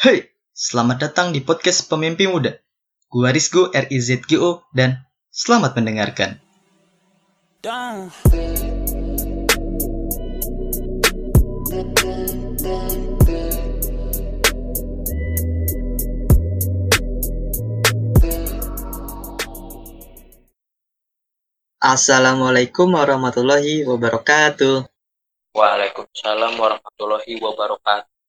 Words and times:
Hey, 0.00 0.32
selamat 0.56 0.96
datang 1.12 1.28
di 1.28 1.44
podcast 1.44 1.84
Pemimpi 1.84 2.24
Muda. 2.24 2.56
Gua 3.12 3.28
Rizgo 3.36 3.68
RIZGO 3.68 4.64
dan 4.72 5.04
selamat 5.28 5.76
mendengarkan. 5.76 6.40
Down. 7.60 8.08
Assalamualaikum 21.76 22.88
warahmatullahi 22.96 23.84
wabarakatuh. 23.84 24.80
Waalaikumsalam 25.52 26.56
warahmatullahi 26.56 27.36
wabarakatuh. 27.36 28.19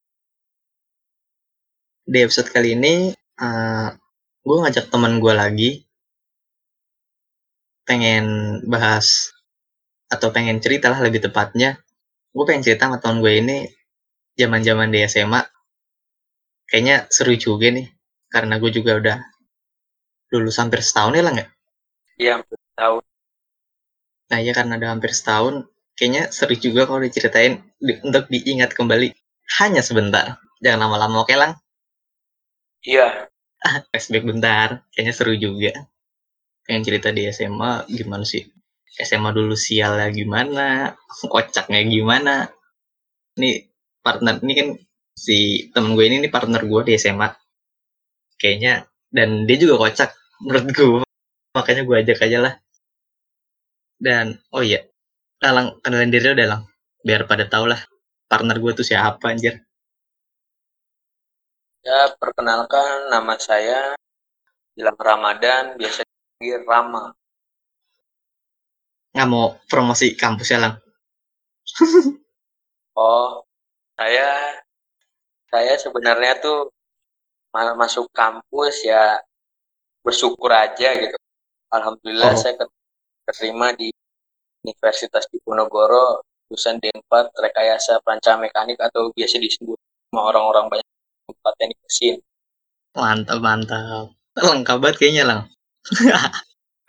Di 2.11 2.27
episode 2.27 2.51
kali 2.51 2.75
ini, 2.75 3.15
uh, 3.39 3.87
gue 4.43 4.57
ngajak 4.59 4.91
teman 4.91 5.23
gue 5.23 5.31
lagi, 5.31 5.71
pengen 7.87 8.59
bahas 8.67 9.31
atau 10.11 10.27
pengen 10.35 10.59
cerita 10.59 10.91
lah 10.91 10.99
lebih 10.99 11.23
tepatnya. 11.23 11.79
Gue 12.35 12.43
pengen 12.43 12.67
cerita 12.67 12.91
sama 12.91 12.99
teman 12.99 13.23
gue 13.23 13.31
ini 13.31 13.57
zaman-zaman 14.35 14.91
di 14.91 15.07
SMA. 15.07 15.39
Kayaknya 16.67 17.07
seru 17.07 17.31
juga 17.39 17.71
nih, 17.71 17.87
karena 18.27 18.59
gue 18.59 18.71
juga 18.75 18.99
udah 18.99 19.17
lulus 20.35 20.59
hampir 20.59 20.83
setahun 20.83 21.15
ya 21.15 21.23
lah 21.23 21.31
nggak? 21.31 21.49
Iya, 22.19 22.31
hampir 22.43 22.59
setahun. 22.59 23.03
Nah 24.35 24.39
ya 24.43 24.51
karena 24.51 24.73
udah 24.75 24.89
hampir 24.99 25.11
setahun, 25.15 25.63
kayaknya 25.95 26.27
seru 26.27 26.59
juga 26.59 26.91
kalau 26.91 26.99
diceritain 26.99 27.63
di, 27.79 28.03
untuk 28.03 28.27
diingat 28.27 28.75
kembali. 28.75 29.15
Hanya 29.63 29.79
sebentar, 29.79 30.43
jangan 30.59 30.91
lama-lama 30.91 31.23
oke 31.23 31.35
lang? 31.39 31.55
Iya, 32.89 33.07
flashback 33.89 34.23
bentar, 34.29 34.69
kayaknya 34.93 35.13
seru 35.17 35.33
juga. 35.45 35.71
Pengen 36.65 36.83
cerita 36.87 37.09
di 37.17 37.23
SMA 37.37 37.71
gimana 37.99 38.25
sih? 38.33 38.43
SMA 39.07 39.31
dulu 39.37 39.55
sialnya 39.65 40.07
gimana, 40.19 40.67
kocaknya 41.33 41.81
gimana. 41.95 42.35
Nih 43.41 43.55
partner 44.05 44.35
ini 44.43 44.53
kan 44.59 44.69
si 45.25 45.37
temen 45.73 45.91
gue 45.97 46.05
ini 46.09 46.17
nih 46.23 46.31
partner 46.35 46.61
gue 46.71 46.81
di 46.87 46.93
SMA. 47.03 47.29
Kayaknya 48.41 48.73
dan 49.15 49.29
dia 49.47 49.57
juga 49.63 49.75
kocak 49.87 50.09
menurut 50.43 50.65
gue. 50.75 51.01
Makanya 51.57 51.81
gue 51.87 51.95
ajak 52.01 52.19
aja 52.25 52.37
lah. 52.45 52.53
Dan 54.05 54.35
oh 54.51 54.63
iya, 54.65 54.81
Lang, 55.41 55.67
kenalin 55.83 56.11
diri 56.13 56.27
udah 56.35 56.47
lang. 56.51 56.61
Biar 57.07 57.21
pada 57.29 57.45
tau 57.53 57.65
lah 57.71 57.81
partner 58.31 58.57
gue 58.63 58.71
tuh 58.79 58.85
siapa 58.87 59.25
anjir. 59.33 59.55
Ya 61.81 62.13
perkenalkan 62.17 63.09
nama 63.09 63.35
saya 63.41 63.95
Gilang 64.71 64.95
Ramadan, 64.95 65.75
biasa 65.75 65.99
dipanggil 66.07 66.63
Rama. 66.63 67.11
Nggak 69.11 69.27
mau 69.27 69.59
promosi 69.67 70.15
kampus 70.15 70.47
ya 70.55 70.59
lang. 70.63 70.75
Oh, 72.91 73.47
saya 73.95 74.59
saya 75.47 75.79
sebenarnya 75.79 76.43
tuh 76.43 76.67
malah 77.55 77.71
masuk 77.71 78.11
kampus 78.11 78.83
ya 78.83 79.15
bersyukur 80.03 80.51
aja 80.51 80.91
gitu. 80.99 81.15
Alhamdulillah 81.71 82.35
Oh. 82.35 82.39
saya 82.39 82.59
keterima 83.23 83.71
di 83.79 83.95
Universitas 84.67 85.23
Diponegoro 85.31 86.19
jurusan 86.51 86.83
D4 86.83 87.31
Rekayasa 87.31 88.03
Perancangan 88.03 88.43
Mekanik 88.43 88.75
atau 88.75 89.07
biasa 89.15 89.39
disebut 89.39 89.79
sama 90.11 90.35
orang-orang 90.35 90.67
banyak 90.67 90.87
tempat 91.35 91.53
teknik 91.59 91.79
mesin. 91.83 92.15
Mantap, 92.95 93.39
mantap. 93.39 94.05
Lengkap 94.35 94.77
banget 94.79 94.97
kayaknya 94.99 95.23
lang. 95.27 95.41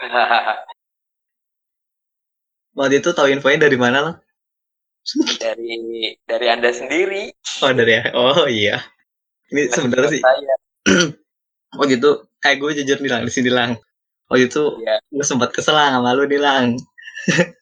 Waktu 2.78 3.04
itu 3.04 3.10
tahu 3.12 3.28
infonya 3.28 3.68
dari 3.68 3.76
mana 3.76 3.98
lang? 4.00 4.16
dari 5.42 6.14
dari 6.24 6.46
Anda 6.46 6.70
sendiri. 6.70 7.34
Oh 7.62 7.72
dari 7.74 7.98
oh 8.14 8.46
iya. 8.46 8.78
Ini 9.50 9.68
sebenarnya 9.68 10.08
sih 10.08 10.22
oh 11.76 11.86
gitu. 11.92 12.10
Eh 12.42 12.54
gue 12.58 12.70
jujur 12.82 12.98
nih 13.02 13.10
lang 13.10 13.22
di 13.26 13.32
sini 13.34 13.50
lang. 13.50 13.78
Oh 14.30 14.38
itu 14.38 14.80
Ya, 14.80 14.96
gue 15.10 15.26
sempat 15.26 15.52
kesel 15.52 15.74
lang 15.76 15.98
sama 15.98 16.14
lu 16.14 16.24
nih 16.30 16.40
lang. 16.40 16.78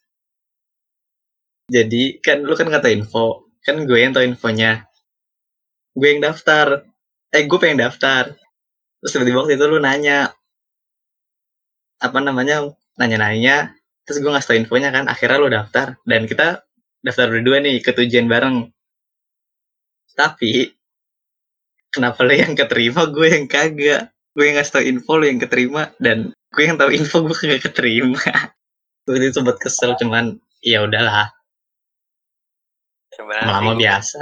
Jadi 1.75 2.21
kan 2.21 2.45
lu 2.45 2.55
kan 2.55 2.69
nggak 2.69 2.83
tahu 2.85 2.93
info. 2.93 3.27
Kan 3.65 3.89
gue 3.89 3.99
yang 3.99 4.13
tahu 4.13 4.25
infonya. 4.29 4.90
Gue 5.97 6.09
yang 6.17 6.23
daftar. 6.23 6.87
Eh 7.31 7.45
gue 7.47 7.59
pengen 7.59 7.87
daftar. 7.87 8.34
Terus 9.01 9.11
tiba-tiba 9.17 9.45
waktu 9.45 9.55
itu 9.56 9.65
lu 9.67 9.78
nanya. 9.78 10.34
Apa 12.01 12.19
namanya? 12.21 12.71
Nanya-nanya. 12.97 13.75
Terus 14.05 14.19
gue 14.21 14.31
ngasih 14.31 14.49
tau 14.49 14.56
infonya 14.59 14.91
kan. 14.91 15.06
Akhirnya 15.06 15.39
lu 15.39 15.49
daftar. 15.51 15.99
Dan 16.06 16.27
kita 16.27 16.62
daftar 17.01 17.31
berdua 17.31 17.62
nih 17.62 17.81
ke 17.81 17.91
tujuan 17.97 18.27
bareng. 18.28 18.71
Tapi 20.15 20.81
kenapa 21.91 22.22
lu 22.22 22.34
yang 22.34 22.55
keterima 22.55 23.03
gue 23.11 23.27
yang 23.27 23.47
kagak 23.51 24.15
gue 24.34 24.45
yang 24.47 24.57
ngasih 24.57 24.72
tau 24.72 24.84
info 24.84 25.12
lu 25.19 25.27
yang 25.27 25.43
keterima 25.43 25.91
dan 25.99 26.31
gue 26.55 26.62
yang 26.62 26.78
tahu 26.78 26.91
info 26.95 27.27
gue 27.27 27.37
kagak 27.37 27.62
keterima 27.67 28.22
gue 29.07 29.17
itu 29.19 29.43
sempat 29.43 29.59
kesel 29.59 29.99
cuman 29.99 30.39
ya 30.62 30.87
udahlah 30.87 31.34
sih 33.11 33.27
biasa 33.75 34.19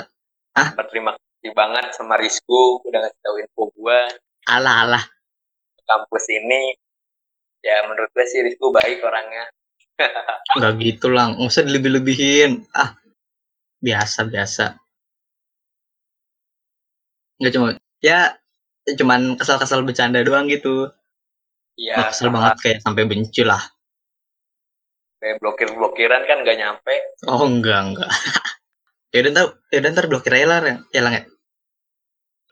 berterima 0.75 1.13
kasih 1.39 1.55
banget 1.55 1.95
sama 1.95 2.19
Rizko 2.19 2.83
udah 2.83 2.99
ngasih 2.99 3.21
tahu 3.23 3.37
info 3.39 3.63
gua. 3.79 4.11
Alah 4.51 4.75
alah. 4.83 5.05
Kampus 5.87 6.27
ini. 6.35 6.75
Ya 7.63 7.87
menurut 7.87 8.11
gue 8.11 8.27
sih 8.27 8.43
Rizko 8.43 8.75
baik 8.75 8.99
orangnya. 9.07 9.47
nggak 10.59 10.75
gitu 10.83 11.15
lang 11.15 11.39
nggak 11.39 11.47
usah 11.47 11.63
dilebih-lebihin. 11.63 12.67
Ah 12.75 12.99
biasa 13.79 14.27
biasa. 14.27 14.83
Nggak 17.39 17.53
cuma 17.55 17.69
ya 18.03 18.35
cuman 18.99 19.39
kesal-kesal 19.39 19.87
bercanda 19.87 20.19
doang 20.27 20.51
gitu. 20.51 20.91
Iya, 21.79 22.11
kesel 22.11 22.35
banget 22.35 22.59
kayak 22.59 22.79
sampai 22.83 23.07
benci 23.07 23.47
lah. 23.47 23.63
Kayak 25.23 25.39
blokir-blokiran 25.39 26.27
kan 26.27 26.43
gak 26.43 26.59
nyampe. 26.59 26.95
oh 27.27 27.43
enggak 27.47 27.91
enggak 27.91 28.11
ya 29.15 29.19
udah 29.25 29.31
ntar 29.33 29.47
ya 29.73 29.79
udah 29.81 29.91
ntar 29.95 30.05
blokir 30.11 30.33
aja 30.37 30.47
lah 30.47 30.59
ya 30.93 31.01
lang 31.01 31.15
ya 31.17 31.25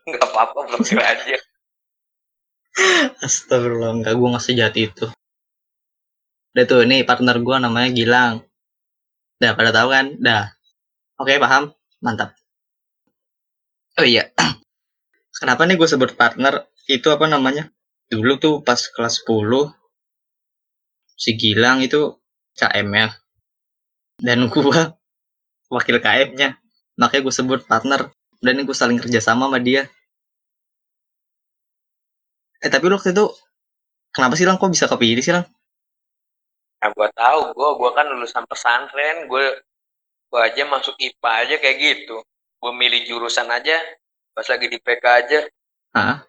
Gak 0.07 0.23
apa-apa 0.23 0.71
blokir 0.71 1.03
aja. 1.03 1.35
Astagfirullah, 3.25 3.99
enggak 3.99 4.15
gue 4.15 4.27
nggak 4.31 4.45
sejahat 4.45 4.75
itu. 4.79 5.05
Udah 6.55 6.63
tuh, 6.63 6.87
ini 6.87 7.03
partner 7.03 7.43
gue 7.43 7.57
namanya 7.59 7.89
Gilang. 7.91 8.33
Dah, 9.37 9.51
pada 9.53 9.75
tahu 9.75 9.91
kan? 9.91 10.15
Dah. 10.23 10.55
Oke, 11.19 11.35
paham? 11.43 11.75
Mantap. 11.99 12.39
Oh 13.99 14.07
iya. 14.07 14.31
Kenapa 15.43 15.67
nih 15.67 15.75
gue 15.75 15.89
sebut 15.91 16.15
partner? 16.15 16.71
Itu 16.87 17.11
apa 17.11 17.27
namanya? 17.27 17.67
Dulu 18.07 18.39
tuh 18.39 18.55
pas 18.63 18.79
kelas 18.79 19.27
10, 19.27 19.75
si 21.19 21.35
Gilang 21.35 21.83
itu 21.83 22.15
KM 22.55 22.87
ya. 22.95 23.11
Dan 24.23 24.47
gue 24.47 24.71
wakil 25.71 25.99
KM-nya. 25.99 26.59
Makanya 26.97 27.21
gue 27.23 27.33
sebut 27.33 27.61
partner. 27.67 28.11
Dan 28.37 28.61
gue 28.63 28.75
saling 28.75 29.01
kerjasama 29.01 29.49
sama 29.49 29.59
dia. 29.61 29.89
Eh, 32.61 32.69
tapi 32.69 32.89
waktu 32.89 33.13
itu 33.13 33.25
kenapa 34.13 34.33
sih 34.33 34.45
Lang? 34.45 34.57
Kok 34.57 34.73
bisa 34.73 34.89
kepilih 34.89 35.21
sih 35.21 35.33
Lang? 35.33 35.45
Nah 36.77 36.89
gue 36.93 37.07
tahu, 37.13 37.41
gue 37.57 37.69
gua 37.81 37.91
kan 37.97 38.05
lulusan 38.05 38.45
pesantren, 38.45 39.25
gue 39.25 39.45
gue 40.27 40.39
aja 40.41 40.61
masuk 40.69 40.93
IPA 40.97 41.31
aja 41.45 41.55
kayak 41.57 41.77
gitu. 41.81 42.17
Gue 42.57 42.71
milih 42.73 43.05
jurusan 43.05 43.49
aja, 43.49 43.77
pas 44.33 44.45
lagi 44.45 44.69
di 44.69 44.77
PK 44.81 45.05
aja, 45.05 45.39
Hah? 45.93 46.25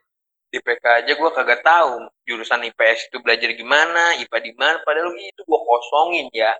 di 0.48 0.58
PK 0.60 0.84
aja 1.04 1.12
gue 1.12 1.30
kagak 1.36 1.60
tahu 1.60 2.08
jurusan 2.24 2.64
IPS 2.64 3.12
itu 3.12 3.20
belajar 3.20 3.52
gimana, 3.52 4.16
IPA 4.20 4.38
di 4.40 4.52
mana. 4.56 4.80
Padahal 4.84 5.12
itu 5.16 5.40
gue 5.44 5.60
kosongin 5.60 6.26
ya. 6.32 6.52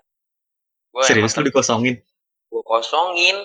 Gue 0.93 1.05
Serius 1.05 1.33
lu 1.37 1.49
dikosongin? 1.49 1.97
Gue 2.49 2.63
kosongin. 2.65 3.37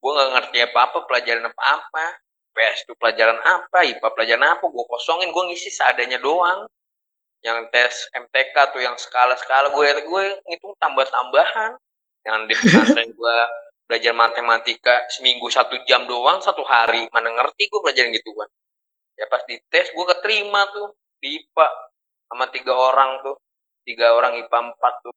Gue 0.00 0.10
nggak 0.16 0.30
ngerti 0.34 0.58
apa 0.66 0.78
apa 0.90 0.98
pelajaran 1.06 1.44
apa 1.48 1.62
apa. 1.62 2.06
PS 2.50 2.78
itu 2.82 2.92
pelajaran 2.98 3.38
apa 3.46 3.78
IPA 3.86 4.08
pelajaran 4.10 4.46
apa 4.58 4.64
gue 4.66 4.84
kosongin. 4.90 5.30
Gue 5.30 5.44
ngisi 5.54 5.70
seadanya 5.70 6.18
doang. 6.18 6.66
Yang 7.40 7.58
tes 7.72 7.94
MTK 8.12 8.52
tuh 8.76 8.82
yang 8.84 8.98
skala 9.00 9.32
skala 9.40 9.72
gue 9.72 9.86
gue 10.04 10.22
ngitung 10.44 10.76
tambah 10.76 11.08
tambahan 11.08 11.72
yang 12.28 12.44
di 12.44 12.52
pesantren 12.52 13.08
gue 13.16 13.38
belajar 13.88 14.12
matematika 14.12 15.08
seminggu 15.08 15.48
satu 15.48 15.80
jam 15.88 16.04
doang 16.04 16.42
satu 16.44 16.60
hari. 16.66 17.08
Mana 17.14 17.32
ngerti 17.32 17.70
gue 17.70 17.80
belajar 17.80 18.06
gitu 18.12 18.30
kan 18.36 18.50
ya 19.20 19.28
pas 19.28 19.44
di 19.44 19.60
tes 19.68 19.92
gue 19.92 20.06
keterima 20.16 20.64
tuh 20.72 20.96
di 21.20 21.36
IPA 21.36 21.66
sama 22.32 22.48
tiga 22.48 22.72
orang 22.72 23.20
tuh. 23.20 23.36
Tiga 23.84 24.16
orang 24.16 24.40
IPA 24.40 24.58
empat 24.72 24.94
tuh 25.04 25.12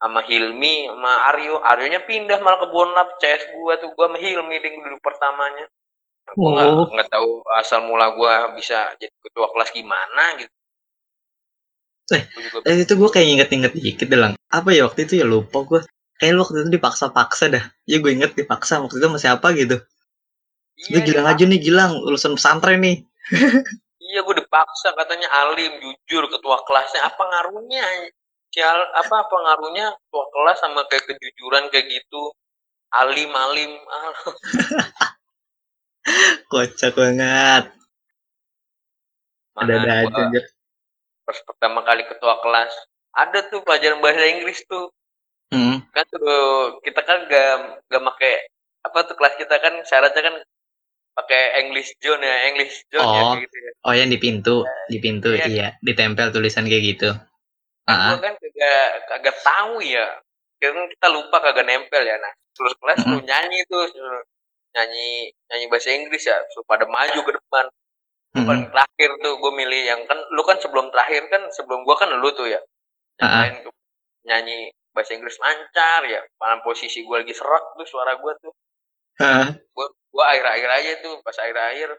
sama 0.00 0.20
Hilmi 0.24 0.88
sama 0.88 1.12
Aryo 1.32 1.60
Aryonya 1.62 2.00
pindah 2.08 2.38
malah 2.40 2.58
ke 2.64 2.68
Bonlap 2.72 3.08
CS 3.20 3.42
gua 3.54 3.76
tuh 3.82 3.92
gua 3.94 4.08
sama 4.08 4.18
Hilmi 4.18 4.56
ding 4.64 4.80
dulu 4.80 4.96
pertamanya 5.04 5.66
gue 6.30 6.50
nggak 6.54 6.68
Oh. 6.70 6.86
nggak 6.94 7.08
tahu 7.10 7.30
asal 7.58 7.80
mula 7.90 8.14
gue 8.14 8.32
bisa 8.58 8.78
jadi 9.02 9.10
ketua 9.24 9.46
kelas 9.52 9.70
gimana 9.74 10.24
gitu 10.38 10.52
Eh, 12.10 12.22
Gua 12.34 12.42
juga 12.42 12.56
Eh, 12.66 12.76
itu 12.82 12.92
gue 12.98 13.10
kayak 13.14 13.28
inget-inget 13.34 13.72
dikit 13.78 14.08
doang. 14.10 14.34
Apa 14.50 14.68
ya 14.74 14.82
waktu 14.86 15.06
itu 15.06 15.14
ya 15.22 15.26
lupa 15.26 15.62
gue. 15.62 15.80
Kayak 16.18 16.32
lu 16.34 16.40
waktu 16.42 16.56
itu 16.66 16.70
dipaksa-paksa 16.76 17.44
dah. 17.54 17.64
Ya 17.86 17.96
gue 18.02 18.10
inget 18.10 18.34
dipaksa 18.34 18.82
waktu 18.82 18.98
itu 18.98 19.06
sama 19.06 19.18
siapa 19.22 19.46
gitu. 19.54 19.78
iya, 20.74 20.90
Lu 20.90 20.98
Gilang 21.06 21.26
aja 21.30 21.44
nih 21.46 21.60
Gilang, 21.62 21.92
lulusan 22.02 22.34
pesantren 22.34 22.82
nih. 22.82 22.96
iya 24.02 24.20
gue 24.26 24.34
dipaksa 24.42 24.90
katanya 24.98 25.28
alim 25.30 25.70
jujur 25.78 26.26
ketua 26.26 26.56
kelasnya 26.66 27.00
apa 27.06 27.22
ngaruhnya 27.30 27.82
Sial, 28.50 28.78
apa 28.98 29.14
apa 29.22 29.30
ngaruhnya 29.36 29.94
ketua 29.94 30.24
kelas 30.26 30.58
sama 30.58 30.82
kayak 30.90 31.06
kejujuran 31.06 31.70
kayak 31.70 31.86
gitu 31.86 32.34
alim 32.90 33.30
alim 33.30 33.78
Kocak 36.50 36.94
banget. 36.94 37.64
mana 39.50 39.76
Ada-ada 39.76 40.26
aja 40.26 40.40
pas 41.22 41.38
pertama 41.46 41.84
kali 41.84 42.02
ketua 42.06 42.38
kelas 42.40 42.72
ada 43.12 43.38
tuh 43.46 43.60
pelajaran 43.62 44.00
bahasa 44.00 44.24
Inggris 44.26 44.62
tuh 44.66 44.90
Hmm. 45.50 45.82
kan 45.90 46.06
tuh 46.06 46.78
kita 46.82 47.02
kan 47.02 47.26
gak 47.26 47.82
gak 47.86 48.00
make 48.00 48.32
apa 48.80 48.98
tuh 49.02 49.14
kelas 49.14 49.34
kita 49.34 49.58
kan 49.58 49.82
syaratnya 49.82 50.22
kan 50.22 50.34
pakai 51.12 51.58
English 51.60 51.90
zone 51.98 52.22
ya 52.22 52.34
English 52.46 52.86
zone 52.86 53.02
ya 53.02 53.04
Oh. 53.04 53.34
kayak 53.34 53.42
gitu 53.46 53.56
ya 53.58 53.70
Oh 53.82 53.92
yang 53.92 54.06
di 54.06 54.16
pintu, 54.16 54.62
di 54.86 54.96
pintu 54.98 55.34
Iya. 55.34 55.46
iya, 55.46 55.68
ditempel 55.82 56.30
tulisan 56.30 56.64
kayak 56.64 56.84
gitu. 56.94 57.10
Ah, 57.88 58.14
gua 58.14 58.18
kan 58.22 58.34
kagak 58.40 58.88
kagak 59.08 59.36
tahu 59.44 59.80
ya. 59.84 60.06
Kan 60.60 60.76
kita 60.92 61.06
lupa 61.12 61.36
kagak 61.40 61.64
nempel 61.68 62.02
ya. 62.04 62.16
Nah 62.20 62.32
terus 62.56 62.72
kelas 62.76 62.98
Mm-mm. 63.00 63.12
tuh 63.16 63.20
nyanyi 63.24 63.58
tuh 63.70 63.82
suruh 63.92 64.22
nyanyi 64.76 65.32
nyanyi 65.50 65.64
bahasa 65.72 65.90
Inggris 65.94 66.24
ya. 66.28 66.36
Suruh 66.54 66.66
pada 66.68 66.84
maju 66.88 67.20
ke 67.24 67.32
depan. 67.36 67.66
Hmm. 68.30 68.46
paling 68.46 68.70
terakhir 68.70 69.10
tuh 69.26 69.42
gue 69.42 69.52
milih 69.58 69.82
yang 69.90 70.00
kan 70.06 70.14
lu 70.30 70.46
kan 70.46 70.54
sebelum 70.62 70.86
terakhir 70.94 71.26
kan 71.34 71.50
sebelum 71.50 71.82
gua 71.82 71.98
kan 71.98 72.14
lu 72.14 72.30
tuh 72.30 72.46
ya. 72.46 72.62
Yang 73.18 73.26
Ah. 73.26 73.38
lain 73.42 73.54
tuh 73.66 73.74
nyanyi 74.22 74.58
bahasa 74.94 75.18
Inggris 75.18 75.34
lancar 75.42 76.06
ya. 76.06 76.22
Mana 76.38 76.62
posisi 76.62 77.02
gue 77.02 77.16
lagi 77.18 77.34
serak 77.34 77.74
tuh 77.74 77.86
suara 77.90 78.14
gue 78.14 78.32
tuh. 78.38 78.54
Ah. 79.18 79.50
gua 79.74 79.86
gua 80.14 80.24
akhir-akhir 80.30 80.70
aja 80.70 80.92
tuh 81.02 81.18
pas 81.26 81.34
akhir-akhir 81.34 81.90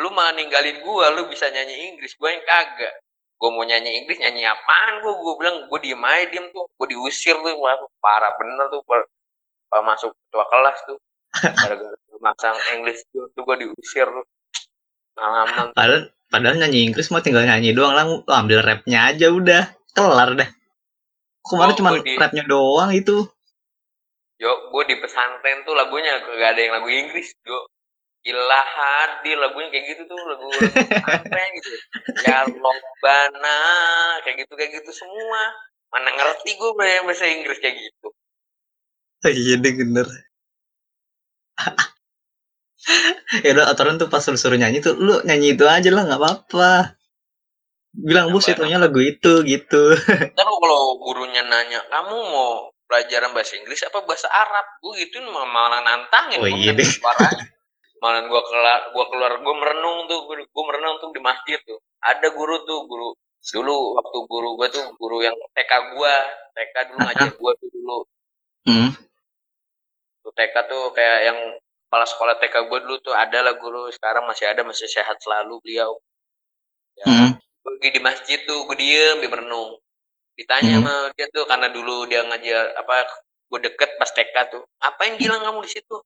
lu 0.00 0.08
malah 0.10 0.32
ninggalin 0.32 0.80
gua 0.80 1.12
lu 1.12 1.28
bisa 1.28 1.52
nyanyi 1.52 1.92
Inggris. 1.92 2.16
Gua 2.16 2.32
yang 2.32 2.44
kagak 2.48 2.94
gua 3.36 3.50
mau 3.50 3.62
nyanyi 3.62 4.00
Inggris 4.00 4.18
nyanyi 4.18 4.44
apaan? 4.44 5.00
Gua 5.00 5.12
gua 5.16 5.34
bilang 5.36 5.56
gua 5.66 5.78
diem 5.78 6.00
aja 6.00 6.24
diem 6.28 6.46
tuh. 6.48 6.64
Gua 6.74 6.86
diusir 6.86 7.36
tuh 7.36 7.54
Wah, 7.54 7.74
parah 7.98 8.32
bener 8.34 8.66
tuh 8.68 8.80
pas, 8.82 9.02
pas 9.68 9.82
masuk 9.82 10.10
ketua 10.12 10.44
kelas 10.48 10.78
tuh. 10.84 10.98
Gara-gara 11.34 11.96
masang 12.18 12.56
English 12.72 13.02
tuh, 13.10 13.26
tuh 13.30 13.42
gua 13.42 13.54
diusir 13.54 14.06
tuh. 14.06 14.24
Pengalaman 15.12 15.70
Padahal, 15.72 16.00
padahal 16.26 16.56
nyanyi 16.58 16.84
Inggris 16.84 17.06
mah 17.08 17.20
tinggal 17.20 17.42
nyanyi 17.42 17.70
doang 17.70 17.92
lah. 17.92 18.04
Lu 18.04 18.22
ambil 18.24 18.58
rapnya 18.60 19.08
aja 19.08 19.28
udah. 19.28 19.62
Kelar 19.92 20.34
dah. 20.34 20.48
Kemarin 21.40 21.70
Gua- 21.70 21.78
cuma 21.78 21.90
di- 22.00 22.16
rapnya 22.16 22.44
doang 22.44 22.90
itu. 22.90 23.28
yo 24.34 24.50
gua 24.68 24.82
di 24.82 24.98
pesantren 24.98 25.62
tuh 25.62 25.72
lagunya. 25.72 26.18
Gak 26.18 26.50
ada 26.54 26.60
yang 26.60 26.74
lagu 26.74 26.88
Inggris 26.88 27.30
yo 27.40 27.70
Ilah 28.24 28.64
hadi 28.64 29.36
lagunya 29.36 29.68
kayak 29.68 29.84
gitu 29.92 30.02
tuh 30.08 30.16
lagu 30.16 30.48
apa 31.04 31.40
gitu. 31.60 31.68
Ya 32.24 32.48
lombana 32.48 33.58
kayak 34.24 34.48
gitu 34.48 34.52
kayak 34.56 34.80
gitu 34.80 34.90
semua. 34.96 35.42
Mana 35.92 36.08
ngerti 36.10 36.56
gue 36.56 36.70
bahasa 36.74 37.28
Inggris 37.28 37.60
kayak 37.60 37.76
gitu. 37.76 38.08
Iya 39.24 39.60
deh 39.60 39.72
bener. 39.76 40.08
ya 43.40 43.56
udah 43.56 43.72
aturan 43.72 43.96
tuh 43.96 44.12
pas 44.12 44.20
lu 44.28 44.36
suruh 44.36 44.60
nyanyi 44.60 44.84
tuh 44.84 44.92
lu 45.00 45.16
nyanyi 45.24 45.56
itu 45.56 45.64
aja 45.64 45.88
lah 45.92 46.04
nggak 46.04 46.20
apa-apa. 46.20 46.96
Bilang 47.94 48.28
bos 48.34 48.44
Apa- 48.48 48.52
itunya 48.58 48.76
lagu 48.76 49.00
itu 49.00 49.40
gitu. 49.46 49.82
Ntar 50.36 50.48
kalau 50.48 50.98
gurunya 51.00 51.44
nanya 51.44 51.80
kamu 51.88 52.16
mau 52.28 52.68
pelajaran 52.88 53.32
bahasa 53.32 53.56
Inggris 53.56 53.80
apa 53.88 54.04
bahasa 54.04 54.28
Arab? 54.28 54.66
Gue 54.84 55.00
gituin 55.00 55.24
malah, 55.30 55.80
nantangin 55.80 56.40
Oh, 56.42 56.48
iya 56.50 56.72
kan 56.76 56.80
deh. 56.82 56.88
suaranya. 56.88 57.53
Malah 58.04 58.20
gue 58.20 58.42
keluar 58.44 58.80
gue 58.92 59.04
keluar 59.08 59.32
gue 59.40 59.54
merenung 59.56 60.04
tuh 60.12 60.28
gue 60.28 60.64
merenung 60.68 61.00
tuh 61.00 61.08
di 61.16 61.24
masjid 61.24 61.56
tuh 61.64 61.80
ada 62.04 62.28
guru 62.36 62.60
tuh 62.68 62.84
guru 62.84 63.16
dulu 63.40 63.96
waktu 63.96 64.18
guru 64.28 64.48
gue 64.60 64.68
tuh 64.68 64.84
guru 65.00 65.24
yang 65.24 65.32
TK 65.56 65.72
gue 65.96 66.14
TK 66.52 66.74
dulu 66.92 66.98
ngajar 67.08 67.28
gue 67.32 67.52
tuh 67.56 67.68
dulu 67.72 67.98
hmm. 68.68 68.90
tuh 70.20 70.32
TK 70.36 70.54
tuh 70.68 70.92
kayak 70.92 71.32
yang 71.32 71.38
kepala 71.88 72.04
sekolah 72.04 72.34
TK 72.36 72.54
gue 72.68 72.78
dulu 72.84 72.96
tuh 73.00 73.16
ada 73.16 73.40
lah 73.40 73.56
guru 73.56 73.88
sekarang 73.88 74.28
masih 74.28 74.52
ada 74.52 74.60
masih 74.68 74.84
sehat 74.84 75.16
selalu 75.24 75.64
beliau 75.64 75.96
ya 77.00 77.04
Hmm. 77.08 77.30
gue 77.40 77.70
lagi 77.80 77.88
di 77.96 78.00
masjid 78.04 78.38
tuh 78.44 78.68
gue 78.68 78.76
diem 78.76 79.16
di 79.24 79.32
merenung 79.32 79.80
ditanya 80.36 80.76
Hmm. 80.76 80.84
sama 80.84 80.94
dia 81.16 81.26
tuh 81.32 81.48
karena 81.48 81.72
dulu 81.72 82.04
dia 82.04 82.20
ngajar 82.20 82.76
apa 82.76 83.08
gue 83.48 83.60
deket 83.64 83.96
pas 83.96 84.12
TK 84.12 84.36
tuh 84.52 84.62
apain 84.84 85.16
Gilang 85.16 85.40
kamu 85.40 85.64
di 85.64 85.72
situ 85.72 85.96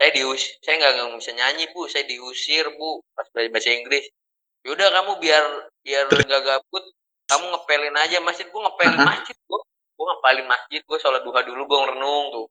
saya 0.00 0.16
dius 0.16 0.56
saya 0.64 0.80
nggak 0.80 0.92
nggak 0.96 1.20
bisa 1.20 1.32
nyanyi 1.36 1.64
bu. 1.76 1.84
Saya 1.92 2.08
diusir 2.08 2.64
bu 2.80 3.04
pas 3.12 3.28
belajar 3.36 3.52
bahasa 3.52 3.68
Inggris. 3.76 4.08
Yaudah 4.64 4.88
kamu 4.96 5.12
biar 5.20 5.44
biar 5.84 6.08
nggak 6.08 6.40
gabut 6.40 6.84
kamu 7.28 7.44
ngepelin 7.52 7.96
aja 8.00 8.16
masjid. 8.24 8.48
Gue 8.48 8.64
ngepelin 8.64 8.96
Ah. 8.96 9.06
masjid 9.12 9.36
gue 9.36 9.60
gue 9.68 10.06
ngepelin 10.08 10.46
masjid. 10.48 10.80
Gue 10.88 10.96
sholat 10.96 11.20
duha 11.20 11.44
dulu 11.44 11.68
gue 11.68 11.78
ngerenung 11.84 12.24
tuh. 12.32 12.46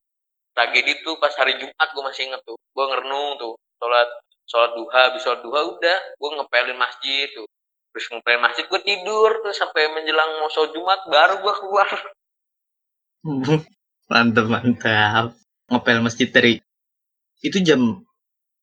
Tragedi 0.54 1.02
tuh 1.02 1.18
pas 1.18 1.34
hari 1.42 1.58
Jumat 1.58 1.90
gue 1.90 2.04
masih 2.06 2.30
inget 2.30 2.42
tuh. 2.46 2.58
Gue 2.78 2.86
ngerenung 2.86 3.42
tuh. 3.42 3.58
Sholat 3.82 4.10
sholat 4.46 4.72
duha 4.78 5.00
habis 5.10 5.22
sholat 5.26 5.42
duha 5.42 5.60
udah. 5.74 6.00
Gue 6.22 6.30
ngepelin 6.38 6.78
masjid 6.78 7.26
tuh. 7.34 7.50
Terus 7.98 8.06
ngepelin 8.14 8.46
masjid 8.46 8.70
gue 8.70 8.82
tidur 8.86 9.42
tuh 9.42 9.58
sampai 9.58 9.90
menjelang 9.90 10.38
mau 10.38 10.54
sholat 10.54 10.70
Jumat 10.70 11.02
baru 11.10 11.42
gue 11.42 11.54
keluar. 11.66 11.90
Mantap 14.10 14.46
mantap 14.46 15.34
ngepel 15.70 15.98
masjid 16.02 16.30
dari 16.30 16.62
itu 17.40 17.58
jam 17.64 18.04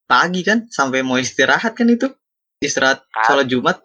pagi 0.06 0.40
kan? 0.44 0.68
Sampai 0.68 1.02
mau 1.02 1.16
istirahat 1.16 1.74
kan 1.74 1.88
itu? 1.88 2.08
Istirahat 2.60 3.04
Ah. 3.12 3.24
sholat 3.26 3.46
Jumat? 3.48 3.76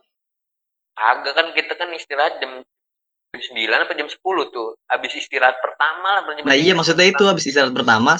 Agak 0.95 1.33
kan 1.33 1.47
kita 1.55 1.73
kan 1.75 1.89
istirahat 1.91 2.39
jam 2.39 2.61
jam 3.31 3.41
9 3.41 3.83
apa 3.87 3.93
jam 3.95 4.07
10 4.07 4.51
tuh. 4.51 4.75
Habis 4.87 5.11
istirahat 5.17 5.57
pertama 5.59 6.19
lah 6.19 6.21
berarti 6.27 6.43
nah 6.43 6.55
iya 6.55 6.75
maksudnya 6.75 7.07
itu 7.07 7.23
habis 7.25 7.47
istirahat 7.47 7.73
pertama 7.73 8.19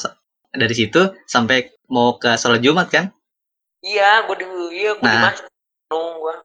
dari 0.51 0.75
situ 0.75 1.01
sampai 1.27 1.71
mau 1.87 2.15
ke 2.15 2.35
sholat 2.35 2.59
Jumat 2.63 2.87
kan? 2.91 3.11
Iya 3.81 4.25
gue 4.27 4.35
di 4.39 4.45
iya 4.77 4.91
gue 4.95 5.03
di 5.03 5.07
Nah. 5.07 5.23
masjid. 5.29 5.47
Nung 5.91 6.19
gue 6.19 6.35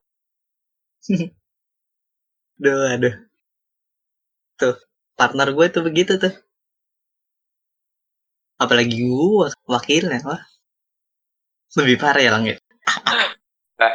aduh 2.59 2.79
aduh. 2.95 3.15
Tuh 4.57 4.75
partner 5.15 5.47
gue 5.53 5.65
tuh 5.71 5.81
begitu 5.85 6.19
tuh 6.19 6.33
apalagi 8.57 8.93
gue 8.97 9.47
wakilnya 9.69 10.21
wah. 10.25 10.41
Lebih 11.77 11.97
parah 12.01 12.21
ya 12.21 12.31
lang 12.33 12.43
ya? 12.49 12.55
Nah. 13.77 13.93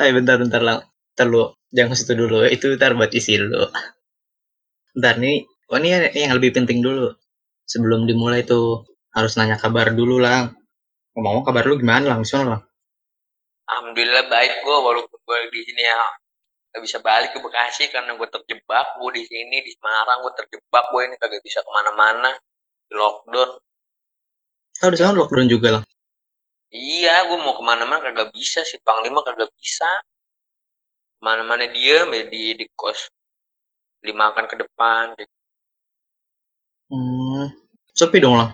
Ayo 0.00 0.10
bentar 0.16 0.40
bentar 0.40 0.62
lang. 0.64 0.80
Bentar 1.12 1.26
lu 1.28 1.52
jangan 1.72 1.94
situ 1.96 2.16
dulu. 2.16 2.48
Itu 2.48 2.74
ntar 2.80 2.96
buat 2.96 3.12
isi 3.12 3.36
dulu 3.36 3.68
bentar 4.98 5.14
nih 5.22 5.46
oh 5.70 5.78
ini 5.78 6.10
yang 6.18 6.34
lebih 6.34 6.50
penting 6.50 6.82
dulu. 6.82 7.14
Sebelum 7.70 8.08
dimulai 8.10 8.42
tuh 8.42 8.82
harus 9.14 9.38
nanya 9.38 9.54
kabar 9.54 9.94
dulu 9.94 10.18
lang. 10.18 10.58
Ngomong 11.14 11.46
kabar 11.46 11.62
lu 11.70 11.78
gimana 11.78 12.02
lang? 12.02 12.26
Gimana 12.26 12.58
lang? 12.58 12.62
Alhamdulillah 13.70 14.26
baik 14.26 14.64
gue 14.66 14.76
walaupun 14.82 15.18
gue 15.22 15.38
di 15.54 15.60
sini 15.62 15.86
ya 15.86 16.00
gak 16.74 16.82
bisa 16.82 16.98
balik 16.98 17.30
ke 17.30 17.38
Bekasi 17.38 17.94
karena 17.94 18.18
gue 18.18 18.26
terjebak. 18.26 18.86
Gue 18.98 19.10
di 19.14 19.22
sini 19.22 19.62
di 19.62 19.70
Semarang 19.70 20.26
gue 20.26 20.32
terjebak. 20.34 20.84
Gue 20.90 21.06
ini 21.06 21.14
kagak 21.14 21.46
bisa 21.46 21.62
ke 21.62 21.70
mana-mana 21.70 22.34
di 22.88 22.94
lockdown. 22.96 23.50
Oh 24.82 24.90
di 24.90 24.98
sana 24.98 25.14
lockdown 25.14 25.48
juga 25.48 25.68
lang 25.78 25.84
iya 26.68 27.24
gue 27.24 27.38
mau 27.40 27.56
ke 27.56 27.64
mana-mana 27.64 28.00
kagak 28.04 28.28
bisa 28.36 28.60
si 28.64 28.76
Panglima 28.84 29.24
kagak 29.24 29.48
bisa. 29.56 29.88
Ke 31.16 31.20
mana-mana 31.24 31.64
dia 31.68 32.04
di 32.08 32.54
di 32.56 32.66
kos. 32.76 33.08
Lima 34.04 34.30
makan 34.30 34.46
ke 34.46 34.56
depan 34.62 35.18
hmm 36.88 37.52
sepi 37.92 38.22
dong 38.22 38.38
lang 38.40 38.50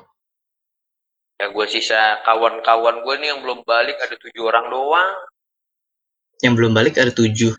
ya 1.39 1.53
gue 1.53 1.67
sisa 1.69 2.25
kawan-kawan 2.25 3.05
gue 3.05 3.15
nih 3.21 3.29
yang 3.35 3.41
belum 3.45 3.61
balik 3.67 3.99
ada 4.01 4.17
tujuh 4.17 4.43
orang 4.49 4.71
doang. 4.71 5.15
Yang 6.41 6.55
belum 6.57 6.73
balik 6.73 6.95
ada 6.97 7.13
tujuh. 7.13 7.53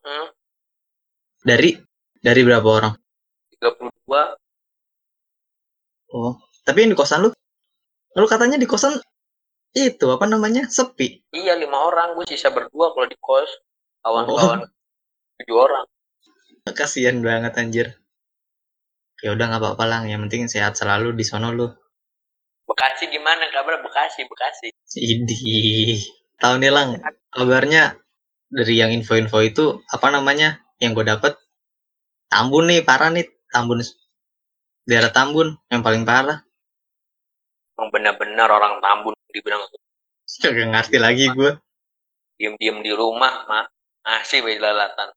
Hmm, 0.00 0.28
dari 1.44 1.76
dari 2.18 2.40
berapa 2.40 2.64
orang? 2.66 2.94
32 3.60 4.45
oh. 6.16 6.34
Tapi 6.64 6.82
yang 6.82 6.96
di 6.96 6.98
kosan 6.98 7.28
lu? 7.28 7.30
Lu 8.16 8.26
katanya 8.26 8.56
di 8.56 8.64
kosan 8.64 8.96
itu 9.76 10.06
apa 10.08 10.24
namanya? 10.24 10.66
Sepi. 10.66 11.28
Iya 11.36 11.60
lima 11.60 11.84
orang. 11.84 12.16
Gue 12.16 12.24
sisa 12.24 12.48
berdua 12.50 12.96
kalau 12.96 13.06
di 13.06 13.16
kos. 13.20 13.50
Kawan-kawan. 14.00 14.64
Tujuh 15.42 15.56
orang. 15.56 15.84
Kasihan 16.72 17.20
banget 17.20 17.52
anjir. 17.60 17.88
Ya 19.20 19.32
udah 19.32 19.48
nggak 19.48 19.62
apa-apa 19.62 19.84
lang 19.88 20.02
yang 20.08 20.24
penting 20.26 20.48
sehat 20.48 20.74
selalu 20.74 21.12
di 21.12 21.24
sono 21.24 21.52
lu. 21.52 21.68
Bekasi 22.66 23.12
gimana 23.12 23.46
kabar 23.52 23.78
Bekasi 23.84 24.26
Bekasi. 24.26 24.68
Idih. 24.98 26.02
Tahu 26.36 26.60
nih 26.60 26.68
lang, 26.68 27.00
kabarnya 27.32 27.96
dari 28.52 28.76
yang 28.76 28.92
info-info 28.92 29.40
itu 29.40 29.64
apa 29.88 30.12
namanya? 30.12 30.60
Yang 30.76 30.92
gue 31.00 31.06
dapet 31.08 31.32
Tambun 32.26 32.68
nih 32.68 32.82
parah 32.82 33.10
nih. 33.14 33.26
Tambun 33.48 33.80
daerah 34.86 35.10
Tambun 35.10 35.58
yang 35.68 35.82
paling 35.82 36.06
parah. 36.06 36.46
Emang 37.76 37.90
benar-benar 37.92 38.48
orang 38.48 38.78
Tambun 38.80 39.12
dibilang 39.34 39.60
Gak 40.26 40.54
ngerti 40.54 40.96
lagi 41.02 41.26
gue. 41.30 41.58
diem-diem 42.36 42.84
di 42.84 42.92
rumah 42.92 43.48
mak 43.48 43.72
masih 44.04 44.44
lalatan 44.60 45.08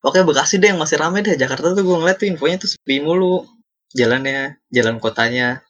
Oke 0.00 0.24
Bekasi 0.24 0.56
deh 0.56 0.72
yang 0.72 0.80
masih 0.80 0.96
rame 0.96 1.20
deh. 1.20 1.36
Jakarta 1.36 1.76
tuh 1.76 1.84
gue 1.84 1.96
ngeliat 2.00 2.16
tuh 2.16 2.24
infonya 2.24 2.56
tuh 2.56 2.72
sepi 2.72 3.04
mulu. 3.04 3.44
Jalannya, 3.92 4.56
jalan 4.72 4.96
kotanya, 4.96 5.60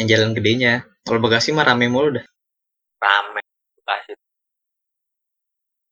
yang 0.00 0.06
jalan 0.08 0.30
gedenya. 0.32 0.88
Kalau 1.04 1.20
Bekasi 1.20 1.52
mah 1.52 1.68
rame 1.68 1.92
mulu 1.92 2.16
dah. 2.16 2.24
rame 2.96 3.44
Bekasi 3.76 4.12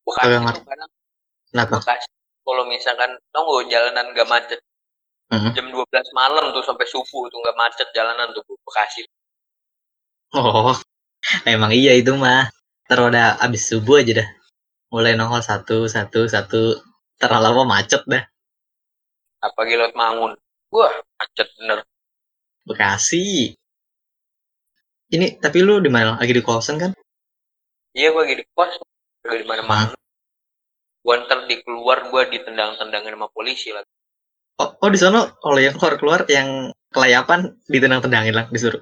Bekasi 0.08 0.24
kadang 0.24 0.44
Kenapa? 1.52 1.84
Bekasi 1.84 2.08
kalau 2.44 2.64
misalkan 2.64 3.10
tau 3.28 3.44
nggak 3.44 3.66
jalanan 3.68 4.06
gak 4.16 4.28
macet 4.28 4.60
Mhm. 5.32 5.50
jam 5.56 5.66
12 5.72 6.08
malam 6.12 6.52
tuh 6.52 6.64
sampai 6.64 6.86
subuh 6.88 7.24
tuh 7.32 7.38
nggak 7.42 7.56
macet 7.56 7.88
jalanan 7.96 8.28
tuh 8.36 8.42
Bekasi 8.66 9.02
Oh, 10.34 10.74
emang 11.54 11.70
iya 11.72 11.92
itu 12.00 12.12
mah. 12.18 12.50
Ntar 12.86 12.98
udah 13.08 13.26
abis 13.44 13.62
subuh 13.70 14.02
aja 14.02 14.12
dah. 14.20 14.28
Mulai 14.92 15.14
nongol 15.18 15.42
satu, 15.44 15.86
satu, 15.88 16.26
satu. 16.28 16.62
Ntar 17.18 17.30
lama 17.38 17.62
macet 17.64 18.02
dah. 18.12 18.24
apalagi 19.44 19.76
lewat 19.76 19.92
Mangun 19.92 20.32
wah 20.72 20.92
macet 21.20 21.48
bener 21.60 21.78
Bekasi. 22.64 23.52
Ini, 25.14 25.36
tapi 25.38 25.60
lu 25.60 25.78
di 25.84 25.92
mana? 25.92 26.16
Lagi 26.16 26.32
di 26.32 26.42
kosan 26.42 26.76
kan? 26.80 26.90
iya 27.94 28.10
gua 28.10 28.22
lagi 28.26 28.42
di 28.42 28.44
kos 28.54 28.72
gak 29.22 29.38
di 29.42 29.46
mana-mana 29.46 29.94
gua 31.04 31.14
ntar 31.22 31.46
di 31.50 31.56
keluar 31.62 31.98
gua 32.10 32.26
ditendang-tendangin 32.26 33.14
sama 33.14 33.28
polisi 33.30 33.70
lagi 33.70 33.86
Oh, 34.54 34.70
oh 34.78 34.90
di 34.90 34.99
sana 35.00 35.34
kalau 35.42 35.58
yang 35.58 35.75
keluar-keluar 35.75 36.26
yang 36.30 36.70
kelayapan 36.94 37.58
ditendang-tendangin 37.66 38.34
lah 38.34 38.46
disuruh. 38.54 38.78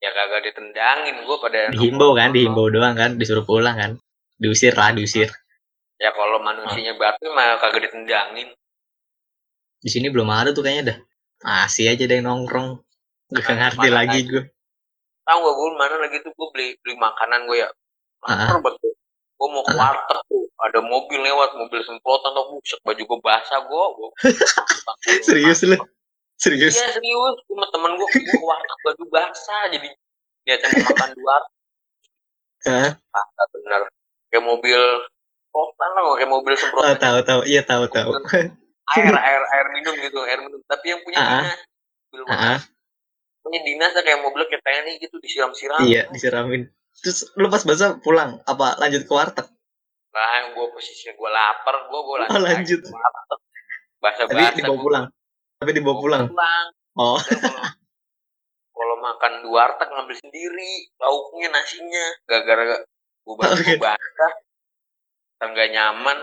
ya 0.00 0.12
kagak 0.12 0.52
ditendangin 0.52 1.24
gua 1.24 1.40
pada 1.40 1.72
Dihimbau 1.72 2.12
kan, 2.12 2.28
dihimbau 2.32 2.68
doang 2.68 2.92
kan, 2.92 3.16
disuruh 3.16 3.44
pulang 3.44 3.76
kan. 3.76 3.90
Diusir 4.36 4.76
lah, 4.76 4.92
diusir. 4.92 5.32
ya 5.96 6.10
kalau 6.12 6.42
manusianya 6.42 6.96
batu 7.00 7.24
mah 7.32 7.56
kagak 7.62 7.88
ditendangin 7.88 8.52
Di 9.80 9.88
sini 9.92 10.08
belum 10.12 10.28
ada 10.28 10.52
tuh 10.52 10.64
kayaknya 10.64 10.84
dah. 10.92 10.98
Masih 11.44 11.92
aja 11.92 12.04
deh 12.04 12.20
nongkrong. 12.24 12.80
Gak 13.32 13.48
ngerti 13.52 13.88
lagi 13.92 14.24
gue. 14.24 14.44
tahu 15.24 15.38
gak 15.40 15.54
gue 15.56 15.68
mana 15.76 15.96
lagi 16.04 16.16
tuh 16.20 16.32
gue 16.32 16.48
beli 16.52 16.68
beli 16.84 16.94
makanan 16.96 17.48
gue 17.48 17.64
ya 17.64 17.68
Ah. 18.24 18.48
lapar 18.56 18.60
banget 18.72 18.93
gue 19.34 19.48
mau 19.48 19.62
ke 19.62 19.72
Ah. 19.72 19.90
warteg 19.90 20.20
tuh 20.26 20.44
ada 20.56 20.80
mobil 20.80 21.18
lewat 21.20 21.50
mobil 21.54 21.80
semprotan 21.82 22.30
tuh 22.30 22.44
buset 22.52 22.80
baju 22.80 23.02
gue 23.02 23.18
basah 23.20 23.60
gue 23.60 23.84
gue 23.92 24.10
Serius 25.26 25.60
lu? 25.64 25.76
Serius? 26.34 26.74
iya 26.74 26.88
serius 26.90 27.34
sama 27.44 27.66
temen 27.68 27.92
gue 27.92 28.06
gue 28.06 28.24
ke 28.30 28.38
warteg 28.40 28.78
baju 28.82 29.04
basah 29.08 29.62
jadi 29.68 29.88
niatnya 30.44 30.68
mau 30.70 30.82
makan 30.88 31.08
di 31.10 31.20
warteg 31.20 31.52
Hah? 32.64 32.90
ah 33.12 33.26
bener 33.50 33.82
kayak 34.28 34.42
mobil 34.42 34.80
semprotan 35.44 35.88
lah 35.92 36.02
kayak 36.14 36.30
mobil 36.30 36.52
Oh, 36.52 36.58
semprotan 36.58 36.96
tahu 36.96 37.18
tahu. 37.22 37.40
Iya 37.44 37.62
tahu 37.62 37.84
tahu. 37.86 38.10
air 38.90 39.08
air 39.10 39.42
air 39.46 39.66
minum 39.70 39.94
gitu 39.96 40.20
air 40.22 40.40
minum 40.40 40.60
tapi 40.64 40.90
yang 40.90 41.00
punya 41.00 41.18
Ah. 41.18 41.28
dinas 41.40 41.60
mobil 42.08 42.22
Ah, 42.26 42.58
punya 43.40 43.60
dinas 43.62 43.92
kayak 43.94 44.20
mobil 44.20 44.42
kayak 44.44 44.60
TNI 44.60 44.92
gitu 44.98 45.16
disiram-siram 45.18 45.80
iya 45.82 46.08
disiramin. 46.08 46.68
Terus 47.02 47.18
lu 47.34 47.50
pas 47.50 47.62
basah 47.64 47.98
pulang 47.98 48.38
apa 48.44 48.78
lanjut 48.78 49.02
ke 49.08 49.12
warteg? 49.12 49.46
lah 50.14 50.30
yang 50.38 50.54
gue 50.54 50.66
posisi 50.70 51.10
gue 51.10 51.30
lapar 51.30 51.90
gue 51.90 52.00
gue 52.06 52.16
Oh, 52.30 52.38
lanjut. 52.38 52.80
bahasa 53.98 54.30
Tapi 54.30 54.38
bahasa 54.38 54.54
dibawa 54.54 54.78
pulang. 54.78 55.04
Tapi 55.58 55.70
dibawa 55.74 55.96
pulang. 55.98 56.22
pulang 56.30 56.66
Oh, 56.94 57.18
kalau 58.74 58.96
makan 59.02 59.42
di 59.42 59.48
warteg 59.50 59.90
ngambil 59.90 60.16
sendiri 60.18 60.70
lauknya 61.02 61.50
nasinya 61.50 62.04
gara-gara 62.30 62.86
gue 63.26 63.34
Oke. 63.34 63.62
gue 63.66 63.82
basah 63.82 64.32
nggak 65.44 65.70
nyaman 65.76 66.18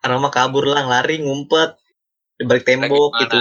karena 0.00 0.16
mah 0.16 0.32
kabur 0.32 0.64
lang, 0.64 0.88
lari, 0.88 1.20
ngumpet 1.20 1.76
di 2.40 2.48
balik 2.48 2.64
tembok 2.64 3.12
gimana? 3.14 3.20
gitu. 3.20 3.40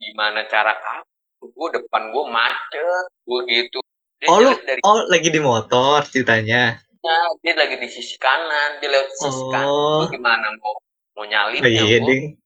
gimana 0.00 0.40
cara 0.48 0.72
kabur 0.76 1.48
gue 1.52 1.68
depan 1.78 2.02
gue 2.12 2.24
macet 2.32 3.04
gue 3.28 3.40
gitu 3.48 3.78
dia 4.18 4.26
Oh, 4.26 4.38
lu- 4.38 4.58
dari 4.60 4.80
Oh, 4.82 5.06
lagi 5.06 5.28
di 5.28 5.40
motor 5.40 6.02
ceritanya. 6.04 6.78
dia 7.40 7.54
lagi 7.54 7.78
di 7.78 7.88
sisi 7.88 8.18
kanan 8.18 8.78
dia 8.78 8.90
lewat 8.90 9.08
sisi 9.12 9.42
kanan 9.48 9.64
Oh, 9.64 10.02
Gua 10.02 10.10
gimana 10.10 10.46
mau 10.58 10.74
mau 11.14 11.24
nyalip 11.24 11.62
oh 11.62 11.70
iya 11.70 11.98
ding. 12.00 12.36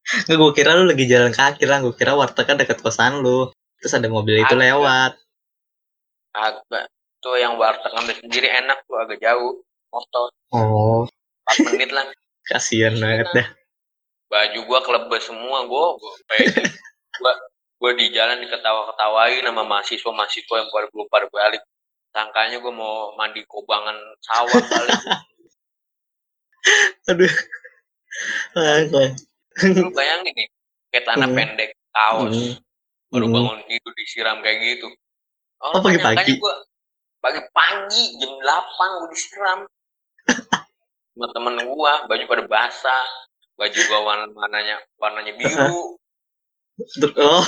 Nggak, 0.00 0.36
gue 0.36 0.52
kira 0.52 0.74
lu 0.74 0.84
lagi 0.84 1.04
jalan 1.04 1.30
kaki 1.30 1.64
lah. 1.64 1.78
Gue 1.78 1.92
kira 1.92 2.14
warteg 2.14 2.42
kan 2.42 2.56
deket 2.56 2.80
kosan 2.80 3.20
lu. 3.20 3.50
Terus 3.78 3.92
ada 3.92 4.08
mobil 4.08 4.38
itu 4.38 4.48
Agak. 4.48 4.62
lewat. 4.64 5.12
agak 6.30 6.86
tuh 7.18 7.36
yang 7.36 7.54
warteg 7.54 7.90
ngambil 7.90 8.16
sendiri 8.16 8.48
enak 8.48 8.78
tuh 8.86 8.96
agak 8.96 9.18
jauh 9.18 9.60
motor 9.90 10.30
Oh, 10.50 11.02
4 11.50 11.74
menit 11.74 11.90
lah 11.90 12.06
kasihan 12.48 12.94
banget 12.94 13.26
dah. 13.30 13.46
baju 14.26 14.58
gua 14.62 14.78
kelebes 14.80 15.26
semua 15.26 15.66
gua 15.66 15.98
gua 15.98 16.12
gua 17.20 17.32
gua 17.80 17.96
di 17.96 18.12
jalan 18.12 18.44
diketawa-ketawain 18.44 19.40
sama 19.40 19.64
mahasiswa-mahasiswa 19.64 20.54
yang 20.54 20.68
baru 20.68 20.86
belum 20.92 21.08
pada 21.08 21.26
balik 21.32 21.62
sangkanya 22.12 22.60
gua 22.60 22.72
mau 22.76 22.94
mandi 23.16 23.40
kobangan 23.48 23.96
sawah 24.20 24.60
balik 24.60 25.00
Aduh. 27.10 27.32
Lu 29.80 29.88
bayangin 29.96 30.32
nih 30.36 30.46
kayak 30.92 31.04
tanah 31.08 31.26
Hmm. 31.26 31.38
pendek 31.38 31.70
kaos 31.90 32.28
Hmm. 32.30 32.54
baru 33.10 33.26
Hmm. 33.26 33.34
bangun 33.34 33.58
tidur 33.66 33.92
disiram 33.96 34.38
kayak 34.44 34.58
gitu 34.62 34.88
Oh, 35.60 35.80
pagi-pagi? 35.80 36.36
gua 36.40 36.56
pagi-pagi 37.20 38.02
jam 38.20 38.32
8 38.40 39.00
gua 39.00 39.08
disiram 39.08 39.58
sama 41.16 41.26
temen 41.32 41.56
gua 41.68 42.04
baju 42.06 42.24
pada 42.28 42.44
basah 42.44 43.06
baju 43.56 43.78
warna 44.04 44.26
warnanya 44.32 44.76
warnanya 44.96 45.32
biru 45.36 45.96
Oh, 47.20 47.44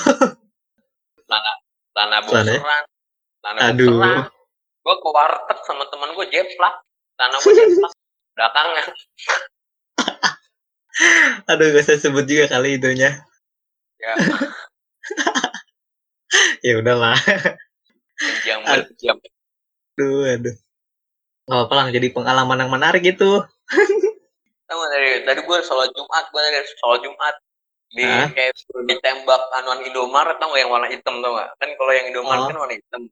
celana 1.27 2.19
Celana? 2.25 2.25
boxeran 2.25 2.85
celana 3.41 3.61
Aduh. 3.73 3.89
boxeran 3.97 4.29
gue 4.83 4.95
ke 4.99 5.09
warteg 5.15 5.59
sama 5.63 5.85
temen 5.89 6.11
gue 6.19 6.27
jeplak 6.33 6.75
celana 7.17 7.37
gue 7.41 7.53
jeplak 7.55 7.93
belakangnya 8.37 8.83
aduh 11.49 11.67
gak 11.73 11.85
saya 11.89 11.99
sebut 12.01 12.29
juga 12.29 12.53
kali 12.53 12.77
itunya. 12.77 13.25
ya 13.97 14.13
Ya 16.65 16.81
udahlah. 16.81 17.13
yang 18.49 18.65
berjam 18.65 19.17
Aduh, 19.99 20.25
aduh. 20.25 20.57
Gak 21.45 21.61
apa 21.69 21.73
lang, 21.77 21.89
jadi 21.93 22.09
pengalaman 22.15 22.65
yang 22.65 22.73
menarik 22.73 23.05
itu. 23.05 23.45
gak 24.73 24.89
dari 24.89 25.21
tadi 25.29 25.41
gue 25.45 25.59
sholat 25.61 25.93
jumat 25.93 26.25
gue 26.33 26.41
dari 26.41 26.65
sholat 26.81 27.01
jumat 27.05 27.35
di 27.93 28.09
Hah? 28.09 28.29
kayak 28.33 28.53
ditembak 28.89 29.43
anuan 29.61 29.85
Indomaret 29.85 30.41
tau 30.41 30.49
gak 30.49 30.61
yang 30.65 30.73
warna 30.73 30.89
hitam 30.89 31.21
tau 31.21 31.37
gak 31.37 31.51
kan 31.61 31.69
kalau 31.77 31.93
yang 31.93 32.07
Indomaret 32.09 32.41
Oh. 32.41 32.49
kan 32.49 32.57
warna 32.57 32.75
hitam 32.75 33.03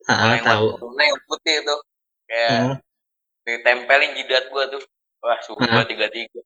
kalau 0.00 0.16
Ah, 0.24 0.32
yang 0.32 0.46
tahu. 0.48 0.66
warna 0.80 1.02
yang 1.04 1.18
putih 1.28 1.54
itu 1.60 1.74
kayak 2.24 2.50
Hmm. 2.56 2.76
ditempelin 3.44 4.10
jidat 4.16 4.44
gue 4.48 4.64
tuh 4.72 4.82
wah 5.20 5.38
suhu 5.44 5.60
Hah? 5.60 5.84
gue 5.84 5.84
tiga 5.92 6.06
tiga 6.08 6.40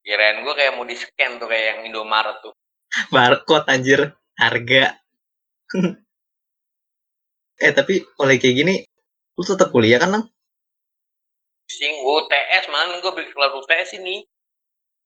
kirain 0.00 0.40
gue 0.40 0.54
kayak 0.56 0.72
mau 0.74 0.88
di 0.88 0.96
scan 0.96 1.36
tuh 1.36 1.44
kayak 1.44 1.64
yang 1.76 1.80
Indomaret 1.92 2.40
tuh 2.40 2.56
Barcode 3.14 3.68
anjir, 3.68 4.00
harga. 4.34 4.96
eh 7.60 7.72
tapi 7.76 8.00
oleh 8.18 8.40
kayak 8.40 8.56
gini, 8.56 8.74
lu 9.36 9.44
tetap 9.44 9.68
kuliah 9.70 10.00
kan 10.00 10.10
lang? 10.10 10.24
pusing 11.70 11.94
gue 12.02 12.14
UTS 12.18 12.66
malah 12.66 12.98
gue 12.98 13.12
beli 13.14 13.30
kelar 13.30 13.54
UTS 13.54 13.94
ini 14.02 14.26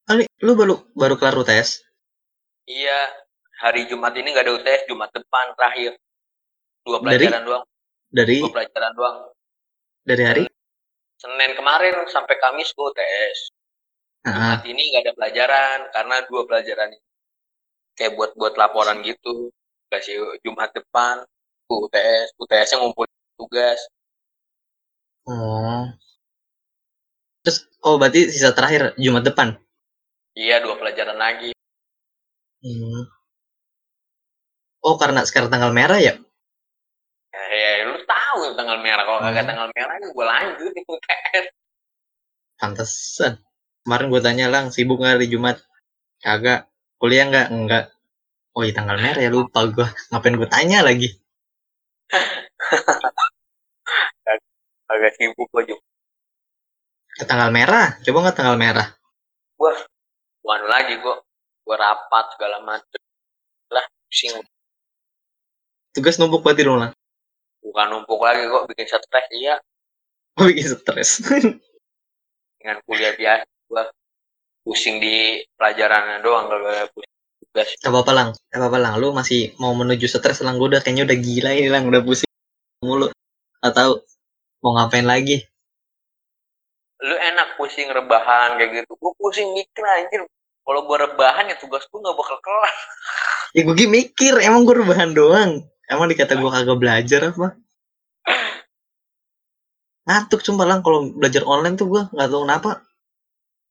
nih, 0.08 0.24
lu 0.40 0.56
baru 0.56 0.80
baru 0.96 1.20
kelar 1.20 1.36
UTS? 1.36 1.84
Iya, 2.64 2.98
hari 3.60 3.84
Jumat 3.90 4.16
ini 4.16 4.32
nggak 4.32 4.44
ada 4.48 4.54
UTS, 4.56 4.82
Jumat 4.88 5.10
depan 5.12 5.46
terakhir. 5.56 5.92
Dua 6.84 6.98
Dari? 7.00 7.28
pelajaran 7.28 7.42
doang, 7.44 7.64
Dari 8.12 8.38
dua 8.40 8.50
pelajaran 8.52 8.92
doang. 8.96 9.18
dari 10.04 10.22
hari? 10.24 10.44
Senin 11.20 11.52
kemarin 11.56 11.96
sampai 12.08 12.36
Kamis 12.40 12.70
gue 12.76 12.84
UTS. 12.92 13.38
Ah, 14.24 14.32
Jumat 14.36 14.60
ini 14.68 14.82
nggak 14.92 15.02
ada 15.04 15.12
pelajaran 15.18 15.78
karena 15.92 16.16
dua 16.28 16.42
pelajaran 16.48 16.88
ini. 16.92 17.00
Kayak 17.96 18.12
buat 18.18 18.30
buat 18.40 18.54
laporan 18.60 19.00
gitu. 19.04 19.52
Kasih 19.92 20.16
Jumat 20.44 20.70
depan 20.74 21.22
gua 21.68 21.78
UTS, 21.88 22.28
UTS-nya 22.40 22.76
ngumpul 22.80 23.06
tugas. 23.40 23.80
oh. 25.26 25.84
Terus, 27.44 27.58
oh 27.86 27.96
berarti 28.00 28.20
sisa 28.32 28.50
terakhir 28.56 28.82
Jumat 28.98 29.22
depan? 29.28 29.48
Iya, 30.34 30.56
dua 30.62 30.74
pelajaran 30.80 31.18
lagi. 31.18 31.53
Hmm. 32.64 33.04
Oh 34.84 34.96
karena 34.96 35.20
sekarang 35.28 35.52
tanggal 35.52 35.72
merah 35.72 36.00
ya? 36.00 36.14
Ya, 37.34 37.44
ya, 37.52 37.70
lu 37.88 38.00
tahu 38.08 38.24
tahu 38.34 38.58
tanggal 38.58 38.78
merah. 38.82 39.04
Kalau 39.06 39.20
kagak 39.22 39.42
Hmm. 39.46 39.50
tanggal 39.54 39.68
merah, 39.70 39.94
gue 40.02 40.26
lanjut 40.26 40.70
di 40.74 40.82
UTS. 40.90 41.44
Pantesan. 42.58 43.32
Kemarin 43.86 44.06
gue 44.10 44.20
tanya 44.24 44.46
lang, 44.50 44.64
sibuk 44.74 44.98
nggak 44.98 45.20
hari 45.20 45.26
Jumat? 45.30 45.62
Kagak. 46.18 46.66
Kuliah 46.98 47.30
nggak? 47.30 47.46
Enggak. 47.54 47.84
Oh 48.54 48.62
iya 48.66 48.74
tanggal 48.74 48.98
merah 48.98 49.20
ya 49.22 49.30
lupa 49.30 49.60
gue. 49.70 49.86
Ngapain 50.10 50.34
gue 50.34 50.48
tanya 50.50 50.82
lagi? 50.82 51.08
Agak 54.92 55.12
sibuk 55.16 55.48
gue 55.54 55.74
juga. 55.74 55.82
Ke 57.14 57.24
tanggal 57.28 57.50
merah? 57.54 57.94
Coba 58.02 58.18
nggak 58.26 58.36
tanggal 58.36 58.56
merah? 58.58 58.88
Bukan 59.58 60.62
lagi 60.66 60.98
gue. 60.98 61.16
Gue 61.64 61.76
rapat 61.76 62.24
segala 62.36 62.60
macem. 62.60 63.00
Lah, 63.72 63.84
pusing. 64.08 64.44
Tugas 65.96 66.20
numpuk 66.20 66.44
berarti 66.44 66.62
dong 66.64 66.78
lang. 66.80 66.92
Bukan 67.64 67.86
numpuk 67.88 68.20
lagi 68.20 68.44
kok, 68.44 68.68
bikin 68.68 68.86
stres. 68.86 69.26
Iya, 69.32 69.56
Oh, 70.38 70.46
bikin 70.50 70.66
stres. 70.66 71.10
dengan 72.64 72.80
kuliah 72.88 73.12
biasa. 73.12 73.44
Gue 73.68 73.84
pusing 74.64 74.96
di 74.98 75.44
pelajarannya 75.60 76.24
doang. 76.24 76.48
Kalau 76.48 76.88
pusing 76.96 77.14
tugas. 77.44 77.68
Gak 77.78 77.92
apa-apa 77.92 78.12
lang. 78.16 78.28
Gak 78.48 78.58
apa-apa 78.58 78.78
lang. 78.80 78.92
Lu 78.96 79.12
masih 79.12 79.52
mau 79.60 79.76
menuju 79.76 80.08
stres 80.08 80.40
lang. 80.40 80.56
Gue 80.56 80.72
udah 80.72 80.80
kayaknya 80.80 81.04
udah 81.04 81.18
gila 81.20 81.50
ini 81.52 81.68
lang. 81.68 81.84
Udah 81.84 82.00
pusing 82.00 82.30
mulu. 82.80 83.12
Gak 83.60 83.74
tahu 83.76 84.00
mau 84.64 84.72
ngapain 84.80 85.04
lagi. 85.04 85.44
Lu 87.04 87.14
enak 87.20 87.60
pusing 87.60 87.92
rebahan 87.92 88.56
kayak 88.56 88.82
gitu. 88.82 88.96
Gue 88.96 89.12
pusing 89.20 89.52
mikir 89.52 89.84
anjir. 89.84 90.24
Kalau 90.64 90.80
gue 90.88 90.96
rebahan 90.96 91.52
ya 91.52 91.56
tugas 91.60 91.84
gue 91.84 91.98
gak 92.00 92.16
bakal 92.16 92.38
kelar. 92.40 92.74
Ya 93.52 93.62
gue 93.68 93.86
mikir. 93.86 94.34
Emang 94.40 94.64
gue 94.64 94.80
rebahan 94.80 95.12
doang. 95.12 95.62
Emang 95.86 96.08
dikata 96.08 96.34
gue 96.34 96.50
kagak 96.50 96.78
belajar 96.80 97.20
apa? 97.30 97.48
Ngantuk 100.08 100.40
sumpah 100.40 100.66
lang. 100.68 100.80
Kalau 100.80 101.12
belajar 101.12 101.44
online 101.44 101.76
tuh 101.76 101.88
gue 101.88 102.02
nggak 102.12 102.28
tahu 102.28 102.42
kenapa. 102.48 102.70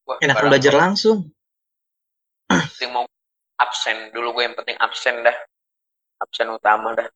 Wah, 0.04 0.18
Enak 0.22 0.38
belajar 0.40 0.74
langsung. 0.74 1.30
penting 2.50 2.92
mau 2.94 3.06
absen 3.58 4.12
dulu 4.14 4.38
gue 4.38 4.44
yang 4.46 4.54
penting 4.54 4.78
absen 4.78 5.24
dah 5.24 5.34
absen 6.22 6.52
utama 6.52 6.92
dah 6.94 7.08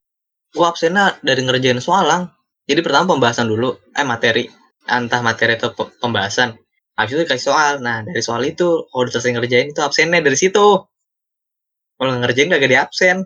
Gue 0.50 0.66
absennya 0.66 1.20
dari 1.22 1.44
ngerjain 1.44 1.78
soal 1.84 2.08
lang. 2.08 2.24
Jadi 2.66 2.80
pertama 2.82 3.14
pembahasan 3.14 3.52
dulu. 3.52 3.76
Eh 3.94 4.06
materi. 4.08 4.48
Entah 4.88 5.20
materi 5.20 5.60
atau 5.60 5.76
pe- 5.76 5.92
pembahasan. 6.00 6.56
Habis 6.98 7.12
itu 7.14 7.22
dikasih 7.26 7.46
soal. 7.54 7.74
Nah 7.86 8.02
dari 8.04 8.22
soal 8.26 8.42
itu 8.50 8.90
kalau 8.90 9.02
udah 9.06 9.14
selesai 9.14 9.32
ngerjain 9.38 9.68
itu 9.74 9.82
absennya 9.86 10.20
dari 10.26 10.38
situ. 10.38 10.68
Kalau 11.98 12.12
ngerjain 12.22 12.50
gak 12.54 12.62
di 12.62 12.78
absen. 12.78 13.18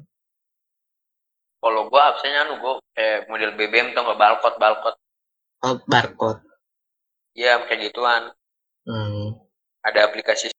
kalau 1.61 1.85
gue 1.93 2.01
absennya 2.01 2.41
anu 2.49 2.53
gue 2.57 2.73
kayak 2.97 3.29
model 3.29 3.51
BBM 3.53 3.93
tau 3.93 4.01
gak 4.09 4.17
balkot 4.17 4.55
balkot 4.57 4.95
Oh, 5.61 5.77
barcode. 5.85 6.41
iya 7.37 7.61
kayak 7.69 7.93
gituan 7.93 8.33
Hmm. 8.81 9.37
ada 9.85 10.09
aplikasi 10.09 10.49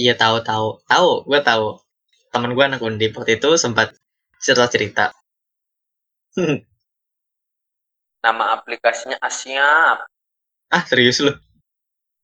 Iya 0.00 0.16
tahu 0.16 0.40
tahu 0.40 0.80
tahu 0.88 1.28
gue 1.28 1.40
tahu 1.44 1.76
teman 2.32 2.56
gue 2.56 2.64
anak 2.64 2.80
undip 2.80 3.12
waktu 3.20 3.36
itu 3.36 3.50
sempat 3.60 3.92
cerita 4.40 4.64
cerita 4.72 5.04
nama 8.24 8.56
aplikasinya 8.56 9.20
Asyap 9.20 10.08
ah 10.72 10.82
serius 10.88 11.20
lu 11.20 11.36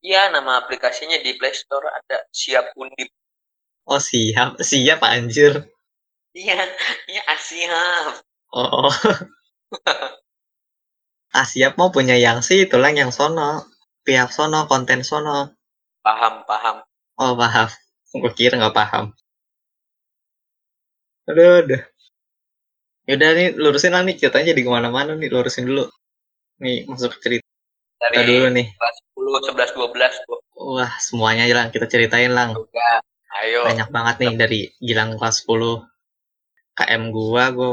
iya 0.01 0.33
nama 0.35 0.61
aplikasinya 0.65 1.19
di 1.21 1.37
Play 1.39 1.55
Store 1.57 1.89
ada 1.89 2.25
siap 2.33 2.73
undip. 2.77 3.09
Oh 3.89 4.01
siap 4.01 4.61
siap 4.61 5.01
anjir. 5.05 5.67
Iya 6.37 6.59
iya 7.11 7.23
oh. 8.55 8.91
Ah 11.31 11.47
siap 11.47 11.79
mau 11.79 11.95
punya 11.95 12.19
yang 12.19 12.43
sih 12.43 12.67
tulang 12.71 12.95
yang 12.99 13.13
sono. 13.15 13.67
Pihak 14.07 14.31
sono 14.35 14.67
konten 14.71 15.01
sono. 15.07 15.55
Paham 16.03 16.35
paham. 16.49 16.77
Oh 17.23 17.33
paham. 17.39 17.69
Gue 18.11 18.33
kira 18.35 18.59
nggak 18.59 18.75
paham. 18.75 19.05
Aduh 21.31 21.63
aduh. 21.63 21.83
Yaudah 23.09 23.31
nih 23.39 23.49
lurusin 23.63 23.93
lah 23.95 24.03
nih 24.07 24.15
ceritanya 24.21 24.47
jadi 24.51 24.63
ke 24.67 24.71
mana-mana 24.77 25.13
nih 25.15 25.31
lurusin 25.35 25.65
dulu. 25.71 25.85
Nih 26.63 26.87
masuk 26.91 27.11
ke 27.15 27.19
cerita 27.25 27.50
dari 28.01 28.41
dulu 28.41 28.49
nih. 28.57 28.67
kelas 28.73 28.97
10 29.77 29.77
11 29.77 29.77
12 29.77 30.27
tuh 30.27 30.41
wah 30.61 30.93
semuanya 31.01 31.49
lah 31.51 31.73
kita 31.73 31.89
ceritain 31.89 32.33
lang. 32.33 32.53
Udah 32.53 33.01
ayo. 33.43 33.65
Banyak 33.65 33.89
banget 33.89 34.15
nih 34.21 34.35
dari 34.37 34.61
Gilang 34.79 35.17
kelas 35.17 35.45
10 35.49 35.85
KM 36.77 37.03
gua 37.13 37.45
gua 37.53 37.71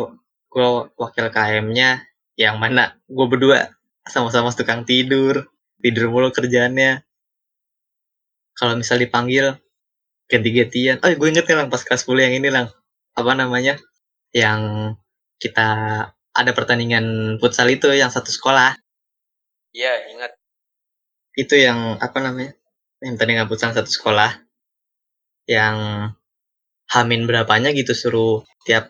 gua 0.47 0.67
wakil 0.95 1.27
KM-nya 1.27 2.07
yang 2.39 2.57
mana? 2.57 2.95
Gua 3.05 3.27
berdua. 3.27 3.75
Sama-sama 4.07 4.55
tukang 4.55 4.87
tidur. 4.87 5.51
Tidur 5.83 6.09
mulu 6.09 6.31
kerjaannya. 6.33 7.03
Kalau 8.57 8.73
misal 8.73 8.97
dipanggil 8.97 9.53
ganti-gantian. 10.25 10.97
Oh 11.05 11.09
gue 11.13 11.27
inget 11.29 11.45
nih 11.45 11.55
lang 11.55 11.69
pas 11.69 11.85
kelas 11.85 12.01
10 12.03 12.25
yang 12.25 12.33
ini 12.33 12.49
lang. 12.49 12.67
Apa 13.13 13.37
namanya? 13.37 13.77
Yang 14.33 14.61
kita 15.37 15.69
ada 16.33 16.51
pertandingan 16.57 17.37
futsal 17.37 17.69
itu 17.69 17.93
yang 17.93 18.09
satu 18.09 18.33
sekolah 18.33 18.73
iya 19.77 19.93
ingat. 20.09 20.31
Itu 21.37 21.53
yang 21.53 22.01
apa 22.01 22.17
namanya 22.17 22.57
yang 23.05 23.13
pertandingan 23.13 23.45
futsal 23.45 23.77
satu 23.77 23.91
sekolah 23.93 24.41
yang 25.45 25.77
hamin 26.89 27.29
berapanya 27.29 27.69
gitu 27.77 27.93
suruh 27.93 28.41
tiap 28.65 28.89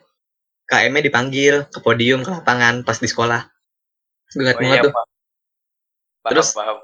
KM-nya 0.68 1.04
dipanggil 1.12 1.68
ke 1.68 1.78
podium 1.84 2.24
ke 2.24 2.30
lapangan 2.32 2.88
pas 2.88 2.96
di 2.96 3.08
sekolah. 3.08 3.44
Gue 4.32 4.42
ingat 4.48 4.56
oh 4.56 4.60
banget 4.64 4.78
iya 4.80 4.86
tuh. 4.88 4.92
Paham 4.96 5.08
paham, 6.24 6.32
Terus? 6.36 6.48
paham. 6.52 6.78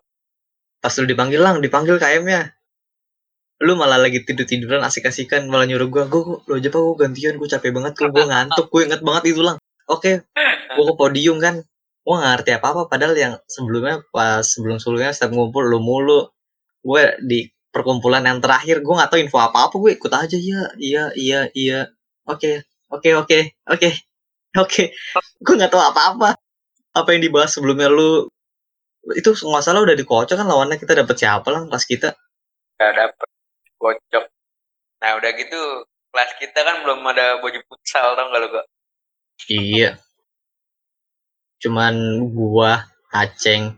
pas 0.84 0.92
lu 1.00 1.06
dipanggil 1.08 1.40
lang 1.40 1.56
dipanggil 1.64 1.96
KM-nya 1.96 2.52
lu 3.64 3.72
malah 3.72 3.96
lagi 3.96 4.20
tidur 4.20 4.44
tiduran 4.44 4.84
asik 4.84 5.08
asikan 5.08 5.48
malah 5.48 5.64
nyuruh 5.64 5.88
gua 5.88 6.04
gua 6.12 6.44
lo 6.44 6.52
aja 6.60 6.68
pak 6.68 6.76
gua 6.76 6.96
gantian 7.00 7.40
gua 7.40 7.48
capek 7.48 7.72
banget 7.72 7.92
gua 7.96 8.08
gua 8.12 8.24
ngantuk 8.32 8.66
gue 8.68 8.82
inget 8.84 9.00
banget 9.00 9.24
itu 9.32 9.40
lang. 9.40 9.56
Oke 9.88 10.28
gua 10.76 10.84
ke 10.92 10.94
podium 11.00 11.40
kan 11.40 11.64
gua 12.04 12.14
nggak 12.20 12.32
ngerti 12.36 12.50
apa 12.60 12.66
apa 12.72 12.82
padahal 12.92 13.14
yang 13.16 13.34
sebelumnya 13.48 14.04
pas 14.12 14.44
sebelum 14.44 14.76
sebelumnya 14.78 15.10
setiap 15.16 15.32
ngumpul 15.34 15.64
lu 15.64 15.80
mulu 15.80 16.20
gue 16.84 17.02
di 17.24 17.48
perkumpulan 17.72 18.22
yang 18.28 18.38
terakhir 18.44 18.84
gue 18.84 18.94
nggak 18.94 19.10
tahu 19.10 19.20
info 19.24 19.40
apa 19.40 19.58
apa 19.66 19.74
gue 19.80 19.90
ikut 19.96 20.12
aja 20.12 20.36
iya 20.36 20.62
iya 20.76 21.04
iya 21.16 21.40
iya 21.56 21.78
oke 22.28 22.62
oke 22.92 23.10
oke 23.24 23.38
oke 23.72 23.88
oke 24.62 24.82
gue 25.40 25.54
nggak 25.58 25.72
tahu 25.72 25.82
apa 25.82 26.00
apa 26.12 26.28
apa 26.94 27.08
yang 27.16 27.22
dibahas 27.24 27.56
sebelumnya 27.56 27.88
lu 27.88 28.28
itu 29.16 29.30
nggak 29.32 29.64
salah 29.64 29.80
udah 29.84 29.96
dikocok 29.96 30.36
kan 30.36 30.46
lawannya 30.48 30.76
kita 30.80 30.92
dapet 31.00 31.16
siapa 31.18 31.48
lah 31.48 31.64
pas 31.72 31.84
kita 31.84 32.12
Gak 32.78 32.92
dapet 32.98 33.28
kocok. 33.78 34.24
Nah 35.02 35.10
udah 35.18 35.30
gitu 35.38 35.60
kelas 36.10 36.30
kita 36.42 36.60
kan 36.66 36.76
belum 36.82 37.00
ada 37.06 37.38
baju 37.42 37.60
futsal 37.70 38.18
tau 38.18 38.26
gak 38.30 38.40
lo 38.42 38.48
kok? 38.50 38.66
Iya. 39.50 39.98
Cuman 41.64 41.94
gua, 42.36 42.84
Aceng. 43.08 43.72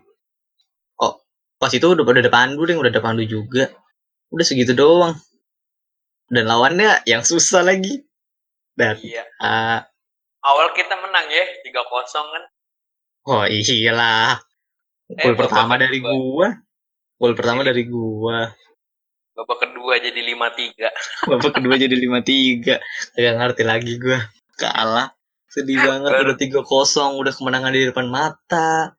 Oh, 0.99 1.23
pas 1.63 1.71
itu 1.71 1.87
udah 1.87 2.03
udah 2.03 2.19
ada 2.19 2.33
pandu 2.35 2.67
deh, 2.67 2.75
udah 2.75 2.91
ada 2.91 2.99
pandu 2.99 3.23
juga. 3.23 3.71
Udah 4.35 4.43
segitu 4.43 4.75
doang. 4.75 5.15
Dan 6.27 6.51
lawannya 6.51 7.07
yang 7.07 7.23
susah 7.23 7.63
lagi. 7.63 8.03
Dan 8.75 8.99
Iya. 8.99 9.23
ah, 9.39 9.87
Awal 10.43 10.75
kita 10.75 10.99
menang 10.99 11.27
ya 11.31 11.43
3-0 11.63 12.27
kan. 12.35 12.43
oh 13.27 13.43
iyalah. 13.47 14.39
Gol 15.07 15.35
babak 15.39 15.47
pertama 15.47 15.75
kedua. 15.79 15.83
dari 15.87 15.99
gua. 16.03 16.49
Gol 17.17 17.33
pertama 17.39 17.61
dari 17.63 17.83
gua. 17.87 18.39
Babak 19.39 19.59
kedua 19.63 19.95
jadi 20.03 20.21
5-3. 20.23 20.91
Babak 21.31 21.53
kedua 21.55 21.75
jadi 21.79 21.95
5-3. 21.95 22.79
Gak 23.15 23.35
ngerti 23.39 23.63
lagi 23.63 23.93
gua. 24.03 24.19
Kalah. 24.59 25.16
Sedih 25.57 25.81
banget 25.81 26.13
udah 26.21 26.37
3-0, 26.37 27.17
udah 27.17 27.33
kemenangan 27.33 27.73
di 27.73 27.89
depan 27.89 28.13
mata. 28.13 28.93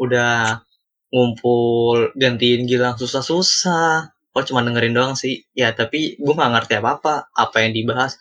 Udah 0.00 0.64
ngumpul 1.12 2.16
gantiin 2.16 2.64
Gilang 2.64 2.96
susah-susah. 2.96 4.16
Oh 4.32 4.42
cuma 4.48 4.64
dengerin 4.64 4.96
doang 4.96 5.12
sih. 5.12 5.44
Ya 5.52 5.76
tapi 5.76 6.16
gue 6.16 6.32
gak 6.32 6.52
ngerti 6.56 6.80
apa-apa. 6.80 7.28
Apa 7.36 7.68
yang 7.68 7.76
dibahas. 7.76 8.16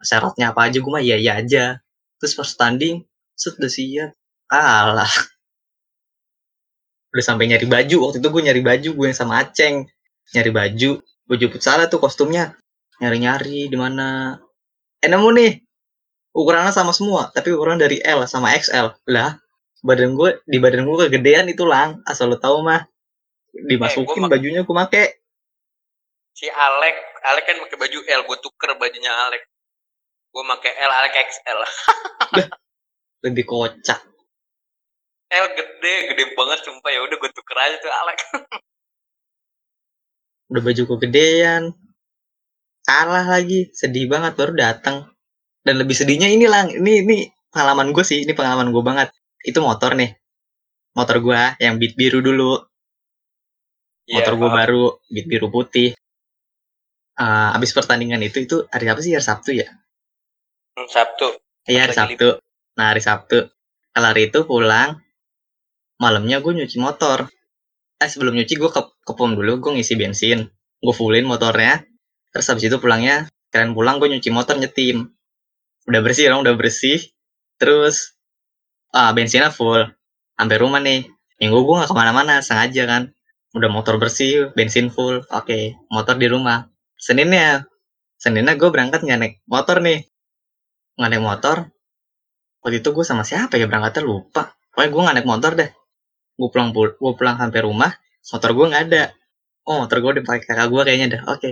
Syaratnya 0.00 0.56
apa 0.56 0.72
aja 0.72 0.80
gue 0.80 0.88
mah 0.88 1.04
iya 1.04 1.20
iya 1.20 1.36
aja. 1.36 1.84
Terus 2.16 2.32
pas 2.32 2.48
tanding, 2.56 3.04
set 3.36 3.60
udah 3.60 3.68
siap. 3.68 4.10
Kalah. 4.48 5.12
Udah 7.12 7.24
sampai 7.28 7.52
nyari 7.52 7.68
baju. 7.68 8.08
Waktu 8.08 8.24
itu 8.24 8.28
gue 8.32 8.42
nyari 8.48 8.62
baju 8.64 8.88
gue 8.96 9.06
yang 9.12 9.18
sama 9.20 9.44
Aceng. 9.44 9.84
Nyari 10.32 10.48
baju. 10.48 10.90
Baju 11.28 11.44
futsal 11.52 11.84
tuh 11.92 12.00
kostumnya. 12.00 12.56
Nyari-nyari 13.04 13.68
di 13.68 13.76
mana. 13.76 14.40
Eh 14.96 15.12
nemu 15.12 15.28
nih. 15.36 15.52
Ukurannya 16.32 16.72
sama 16.72 16.96
semua. 16.96 17.28
Tapi 17.32 17.52
ukuran 17.52 17.76
dari 17.76 18.00
L 18.00 18.24
sama 18.24 18.56
XL. 18.56 18.92
Lah. 19.12 19.36
Badan 19.82 20.14
gue, 20.14 20.40
di 20.48 20.58
badan 20.62 20.88
gue 20.88 20.96
kegedean 21.08 21.48
itu 21.52 21.68
lang. 21.68 22.00
Asal 22.08 22.32
lo 22.32 22.40
tau 22.40 22.64
mah. 22.64 22.88
Dimasukin 23.52 24.16
Eh, 24.16 24.28
gua 24.28 24.32
bajunya 24.32 24.60
gue 24.64 24.76
make. 24.76 25.04
Si 26.32 26.48
Alek, 26.48 26.96
Alek 27.28 27.44
kan 27.44 27.56
pakai 27.60 27.76
baju 27.76 27.98
L, 28.08 28.22
gue 28.24 28.38
tuker 28.40 28.70
bajunya 28.80 29.12
Alek. 29.28 29.44
Gue 30.32 30.42
pakai 30.48 30.72
L, 30.72 30.90
Alek 30.90 31.14
XL. 31.28 31.60
Lebih 33.28 33.44
kocak. 33.44 34.12
L 35.32 35.46
gede 35.56 35.94
gede 36.12 36.24
banget 36.36 36.60
sumpah 36.60 36.92
ya 36.92 37.00
udah 37.08 37.16
gue 37.16 37.30
tuker 37.32 37.56
aja 37.56 37.76
tuh 37.80 37.88
Alex 37.88 38.18
udah 40.52 40.60
baju 40.60 40.82
kegedean 40.84 41.72
kalah 42.84 43.24
lagi 43.24 43.72
sedih 43.72 44.12
banget 44.12 44.36
baru 44.36 44.52
datang 44.52 45.08
dan 45.62 45.74
lebih 45.78 45.94
sedihnya 45.94 46.28
ini 46.28 46.46
lang. 46.50 46.70
Ini 46.70 46.92
ini 47.06 47.16
pengalaman 47.50 47.94
gue 47.94 48.04
sih 48.04 48.26
ini 48.26 48.34
pengalaman 48.34 48.74
gue 48.74 48.82
banget. 48.82 49.08
Itu 49.42 49.62
motor 49.62 49.94
nih. 49.94 50.14
Motor 50.92 51.16
gue 51.24 51.40
yang 51.62 51.80
beat 51.80 51.94
biru 51.96 52.20
dulu. 52.20 52.58
Iya, 54.06 54.20
motor 54.20 54.34
gue 54.36 54.50
baru 54.50 54.84
beat 55.08 55.26
biru 55.30 55.48
putih. 55.48 55.94
Eh, 57.12 57.56
abis 57.56 57.70
pertandingan 57.72 58.20
itu 58.20 58.42
itu 58.42 58.56
hari 58.68 58.90
apa 58.90 59.00
sih? 59.00 59.14
Hari 59.14 59.24
Sabtu 59.24 59.50
ya? 59.54 59.68
Hmm, 60.76 60.88
Sabtu. 60.90 61.38
Iya 61.70 61.86
hari 61.86 61.94
Sabtu. 61.94 62.28
Nah 62.76 62.86
hari 62.92 63.02
Sabtu. 63.02 63.48
Kelar 63.92 64.16
itu 64.18 64.44
pulang 64.44 64.98
malamnya 66.02 66.42
gue 66.42 66.52
nyuci 66.58 66.82
motor. 66.82 67.30
Eh 68.02 68.08
sebelum 68.10 68.34
nyuci 68.34 68.58
gue 68.58 68.70
ke, 68.72 68.82
ke 69.06 69.12
pom 69.14 69.30
dulu 69.32 69.62
gue 69.62 69.70
ngisi 69.78 69.94
bensin. 69.94 70.50
Gue 70.82 70.94
fullin 70.96 71.22
motornya. 71.22 71.86
Terus 72.34 72.46
habis 72.50 72.66
itu 72.66 72.76
pulangnya 72.82 73.30
kalian 73.52 73.76
pulang 73.76 74.00
gue 74.00 74.08
nyuci 74.10 74.32
motor 74.32 74.56
nyetim 74.56 75.12
udah 75.88 76.00
bersih 76.02 76.30
dong 76.30 76.46
udah 76.46 76.54
bersih. 76.54 76.98
Terus 77.58 78.14
ah 78.94 79.10
bensinnya 79.14 79.50
full. 79.50 79.86
Sampai 80.38 80.56
rumah 80.58 80.82
nih. 80.82 81.06
Minggu 81.42 81.58
gue 81.58 81.74
nggak 81.74 81.90
ke 81.90 81.96
mana-mana 81.96 82.38
sengaja 82.38 82.86
kan. 82.86 83.02
Udah 83.52 83.68
motor 83.68 83.98
bersih 83.98 84.54
bensin 84.54 84.88
full 84.88 85.26
oke 85.28 85.58
motor 85.90 86.14
di 86.16 86.26
rumah. 86.30 86.70
Seninnya 86.96 87.66
seninnya 88.16 88.54
gue 88.54 88.70
berangkat 88.70 89.02
nggak 89.02 89.18
naik 89.18 89.34
motor 89.50 89.82
nih. 89.82 90.06
Nggak 90.98 91.10
naik 91.10 91.24
motor? 91.24 91.56
Waktu 92.62 92.78
itu 92.78 92.88
gue 92.94 93.04
sama 93.04 93.26
siapa 93.26 93.58
ya 93.58 93.66
berangkatnya? 93.66 94.06
Lupa. 94.06 94.54
Pokoknya 94.70 94.88
gue 94.88 95.00
nggak 95.02 95.16
naik 95.18 95.28
motor 95.28 95.52
deh. 95.58 95.70
Gue 96.38 96.48
pulang 96.48 96.70
gue 96.70 97.12
pulang 97.18 97.36
sampai 97.36 97.60
rumah 97.62 97.90
motor 98.30 98.50
gue 98.54 98.66
nggak 98.70 98.82
ada. 98.86 99.04
Oh 99.66 99.82
motor 99.82 99.98
gue 99.98 100.22
dipakai 100.22 100.46
kakak 100.46 100.70
gue 100.70 100.82
kayaknya 100.86 101.06
dah 101.18 101.22
oke. 101.34 101.50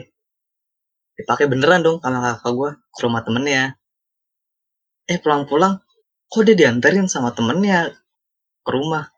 Dipakai 1.18 1.50
beneran 1.50 1.82
dong 1.82 1.98
sama 1.98 2.38
kakak 2.38 2.52
gue 2.54 2.70
ke 2.78 3.00
rumah 3.02 3.20
temennya 3.26 3.79
eh 5.10 5.18
pulang-pulang. 5.18 5.82
Kok 6.30 6.42
dia 6.46 6.54
dianterin 6.54 7.10
sama 7.10 7.34
temennya 7.34 7.90
ke 8.62 8.70
rumah? 8.70 9.10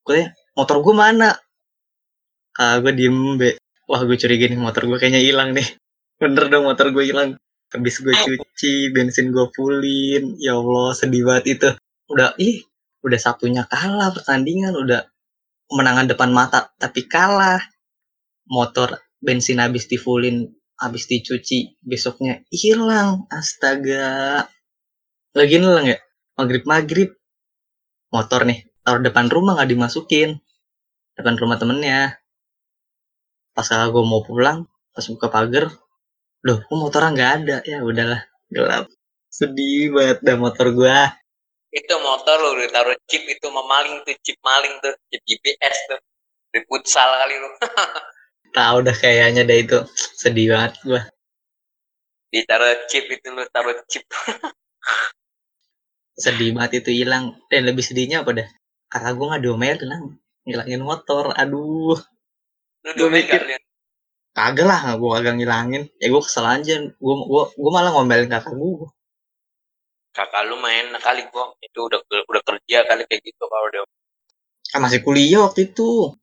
Gue 0.00 0.32
motor 0.56 0.80
gue 0.80 0.94
mana? 0.96 1.36
Kakak 2.56 2.76
gue 2.80 2.92
diem 2.96 3.36
be. 3.36 3.60
Wah 3.84 4.00
gue 4.08 4.16
curiga 4.16 4.48
nih 4.48 4.56
motor 4.56 4.88
gue 4.88 4.96
kayaknya 4.96 5.20
hilang 5.20 5.52
nih. 5.52 5.68
Bener 6.22 6.48
dong 6.48 6.64
motor 6.64 6.88
gue 6.88 7.04
hilang. 7.04 7.36
Habis 7.68 8.00
gue 8.00 8.16
cuci 8.16 8.96
bensin 8.96 9.28
gue 9.28 9.46
fullin 9.52 10.40
ya 10.40 10.56
allah 10.56 10.96
sedih 10.96 11.28
banget 11.28 11.60
itu. 11.60 11.68
Udah 12.08 12.32
ih 12.40 12.64
udah 13.04 13.20
satunya 13.20 13.68
kalah 13.68 14.10
pertandingan 14.16 14.72
udah 14.72 15.04
kemenangan 15.68 16.08
depan 16.08 16.32
mata 16.32 16.72
tapi 16.80 17.04
kalah. 17.04 17.60
Motor 18.48 18.96
bensin 19.20 19.60
habis 19.60 19.84
di 19.90 20.00
fullin 20.00 20.48
habis 20.80 21.04
dicuci 21.04 21.76
besoknya 21.84 22.40
hilang. 22.48 23.28
Astaga 23.28 24.46
lagi 25.36 25.60
hilang 25.60 25.84
ya 25.84 25.98
maghrib 26.40 26.64
maghrib 26.64 27.10
motor 28.08 28.48
nih 28.48 28.64
taruh 28.80 29.02
depan 29.02 29.26
rumah 29.28 29.58
nggak 29.58 29.70
dimasukin. 29.74 30.38
Depan 31.16 31.34
rumah 31.40 31.56
temennya. 31.58 32.16
Pas 33.56 33.66
kakak 33.66 33.92
gue 33.92 34.04
mau 34.04 34.22
pulang 34.22 34.68
pas 34.96 35.04
buka 35.12 35.28
pagar 35.28 35.68
loh 36.46 36.58
kok 36.62 36.76
motornya 36.78 37.10
nggak 37.12 37.32
ada? 37.42 37.56
Ya 37.66 37.78
udahlah 37.82 38.20
gelap. 38.48 38.86
Sedih 39.26 39.92
banget 39.92 40.18
dah 40.22 40.36
motor 40.38 40.70
gua. 40.72 41.12
Itu 41.74 41.94
motor 42.00 42.36
lu 42.40 42.48
udah 42.56 42.70
taruh 42.72 42.96
chip 43.10 43.26
itu 43.26 43.46
memaling 43.50 44.00
tuh 44.06 44.16
chip 44.22 44.38
maling 44.40 44.72
tuh 44.80 44.94
chip 45.10 45.20
GPS 45.26 45.76
tuh. 45.90 46.00
Di 46.54 46.62
futsal 46.64 47.10
kali 47.20 47.34
lu. 47.36 47.50
Tahu 48.56 48.76
dah 48.86 48.96
kayaknya 48.96 49.42
dah 49.44 49.58
itu. 49.58 49.78
Sedih 50.16 50.54
banget 50.54 50.72
gua. 50.86 51.02
Ditaruh 52.30 52.86
chip 52.86 53.04
itu 53.10 53.28
lu 53.34 53.42
taruh 53.50 53.76
chip 53.90 54.06
sedih 56.16 56.56
banget 56.56 56.84
itu 56.84 57.04
hilang. 57.04 57.36
Dan 57.52 57.68
lebih 57.68 57.84
sedihnya 57.84 58.24
apa 58.24 58.32
dah? 58.32 58.48
Kakak 58.90 59.12
gua 59.16 59.26
nggak 59.34 59.42
diomelin 59.44 59.86
lah 59.86 60.00
ngilangin 60.46 60.82
motor 60.82 61.34
aduh. 61.34 61.98
Lu 62.86 62.90
domain 62.94 63.26
mikir. 63.26 63.42
kagak 64.36 64.66
lah 64.68 64.80
gua 64.96 65.20
kagak 65.20 65.34
ngilangin. 65.38 65.82
Ya 66.00 66.06
gua 66.08 66.22
kesel 66.24 66.46
aja. 66.46 66.74
Gua 66.98 67.14
gua 67.26 67.42
gua 67.54 67.70
malah 67.70 67.90
ngomelin 67.94 68.30
kakak 68.30 68.54
gua. 68.56 68.88
Kakak 70.16 70.42
lu 70.48 70.56
main 70.58 70.90
kali 70.98 71.28
gua. 71.28 71.52
Itu 71.60 71.86
udah 71.86 72.00
udah 72.04 72.42
kerja 72.42 72.86
kali 72.88 73.02
kayak 73.06 73.22
gitu 73.22 73.44
kalau 73.46 73.66
udah 73.70 73.82
kan 74.66 74.80
masih 74.82 75.00
kuliah 75.04 75.46
waktu 75.46 75.70
itu. 75.70 76.14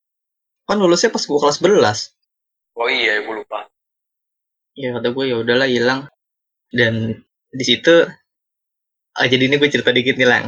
Kan 0.68 0.80
lulusnya 0.80 1.12
pas 1.12 1.24
gua 1.28 1.40
kelas 1.44 1.60
11 1.60 2.14
oh 2.78 2.90
iya 2.90 3.22
gue 3.22 3.34
lupa. 3.34 3.70
Ya 4.74 4.98
kata 4.98 5.14
gue 5.14 5.26
ya 5.30 5.36
udahlah 5.42 5.70
hilang. 5.70 6.10
Dan 6.74 7.22
di 7.54 7.64
situ 7.66 8.10
ah, 9.18 9.26
jadi 9.30 9.44
ini 9.46 9.56
gue 9.62 9.70
cerita 9.70 9.94
dikit 9.94 10.18
nih 10.18 10.28
lang. 10.30 10.46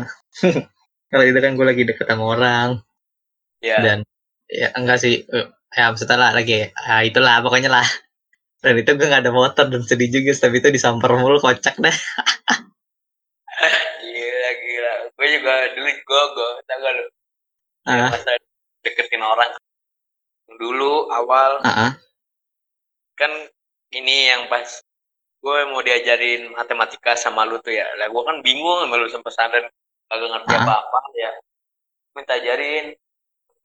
Kalau 1.11 1.23
itu 1.23 1.39
kan 1.39 1.53
gue 1.53 1.65
lagi 1.65 1.83
deket 1.85 2.05
sama 2.09 2.25
orang. 2.33 2.69
Ya 3.61 3.77
dan 3.81 3.99
ya 4.49 4.73
enggak 4.73 5.01
sih. 5.01 5.25
Eh, 5.25 5.47
ya 5.75 5.93
maksudnya 5.93 6.17
lah 6.17 6.31
lagi 6.33 6.65
ya 6.65 6.95
itulah 7.05 7.41
pokoknya 7.45 7.69
lah. 7.69 7.87
Dan 8.65 8.81
itu 8.81 8.97
gue 8.97 9.05
gak 9.05 9.21
ada 9.21 9.29
motor 9.29 9.69
dan 9.69 9.85
sedih 9.85 10.09
juga 10.09 10.33
tapi 10.33 10.57
itu 10.57 10.73
disamper 10.73 11.13
mulu 11.13 11.37
kocak 11.37 11.77
dah. 11.77 11.93
Gila 14.01 14.51
gila. 14.57 14.93
Gue 15.13 15.27
juga 15.37 15.53
dulu 15.77 15.89
gue 15.93 16.21
gue 16.33 16.49
tau 16.65 16.77
gak 16.81 16.93
lu 16.97 17.05
ah. 17.85 18.09
deketin 18.81 19.21
orang. 19.21 19.53
Dulu 20.57 21.13
awal. 21.13 21.61
Ah 21.61 21.69
ah. 21.69 21.91
kan 23.15 23.31
ini 23.93 24.27
yang 24.27 24.51
pas 24.51 24.67
gue 25.45 25.59
mau 25.69 25.81
diajarin 25.85 26.49
matematika 26.57 27.13
sama 27.13 27.45
lu 27.45 27.61
tuh 27.61 27.69
ya. 27.69 27.85
Lah 28.01 28.09
gue 28.09 28.23
kan 28.25 28.41
bingung 28.41 28.81
sama 28.81 28.97
lu 28.97 29.05
sampai 29.05 29.29
pesantren 29.29 29.65
kagak 30.09 30.29
ngerti 30.33 30.53
apa 30.57 30.73
apa 30.81 30.97
ya. 31.13 31.31
Minta 32.17 32.33
ajarin. 32.41 32.97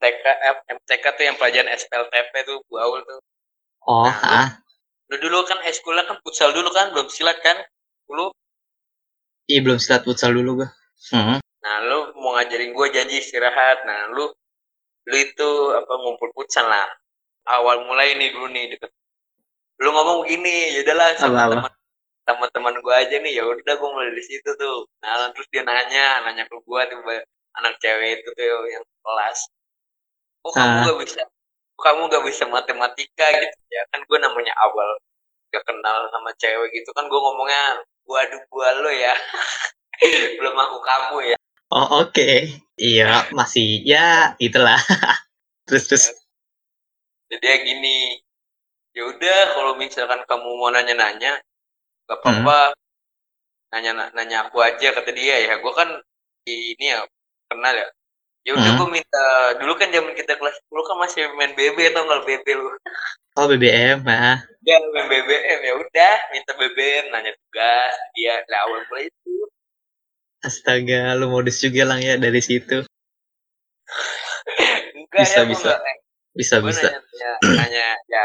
MTK 0.01 0.25
eh, 0.25 0.57
MTK 0.77 1.05
tuh 1.13 1.23
yang 1.25 1.37
pelajaran 1.37 1.69
SPLTP 1.73 2.33
tuh 2.45 2.57
Baul 2.69 3.01
tuh. 3.05 3.21
Oh 3.85 4.05
Nah, 4.05 4.17
ah 4.21 4.49
lu 5.09 5.17
dulu 5.19 5.43
kan 5.43 5.59
eskulnya 5.67 6.05
kan 6.07 6.21
futsal 6.21 6.53
dulu 6.53 6.69
kan 6.69 6.93
belum 6.93 7.09
silat 7.09 7.41
kan? 7.41 7.57
Dulu 8.05 8.29
iya 9.49 9.59
belum 9.65 9.81
silat 9.81 10.05
futsal 10.05 10.31
dulu 10.31 10.63
gue 10.63 10.69
hmm. 11.11 11.43
nah 11.43 11.75
lu 11.83 12.15
mau 12.21 12.37
ngajarin 12.37 12.77
gue 12.77 12.87
janji 12.93 13.25
istirahat. 13.25 13.89
Nah 13.89 14.13
lu 14.13 14.29
lu 15.09 15.15
itu 15.17 15.49
apa 15.73 15.93
ngumpul 15.97 16.29
futsal 16.37 16.69
lah. 16.69 16.85
Awal 17.41 17.89
mulai 17.89 18.13
nih 18.21 18.37
dulu 18.37 18.53
nih 18.53 18.77
deket 18.77 18.93
lu 19.81 19.89
ngomong 19.89 20.17
begini 20.23 20.77
ya 20.77 20.79
udahlah 20.85 21.07
sama 21.17 21.49
Apa-apa? 21.49 21.53
teman 21.57 21.73
sama 22.21 22.45
teman 22.53 22.75
gue 22.77 22.93
aja 22.93 23.15
nih 23.17 23.33
ya 23.33 23.43
udah 23.49 23.73
gue 23.75 23.89
mulai 23.89 24.13
dari 24.13 24.23
situ 24.23 24.49
tuh. 24.55 24.85
Nah 25.01 25.33
terus 25.33 25.49
dia 25.49 25.65
nanya 25.65 26.21
nanya 26.29 26.45
ke 26.45 26.53
gue 26.53 26.81
tuh 26.93 26.99
anak 27.57 27.73
cewek 27.81 28.21
itu 28.21 28.29
tuh 28.37 28.45
yang 28.69 28.85
kelas. 29.01 29.39
Oh 30.45 30.53
kamu 30.53 30.85
gak 30.85 30.97
bisa 31.01 31.21
kamu 31.81 32.01
gak 32.13 32.23
bisa 32.29 32.43
matematika? 32.45 33.25
Gitu. 33.33 33.57
Ya 33.73 33.81
kan 33.89 34.05
gue 34.05 34.17
namanya 34.21 34.53
awal 34.61 34.89
gak 35.49 35.65
kenal 35.65 35.97
sama 36.13 36.29
cewek 36.37 36.69
gitu 36.77 36.93
kan 36.93 37.09
gue 37.09 37.19
ngomongnya 37.19 37.81
gua 38.05 38.25
aduh 38.25 38.41
gua 38.49 38.67
lo 38.81 38.89
ya 38.89 39.13
belum 40.39 40.55
aku 40.57 40.77
kamu 40.81 41.17
ya. 41.33 41.37
Oh 41.73 42.05
oke. 42.05 42.31
Iya 42.77 43.29
masih 43.33 43.81
ya 43.81 44.37
itulah. 44.37 44.77
Terus 45.69 45.83
terus. 45.89 46.05
Jadi 47.31 47.45
ya 47.47 47.57
gini 47.63 48.19
ya 49.01 49.09
udah 49.09 49.39
kalau 49.57 49.73
misalkan 49.81 50.21
kamu 50.29 50.49
mau 50.61 50.69
nanya-nanya 50.69 51.41
gak 52.05 52.17
apa-apa. 52.21 52.77
Nanya 53.73 54.13
nanya 54.13 54.37
aku 54.45 54.61
aja 54.61 54.93
kata 54.93 55.09
dia. 55.09 55.41
Ya 55.41 55.57
gue 55.57 55.73
kan 55.73 55.89
ini 56.45 56.85
ya 56.85 57.01
kenal 57.49 57.73
ya. 57.73 57.87
Ya 58.41 58.51
udah 58.53 58.69
Hmm. 58.73 58.77
gue 58.77 58.87
minta 58.97 59.25
dulu 59.57 59.73
kan 59.77 59.89
zaman 59.89 60.13
kita 60.13 60.37
kelas 60.37 60.53
10 60.69 60.85
kan 60.85 60.97
masih 60.97 61.21
main 61.33 61.53
BB 61.53 61.93
tau 61.93 62.05
nggak 62.05 62.25
BB 62.25 62.45
lu? 62.57 62.69
Oh 63.37 63.45
BBM 63.47 64.01
ah 64.05 64.37
ya 64.61 64.77
main 64.91 65.07
BBM 65.07 65.59
ya 65.61 65.73
udah 65.77 66.15
minta 66.29 66.51
BBM 66.57 67.05
nanya 67.09 67.31
tugas. 67.37 67.93
Dia 68.13 68.37
lah 68.45 68.59
awal 68.65 68.81
mulai 68.85 69.09
itu. 69.09 69.33
Astaga 70.41 71.13
lu 71.15 71.29
modus 71.29 71.61
juga 71.61 71.85
lang 71.85 72.01
ya 72.01 72.17
dari 72.17 72.41
situ. 72.41 72.81
Enggak 74.97 75.21
Bisa, 75.21 75.37
ya 75.37 75.45
bisa. 75.45 75.71
enggak 75.77 75.97
bisa 76.31 76.55
bisa. 76.63 76.87
nanya, 76.89 77.31
nanya 77.43 77.55
nanya 77.61 77.87
ya 78.07 78.23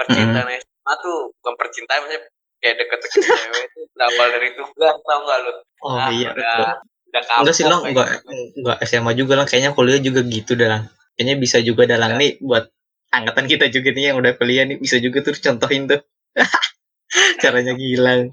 percintaan 0.00 0.48
SMA 0.48 0.92
tuh 1.04 1.16
bukan 1.40 1.54
percintaan 1.60 2.00
maksudnya 2.02 2.22
kayak 2.60 2.74
deket-deket 2.76 3.20
cewek 3.24 3.64
itu 3.68 3.80
berawal 3.96 4.28
dari 4.32 4.48
tugas 4.56 4.96
tau 5.04 5.20
nggak 5.24 5.38
lu? 5.44 5.52
Oh 5.80 5.96
Ah, 5.96 6.08
iya 6.12 6.28
udah, 6.32 6.36
betul. 6.36 6.66
udah 7.10 7.22
kapok 7.24 7.40
enggak 7.40 7.54
sih 7.56 7.64
kayak 7.64 7.80
enggak 7.88 8.08
gitu. 8.08 8.30
enggak 8.60 8.76
SMA 8.84 9.12
juga 9.16 9.32
lang 9.40 9.46
kayaknya 9.48 9.70
kuliah 9.72 10.00
juga 10.00 10.20
gitu 10.24 10.52
dah 10.60 10.68
lang 10.68 10.82
kayaknya 11.16 11.34
bisa 11.40 11.58
juga 11.60 11.82
dah 11.88 11.98
lang 12.00 12.12
nih 12.20 12.30
buat 12.40 12.64
angkatan 13.10 13.46
kita 13.50 13.64
juga 13.74 13.88
nih 13.90 14.04
yang 14.12 14.16
udah 14.22 14.32
kuliah 14.38 14.64
nih 14.68 14.76
bisa 14.78 14.96
juga 15.02 15.18
tuh 15.24 15.34
contohin 15.36 15.84
tuh. 15.90 16.00
Caranya 17.42 17.74
gilang 17.74 18.30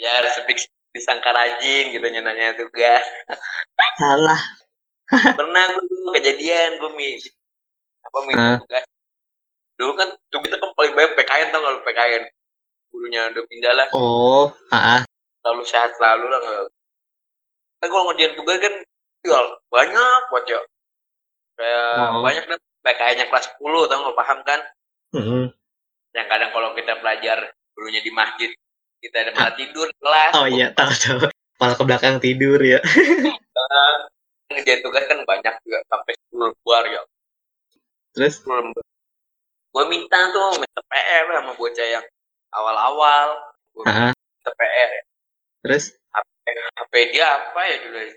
biar 0.00 0.24
sepik 0.32 0.56
disangka 0.90 1.30
rajin 1.30 1.92
gitu 1.94 2.02
nanya 2.02 2.56
tugas. 2.56 3.04
Salah. 4.00 4.40
Pernah 5.10 5.64
gue 5.76 5.84
dulu 5.86 6.10
kejadian 6.16 6.80
gue 6.80 6.90
mi 6.96 7.08
apa 8.00 8.18
mi 8.26 8.32
tugas 8.64 8.84
dulu 9.80 9.92
kan 9.96 10.08
itu 10.12 10.36
kan 10.36 10.70
paling 10.76 10.92
banyak 10.92 11.12
PKN 11.16 11.48
tau 11.50 11.64
lu 11.64 11.80
PKN 11.80 12.22
gurunya 12.92 13.20
udah 13.32 13.44
pindah 13.48 13.72
lah 13.72 13.86
Oh, 13.96 14.52
ah, 14.68 15.00
ah. 15.00 15.00
selalu 15.40 15.62
sehat 15.64 15.96
selalu 15.96 16.28
lah 16.28 16.38
nggak 16.38 16.60
kan 17.80 17.88
kalau 17.88 18.04
ngerjain 18.12 18.36
tugas 18.36 18.60
kan 18.60 18.74
ya 19.24 19.40
banyak 19.72 20.20
buat 20.28 20.44
ya 20.44 20.60
kayak 21.56 22.08
Oh. 22.12 22.20
banyak 22.20 22.44
deh 22.44 22.58
PKN-nya 22.80 23.26
kelas 23.28 23.46
10 23.56 23.88
tau 23.88 23.98
nggak 24.04 24.18
paham 24.18 24.38
kan 24.44 24.60
Mm-mm. 25.16 25.44
yang 26.12 26.26
kadang 26.28 26.50
kalau 26.50 26.72
kita 26.72 26.92
belajar 26.98 27.38
dulunya 27.72 28.00
di 28.00 28.12
masjid 28.12 28.50
kita 29.00 29.16
ada 29.16 29.32
malah 29.32 29.54
tidur 29.56 29.88
di 29.88 29.96
kelas 29.96 30.32
Oh 30.36 30.44
iya, 30.44 30.68
tahu 30.76 30.92
tahu. 30.92 31.24
Malah 31.56 31.76
ke 31.76 31.84
belakang 31.84 32.16
tidur 32.20 32.60
ya. 32.60 32.80
ngerjain 34.50 34.80
tugas 34.82 35.04
kan 35.06 35.20
banyak 35.22 35.54
juga 35.62 35.78
sampai 35.86 36.12
10 36.32 36.42
lembar 36.42 36.84
ya 36.90 37.02
Terus, 38.10 38.42
10 38.42 38.50
lembar 38.50 38.82
gue 39.80 39.88
minta 39.88 40.18
tuh 40.28 40.60
minta 40.60 40.80
PR 40.92 41.24
sama 41.32 41.56
bocah 41.56 41.88
yang 41.88 42.04
awal-awal 42.52 43.28
gue 43.72 43.84
minta 43.88 44.50
PR 44.52 44.90
ya. 44.92 45.02
terus, 45.64 45.84
HP 46.76 46.92
dia 47.16 47.24
apa 47.24 47.60
ya 47.64 47.76
dulu 47.80 47.96
ya? 47.96 48.12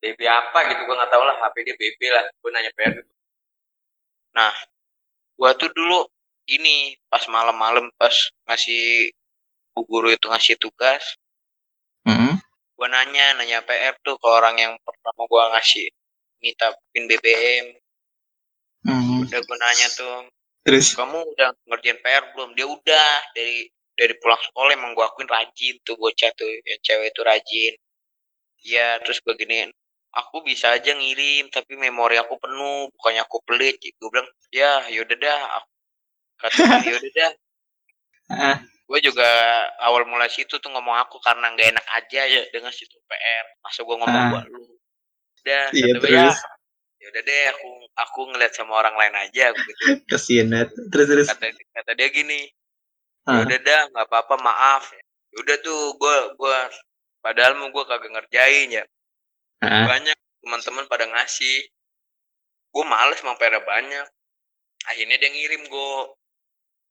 BB 0.00 0.20
apa 0.24 0.58
gitu 0.72 0.80
gue 0.88 0.96
nggak 0.96 1.12
tahu 1.12 1.20
lah 1.20 1.36
HP 1.36 1.68
dia 1.68 1.76
BB 1.76 2.00
lah 2.08 2.24
gue 2.32 2.48
nanya 2.48 2.72
PR 2.72 2.96
nah 4.32 4.56
gue 5.36 5.50
tuh 5.60 5.68
dulu 5.76 6.08
ini 6.48 6.96
pas 7.12 7.20
malam-malam 7.28 7.92
pas 8.00 8.16
ngasih 8.48 9.12
bu 9.76 9.84
guru 9.84 10.08
itu 10.08 10.32
ngasih 10.32 10.56
tugas 10.56 11.12
Mm-mm. 12.08 12.40
gue 12.72 12.88
nanya 12.88 13.36
nanya 13.36 13.60
PR 13.68 14.00
tuh 14.00 14.16
ke 14.16 14.28
orang 14.32 14.56
yang 14.56 14.72
pertama 14.80 15.28
gue 15.28 15.42
ngasih 15.60 15.86
minta 16.40 16.72
pin 16.96 17.04
BBM 17.04 17.76
Mm. 18.86 19.26
udah 19.26 19.42
gue 19.42 19.56
nanya 19.58 19.90
tuh 19.90 20.30
terus, 20.68 20.92
kamu 20.92 21.18
udah 21.32 21.48
ngerjain 21.72 21.98
PR 22.04 22.24
belum? 22.36 22.52
Dia 22.52 22.66
udah 22.68 23.08
dari 23.32 23.64
dari 23.98 24.14
pulang 24.20 24.38
sekolah 24.38 24.70
emang 24.76 24.92
gue 24.94 25.02
akuin 25.02 25.26
rajin 25.26 25.74
tuh 25.82 25.96
bocah 25.98 26.30
tuh 26.38 26.46
yang 26.46 26.80
cewek 26.84 27.10
itu 27.10 27.20
rajin. 27.24 27.74
Iya 28.62 28.88
terus 29.02 29.18
gue 29.24 29.34
giniin 29.34 29.70
aku 30.14 30.42
bisa 30.42 30.74
aja 30.74 30.94
ngirim 30.94 31.46
tapi 31.52 31.78
memori 31.78 32.18
aku 32.18 32.38
penuh 32.38 32.92
bukannya 32.94 33.22
aku 33.26 33.42
pelit. 33.42 33.80
Gue 33.80 34.08
bilang 34.12 34.28
ya 34.54 34.86
yaudah 34.92 35.18
dah 35.18 35.40
aku 35.58 35.70
kata 36.38 36.62
yaudah 36.86 37.12
dah. 37.16 37.32
Ah, 38.28 38.56
gue 38.62 38.98
juga 39.00 39.26
awal 39.82 40.04
mulai 40.04 40.28
situ 40.28 40.60
tuh 40.60 40.70
ngomong 40.70 40.94
aku 41.00 41.16
karena 41.24 41.48
nggak 41.56 41.68
enak 41.74 41.86
aja 41.96 42.20
ya 42.28 42.42
dengan 42.52 42.70
situ 42.70 42.94
PR 43.08 43.46
masa 43.64 43.82
gue 43.82 43.96
ngomong 43.98 44.22
Ah. 44.22 44.30
buat 44.30 44.46
lu. 44.46 44.62
Udah 45.42 45.64
Iya, 45.74 45.96
ya 45.96 46.28
yaudah 46.98 47.22
deh 47.24 47.44
aku 47.56 47.68
aku 47.98 48.20
ngeliat 48.28 48.52
sama 48.52 48.74
orang 48.76 48.94
lain 48.94 49.14
aja 49.18 49.50
aku 49.50 49.60
gitu 49.64 49.82
banget. 50.06 50.68
Terus, 50.88 51.06
terus. 51.06 51.26
kata 51.28 51.46
kata 51.74 51.90
dia 51.94 52.08
gini 52.08 52.46
Ah. 53.22 53.44
udah 53.44 53.58
dah 53.58 53.80
nggak 53.92 54.06
apa-apa 54.06 54.34
maaf 54.38 54.88
udah 55.36 55.56
tuh 55.60 55.92
gue 55.94 56.16
gue 56.34 56.56
padahal 57.20 57.54
mau 57.54 57.68
gue 57.68 57.84
kagak 57.84 58.08
ngerjain 58.08 58.72
ya 58.72 58.84
Ah, 59.58 59.84
banyak 59.84 60.14
teman-teman 60.40 60.86
pada 60.86 61.04
ngasih 61.04 61.66
gue 62.68 62.84
males 62.84 63.20
mau 63.20 63.34
PR 63.34 63.60
banyak 63.60 64.06
akhirnya 64.86 65.18
dia 65.18 65.28
ngirim 65.28 65.66
gue 65.66 65.92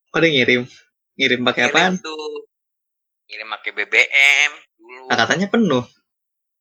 oh, 0.06 0.20
dia 0.20 0.30
ngirim. 0.30 0.62
Ngirim 1.16 1.42
pakai 1.42 1.64
apaan? 1.66 1.98
tuh 1.98 2.46
ngirim 3.26 3.48
pakai 3.50 3.72
BBM 3.74 4.52
dulu 4.78 5.04
Ah, 5.10 5.18
katanya 5.18 5.48
penuh. 5.48 5.84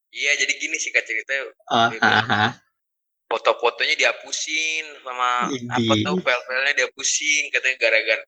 iya 0.08 0.32
jadi 0.34 0.52
gini 0.52 0.76
sih 0.76 0.88
kak 0.88 1.04
cerita 1.04 1.36
Oh, 1.68 1.88
BBM. 1.90 2.00
ah, 2.00 2.24
ah. 2.48 2.52
Foto-fotonya 3.26 3.94
dihapusin 3.98 4.84
sama 5.02 5.50
Idih. 5.50 5.66
apa 5.70 5.92
tuh 5.98 6.16
file-filenya 6.22 6.74
dihapusin 6.78 7.42
katanya 7.50 7.76
gara-gara 7.82 8.24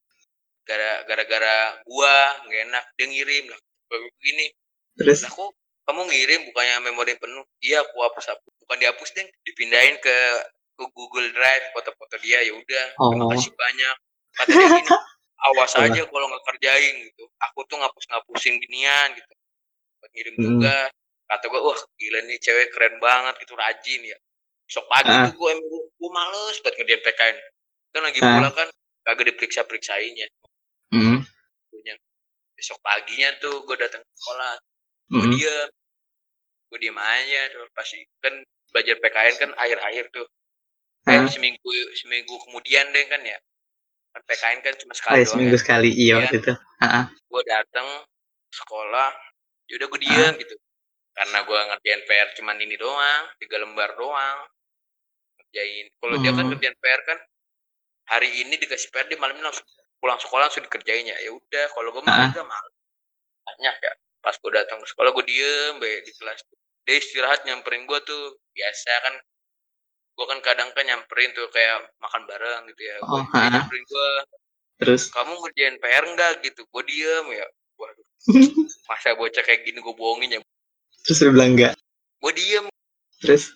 gara 0.69 0.93
gara-gara 1.09 1.57
gua 1.87 2.15
nggak 2.45 2.63
enak 2.69 2.85
dia 2.99 3.07
ngirim 3.09 3.45
lah 3.49 3.61
begini. 3.89 4.47
Terus, 4.99 5.25
kok 5.25 5.55
kamu 5.89 6.05
ngirim 6.13 6.41
bukannya 6.53 6.77
memori 6.91 7.17
penuh? 7.17 7.47
Iya 7.65 7.81
aku 7.87 7.97
hapus 8.05 8.29
hapus. 8.29 8.53
Bukan 8.67 8.77
dihapus 8.77 9.09
deh 9.17 9.27
dipindahin 9.49 9.97
ke 10.03 10.17
ke 10.77 10.85
Google 10.93 11.33
Drive 11.33 11.65
foto-foto 11.73 12.19
dia 12.21 12.45
ya 12.45 12.53
udah. 12.53 12.87
Oh. 13.01 13.15
terima 13.15 13.27
kasih 13.33 13.53
banyak. 13.55 13.97
Kata 14.37 14.51
dia 14.53 14.67
gini 14.77 14.91
awas 15.39 15.73
aja 15.79 16.03
kalau 16.05 16.27
nggak 16.29 16.45
kerjain 16.53 16.95
gitu. 17.07 17.25
Aku 17.49 17.63
tuh 17.71 17.79
ngapus 17.81 18.05
ngapusin 18.11 18.59
ginian 18.61 19.09
gitu. 19.17 19.33
Buat 20.03 20.11
ngirim 20.13 20.35
Hmm. 20.37 20.45
tugas 20.59 20.91
kata 21.29 21.45
gua 21.49 21.61
wah 21.65 21.79
gila 21.97 22.21
nih 22.29 22.39
cewek 22.43 22.69
keren 22.77 22.95
banget 23.01 23.35
gitu. 23.41 23.55
Rajin 23.57 24.03
ya 24.05 24.19
besok 24.69 24.85
pagi 24.87 25.09
Ah. 25.09 25.27
tuh 25.27 25.35
gua 25.35 25.49
emang 25.51 25.67
gua, 25.67 25.81
gua 25.97 26.11
males 26.15 26.57
buat 26.61 26.75
ngerjain 26.75 27.01
PKN 27.01 27.37
kan 27.89 28.03
lagi 28.05 28.19
Ah. 28.21 28.29
pulang 28.37 28.55
kan 28.55 28.69
kagak 29.03 29.25
diperiksa 29.27 29.65
periksain 29.65 30.13
ya 30.15 30.29
mm, 30.93 31.19
punya 31.69 31.95
besok 32.53 32.77
paginya 32.79 33.33
tuh 33.39 33.65
gua 33.65 33.77
datang 33.77 34.01
ke 34.01 34.13
sekolah 34.15 34.55
gue 35.09 35.19
mm, 35.19 35.33
diem 35.33 35.69
gue 36.69 36.79
diem 36.79 36.95
aja 36.95 37.41
tuh 37.49 37.65
pasti 37.73 37.97
kan 38.21 38.35
belajar 38.69 38.97
PKN 38.99 39.35
kan 39.39 39.51
akhir-akhir 39.57 40.05
tuh 40.13 40.27
eh 41.07 41.17
Ah. 41.17 41.25
seminggu 41.25 41.65
seminggu 41.97 42.37
kemudian 42.39 42.93
deh 42.93 43.09
kan 43.09 43.25
ya 43.25 43.41
kan 44.11 44.21
PKN 44.23 44.61
kan 44.61 44.75
cuma 44.77 44.93
Oh, 44.93 44.99
sekali 44.99 45.15
ya, 45.15 45.19
doang 45.19 45.33
seminggu 45.33 45.57
ya. 45.57 45.61
sekali. 45.61 45.89
Iya, 45.91 46.13
waktu 46.19 46.37
itu. 46.39 46.53
Ah. 46.79 47.05
gue 47.09 47.43
datang 47.47 47.89
sekolah 48.51 49.09
yaudah 49.65 49.87
gue 49.87 50.01
diem 50.03 50.35
gitu 50.37 50.55
karena 51.13 51.39
gue 51.41 51.59
ngerjain 51.59 52.03
PR 52.05 52.29
cuman 52.35 52.57
ini 52.59 52.77
doang 52.77 53.25
tiga 53.39 53.57
lembar 53.59 53.97
doang 53.97 54.39
ngerjain. 55.49 55.87
Kalau 55.97 56.15
dia 56.21 56.31
kan 56.31 56.45
Hmm. 56.45 56.51
ngerjain 56.53 56.77
PR 56.77 57.01
kan 57.05 57.19
hari 58.07 58.29
ini 58.45 58.55
dikasih 58.57 58.89
PR 58.93 59.09
dia 59.09 59.17
malamnya 59.17 59.49
langsung 59.49 59.65
pulang 59.99 60.21
sekolah 60.21 60.45
langsung 60.47 60.65
dikerjain. 60.65 61.09
Ya 61.09 61.17
udah 61.33 61.65
kalau 61.73 61.89
gue 61.91 62.03
mah 62.05 62.13
Ah. 62.15 62.29
udah 62.31 62.45
malam. 62.45 62.73
Banyak 63.45 63.77
ya 63.81 63.93
pas 64.19 64.35
gue 64.37 64.51
datang 64.53 64.79
ke 64.79 64.87
sekolah 64.87 65.11
gue 65.15 65.25
diem 65.25 65.75
be 65.81 66.05
di 66.05 66.13
kelas. 66.13 66.41
Dia 66.85 66.97
istirahat 66.97 67.45
nyamperin 67.45 67.85
gue 67.85 67.99
tuh 68.05 68.23
biasa 68.53 68.93
kan. 69.03 69.15
Gue 70.15 70.27
kan 70.27 70.39
kadang 70.43 70.69
kan 70.75 70.85
nyamperin 70.85 71.31
tuh 71.33 71.47
kayak 71.49 71.89
makan 71.99 72.23
bareng 72.27 72.63
gitu 72.69 72.83
ya. 72.85 72.97
Oh, 73.07 73.25
ah. 73.25 73.49
nyamperin 73.49 73.85
gue 73.85 74.09
Terus, 74.79 75.11
kamu 75.11 75.35
ngerjain 75.43 75.75
PR 75.83 76.05
enggak 76.07 76.33
gitu 76.45 76.63
gue 76.63 76.83
diem 76.87 77.27
ya. 77.35 77.47
Waduh. 77.75 78.07
Masa 78.89 79.19
bocah 79.19 79.43
kayak 79.43 79.67
gini 79.67 79.83
gue 79.83 79.95
bohongin 79.95 80.39
ya? 80.39 80.41
Terus 81.03 81.19
dia 81.19 81.31
bilang 81.35 81.57
enggak. 81.57 81.75
gue 82.19 82.33
diem. 82.35 82.67
Terus, 83.19 83.51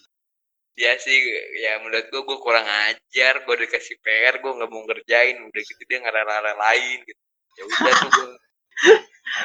ya 0.73 0.97
sih 0.97 1.19
ya 1.61 1.81
menurut 1.85 2.09
gue 2.09 2.23
gue 2.25 2.39
kurang 2.41 2.65
ajar 2.65 3.45
gue 3.45 3.57
dikasih 3.67 3.97
PR 4.01 4.41
gue 4.41 4.53
nggak 4.57 4.71
mau 4.73 4.83
ngerjain 4.89 5.37
udah 5.45 5.63
gitu 5.63 5.83
dia 5.85 5.99
ngerela 6.01 6.57
lain 6.57 6.99
gitu 7.05 7.23
ya 7.61 7.63
udah 7.69 7.93
tuh 7.93 8.11
gue 8.11 8.29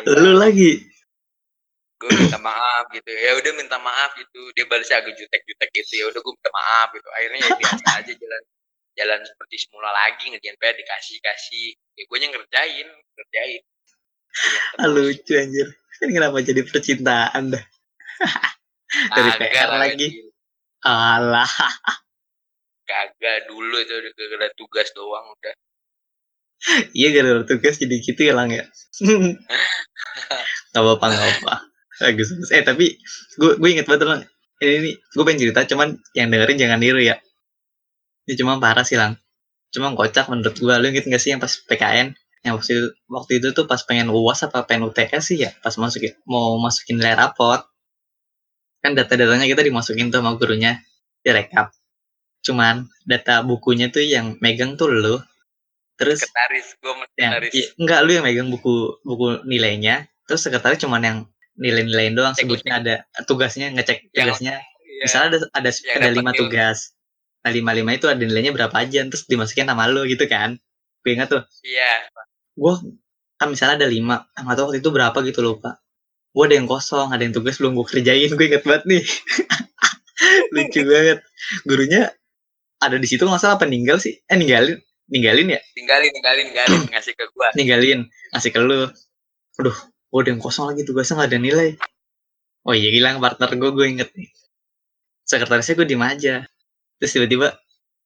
lu 0.23 0.33
lagi. 0.39 0.87
gue 1.97 2.11
minta 2.13 2.37
maaf 2.37 2.85
gitu 2.93 3.09
ya 3.09 3.33
udah 3.35 3.51
minta 3.57 3.77
maaf 3.81 4.13
gitu 4.15 4.39
dia 4.53 4.69
balasnya 4.69 5.01
agak 5.01 5.17
jutek-jutek 5.17 5.69
gitu 5.73 5.93
ya 5.97 6.05
udah 6.13 6.19
gue 6.21 6.33
minta 6.37 6.51
maaf 6.53 6.87
gitu 6.93 7.09
akhirnya 7.09 7.39
ya 7.41 7.51
biasa 7.57 7.85
aja 7.99 8.13
jalan 8.13 8.43
jalan 8.97 9.19
seperti 9.25 9.55
semula 9.65 9.89
lagi 9.91 10.25
ngerjain 10.29 10.57
PR 10.61 10.77
dikasih 10.77 11.17
kasih 11.25 11.67
ya 11.97 12.03
gue 12.05 12.17
yang 12.21 12.31
ngerjain 12.31 12.87
ngerjain 12.87 13.61
Ngerjain 13.63 13.63
Ah, 14.77 14.87
lucu 14.89 15.33
anjir. 15.33 15.67
Ini 15.97 16.11
kenapa 16.13 16.37
jadi 16.45 16.61
percintaan 16.61 17.57
dah? 17.57 17.63
dari 19.17 19.31
PR 19.41 19.69
lagi. 19.73 20.07
Jin. 20.13 20.27
Alah. 20.85 21.49
kagak 22.87 23.51
dulu 23.51 23.75
itu 23.83 23.93
udah 23.99 24.25
gara 24.31 24.47
tugas 24.55 24.87
doang 24.95 25.27
udah 25.27 25.53
Iya 26.97 27.07
gara-gara 27.13 27.43
tugas 27.45 27.77
jadi 27.77 27.95
gitu 28.01 28.21
ya 28.25 28.33
lang 28.33 28.49
ya. 28.49 28.65
gak 30.73 30.81
apa-apa 30.81 31.05
gak 31.13 31.21
apa-apa. 31.21 31.55
Bagus 32.01 32.27
bagus. 32.33 32.49
Eh 32.53 32.63
tapi 32.65 32.85
gue 33.37 33.51
gue 33.61 33.69
inget 33.69 33.85
banget 33.85 34.09
lang. 34.09 34.21
Ini 34.57 34.75
nih 34.81 34.95
gue 34.97 35.23
pengen 35.23 35.41
cerita 35.47 35.59
cuman 35.69 36.01
yang 36.17 36.27
dengerin 36.33 36.57
jangan 36.57 36.79
niru 36.81 36.97
ya. 37.01 37.21
Ini 38.25 38.33
cuma 38.41 38.57
parah 38.57 38.83
sih 38.83 38.97
lang. 38.97 39.21
Cuma 39.69 39.93
kocak 39.93 40.27
menurut 40.33 40.57
gue. 40.57 40.73
Lu 40.81 40.85
inget 40.89 41.05
gak 41.05 41.21
sih 41.21 41.31
yang 41.33 41.41
pas 41.41 41.53
PKN? 41.53 42.17
Yang 42.41 42.53
waktu 42.57 42.71
itu, 42.73 42.87
waktu 43.09 43.31
itu 43.37 43.47
tuh 43.53 43.65
pas 43.69 43.81
pengen 43.85 44.09
uas 44.09 44.39
apa 44.41 44.65
pengen 44.65 44.89
UTS 44.89 45.23
sih 45.33 45.37
ya. 45.45 45.53
Pas 45.61 45.73
masukin 45.77 46.17
mau 46.25 46.57
masukin 46.57 46.97
nilai 46.97 47.13
raport. 47.13 47.69
Kan 48.83 48.93
data-datanya 48.93 49.45
kita 49.49 49.61
dimasukin 49.65 50.13
tuh 50.13 50.21
sama 50.21 50.37
gurunya. 50.37 50.79
Direkap. 51.25 51.73
Cuman 52.45 52.87
data 53.03 53.43
bukunya 53.43 53.89
tuh 53.89 54.03
yang 54.05 54.37
megang 54.39 54.77
tuh 54.79 54.89
lu. 54.91 55.17
Terus 55.97 56.21
ketaris 56.29 56.77
gue 56.77 56.93
yang 57.17 57.33
iya, 57.49 57.67
enggak 57.81 57.99
lu 58.05 58.11
yang 58.13 58.25
megang 58.29 58.49
buku 58.53 59.01
buku 59.01 59.41
nilainya 59.49 60.05
terus 60.27 60.43
sekretaris 60.43 60.83
cuman 60.83 61.01
yang 61.01 61.17
nilai-nilaiin 61.57 62.13
doang 62.13 62.35
Cek, 62.37 62.45
sebutnya 62.45 62.73
ada 62.77 62.95
tugasnya 63.25 63.73
ngecek 63.73 64.11
Yang- 64.11 64.37
tugasnya 64.37 64.53
Iya. 64.61 65.03
misalnya 65.07 65.27
ada 65.33 65.37
ada 65.57 65.69
ada 65.73 66.09
lima 66.13 66.31
nilai. 66.33 66.39
tugas 66.41 66.77
nah 67.41 67.51
lima 67.53 67.71
lima 67.73 67.91
itu 67.95 68.05
ada 68.05 68.19
nilainya 68.21 68.53
berapa 68.53 68.75
aja 68.75 69.05
terus 69.09 69.25
dimasukin 69.25 69.65
nama 69.65 69.87
lu 69.89 70.03
gitu 70.05 70.25
kan 70.29 70.57
gue 71.01 71.11
ingat 71.15 71.33
tuh 71.33 71.41
iya 71.65 72.05
gue 72.53 72.73
kan 73.39 73.47
misalnya 73.49 73.81
ada 73.81 73.87
lima 73.89 74.25
nggak 74.37 74.53
tahu 74.57 74.65
waktu 74.69 74.79
itu 74.83 74.89
berapa 74.93 75.17
gitu 75.25 75.39
lupa 75.41 75.81
gue 76.37 76.45
ada 76.45 76.55
yang 76.61 76.69
kosong 76.69 77.09
ada 77.09 77.25
yang 77.25 77.33
tugas 77.33 77.57
belum 77.57 77.73
gue 77.73 77.87
kerjain 77.89 78.29
gue 78.29 78.45
inget 78.45 78.61
banget 78.61 78.83
nih. 78.85 79.03
Lucu 80.53 80.81
banget. 80.85 81.19
Gurunya 81.65 82.13
ada 82.77 83.01
di 83.01 83.09
situ 83.09 83.25
nggak 83.25 83.41
salah 83.41 83.57
apa 83.57 83.65
ninggal 83.65 83.97
sih? 83.97 84.21
Eh 84.29 84.37
ninggalin? 84.37 84.77
Ninggalin 85.09 85.57
ya? 85.57 85.59
Tinggalin 85.73 86.13
tinggalin 86.13 86.45
tinggalin 86.53 86.81
ngasih 86.93 87.13
ke 87.17 87.25
gua. 87.33 87.49
Ninggalin 87.57 87.99
ngasih 88.37 88.53
ke 88.53 88.59
lu. 88.61 88.85
Aduh 89.57 89.77
gue 90.13 90.19
udah 90.21 90.29
yang 90.29 90.37
kosong 90.37 90.69
lagi 90.69 90.85
tugasnya 90.85 91.17
nggak 91.17 91.29
ada 91.33 91.39
nilai. 91.41 91.69
Oh 92.69 92.77
iya 92.77 92.93
hilang 92.93 93.17
partner 93.17 93.49
gue 93.57 93.71
gue 93.73 93.85
inget 93.97 94.09
nih. 94.13 94.29
Sekretarisnya 95.25 95.73
gue 95.73 95.87
diem 95.89 96.05
aja. 96.05 96.35
Terus 97.01 97.11
tiba-tiba 97.17 97.57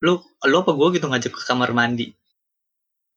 lu 0.07 0.23
lu 0.23 0.55
apa 0.55 0.71
gue 0.71 0.87
gitu 0.95 1.11
ngajak 1.11 1.35
ke 1.35 1.43
kamar 1.43 1.75
mandi? 1.75 2.15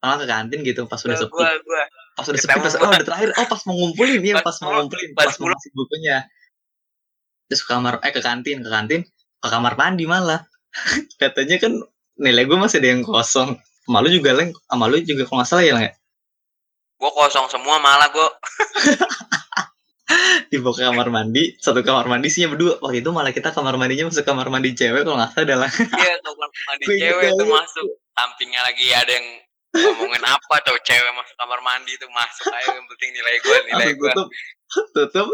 Malah 0.03 0.19
ke 0.19 0.27
kantin 0.27 0.61
gitu 0.67 0.91
pas 0.91 0.99
udah 1.07 1.23
sepi. 1.23 1.31
gua, 1.31 1.55
gua. 1.63 1.83
Pas 2.15 2.27
udah 2.31 2.41
sepi 2.41 2.61
pas 2.63 2.75
oh 2.79 2.89
udah 2.89 3.07
terakhir. 3.09 3.31
Oh 3.35 3.47
pas 3.47 3.61
mau 3.67 3.75
ngumpulin 3.75 4.23
ya 4.23 4.35
Pas 4.39 4.47
pas 4.47 4.57
mau 4.63 4.71
ngumpulin 4.83 5.11
pas 5.19 5.27
pas 5.27 5.37
mau 5.43 5.49
ngasih 5.51 5.71
bukunya. 5.75 6.17
Terus 7.51 7.61
ke 7.67 7.71
kamar 7.71 7.95
eh 8.01 8.13
ke 8.15 8.21
kantin 8.23 8.59
ke 8.63 8.71
kantin 8.71 9.03
ke 9.43 9.49
kamar 9.51 9.75
mandi 9.75 10.07
malah. 10.07 10.47
Katanya 11.21 11.59
kan 11.59 11.73
nilai 12.19 12.47
gue 12.47 12.59
masih 12.59 12.79
ada 12.81 12.89
yang 12.95 13.03
kosong. 13.03 13.59
Malu 13.85 14.09
juga 14.09 14.33
leng. 14.33 14.55
Sama 14.65 14.89
lu 14.89 14.97
juga 15.05 15.29
kalau 15.29 15.45
nggak 15.45 15.49
salah 15.51 15.65
ya 15.67 15.73
Leng, 15.77 15.85
ya? 15.91 15.93
Gua 16.97 17.11
kosong 17.13 17.47
semua 17.53 17.77
malah 17.77 18.09
gua. 18.09 18.33
Dibawa 20.49 20.73
ke 20.77 20.83
kamar 20.85 21.09
mandi 21.11 21.57
satu 21.61 21.85
kamar 21.85 22.09
mandi 22.09 22.33
isinya 22.33 22.57
berdua. 22.57 22.81
Waktu 22.81 23.05
itu 23.05 23.11
malah 23.13 23.33
kita 23.35 23.53
kamar 23.53 23.77
mandinya 23.77 24.09
masuk 24.09 24.25
kamar 24.25 24.49
mandi 24.49 24.73
cewek 24.73 25.05
kalau 25.05 25.21
nggak 25.21 25.37
salah 25.37 25.45
adalah 25.45 25.71
iya 26.01 26.15
kamar 26.23 26.49
mandi 26.49 26.85
cewek 26.97 27.31
banget. 27.35 27.51
masuk. 27.51 27.89
Sampingnya 28.15 28.61
lagi 28.63 28.87
ada 28.95 29.11
yang 29.11 29.27
ngomongin 29.75 30.25
apa 30.25 30.55
tuh? 30.63 30.79
Cewek 30.87 31.13
masuk 31.19 31.37
kamar 31.37 31.61
mandi 31.61 31.93
tuh 31.99 32.11
masuk 32.15 32.47
ayo 32.55 32.79
yang 32.79 32.87
penting 32.95 33.11
nilai 33.11 33.35
gua 33.43 33.59
nilai 33.67 33.91
gua 33.99 34.13
tutup 34.15 34.29
tutup. 34.95 35.29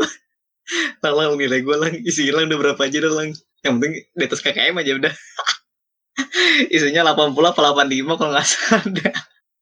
Lang 1.03 1.15
lang 1.17 1.35
nilai 1.35 1.61
gue 1.65 1.77
lang. 1.77 1.95
Isi 2.07 2.31
hilang 2.31 2.47
udah 2.47 2.59
berapa 2.59 2.81
aja 2.81 2.99
dah 3.03 3.13
lang? 3.13 3.29
Yang 3.67 3.73
penting 3.77 3.93
di 4.15 4.25
atas 4.25 4.41
KKM 4.45 4.77
aja 4.79 4.93
udah. 4.97 5.15
Isinya 6.75 7.03
80 7.11 7.35
apa 7.35 7.61
85 7.75 8.19
kalau 8.19 8.31
nggak 8.31 8.47
salah. 8.47 8.85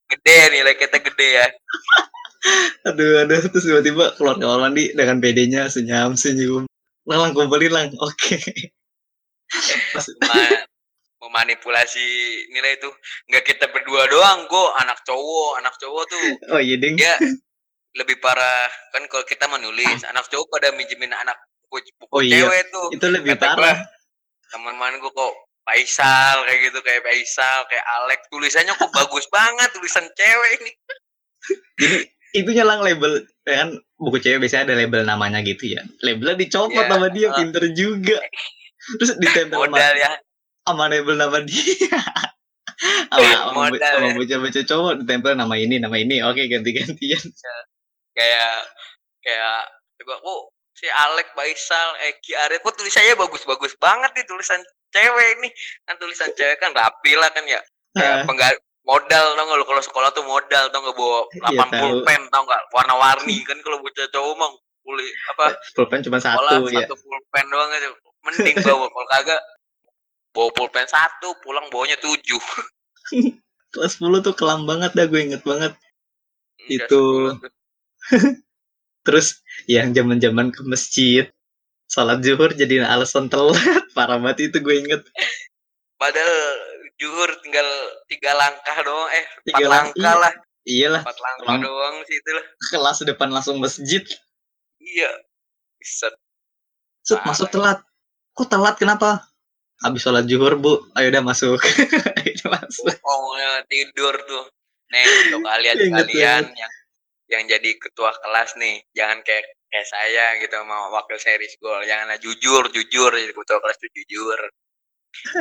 Gede 0.08 0.38
nilai 0.52 0.74
kita 0.76 0.98
gede 1.00 1.28
ya. 1.40 1.46
Aduh 2.88 3.24
aduh. 3.24 3.40
Terus 3.50 3.64
tiba-tiba 3.66 4.14
keluar 4.14 4.38
kamar 4.38 4.68
mandi 4.68 4.94
dengan 4.94 5.18
PD-nya 5.20 5.68
senyum 5.68 6.14
senyum. 6.14 6.64
Lang 7.08 7.18
lang 7.24 7.32
kumpulin 7.34 7.72
lang. 7.72 7.88
Oke. 7.98 8.38
Ma- 9.96 10.68
memanipulasi 11.28 12.06
nilai 12.50 12.80
itu. 12.80 12.88
Nggak 13.28 13.44
kita 13.44 13.68
berdua 13.68 14.08
doang 14.08 14.48
go. 14.48 14.72
Anak 14.80 15.04
cowok 15.04 15.60
anak 15.60 15.74
cowok 15.76 16.04
tuh. 16.08 16.28
Oh 16.50 16.60
iya 16.60 16.80
ding. 16.80 16.96
Dia 16.96 17.14
lebih 17.94 18.16
parah. 18.18 18.66
Kan 18.90 19.04
kalau 19.06 19.24
kita 19.24 19.44
menulis 19.46 20.02
anak 20.08 20.24
cowok 20.26 20.48
pada 20.48 20.72
minjemin 20.72 21.12
anak 21.12 21.36
buku, 21.68 21.84
buku 22.00 22.12
Oh 22.16 22.22
iya, 22.24 22.42
cewek 22.42 22.62
tuh. 22.72 22.88
Itu 22.96 23.06
lebih 23.12 23.36
Kata 23.36 23.54
parah. 23.54 23.78
teman-teman 24.48 24.96
gue 24.96 25.12
kok 25.12 25.34
Faisal 25.68 26.48
kayak 26.48 26.72
gitu 26.72 26.78
kayak 26.80 27.04
Faisal 27.04 27.60
kayak 27.68 27.84
Alex. 28.00 28.20
Tulisannya 28.32 28.72
kok 28.72 28.88
bagus 28.90 29.28
banget 29.36 29.68
tulisan 29.76 30.08
cewek 30.16 30.50
ini. 30.58 30.72
Jadi 31.78 31.98
itunya 32.34 32.64
lang 32.64 32.80
label 32.80 33.24
ya 33.44 33.64
kan? 33.64 33.70
Buku 34.00 34.16
cewek 34.18 34.40
biasanya 34.40 34.72
ada 34.72 34.76
label 34.80 35.04
namanya 35.04 35.44
gitu 35.44 35.76
ya. 35.76 35.84
Labelnya 36.00 36.40
dicopot 36.40 36.72
Iya, 36.72 36.88
sama 36.88 37.08
dia 37.12 37.28
pinter 37.36 37.64
juga. 37.76 38.16
Terus 38.96 39.20
ditempel 39.20 39.58
modal 39.68 39.92
ya 39.96 40.16
sama 40.68 40.85
label 40.87 41.16
nama 41.16 41.38
dia. 41.40 41.98
Sama 43.09 43.31
sama, 43.48 43.50
Modal 43.72 43.81
sama 43.81 44.07
ya. 44.07 44.14
bocah-bocah 44.14 44.64
cowok 44.64 44.92
ditempel 45.02 45.33
nama 45.35 45.54
ini 45.57 45.76
nama 45.81 45.96
ini. 45.96 46.20
Oke 46.22 46.46
ganti-gantian. 46.46 47.24
Kayak 48.12 48.54
kayak 49.20 49.59
coba 49.98 50.14
kok 50.18 50.40
si 50.74 50.87
Alex 50.87 51.26
Faisal 51.35 51.88
Eki 52.07 52.33
Arif. 52.38 52.61
Kok 52.62 52.74
tulisannya 52.76 53.14
bagus-bagus 53.14 53.74
banget 53.78 54.11
nih 54.14 54.26
tulisan 54.26 54.61
cewek 54.90 55.31
nih. 55.40 55.52
Kan 55.85 55.94
tulisan 55.98 56.31
cewek 56.33 56.59
kan 56.59 56.70
rapi 56.70 57.12
lah 57.16 57.31
kan 57.31 57.42
ya. 57.44 57.59
Kayak 57.94 58.26
penggal 58.26 58.54
modal 58.87 59.26
tau 59.35 59.52
lu? 59.52 59.64
Kalau 59.66 59.83
sekolah 59.83 60.11
tuh 60.12 60.24
modal 60.24 60.64
tau 60.70 60.81
nggak 60.81 60.96
bawa 60.96 61.18
Iya, 61.35 61.61
8 61.61 61.66
tahu. 61.66 61.81
pulpen 61.83 62.20
tau 62.31 62.42
nggak? 62.46 62.62
Warna-warni 62.70 63.37
kan 63.42 63.59
kalau 63.61 63.83
bocah 63.83 64.07
cowok 64.09 64.35
mah 64.38 64.50
kulit 64.81 65.12
apa 65.28 65.44
pulpen 65.76 66.00
cuma 66.00 66.16
sekolah 66.16 66.64
satu 66.64 66.72
ya 66.72 66.87
satu 66.87 66.94
pulpen 66.96 67.44
doang 67.50 67.70
aja. 67.70 67.88
Mending 68.18 68.57
bawa 68.62 68.87
kalau 68.87 69.07
kagak 69.11 69.40
bawa 70.30 70.50
pulpen 70.52 70.84
satu 70.84 71.34
pulang 71.40 71.66
bawanya 71.68 71.96
tujuh. 71.98 72.42
Kelas 73.68 73.96
10 73.96 74.22
tuh 74.22 74.32
kelam 74.32 74.64
banget 74.64 74.92
dah 74.92 75.04
gue 75.04 75.20
inget 75.20 75.42
banget. 75.42 75.76
Udah 76.58 76.68
Itu. 76.68 77.04
terus 79.06 79.40
yang 79.64 79.90
zaman-zaman 79.90 80.52
ke 80.52 80.60
masjid 80.62 81.28
sholat 81.86 82.20
zuhur 82.20 82.48
jadi 82.50 82.84
alasan 82.84 83.28
telat. 83.28 83.56
Parah 83.96 84.16
banget 84.16 84.48
itu 84.48 84.56
gue 84.58 84.76
inget. 84.78 85.02
Padahal 85.96 86.36
juhur 86.96 87.28
tinggal 87.40 87.68
tiga 88.06 88.32
langkah 88.32 88.76
doang 88.80 89.08
eh 89.10 89.24
empat 89.24 89.44
Tiga 89.44 89.64
lang- 89.64 89.92
langkah. 89.92 90.00
iya. 90.00 90.12
lah. 90.14 90.32
Iyalah 90.68 91.02
empat 91.02 91.18
langkah 91.18 91.46
Lang- 91.48 91.62
doang 91.62 91.94
sih 92.04 92.16
itu 92.16 92.30
lah. 92.30 92.44
kelas 92.68 92.98
depan 93.04 93.28
langsung 93.30 93.56
masjid. 93.56 94.04
Iya. 94.78 95.10
Set, 95.78 96.12
Parah. 97.06 97.24
masuk 97.26 97.48
telat. 97.48 97.78
Kok 98.32 98.48
telat? 98.48 98.76
Kenapa? 98.76 99.24
Habis 99.78 100.00
sholat 100.02 100.24
zuhur, 100.26 100.58
Bu. 100.58 100.90
Ayo 100.98 101.14
udah 101.14 101.22
masuk. 101.22 101.60
Ayo 102.18 102.30
udah 102.42 102.50
masuk. 102.58 102.94
oh 103.02 103.34
tidur 103.70 104.14
tuh 104.26 104.44
nih 104.88 105.04
untuk 105.28 105.44
kalian 105.44 105.76
Ingat 105.76 106.06
kalian 106.08 106.44
yang 106.56 106.72
yang 107.28 107.42
jadi 107.44 107.70
ketua 107.76 108.08
kelas 108.24 108.56
nih 108.56 108.80
jangan 108.96 109.20
kayak 109.20 109.44
kayak 109.68 109.84
saya 109.84 110.40
gitu 110.40 110.56
mau 110.64 110.88
wakil 110.96 111.20
series 111.20 111.60
goal 111.60 111.84
janganlah 111.84 112.16
jujur 112.16 112.72
jujur 112.72 113.12
jadi 113.12 113.32
ketua 113.36 113.60
kelas 113.60 113.76
tuh 113.76 113.90
jujur 113.92 114.40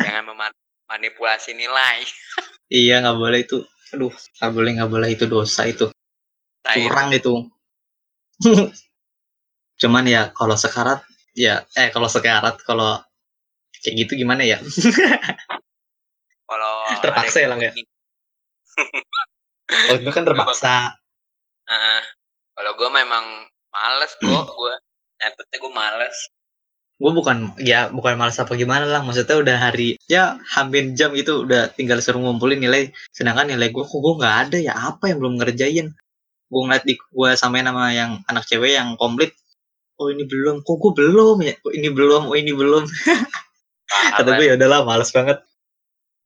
jangan 0.04 0.36
memanipulasi 0.36 1.56
nilai 1.56 2.04
Iya, 2.68 3.00
nggak 3.00 3.16
boleh 3.16 3.40
itu. 3.48 3.58
Aduh, 3.96 4.12
nggak 4.12 4.52
boleh, 4.52 4.72
nggak 4.76 4.92
boleh 4.92 5.10
itu 5.16 5.24
dosa 5.24 5.64
itu. 5.64 5.88
Nah, 6.68 6.76
itu. 6.76 6.84
Curang 6.84 7.10
itu. 7.20 7.34
Cuman 9.80 10.04
ya 10.04 10.36
kalau 10.36 10.60
sekarat, 10.60 11.00
ya 11.32 11.64
eh 11.80 11.88
kalau 11.96 12.12
sekarat, 12.12 12.60
kalau 12.68 13.00
kayak 13.88 14.04
gitu 14.04 14.20
gimana 14.20 14.44
ya? 14.44 14.60
kalau 16.44 16.74
Terpaksa 17.04 17.40
ya, 17.40 17.48
Lang, 17.48 17.64
ya? 17.64 17.72
Oh, 19.88 19.96
itu 19.96 20.12
kan 20.12 20.28
terpaksa. 20.28 21.00
Heeh. 21.68 22.02
kalau 22.58 22.72
gue 22.76 22.90
memang 22.90 23.48
males 23.70 24.12
kok 24.20 24.48
gue 24.50 24.74
nyatetnya 25.20 25.58
gue 25.60 25.72
males 25.72 26.18
Gue 26.98 27.14
bukan, 27.14 27.54
ya 27.62 27.94
bukan 27.94 28.18
malas 28.18 28.42
apa 28.42 28.58
gimana 28.58 28.90
lah. 28.90 29.06
Maksudnya 29.06 29.38
udah 29.38 29.58
hari, 29.70 30.02
ya 30.10 30.42
hampir 30.50 30.98
jam 30.98 31.14
itu 31.14 31.46
udah 31.46 31.70
tinggal 31.78 32.02
suruh 32.02 32.18
ngumpulin 32.18 32.58
nilai. 32.58 32.90
Sedangkan 33.14 33.54
nilai 33.54 33.70
gue, 33.70 33.86
kok 33.86 34.02
gue 34.02 34.14
nggak 34.18 34.36
ada 34.50 34.58
ya? 34.58 34.74
Apa 34.74 35.14
yang 35.14 35.22
belum 35.22 35.38
ngerjain? 35.38 35.94
Gue 36.50 36.62
ngeliat 36.66 36.90
di 36.90 36.98
gue 36.98 37.30
samain 37.38 37.70
sama 37.70 37.94
yang 37.94 38.26
anak 38.26 38.50
cewek 38.50 38.74
yang 38.74 38.98
komplit. 38.98 39.38
Oh 40.02 40.10
ini 40.10 40.26
belum, 40.26 40.66
kok 40.66 40.78
gue 40.82 40.94
belum 40.98 41.38
ya? 41.46 41.54
Kok 41.62 41.74
ini 41.78 41.90
belum, 41.94 42.22
oh 42.34 42.38
ini 42.38 42.52
belum. 42.58 42.84
Kata 43.88 44.30
gue 44.36 44.46
ya 44.46 44.56
udahlah, 44.60 44.84
males 44.84 45.12
banget. 45.12 45.40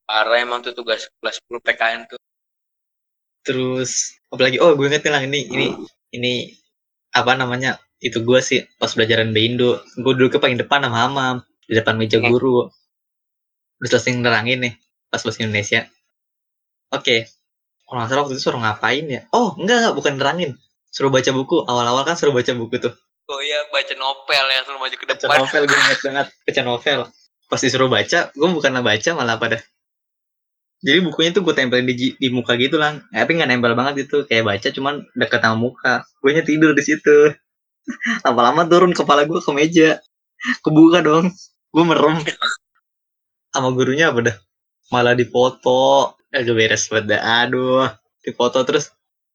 parah 0.02 0.42
emang 0.42 0.60
tuh 0.60 0.74
tugas 0.74 1.06
kelas 1.22 1.38
10 1.46 1.62
PKN 1.62 2.00
tuh 2.10 2.18
Terus 3.42 4.18
apalagi, 4.30 4.58
oh 4.62 4.74
gue 4.74 4.86
inget 4.86 5.02
nih 5.02 5.12
lah 5.12 5.22
ini, 5.22 5.40
ini, 5.50 5.66
ini 6.14 6.32
apa 7.10 7.34
namanya? 7.34 7.74
Itu 7.98 8.22
gue 8.22 8.38
sih 8.38 8.62
pas 8.78 8.90
belajaran 8.94 9.34
Indo. 9.34 9.82
Gue 9.98 10.14
dulu 10.14 10.30
ke 10.30 10.38
paling 10.38 10.58
depan 10.58 10.82
sama 10.82 10.98
Hamam 11.06 11.36
di 11.66 11.74
depan 11.74 11.98
meja 11.98 12.18
Hmm. 12.18 12.30
guru. 12.30 12.70
Terus 13.78 13.90
selesai 13.98 14.14
nerangin 14.14 14.58
nih 14.62 14.74
pas 15.08 15.22
bahasa 15.22 15.42
Indonesia. 15.42 15.86
Oke, 16.90 17.26
kalau 17.82 17.98
nggak 17.98 18.10
salah 18.10 18.22
waktu 18.26 18.34
itu 18.38 18.42
suruh 18.42 18.60
ngapain 18.62 19.04
ya? 19.06 19.20
Oh 19.34 19.54
enggak 19.58 19.76
enggak 19.82 19.94
bukan 19.98 20.14
nerangin, 20.18 20.50
suruh 20.90 21.10
baca 21.10 21.30
buku. 21.34 21.66
Awal-awal 21.66 22.02
kan 22.06 22.14
suruh 22.14 22.34
baca 22.34 22.52
buku 22.54 22.78
tuh. 22.78 22.94
oh 23.26 23.40
iya 23.40 23.64
baca 23.72 23.94
novel 23.96 24.44
ya 24.50 24.60
suruh 24.66 24.76
maju 24.76 24.92
ke 24.92 25.06
Baca 25.08 25.14
depan 25.18 25.36
novel 25.40 25.62
gue 25.64 25.78
inget 25.78 25.98
banget, 26.04 26.26
baca 26.46 26.60
novel. 26.62 27.00
Pas 27.52 27.60
disuruh 27.60 27.92
baca, 27.92 28.32
gue 28.32 28.48
bukanlah 28.48 28.80
baca 28.80 29.10
malah 29.12 29.36
pada. 29.36 29.60
Jadi 30.80 31.04
bukunya 31.04 31.36
tuh 31.36 31.44
gue 31.44 31.52
tempelin 31.52 31.84
di, 31.84 32.16
di 32.16 32.28
muka 32.32 32.56
gitu 32.56 32.80
lah. 32.80 32.96
Tapi 33.12 33.36
nggak 33.36 33.48
nempel 33.52 33.76
banget 33.76 34.08
gitu, 34.08 34.24
kayak 34.24 34.48
baca 34.48 34.68
cuman 34.72 35.04
deket 35.12 35.44
sama 35.44 35.56
muka. 35.60 35.94
Gue 36.24 36.32
tidur 36.40 36.72
di 36.72 36.80
situ. 36.80 37.36
Lama-lama 38.24 38.64
turun 38.64 38.96
kepala 38.96 39.28
gue 39.28 39.36
ke 39.36 39.52
meja. 39.52 40.00
Kebuka 40.64 41.04
dong. 41.04 41.28
Gue 41.68 41.84
merem. 41.84 42.24
Sama 43.52 43.68
gurunya 43.76 44.08
apa 44.08 44.32
dah? 44.32 44.36
Malah 44.88 45.12
dipoto. 45.12 46.16
Agak 46.32 46.56
beres 46.56 46.88
banget 46.88 47.14
dah. 47.14 47.20
Aduh. 47.44 47.84
Dipoto 48.24 48.64
terus. 48.64 48.88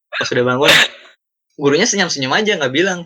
Pas 0.09 0.25
udah 0.25 0.41
bangun. 0.41 0.67
Gurunya 1.61 1.85
senyum-senyum 1.85 2.33
aja 2.33 2.57
nggak 2.57 2.73
bilang. 2.73 3.05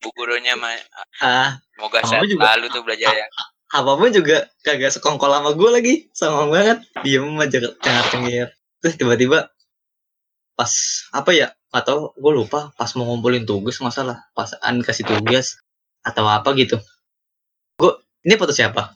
bu 0.00 0.08
gurunya 0.16 0.56
mah 0.56 0.72
Ah, 1.20 1.60
semoga 1.76 2.00
juga- 2.24 2.56
selalu 2.56 2.66
tuh 2.72 2.82
belajar 2.88 3.12
ya 3.12 3.28
apa 3.70 3.90
pun 3.94 4.10
juga 4.10 4.50
kagak 4.66 4.90
sekongkol 4.90 5.30
sama 5.30 5.50
gue 5.54 5.70
lagi 5.70 5.94
sama 6.10 6.50
banget. 6.50 6.82
Diem 7.06 7.38
aja 7.38 7.58
cengar 7.78 8.06
cengir 8.10 8.48
terus 8.80 8.96
tiba-tiba 8.96 9.52
pas 10.56 10.72
apa 11.12 11.30
ya 11.36 11.48
atau 11.70 12.10
gue 12.18 12.32
lupa 12.34 12.74
pas 12.74 12.90
mau 12.98 13.06
ngumpulin 13.06 13.46
tugas 13.46 13.78
nggak 13.78 13.94
salah. 13.94 14.18
Pas 14.34 14.50
an 14.60 14.82
kasih 14.82 15.06
tugas 15.06 15.62
atau 16.02 16.26
apa 16.26 16.50
gitu. 16.58 16.82
Gue 17.78 17.92
ini 18.26 18.34
foto 18.34 18.50
siapa? 18.52 18.94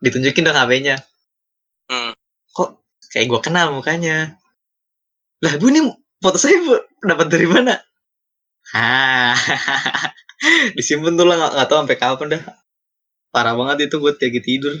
Ditunjukin 0.00 0.44
dong 0.44 0.56
HP-nya 0.56 0.96
Hmm. 1.86 2.18
kok 2.50 2.82
kayak 3.14 3.30
gue 3.30 3.40
kenal 3.46 3.70
mukanya? 3.70 4.34
Lah 5.38 5.54
bu 5.54 5.70
ini 5.70 5.86
foto 6.18 6.34
saya 6.34 6.58
bu 6.58 6.74
dapat 7.04 7.30
dari 7.30 7.46
mana? 7.46 7.78
Ah 8.74 9.38
disimpan 10.76 11.14
tuh 11.14 11.26
lah 11.30 11.54
nggak 11.54 11.68
tahu 11.70 11.78
sampai 11.86 11.98
kapan 12.00 12.28
dah 12.34 12.42
parah 13.36 13.52
banget 13.52 13.92
itu 13.92 14.00
buat 14.00 14.16
kayak 14.16 14.40
tidur 14.40 14.72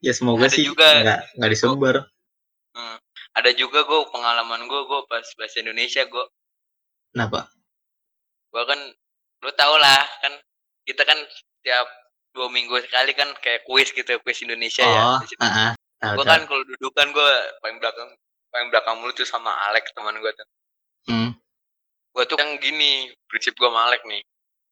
ya 0.00 0.16
semoga 0.16 0.48
Ada 0.48 0.56
sih 0.56 0.64
juga- 0.64 1.04
nggak 1.04 1.20
nggak 1.36 1.50
disebar 1.52 1.96
Ada 3.36 3.54
juga 3.54 3.86
gue 3.86 4.00
pengalaman 4.10 4.66
gue 4.66 4.80
gue 4.88 5.00
pas 5.06 5.22
bahasa 5.36 5.56
Indonesia 5.60 6.02
gue 6.08 6.24
kenapa 7.12 7.52
gue 8.50 8.62
kan 8.64 8.80
lu 9.44 9.50
tau 9.54 9.76
lah 9.78 10.02
kan 10.24 10.32
kita 10.88 11.04
kan 11.04 11.20
tiap 11.62 11.86
dua 12.34 12.48
minggu 12.50 12.74
sekali 12.82 13.12
kan 13.14 13.30
kayak 13.44 13.62
kuis 13.68 13.92
gitu 13.94 14.16
kuis 14.24 14.42
Indonesia 14.42 14.82
ya. 14.82 15.02
oh 15.14 15.18
ah 15.38 15.44
ah. 15.44 15.72
Tahu, 15.98 16.14
gue 16.18 16.24
kan 16.24 16.40
kalau 16.46 16.62
dudukan 16.62 17.06
gue 17.10 17.30
paling 17.58 17.76
belakang 17.82 18.08
paling 18.54 18.68
belakang 18.70 18.94
mulu 19.02 19.10
tuh 19.12 19.26
sama 19.26 19.50
Alex 19.70 19.90
teman 19.92 20.14
gue 20.18 20.30
tuh. 20.30 20.48
Hmm. 21.10 21.30
Gue 22.14 22.24
tuh 22.30 22.38
yang 22.38 22.54
gini 22.62 23.10
prinsip 23.26 23.58
gue 23.58 23.66
sama 23.66 23.90
Alex 23.90 24.06
nih. 24.06 24.22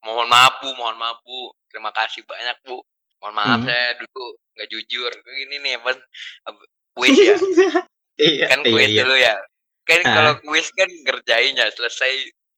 Mohon 0.07 0.31
maaf 0.31 0.63
bu, 0.63 0.71
mohon 0.79 0.95
maaf 0.95 1.19
bu. 1.27 1.51
Terima 1.67 1.91
kasih 1.91 2.23
banyak 2.23 2.57
bu. 2.63 2.79
Mohon 3.23 3.35
maaf 3.35 3.59
Hmm. 3.61 3.67
saya 3.69 3.87
dulu 4.01 4.25
nggak 4.57 4.69
jujur. 4.73 5.13
Gini 5.25 5.57
nih 5.63 5.73
apa 5.81 5.91
kuis 6.97 7.17
ya. 7.17 7.35
iya 8.21 8.45
kan 8.49 8.61
iya 8.65 8.73
kuis 8.73 8.89
iya 8.93 9.03
dulu 9.05 9.17
ya. 9.17 9.35
Kan 9.87 10.01
Ah. 10.03 10.13
kalau 10.15 10.33
kuis 10.43 10.67
kan 10.73 10.89
ngerjainnya 10.89 11.67
selesai 11.73 12.13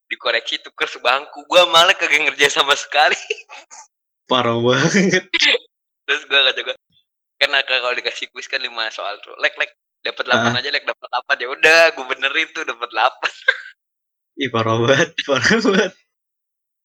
dikoreksi 0.08 0.58
tuker 0.64 0.88
sebangku. 0.88 1.44
Gue 1.46 1.62
malah 1.68 1.94
kagak 1.94 2.24
ngerjain 2.24 2.50
sama 2.52 2.72
sekali. 2.74 3.16
parah 4.30 4.60
banget 4.60 5.24
Terus 6.04 6.22
gue 6.28 6.40
kata 6.40 6.60
gue 6.60 6.76
kan 7.38 7.50
kalau 7.64 7.94
dikasih 7.96 8.28
kuis 8.32 8.44
kan 8.50 8.60
lima 8.60 8.88
soal 8.90 9.16
tuh. 9.24 9.32
Lek 9.40 9.56
lek 9.56 9.72
dapat 10.02 10.24
Ah. 10.30 10.52
8 10.54 10.58
aja 10.62 10.70
lek 10.70 10.84
dapat 10.86 11.08
8 11.10 11.42
ya 11.42 11.48
udah 11.50 11.80
gue 11.96 12.04
benerin 12.06 12.48
tuh 12.54 12.62
dapat 12.64 12.88
8. 12.92 13.10
ih 14.38 14.48
parah 14.54 14.78
banget 14.78 15.10
parah 15.26 15.58
banget 15.58 15.92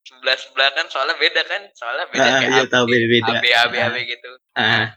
sebelah 0.04 0.36
sebelah 0.36 0.70
kan 0.72 0.86
soalnya 0.88 1.16
beda 1.16 1.41
kan 1.43 1.62
soalnya 1.74 2.06
beda 2.12 2.24
ah, 2.24 2.39
kayak 2.39 2.51
iya 2.51 2.64
tahu 2.68 2.86
beda 2.86 3.06
beda 3.08 3.32
AB 3.34 3.45
AB 3.47 3.74
AB 3.80 3.95
gitu. 4.06 4.32
Ah. 4.54 4.93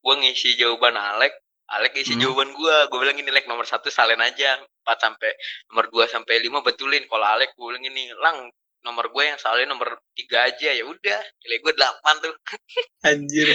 Gue 0.00 0.14
ngisi 0.18 0.56
jawaban 0.56 0.94
Alek 0.94 1.30
Alek 1.70 1.94
ngisi 1.94 2.18
Hmm. 2.18 2.22
jawaban 2.26 2.50
gue 2.50 2.76
gue 2.90 2.98
bilang 2.98 3.14
ini 3.14 3.30
Lek 3.30 3.46
nomor 3.46 3.62
satu 3.62 3.88
salin 3.88 4.18
aja 4.18 4.58
4 4.58 4.98
sampai 4.98 5.30
nomor 5.70 5.86
2 5.86 6.10
sampai 6.10 6.42
5 6.42 6.60
betulin. 6.60 7.06
Kalau 7.06 7.26
Alek 7.26 7.54
gue 7.54 7.62
bilang 7.62 7.84
ini 7.84 8.10
lang 8.18 8.50
nomor 8.82 9.06
gue 9.06 9.22
yang 9.22 9.38
salin 9.38 9.70
nomor 9.70 10.02
tiga 10.12 10.44
aja. 10.44 10.72
Ya 10.72 10.82
udah 10.82 11.20
nilai 11.44 11.58
gue 11.60 11.72
8 11.72 11.86
tuh. 12.18 12.34
Anjir. 13.06 13.54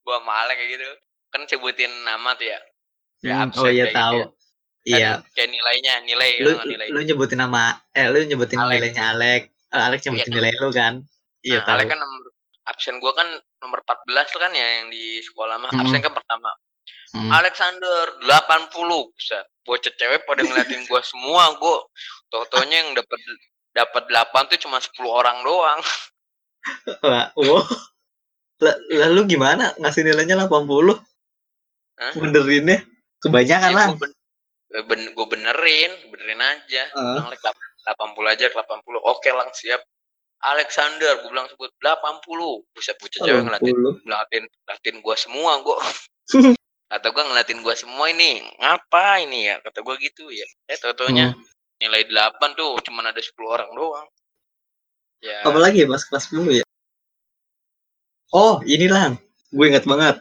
Gue 0.00 0.14
sama 0.14 0.32
Alek 0.40 0.56
kayak 0.56 0.70
gitu. 0.72 0.84
Kan 1.28 1.40
sebutin 1.44 1.92
nama 2.00 2.32
tuh 2.32 2.48
ya. 2.48 2.60
Ya, 3.20 3.40
Hmm, 3.40 3.56
oh 3.56 3.68
iya 3.68 3.88
kayak 3.88 3.96
tahu. 3.96 4.18
gitu. 4.20 4.28
Iya 4.84 5.24
kayak 5.32 5.48
nilainya 5.48 6.04
nilai 6.04 6.30
lu, 6.38 6.50
nilai 6.62 6.86
lu 6.88 7.00
nyebutin 7.02 7.40
nama 7.40 7.72
eh 7.90 8.06
lu 8.06 8.20
nyebutin 8.22 8.58
Alex. 8.58 8.72
nilainya 8.74 9.04
Alek 9.10 9.42
Eh, 9.74 9.82
Alex 9.82 10.00
nyebutin 10.04 10.28
Iya. 10.28 10.36
nilai 10.38 10.52
lu 10.56 10.68
kan 10.70 10.94
iya 11.40 11.58
nah, 11.60 11.74
Alek 11.74 11.88
kan 11.88 11.98
nomor 11.98 12.22
absen 12.64 12.94
gue 12.96 13.12
kan 13.12 13.28
nomor 13.58 13.78
14 13.82 14.28
tuh 14.28 14.38
kan 14.38 14.52
ya 14.52 14.66
yang 14.78 14.88
di 14.88 15.18
sekolah 15.20 15.56
mah 15.56 15.68
Hmm. 15.68 15.82
absen 15.82 16.00
kan 16.00 16.12
pertama 16.12 16.52
Hmm. 17.14 17.30
Alexander 17.30 18.18
80 18.26 18.74
Buset, 19.06 19.46
bocah 19.62 19.92
cewek 19.94 20.26
pada 20.26 20.42
ngeliatin 20.42 20.82
gua 20.84 20.98
semua 21.06 21.54
gua 21.56 21.86
totonya 22.26 22.82
yang 22.82 22.90
dapat 22.92 23.20
dapat 23.70 24.02
8 24.10 24.50
tuh 24.50 24.58
cuma 24.58 24.82
10 24.82 24.90
orang 25.06 25.38
doang 25.40 25.78
Wah, 27.06 27.30
Lalu 28.90 29.20
gimana 29.28 29.76
ngasih 29.76 30.02
nilainya 30.02 30.34
80? 30.40 30.96
Hah? 31.94 32.12
Benerinnya 32.16 32.82
kebanyakan 33.20 33.70
Ya, 33.70 33.76
lah. 33.76 33.86
gua, 33.92 34.00
ben, 34.00 34.10
ben, 34.82 35.14
gua 35.14 35.26
benerin 35.30 35.92
benerin 36.10 36.42
aja. 36.42 36.82
Bilang, 36.90 37.30
"Lek, 37.30 37.38
80 37.84 38.26
aja 38.32 38.46
80 38.50 39.00
oke 39.04 39.28
lang 39.28 39.52
siap 39.54 39.80
Alexander 40.44 41.20
gua 41.20 41.30
bilang 41.30 41.48
sebut 41.52 41.70
80 41.78 42.64
Buset 42.72 42.96
bocah 42.96 43.20
cewek 43.22 43.42
ngeliatin 43.44 43.74
80. 43.76 44.02
ngeliatin 44.04 44.44
ngeliatin 44.48 44.96
gua 45.04 45.14
semua 45.20 45.52
gua 45.60 45.76
kata 46.92 47.06
gua 47.12 47.22
ngeliatin 47.28 47.60
gua 47.60 47.74
semua 47.76 48.08
ini 48.08 48.40
ngapa 48.56 49.20
ini 49.24 49.52
ya 49.52 49.56
kata 49.60 49.84
gua 49.84 49.94
gitu 50.00 50.32
ya 50.32 50.48
eh 50.68 50.78
totonya 50.80 51.36
Hmm. 51.36 51.44
nilai 51.76 52.08
8 52.08 52.56
tuh 52.56 52.80
cuma 52.88 53.04
ada 53.04 53.20
10 53.20 53.48
orang 53.52 53.68
doang 53.76 54.08
ya 55.20 55.44
Apalagi 55.44 55.84
ya 55.84 55.88
pas 55.88 56.00
kelas 56.04 56.24
10 56.32 56.60
ya? 56.60 56.64
Oh, 58.34 58.58
ini 58.66 58.90
lang. 58.90 59.14
Gue 59.54 59.70
inget 59.70 59.86
banget. 59.86 60.18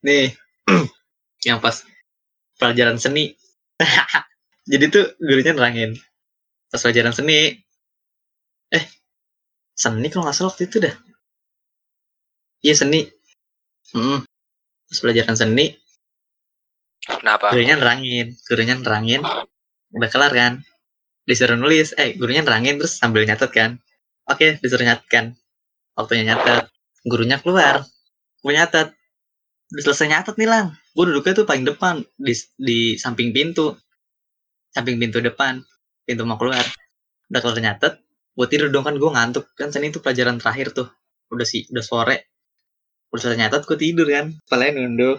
Nih, 0.00 0.32
yang 1.46 1.60
pas 1.60 1.84
pelajaran 2.56 2.96
seni. 2.96 3.36
Jadi 4.70 4.84
tuh 4.92 5.04
gurunya 5.18 5.52
nerangin. 5.56 5.90
Pas 6.70 6.80
pelajaran 6.80 7.16
seni. 7.16 7.56
Eh, 8.70 8.84
seni 9.74 10.06
kalau 10.12 10.28
nggak 10.28 10.36
salah 10.36 10.52
waktu 10.52 10.68
itu 10.68 10.76
dah. 10.84 10.94
Iya 12.62 12.74
seni. 12.76 13.08
Hmm. 13.90 14.22
Pas 14.86 14.98
pelajaran 15.00 15.34
seni, 15.34 15.80
kenapa 17.04 17.52
gurunya 17.52 17.76
nerangin 17.76 18.36
gurunya 18.44 18.74
nerangin 18.76 19.20
udah 19.96 20.08
kelar 20.12 20.32
kan 20.32 20.52
disuruh 21.24 21.56
nulis 21.56 21.96
eh 21.96 22.14
gurunya 22.16 22.44
nerangin 22.44 22.76
terus 22.76 23.00
sambil 23.00 23.24
nyatet 23.24 23.50
kan 23.50 23.70
oke 24.28 24.60
disuruh 24.60 24.84
nyatet 24.84 25.08
kan 25.08 25.26
waktunya 25.96 26.34
nyatet 26.34 26.68
gurunya 27.06 27.40
keluar 27.40 27.84
gue 28.40 28.52
nyatet 28.52 28.92
udah 29.70 29.82
selesai 29.82 30.06
nyatet 30.10 30.34
nih 30.36 30.48
lang 30.48 30.66
gue 30.90 31.04
duduknya 31.06 31.32
tuh 31.42 31.46
paling 31.46 31.64
depan 31.66 32.02
di 32.18 32.34
di 32.58 32.78
samping 32.98 33.30
pintu. 33.30 33.74
Samping 34.70 34.98
pintu 34.98 35.18
depan 35.22 35.62
pintu 36.06 36.22
mau 36.26 36.38
keluar. 36.38 36.62
Udah 37.30 37.40
kelar 37.42 37.58
nyatet 37.62 37.94
gue 38.30 38.46
tidur 38.48 38.68
dong 38.72 38.86
kan 38.86 38.96
gue 38.96 39.10
ngantuk. 39.10 39.44
Kan 39.54 39.70
seni 39.70 39.92
itu 39.92 40.02
pelajaran 40.02 40.40
terakhir 40.40 40.74
tuh. 40.74 40.88
Udah 41.30 41.46
sih 41.46 41.66
udah 41.70 41.84
sore. 41.84 42.16
Udah 43.14 43.20
selesai 43.20 43.38
nyatet 43.38 43.62
gue 43.66 43.78
tidur 43.78 44.06
kan. 44.10 44.34
Kepalanya 44.46 44.82
nunduk. 44.82 45.18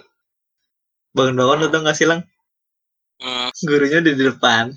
Bangun-bangun 1.12 1.68
udah 1.68 1.80
nggak 1.84 1.98
sih 1.98 2.08
lang 2.08 2.24
Hmm, 3.22 3.54
gurunya 3.70 4.02
di 4.02 4.18
depan. 4.18 4.74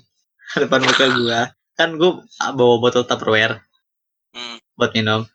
Depan 0.61 0.85
muka 0.85 1.05
gua. 1.17 1.41
Kan 1.73 1.97
gua 1.97 2.21
bawa 2.53 2.77
botol 2.77 3.01
tupperware. 3.09 3.65
Hmm. 4.37 4.61
buat 4.77 4.93
minum. 4.93 5.25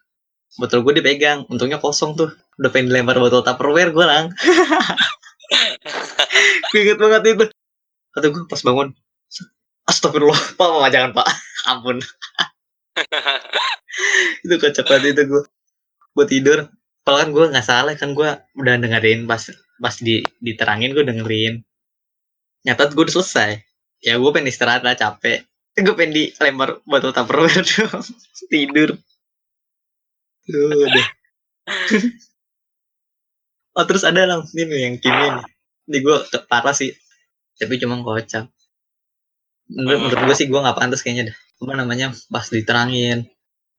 Botol 0.55 0.87
gue 0.87 1.03
dipegang. 1.03 1.43
Untungnya 1.51 1.83
kosong 1.83 2.15
tuh. 2.15 2.31
Udah 2.63 2.71
pengen 2.71 2.95
dilempar 2.95 3.19
botol 3.19 3.43
tupperware 3.43 3.91
gue 3.91 4.07
lang 4.07 4.31
gue 6.71 6.81
inget 6.81 6.99
banget 6.99 7.23
itu. 7.35 7.45
Kata 8.15 8.27
gue 8.31 8.43
pas 8.47 8.63
bangun. 8.63 8.89
Astagfirullah. 9.87 10.41
Pak 10.59 10.67
pak 10.67 10.91
jangan 10.95 11.11
pak. 11.15 11.27
Ampun. 11.71 11.99
Itu 14.47 14.55
kocak 14.57 14.87
banget 14.87 15.19
itu 15.19 15.23
gue 15.29 15.43
gue 16.15 16.27
tidur. 16.31 16.59
Kalau 17.03 17.19
kan 17.19 17.29
gue 17.35 17.45
nggak 17.51 17.67
salah 17.67 17.93
kan 17.99 18.15
gue 18.15 18.31
udah 18.55 18.75
dengerin 18.79 19.27
pas 19.27 19.51
pas 19.83 19.95
di 19.99 20.23
diterangin 20.39 20.95
gue 20.95 21.05
dengerin. 21.05 21.61
Nyatat 22.65 22.95
gue 22.95 23.03
udah 23.03 23.15
selesai. 23.21 23.51
Ya 24.01 24.17
gue 24.17 24.31
pengen 24.31 24.49
istirahat 24.49 24.87
lah 24.87 24.95
capek. 24.95 25.43
Gue 25.75 25.95
pengen 25.97 26.17
dilempar 26.17 26.81
botol 26.87 27.11
tupperware 27.11 27.67
dong 27.67 28.05
tidur. 28.51 28.91
Udah. 30.51 31.07
Oh 33.75 33.85
terus 33.87 34.03
ada 34.03 34.27
lang 34.27 34.43
ini 34.55 34.63
nih 34.67 34.81
yang 34.91 34.97
kimi 34.99 35.27
nih. 35.31 35.47
Ini 35.91 35.99
gue 36.03 36.17
parah 36.47 36.75
sih. 36.75 36.91
Tapi 37.59 37.77
cuma 37.79 38.01
kocak. 38.01 38.49
Menurut, 39.71 39.99
menurut 40.11 40.21
gue 40.31 40.37
sih 40.37 40.47
gue 40.51 40.61
nggak 40.61 40.79
pantas 40.79 41.01
kayaknya 41.05 41.31
dah 41.31 41.37
apa 41.61 41.73
namanya 41.77 42.07
pas 42.33 42.47
diterangin. 42.49 43.29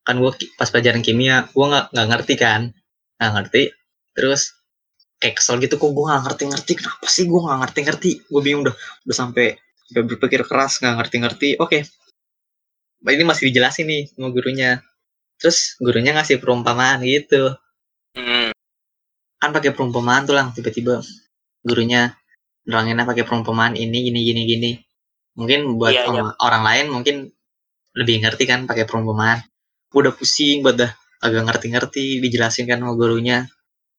Kan 0.05 0.15
gue 0.21 0.31
pas 0.55 0.69
pelajaran 0.69 1.01
kimia 1.03 1.49
gue 1.51 1.65
nggak 1.65 1.85
nggak 1.91 2.07
ngerti 2.07 2.33
kan? 2.39 2.61
Nggak 3.19 3.31
ngerti. 3.35 3.63
Terus 4.15 4.41
kayak 5.21 5.35
kesel 5.37 5.61
gitu 5.61 5.75
kok 5.77 5.91
gue 5.91 6.05
nggak 6.05 6.23
ngerti 6.25 6.43
ngerti 6.49 6.71
kenapa 6.81 7.05
sih 7.05 7.23
gue 7.29 7.39
nggak 7.39 7.59
ngerti 7.61 7.79
ngerti 7.85 8.09
gue 8.25 8.41
bingung 8.41 8.65
udah 8.65 8.75
udah 9.05 9.15
sampai 9.15 9.53
udah 9.93 10.03
berpikir 10.09 10.41
keras 10.49 10.81
nggak 10.81 10.95
ngerti 10.97 11.15
ngerti 11.21 11.49
oke. 11.59 11.79
Ini 13.01 13.23
masih 13.25 13.49
dijelasin 13.49 13.85
nih 13.89 14.03
sama 14.13 14.29
gurunya. 14.29 14.81
Terus 15.41 15.73
gurunya 15.81 16.13
ngasih 16.13 16.37
perumpamaan 16.37 17.01
gitu 17.01 17.57
kan 19.41 19.49
pakai 19.49 19.73
perumpamaan 19.73 20.29
tuh 20.29 20.37
lang. 20.37 20.53
Tiba-tiba 20.53 21.01
gurunya 21.65 22.13
neranginnya 22.69 23.09
pakai 23.09 23.25
perumpamaan 23.25 23.73
ini 23.73 24.05
gini 24.05 24.19
gini 24.21 24.41
gini. 24.45 24.71
Mungkin 25.33 25.81
buat 25.81 25.91
Iya, 25.91 26.05
iya. 26.05 26.09
orang, 26.11 26.29
orang 26.37 26.63
lain 26.63 26.85
mungkin 26.93 27.15
lebih 27.97 28.23
ngerti 28.23 28.47
kan 28.47 28.69
pakai 28.69 28.87
perumpamaan 28.87 29.43
udah 29.91 30.15
pusing 30.15 30.63
buat 30.63 30.79
dah 30.79 30.91
agak 31.19 31.43
ngerti-ngerti 31.51 32.23
dijelasin 32.23 32.69
kan 32.69 32.79
sama 32.79 32.93
gurunya. 32.95 33.49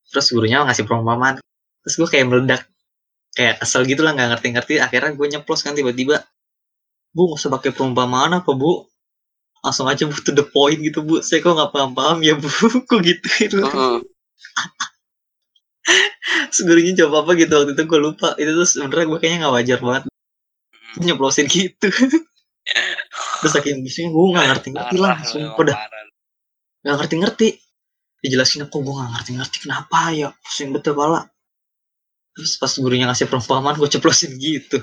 Terus 0.08 0.32
gurunya 0.32 0.64
ngasih 0.64 0.86
perumpamaan 0.86 1.42
terus 1.82 1.98
gue 1.98 2.06
kayak 2.06 2.26
meledak 2.30 2.62
kayak 3.34 3.58
kesel 3.58 3.82
gitu 3.84 4.06
lah 4.06 4.14
nggak 4.14 4.38
ngerti-ngerti. 4.38 4.78
Akhirnya 4.78 5.12
gue 5.12 5.26
nyeplos 5.26 5.60
kan 5.66 5.74
tiba-tiba 5.74 6.22
bu 7.12 7.28
nggak 7.28 7.40
usah 7.42 7.50
pakai 7.52 7.70
perumpamaan 7.74 8.40
apa 8.40 8.50
bu? 8.54 8.88
Langsung 9.62 9.86
aja 9.86 10.08
bu 10.08 10.16
to 10.22 10.32
the 10.32 10.46
point 10.46 10.80
gitu 10.80 11.04
bu. 11.04 11.20
Saya 11.20 11.44
kok 11.44 11.54
nggak 11.54 11.70
paham-paham 11.70 12.24
ya 12.24 12.34
bu. 12.38 12.48
Kok 12.88 13.00
gitu 13.04 13.28
hmm. 13.62 14.00
Terus 14.00 14.91
gurunya 16.66 16.92
jawab 16.92 17.24
apa 17.26 17.30
gitu 17.40 17.52
waktu 17.52 17.72
itu 17.74 17.82
gue 17.88 18.00
lupa. 18.00 18.28
Itu 18.36 18.50
tuh 18.52 18.66
sebenarnya 18.68 19.06
gue 19.08 19.18
kayaknya 19.18 19.38
nggak 19.46 19.54
wajar 19.56 19.78
banget. 19.80 20.02
Hmm. 20.92 21.02
nyeplosin 21.08 21.46
gitu. 21.48 21.88
Terus 23.42 23.52
saking 23.52 23.82
bisingnya 23.82 24.12
gue 24.14 24.26
nggak 24.32 24.46
ngerti 24.54 24.68
ngerti 24.70 24.96
lah 25.00 25.16
sumpah 25.26 25.64
dah. 25.66 25.76
nggak 26.82 26.96
ngerti 26.98 27.14
ngerti 27.22 27.48
dijelasin 28.22 28.66
kok 28.70 28.78
gue 28.78 28.94
nggak 28.94 29.10
ngerti 29.18 29.30
ngerti 29.40 29.56
kenapa 29.66 29.98
ya? 30.14 30.28
Pusing 30.44 30.70
betul 30.70 30.94
pala. 30.94 31.26
Terus 32.32 32.56
pas 32.56 32.72
gurunya 32.78 33.08
ngasih 33.10 33.26
perumpamaan 33.28 33.76
gue 33.76 33.88
ceplosin 33.88 34.36
gitu. 34.38 34.80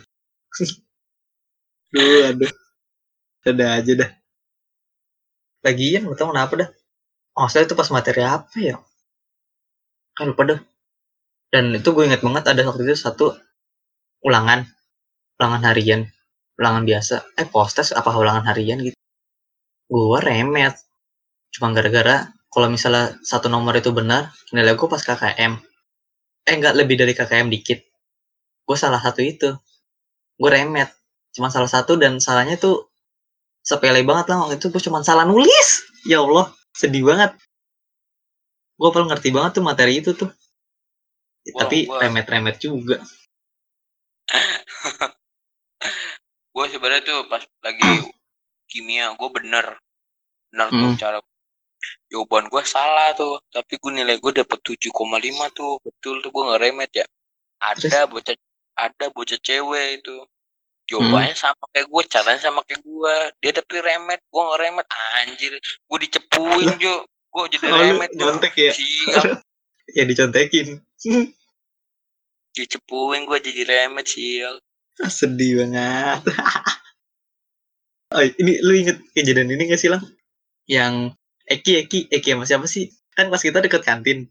Duh, 1.89 2.29
aduh. 2.29 2.51
Ada 3.47 3.81
aja 3.81 3.91
dah. 4.05 4.11
Lagian 5.65 6.05
gak 6.05 6.17
tau 6.19 6.29
kenapa 6.29 6.53
dah? 6.59 6.69
Oh 7.39 7.47
saya 7.47 7.65
itu 7.65 7.73
pas 7.73 7.87
materi 7.89 8.21
apa 8.21 8.57
ya? 8.59 8.75
Kan 10.13 10.35
lupa 10.35 10.43
dah 10.45 10.59
dan 11.49 11.73
itu 11.73 11.89
gue 11.93 12.05
inget 12.05 12.21
banget 12.21 12.45
ada 12.45 12.61
waktu 12.65 12.85
itu 12.85 12.95
satu 12.97 13.33
ulangan 14.21 14.69
ulangan 15.39 15.61
harian 15.71 16.01
ulangan 16.59 16.83
biasa. 16.83 17.15
Eh 17.39 17.47
postes 17.47 17.95
apa 17.95 18.11
ulangan 18.11 18.43
harian 18.51 18.83
gitu. 18.83 18.99
Gue 19.87 20.19
remet. 20.19 20.75
Cuma 21.55 21.71
gara-gara 21.71 22.29
kalau 22.51 22.67
misalnya 22.67 23.15
satu 23.23 23.47
nomor 23.47 23.73
itu 23.79 23.89
benar 23.95 24.35
nilai 24.51 24.75
gue 24.75 24.87
pas 24.91 24.99
KKM 24.99 25.53
eh 26.45 26.53
enggak 26.53 26.75
lebih 26.75 26.99
dari 26.99 27.15
KKM 27.15 27.47
dikit. 27.47 27.79
Gue 28.67 28.77
salah 28.77 28.99
satu 28.99 29.23
itu. 29.23 29.55
Gue 30.35 30.49
remet. 30.51 30.91
Cuma 31.31 31.47
salah 31.47 31.71
satu 31.71 31.95
dan 31.95 32.19
salahnya 32.19 32.59
tuh 32.59 32.91
sepele 33.63 34.03
banget 34.03 34.29
lah 34.29 34.45
waktu 34.45 34.59
itu. 34.59 34.67
Gue 34.69 34.83
cuma 34.83 34.99
salah 35.01 35.23
nulis. 35.23 35.87
Ya 36.03 36.19
Allah 36.19 36.51
sedih 36.75 37.07
banget. 37.07 37.33
Gue 38.75 38.89
paling 38.91 39.07
ngerti 39.07 39.29
banget 39.31 39.59
tuh 39.59 39.63
materi 39.63 40.03
itu 40.03 40.11
tuh 40.11 40.29
Tapi 41.45 41.85
gua- 41.85 41.99
remet-remet 41.99 42.57
juga. 42.57 42.97
Gue 46.49 46.65
sebenarnya 46.67 47.03
tuh 47.03 47.19
pas 47.25 47.39
lagi 47.61 47.87
kimia 48.67 49.15
gue 49.15 49.29
bener. 49.31 49.79
Bener 50.49 50.67
tuh 50.67 50.89
Hmm. 50.89 50.97
cara 50.97 51.17
jawaban 52.07 52.49
gue 52.49 52.63
salah 52.63 53.15
tuh. 53.15 53.39
Tapi 53.47 53.79
gue 53.79 53.91
nilai 53.93 54.17
gue 54.17 54.31
dapet 54.33 54.59
7,5 54.59 54.91
tuh. 55.49 55.79
Betul 55.79 56.19
tuh 56.19 56.29
gue 56.29 56.43
nggak 56.43 56.61
remet 56.61 56.91
ya. 56.93 57.05
Ada 57.59 58.05
bocah 58.05 58.35
ada 58.75 59.05
bocah 59.09 59.39
cewek 59.39 60.03
itu. 60.03 60.15
Jawabannya 60.89 61.37
sama 61.37 61.63
kayak 61.69 61.87
gue 61.87 62.03
caranya 62.03 62.41
sama 62.41 62.59
kayak 62.65 62.81
gue 62.81 63.13
dia 63.39 63.51
tapi 63.53 63.75
remet 63.79 64.19
gue 64.19 64.41
nggak 64.41 64.59
remet. 64.59 64.85
Anjir 65.17 65.53
gue 65.55 65.97
dicepuin 66.01 66.75
jo. 66.75 67.05
Gue 67.29 67.43
jadi 67.47 67.65
remet 67.69 68.11
nyontek 68.11 68.53
ya? 68.53 68.73
Sial. 68.73 69.23
Ya 69.89 70.05
dicontekin 70.05 70.85
dicepuin 72.55 73.23
gue 73.23 73.39
jadi 73.39 73.61
remet 73.65 74.07
sial 74.07 74.59
sedih 74.99 75.63
banget. 75.63 76.23
Oh 78.09 78.25
ini 78.25 78.57
lu 78.65 78.73
inget 78.73 78.97
kejadian 79.13 79.53
ini 79.53 79.69
gak 79.69 79.77
sih 79.77 79.85
lang 79.85 80.01
yang 80.65 81.13
Eki 81.45 81.85
Eki 81.85 81.99
Eki 82.09 82.33
sama 82.33 82.45
siapa 82.49 82.65
sih? 82.65 82.89
Kan 83.13 83.29
pas 83.29 83.37
kita 83.37 83.61
deket 83.61 83.85
kantin. 83.85 84.25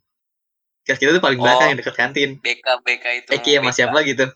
Kelas 0.83 0.99
kita 0.99 1.15
tuh 1.15 1.23
paling 1.23 1.39
belakang 1.39 1.63
Oh. 1.63 1.71
yang 1.71 1.79
deket 1.79 1.95
kantin. 1.95 2.43
BK 2.43 2.67
BK 2.83 3.05
itu 3.23 3.29
Eki 3.39 3.51
sama 3.63 3.71
BK. 3.71 3.77
siapa 3.79 3.99
gitu. 4.03 4.27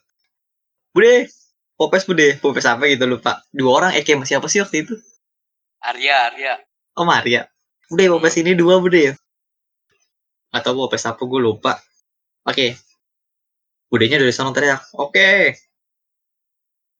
Bude 0.94 1.26
Popes 1.74 2.06
bude. 2.06 2.38
Popes 2.38 2.62
apa 2.70 2.86
gitu 2.86 3.02
lupa. 3.10 3.42
Dua 3.50 3.82
orang 3.82 3.98
Eki 3.98 4.14
sama 4.14 4.26
siapa 4.30 4.46
sih 4.46 4.62
waktu 4.62 4.86
itu? 4.86 4.94
Arya 5.82 6.30
Arya. 6.30 6.54
Oh 6.94 7.02
Maria. 7.02 7.42
Bude 7.90 8.14
Popes 8.14 8.38
ini 8.38 8.54
dua 8.54 8.78
bude. 8.78 9.18
Atau 10.54 10.78
Popes 10.78 11.02
apa 11.02 11.18
gue 11.18 11.40
lupa 11.42 11.82
oke. 12.46 12.66
Budenya 13.92 14.16
dari 14.16 14.32
sana 14.32 14.54
teriak 14.56 14.88
oke. 14.96 15.52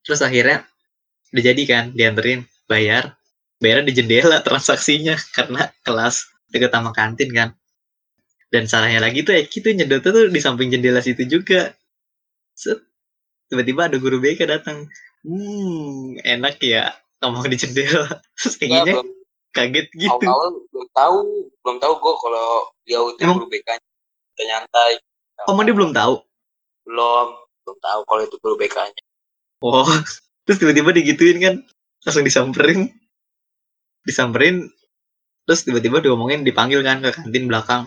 Terus 0.02 0.20
akhirnya 0.20 0.66
udah 1.32 1.42
jadi 1.42 1.62
kan 1.64 1.84
dianterin 1.96 2.44
bayar. 2.68 3.16
Bayar 3.62 3.86
di 3.86 3.94
jendela 3.94 4.42
transaksinya 4.42 5.14
karena 5.36 5.70
kelas 5.86 6.26
deket 6.50 6.70
sama 6.74 6.90
kantin 6.92 7.30
kan. 7.32 7.48
Dan 8.52 8.68
salahnya 8.68 9.00
lagi 9.00 9.24
tuh 9.24 9.32
Eki 9.32 9.64
tuh 9.64 9.72
nyedot 9.72 10.04
tuh 10.04 10.28
di 10.28 10.40
samping 10.42 10.68
jendela 10.68 11.00
situ 11.00 11.24
juga. 11.24 11.72
Set. 12.52 12.84
tiba-tiba 13.48 13.84
ada 13.84 13.96
guru 14.00 14.16
BK 14.16 14.48
datang. 14.48 14.88
Hmm 15.24 16.16
enak 16.24 16.60
ya 16.60 16.92
ngomong 17.24 17.48
di 17.48 17.56
jendela. 17.56 18.20
Terus 18.36 18.56
belum. 18.60 19.08
kaget 19.52 19.88
gitu. 19.96 20.24
Awal 20.24 20.64
belum 20.72 20.88
tahu 20.96 21.18
belum 21.60 21.76
tahu 21.80 21.92
gue 22.00 22.14
kalau 22.24 22.48
dia 22.88 23.00
Emang? 23.20 23.36
guru 23.40 23.46
BK 23.52 23.68
nya 24.32 24.44
nyantai 24.48 24.96
oh 25.48 25.54
dia 25.62 25.74
belum 25.74 25.92
tahu? 25.94 26.14
Belum 26.86 27.26
belum 27.62 27.78
tahu 27.78 28.00
kalau 28.06 28.22
itu 28.26 28.36
guru 28.42 28.56
BK 28.58 28.76
nya 28.90 29.02
oh 29.62 29.86
terus 30.44 30.58
tiba-tiba 30.58 30.90
digituin 30.90 31.38
kan? 31.38 31.54
Langsung 32.02 32.26
disamperin. 32.26 32.90
Disamperin 34.02 34.66
terus 35.46 35.62
tiba-tiba 35.62 36.02
diomongin 36.02 36.42
dipanggil 36.42 36.82
kan 36.82 37.02
ke 37.02 37.14
kantin 37.14 37.46
belakang 37.46 37.82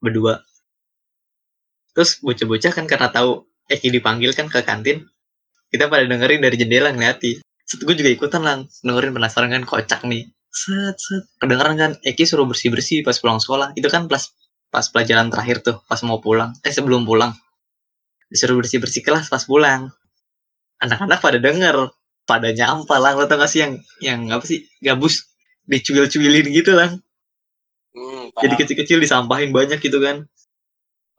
berdua. 0.00 0.40
Terus 1.92 2.20
bocah-bocah 2.24 2.72
kan 2.72 2.88
karena 2.88 3.12
tahu 3.12 3.44
Eki 3.70 4.00
dipanggil 4.00 4.32
kan 4.32 4.48
ke 4.48 4.64
kantin 4.64 5.06
kita 5.70 5.86
pada 5.86 6.02
dengerin 6.02 6.42
dari 6.42 6.56
jendela 6.58 6.90
ngeliati. 6.90 7.38
Set 7.62 7.86
gue 7.86 7.94
juga 7.94 8.10
ikutan 8.10 8.42
lang. 8.42 8.66
Dengerin 8.82 9.14
penasaran 9.14 9.54
kan 9.54 9.62
kocak 9.62 10.02
nih. 10.02 10.26
Set 10.50 10.98
set. 10.98 11.24
Kedengeran 11.38 11.78
kan 11.78 11.90
Eki 12.02 12.26
suruh 12.26 12.42
bersih 12.42 12.74
bersih 12.74 13.06
pas 13.06 13.14
pulang 13.22 13.38
sekolah. 13.38 13.70
Itu 13.78 13.86
kan 13.86 14.10
pas 14.10 14.34
pas 14.70 14.86
pelajaran 14.86 15.28
terakhir 15.28 15.62
tuh 15.66 15.76
pas 15.86 16.00
mau 16.06 16.22
pulang. 16.22 16.54
Eh 16.62 16.72
sebelum 16.72 17.04
pulang. 17.04 17.34
Disuruh 18.30 18.62
bersih 18.62 18.78
bersih 18.78 19.02
kelas 19.02 19.26
pas 19.28 19.42
pulang. 19.42 19.90
Anak-anak 20.80 21.18
pada 21.20 21.38
denger 21.42 21.92
pada 22.24 22.48
nyampah 22.54 22.98
lang 23.02 23.14
lo 23.18 23.26
tau 23.26 23.36
gak 23.42 23.50
sih 23.50 23.60
yang 23.66 23.72
yang 24.00 24.20
apa 24.30 24.46
sih 24.46 24.64
gabus? 24.80 25.26
Dicuil-cuilin 25.66 26.50
gitu 26.50 26.74
lang 26.74 26.98
hmm, 27.94 28.34
jadi 28.38 28.54
kecil-kecil 28.58 28.98
disampahin 29.02 29.50
banyak 29.50 29.78
gitu 29.82 29.98
kan. 30.02 30.26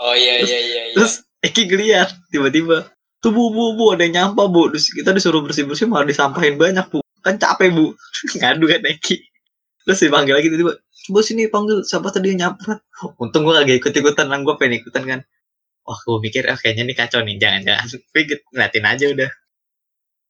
Oh 0.02 0.16
iya 0.18 0.41
iya 0.41 0.58
iya 0.58 0.82
iya. 0.91 0.93
terus 0.97 1.22
Eki 1.41 1.70
ngeliat 1.70 2.10
tiba-tiba 2.34 2.89
tuh 3.22 3.34
bu 3.34 3.54
bu 3.54 3.78
bu 3.78 3.93
ada 3.93 4.06
yang 4.06 4.34
nyampah 4.34 4.49
bu. 4.49 4.74
Terus 4.74 4.89
kita 4.93 5.14
disuruh 5.14 5.41
bersih 5.45 5.66
bersih 5.66 5.86
malah 5.89 6.08
disampahin 6.10 6.58
banyak 6.58 6.86
bu. 6.89 7.02
Kan 7.22 7.38
capek 7.38 7.74
bu. 7.74 7.93
Ngadu 8.39 8.66
kan 8.66 8.82
Eki 8.86 9.22
terus 9.88 9.99
dipanggil 10.03 10.34
lagi 10.38 10.47
tiba-tiba 10.47 10.73
coba 10.82 11.19
sini 11.25 11.49
panggil 11.49 11.82
siapa 11.82 12.13
tadi 12.13 12.38
yang 12.38 12.53
untung 13.17 13.41
gue 13.47 13.53
kagak 13.57 13.77
ikut 13.82 13.93
ikutan 13.97 14.27
lang 14.29 14.45
gue 14.45 14.55
pengen 14.57 14.82
ikutan 14.82 15.03
kan. 15.05 15.19
Wah 15.82 15.97
gue 16.05 16.17
mikir 16.21 16.45
ah 16.45 16.57
kayaknya 16.57 16.93
nih 16.93 16.97
kacau 16.97 17.25
nih 17.25 17.41
jangan 17.41 17.61
jangan. 17.65 17.86
Gue 18.13 18.38
ngeliatin 18.53 18.86
aja 18.86 19.05
udah. 19.09 19.29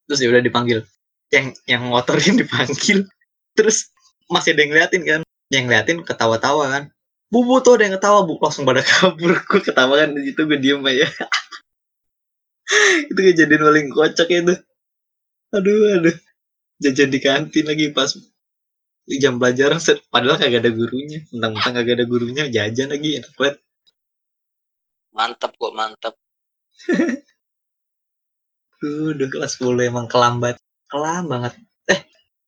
Terus 0.08 0.20
ya 0.24 0.28
udah 0.32 0.44
dipanggil. 0.44 0.80
Yang 1.28 1.60
yang 1.68 1.92
ngotorin 1.92 2.40
dipanggil. 2.40 3.04
Terus 3.52 3.92
masih 4.32 4.56
ada 4.56 4.62
yang 4.64 4.72
ngeliatin 4.72 5.02
kan. 5.04 5.22
Yang 5.52 5.64
ngeliatin 5.68 5.98
ketawa-tawa 6.08 6.72
kan. 6.72 6.84
Bu 7.32 7.44
bu 7.44 7.60
tuh 7.60 7.76
ada 7.76 7.84
yang 7.84 7.96
ketawa 8.00 8.24
bu. 8.24 8.40
Langsung 8.40 8.64
pada 8.64 8.80
kabur 8.88 9.36
gue 9.36 9.60
ketawa 9.60 10.00
kan. 10.00 10.16
Di 10.16 10.32
situ 10.32 10.42
gue 10.48 10.60
diem 10.60 10.80
aja. 10.88 11.08
Itu 13.12 13.20
kejadian 13.20 13.68
paling 13.68 13.88
kocak 13.92 14.32
itu. 14.32 14.56
Aduh 15.52 16.00
aduh. 16.00 16.16
Jajan 16.80 17.12
di 17.12 17.20
kantin 17.20 17.68
lagi 17.68 17.92
pas 17.92 18.16
di 19.12 19.20
jam 19.20 19.36
pelajaran 19.36 19.84
set. 19.84 20.08
Padahal 20.08 20.40
kagak 20.40 20.64
ada 20.64 20.72
gurunya. 20.72 21.20
Mentang-mentang 21.36 21.74
kagak 21.76 21.96
ada 22.00 22.06
gurunya 22.08 22.44
jajan 22.48 22.88
lagi 22.96 23.20
enak 23.20 23.34
banget 23.36 23.56
mantap 25.12 25.52
kok 25.56 25.74
mantap 25.76 26.16
Tuh, 28.82 29.12
udah 29.14 29.28
kelas 29.30 29.62
10 29.62 29.78
emang 29.86 30.10
kelambat. 30.10 30.58
Kelam 30.90 31.30
banget. 31.30 31.54
Eh 31.86 32.02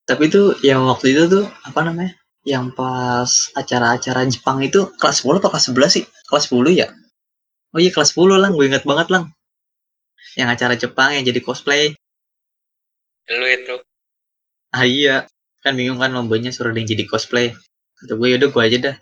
tapi 0.09 0.33
itu 0.33 0.57
yang 0.65 0.89
waktu 0.89 1.13
itu 1.13 1.29
tuh 1.29 1.45
apa 1.45 1.85
namanya? 1.85 2.17
Yang 2.41 2.73
pas 2.73 3.29
acara-acara 3.53 4.25
Jepang 4.25 4.57
itu 4.65 4.89
kelas 4.97 5.21
10 5.21 5.37
atau 5.37 5.53
kelas 5.53 5.69
11 5.69 5.95
sih? 6.01 6.05
Kelas 6.25 6.49
10 6.49 6.73
ya? 6.73 6.89
Oh 7.77 7.79
iya 7.79 7.93
kelas 7.93 8.17
10 8.17 8.41
lang. 8.41 8.57
Gue 8.57 8.73
inget 8.73 8.81
banget 8.89 9.13
lang. 9.13 9.37
Yang 10.33 10.49
acara 10.57 10.73
Jepang 10.81 11.13
yang 11.13 11.23
jadi 11.29 11.39
cosplay. 11.45 11.93
Lu 13.29 13.45
itu. 13.45 13.75
Ah 14.73 14.89
iya 14.89 15.29
kan 15.63 15.73
bingung 15.79 15.97
kan 15.97 16.11
lombanya 16.11 16.51
suruh 16.51 16.75
yang 16.75 16.85
jadi 16.85 17.07
cosplay. 17.07 17.55
Kata 17.95 18.19
gue 18.19 18.27
yaudah 18.35 18.49
gue 18.51 18.63
aja 18.63 18.77
dah. 18.91 18.95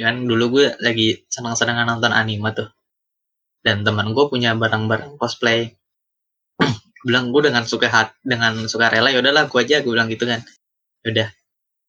Kan 0.00 0.24
dulu 0.24 0.58
gue 0.58 0.66
lagi 0.80 1.28
senang-senang 1.28 1.84
nonton 1.84 2.10
anime 2.16 2.48
tuh. 2.56 2.68
Dan 3.60 3.84
teman 3.84 4.16
gue 4.16 4.24
punya 4.32 4.56
barang-barang 4.56 5.20
cosplay. 5.20 5.76
Bilang 7.06 7.30
gue 7.30 7.52
dengan 7.52 7.68
suka 7.68 7.92
hat 7.92 8.16
dengan 8.24 8.64
suka 8.64 8.88
rela 8.88 9.12
ya 9.12 9.20
udahlah 9.20 9.46
gue 9.46 9.60
aja 9.60 9.84
gue 9.84 9.92
bilang 9.92 10.08
gitu 10.08 10.24
kan. 10.24 10.40
Udah 11.04 11.28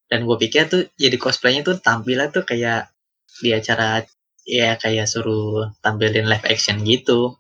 dan 0.08 0.24
gue 0.24 0.38
pikir 0.40 0.72
tuh 0.72 0.88
jadi 0.96 1.20
cosplaynya 1.20 1.68
tuh 1.68 1.76
tampilnya 1.84 2.32
tuh 2.32 2.48
kayak 2.48 2.92
di 3.44 3.52
acara 3.52 4.04
ya 4.48 4.80
kayak 4.80 5.08
suruh 5.08 5.76
tampilin 5.84 6.28
live 6.28 6.48
action 6.48 6.80
gitu. 6.84 7.36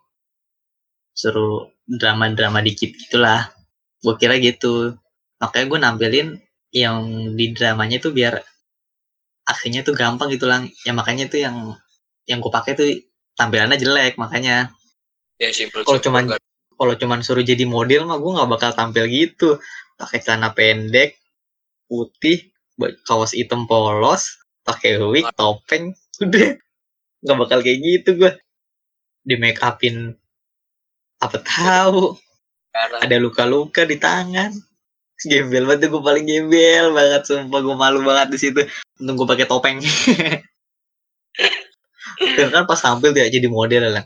Suruh 1.16 1.72
drama-drama 1.88 2.60
dikit 2.60 2.92
gitulah. 2.96 3.52
Gue 4.04 4.20
kira 4.20 4.36
gitu. 4.42 5.00
Makanya 5.40 5.66
gue 5.70 5.80
nampilin 5.80 6.28
yang 6.76 7.32
di 7.38 7.56
dramanya 7.56 7.98
tuh 8.04 8.12
biar 8.12 8.44
akhirnya 9.48 9.82
tuh 9.88 9.96
gampang 9.96 10.28
gitu 10.34 10.46
lang. 10.50 10.68
Ya 10.84 10.92
makanya 10.92 11.32
tuh 11.32 11.40
yang 11.40 11.76
yang 12.28 12.44
gue 12.44 12.52
pakai 12.52 12.76
tuh 12.76 12.88
tampilannya 13.40 13.80
jelek 13.80 14.20
makanya. 14.20 14.72
Ya 15.40 15.50
Kalau 15.88 16.02
cuman- 16.02 16.36
kalau 16.78 16.94
cuman 16.94 17.26
suruh 17.26 17.42
jadi 17.42 17.66
model 17.66 18.06
mah 18.06 18.20
gue 18.22 18.32
nggak 18.36 18.50
bakal 18.52 18.72
tampil 18.76 19.08
gitu. 19.08 19.58
Pakai 19.98 20.22
celana 20.22 20.54
pendek 20.54 21.18
putih 21.90 22.52
kaos 23.08 23.34
hitam 23.34 23.66
polos 23.66 24.38
pakai 24.68 25.00
wig 25.02 25.26
topeng. 25.34 25.96
Udah. 26.24 26.60
Nggak 27.24 27.38
bakal 27.40 27.60
kayak 27.64 27.80
gitu 27.82 28.10
gue 28.20 28.32
di 29.24 29.36
make 29.40 29.64
upin 29.64 30.14
apa 31.24 31.38
tahu. 31.42 32.14
Ada 32.78 33.18
luka-luka 33.18 33.90
di 33.90 33.98
tangan 33.98 34.54
gembel 35.26 35.64
banget 35.66 35.90
gue 35.90 36.04
paling 36.04 36.26
gembel 36.26 36.86
banget 36.94 37.22
sumpah 37.26 37.60
gue 37.64 37.76
malu 37.78 38.00
banget 38.06 38.28
di 38.34 38.38
situ. 38.38 38.62
Untung 39.02 39.16
gue 39.18 39.28
pakai 39.28 39.48
topeng. 39.50 39.78
Dan 42.38 42.48
kan 42.50 42.64
pas 42.66 42.80
tampil 42.82 43.14
dia 43.14 43.30
jadi 43.30 43.46
model 43.46 43.94
lah 43.94 44.06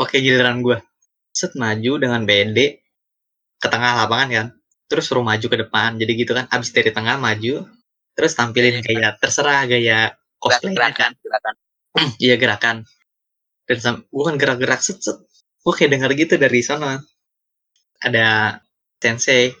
oke 0.00 0.16
giliran 0.16 0.64
gue 0.64 0.80
set 1.30 1.52
maju 1.54 1.92
dengan 2.00 2.24
pede 2.24 2.80
ke 3.60 3.68
tengah 3.68 4.04
lapangan 4.04 4.28
kan. 4.32 4.46
Terus 4.90 5.04
suruh 5.06 5.22
maju 5.22 5.46
ke 5.46 5.56
depan 5.60 6.00
jadi 6.00 6.12
gitu 6.16 6.32
kan. 6.34 6.48
Abis 6.50 6.72
dari 6.72 6.90
tengah 6.90 7.20
maju 7.20 7.68
terus 8.16 8.32
tampilin 8.34 8.82
gaya 8.82 9.14
terserah 9.20 9.68
gaya 9.68 10.16
cosplay 10.40 10.72
kan. 10.74 10.74
gerakan. 10.74 11.10
Gerakan 11.20 11.54
iya 12.24 12.34
gerakan. 12.40 12.76
Dan 13.68 13.78
sam- 13.78 14.04
gue 14.08 14.24
kan 14.24 14.36
gerak-gerak 14.40 14.80
set 14.82 14.98
set. 15.04 15.20
Gue 15.60 15.72
kayak 15.76 15.94
denger 15.94 16.10
gitu 16.16 16.34
dari 16.40 16.60
sana. 16.64 16.98
Ada 18.00 18.58
sensei 18.98 19.52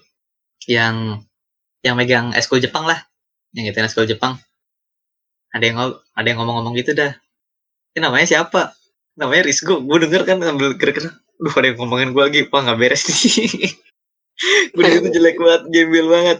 yang 0.68 1.24
yang 1.80 1.94
megang 1.96 2.36
eskul 2.36 2.60
Jepang 2.60 2.84
lah. 2.84 3.00
Yang 3.56 3.72
gitu 3.72 3.78
eskul 3.86 4.08
Jepang. 4.08 4.36
Ada 5.50 5.64
yang 5.64 5.76
ada 5.94 6.26
yang 6.26 6.38
ngomong-ngomong 6.42 6.76
gitu 6.76 6.92
dah. 6.92 7.16
Ini 7.96 8.04
namanya 8.04 8.26
siapa? 8.28 8.76
Namanya 9.18 9.48
Rizgo 9.48 9.82
gue 9.82 9.96
denger 10.06 10.22
kan 10.28 10.38
sambil 10.38 10.78
gerak-gerak 10.78 11.16
Duh 11.40 11.54
ada 11.56 11.72
yang 11.72 11.78
ngomongin 11.80 12.12
gue 12.12 12.22
lagi. 12.22 12.40
Wah 12.52 12.60
nggak 12.60 12.78
beres 12.78 13.08
nih. 13.08 13.72
Gue 14.72 14.88
itu 14.88 15.08
jelek 15.12 15.36
banget 15.36 15.62
gembel 15.68 16.06
banget. 16.08 16.38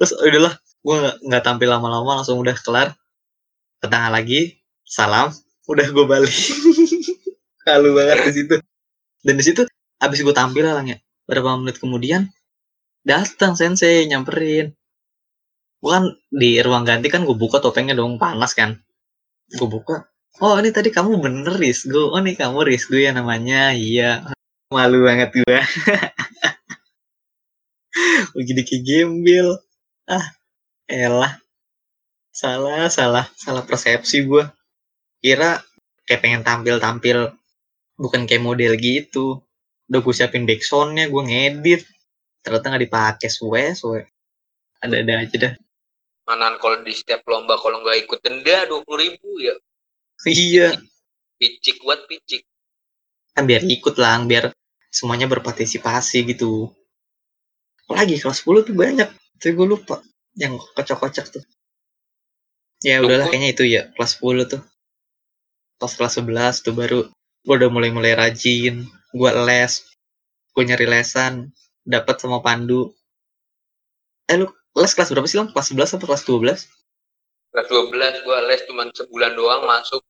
Terus 0.00 0.12
udahlah 0.16 0.54
gue 0.56 0.96
nggak 1.28 1.44
tampil 1.44 1.68
lama-lama 1.68 2.20
langsung 2.20 2.40
udah 2.40 2.56
kelar. 2.60 2.96
Ke 3.80 3.88
tengah 3.88 4.12
lagi 4.12 4.60
salam 4.84 5.32
udah 5.68 5.86
gue 5.88 6.04
balik. 6.04 6.32
Halu 7.68 7.96
banget 7.96 8.18
di 8.28 8.32
situ. 8.32 8.56
Dan 9.24 9.34
di 9.40 9.44
situ 9.44 9.64
abis 10.00 10.20
gue 10.20 10.34
tampil 10.36 10.68
lah 10.68 10.84
ya. 10.84 11.00
Berapa 11.24 11.56
menit 11.56 11.80
kemudian 11.80 12.28
datang 13.02 13.58
sensei 13.58 14.06
nyamperin. 14.06 14.70
Gue 15.82 15.90
kan 15.90 16.04
di 16.30 16.62
ruang 16.62 16.86
ganti 16.86 17.10
kan 17.10 17.26
gue 17.26 17.34
buka 17.34 17.58
topengnya 17.58 17.98
dong 17.98 18.16
panas 18.16 18.54
kan? 18.54 18.78
Gue 19.50 19.66
buka. 19.66 20.06
Oh 20.40 20.56
ini 20.56 20.70
tadi 20.72 20.88
kamu 20.94 21.18
bener 21.20 21.54
Rizgo. 21.58 22.14
Oh 22.14 22.20
nih 22.22 22.38
kamu 22.38 22.64
Rizgo 22.64 22.96
ya 22.96 23.10
namanya. 23.12 23.74
Iya. 23.74 24.32
Malu 24.72 25.04
banget 25.04 25.36
gue 25.36 25.58
begini 28.32 28.62
kayak 28.68 28.82
gembel. 28.86 29.48
Ah 30.08 30.32
elah. 30.88 31.36
Salah 32.32 32.88
salah 32.88 33.28
salah 33.36 33.66
persepsi 33.68 34.24
gue 34.24 34.48
kira 35.20 35.60
kayak 36.08 36.20
pengen 36.24 36.42
tampil-tampil 36.46 37.36
bukan 38.00 38.24
kayak 38.24 38.40
model 38.40 38.72
gitu. 38.80 39.44
Udah 39.92 40.00
gue 40.00 40.14
siapin 40.16 40.48
backsoundnya 40.48 41.12
gue 41.12 41.22
ngedit 41.28 41.82
ternyata 42.42 42.74
nggak 42.74 42.84
dipakai 42.90 43.28
suwe 43.30 43.72
suwe. 43.72 44.02
Ada 44.82 44.94
ada 45.06 45.14
aja 45.22 45.36
dah. 45.38 45.54
Manan 46.26 46.58
kalau 46.58 46.82
di 46.82 46.94
setiap 46.94 47.22
lomba 47.26 47.54
kalau 47.58 47.82
nggak 47.82 48.06
ikut 48.06 48.18
denda 48.22 48.66
dua 48.66 48.82
puluh 48.82 49.06
ribu 49.06 49.30
ya. 49.38 49.54
Iya. 50.26 50.78
Picik 51.38 51.82
buat 51.82 52.06
picik. 52.06 52.46
Kan 53.34 53.48
biar 53.48 53.66
ikut 53.66 53.94
lah 53.98 54.22
biar 54.22 54.54
semuanya 54.92 55.26
berpartisipasi 55.26 56.22
gitu. 56.30 56.70
Apalagi 57.88 58.22
kelas 58.22 58.46
10 58.46 58.68
tuh 58.68 58.76
banyak. 58.76 59.10
Tapi 59.42 59.52
gue 59.58 59.66
lupa. 59.66 59.98
Yang 60.38 60.62
kocak-kocak 60.78 61.26
tuh. 61.34 61.44
Ya 62.86 63.02
udahlah 63.02 63.26
Tunggu. 63.26 63.34
kayaknya 63.34 63.50
itu 63.50 63.64
ya 63.66 63.82
kelas 63.98 64.22
10 64.22 64.46
tuh. 64.46 64.62
Pas 65.82 65.90
kelas 65.90 66.14
11 66.22 66.62
tuh 66.62 66.74
baru 66.78 67.00
gue 67.42 67.54
udah 67.58 67.70
mulai-mulai 67.72 68.14
rajin. 68.14 68.86
Gue 69.10 69.30
les. 69.42 69.82
Gue 70.54 70.62
nyari 70.62 70.86
lesan 70.86 71.50
dapat 71.82 72.16
sama 72.18 72.38
Pandu. 72.40 72.94
Eh 74.30 74.38
lu 74.38 74.46
les 74.78 74.92
kelas 74.94 75.10
berapa 75.12 75.28
sih 75.28 75.36
lo 75.36 75.50
kelas 75.52 75.68
11 75.74 75.96
atau 76.00 76.06
kelas 76.08 76.24
12 76.24 76.82
kelas 77.52 77.68
dua 77.68 77.84
belas 77.92 78.16
gue 78.24 78.38
les 78.48 78.60
cuma 78.64 78.88
sebulan 78.88 79.36
doang 79.36 79.68
masuk 79.68 80.00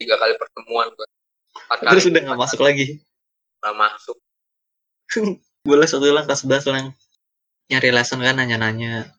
tiga 0.00 0.16
kali 0.16 0.32
pertemuan 0.40 0.88
gue 0.96 1.04
empat 1.68 1.78
kali. 1.84 1.92
terus 1.92 2.04
udah 2.08 2.20
nggak 2.24 2.40
masuk 2.40 2.60
lagi? 2.64 2.86
Nggak 3.60 3.76
masuk. 3.76 4.16
Gue 5.66 5.76
les 5.82 5.90
waktu 5.90 6.14
lah 6.14 6.22
kelas 6.22 6.46
11 6.46 6.70
lah 6.70 6.78
yang 6.78 6.90
nyari 7.74 7.90
lesson 7.90 8.22
kan 8.22 8.38
nanya-nanya. 8.38 9.10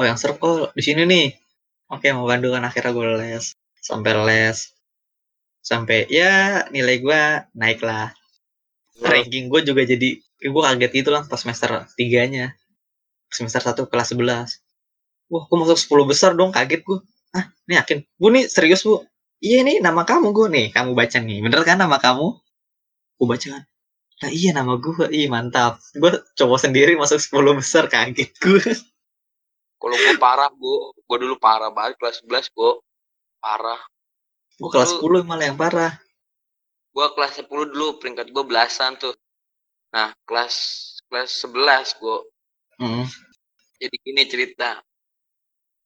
Oh 0.00 0.08
yang 0.08 0.16
serp 0.16 0.40
oh 0.40 0.72
di 0.72 0.80
sini 0.80 1.04
nih. 1.04 1.36
Oke 1.92 2.08
mau 2.16 2.24
bantu 2.24 2.48
kan 2.48 2.64
akhirnya 2.64 2.96
gue 2.96 3.06
les. 3.20 3.52
Sampai 3.76 4.16
les. 4.24 4.72
Sampai 5.60 6.08
ya 6.08 6.64
nilai 6.72 6.96
gue 6.96 7.20
naik 7.52 7.84
lah 7.84 8.08
ranking 9.04 9.52
gue 9.52 9.60
juga 9.68 9.84
jadi 9.84 10.16
gue 10.50 10.62
kaget 10.62 10.90
gitu 11.02 11.10
lah 11.14 11.22
pas 11.26 11.38
semester 11.38 11.86
tiganya. 11.94 12.54
Semester 13.32 13.62
1 13.64 13.88
kelas 13.88 14.08
11 14.12 14.60
wah 15.32 15.48
gue 15.48 15.56
masuk 15.56 15.78
10 15.80 16.10
besar 16.10 16.30
dong 16.36 16.52
kaget 16.52 16.84
gue 16.84 16.98
ah 17.32 17.48
ini 17.68 17.74
yakin? 17.80 17.98
Gue 18.20 18.30
nih 18.34 18.44
serius 18.50 18.84
bu. 18.84 19.00
Iya 19.42 19.64
nih 19.66 19.82
nama 19.82 20.06
kamu 20.06 20.30
gue 20.36 20.46
nih 20.52 20.66
kamu 20.74 20.92
baca 20.92 21.18
nih. 21.18 21.38
Bener 21.40 21.60
kan 21.64 21.80
nama 21.80 21.96
kamu? 21.96 22.36
Gue 23.18 23.26
baca 23.26 23.46
kan. 23.58 23.64
Nah 24.22 24.30
iya 24.30 24.50
nama 24.54 24.76
gue 24.76 25.06
ih 25.10 25.26
mantap. 25.32 25.80
Gue 25.96 26.20
coba 26.36 26.56
sendiri 26.60 26.94
masuk 26.94 27.18
10 27.18 27.58
besar 27.58 27.88
kaget 27.88 28.30
gue 28.38 28.60
kalau 29.82 29.98
gue 29.98 30.14
parah 30.14 30.46
gue 30.46 30.78
gue 30.94 31.18
dulu 31.26 31.34
parah 31.42 31.74
banget 31.74 31.98
kelas 31.98 32.22
11 32.22 32.54
gue 32.54 32.70
parah. 33.42 33.80
Gue 34.62 34.70
kelas 34.70 34.94
Lu- 35.02 35.26
10 35.26 35.26
malah 35.26 35.50
yang 35.50 35.58
parah. 35.58 35.98
Gue 36.94 37.06
kelas 37.18 37.42
10 37.42 37.72
dulu 37.72 37.98
peringkat 37.98 38.30
gue 38.30 38.44
belasan 38.46 38.94
tuh 39.00 39.10
nah 39.92 40.10
kelas 40.24 40.54
kelas 41.12 41.30
11 41.44 42.00
gue 42.00 42.18
hmm. 42.80 43.04
jadi 43.76 43.96
gini 44.00 44.22
cerita. 44.24 44.80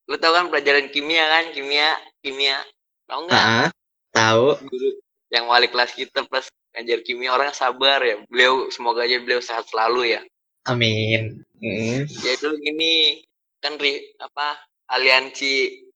Lu 0.06 0.14
tau 0.22 0.30
kan 0.38 0.46
pelajaran 0.46 0.86
kimia 0.94 1.26
kan? 1.26 1.44
Kimia 1.50 1.98
kimia. 2.22 2.62
Tau 3.10 3.26
nggak? 3.26 3.42
Ah, 3.42 3.68
tahu 4.14 4.54
guru 4.70 4.88
yang 5.34 5.50
wali 5.50 5.66
kelas 5.66 5.98
kita 5.98 6.22
pas 6.30 6.46
ngajar 6.74 7.02
kimia 7.02 7.34
orang 7.34 7.50
sabar 7.50 7.98
ya. 8.06 8.22
Beliau 8.30 8.70
semoga 8.70 9.02
aja 9.02 9.18
beliau 9.18 9.42
sehat 9.42 9.66
selalu 9.66 10.14
ya. 10.14 10.22
Amin. 10.66 11.42
Hmm. 11.56 12.04
ya 12.20 12.36
dulu 12.36 12.60
gini 12.60 13.24
kan 13.64 13.80
ri, 13.80 14.12
apa 14.20 14.60
aliansi 14.92 15.88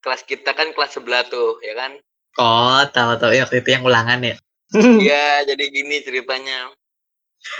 kelas 0.00 0.24
kita 0.24 0.56
kan 0.56 0.72
kelas 0.72 0.96
sebelah 0.96 1.22
tuh 1.30 1.62
ya 1.62 1.78
kan? 1.78 1.92
Oh 2.38 2.82
tahu 2.90 3.18
tahu 3.20 3.30
ya 3.34 3.46
waktu 3.46 3.62
itu 3.62 3.70
yang 3.78 3.86
ulangan 3.86 4.22
ya. 4.26 4.36
Iya 4.74 5.44
jadi 5.50 5.64
gini 5.70 6.02
ceritanya 6.02 6.70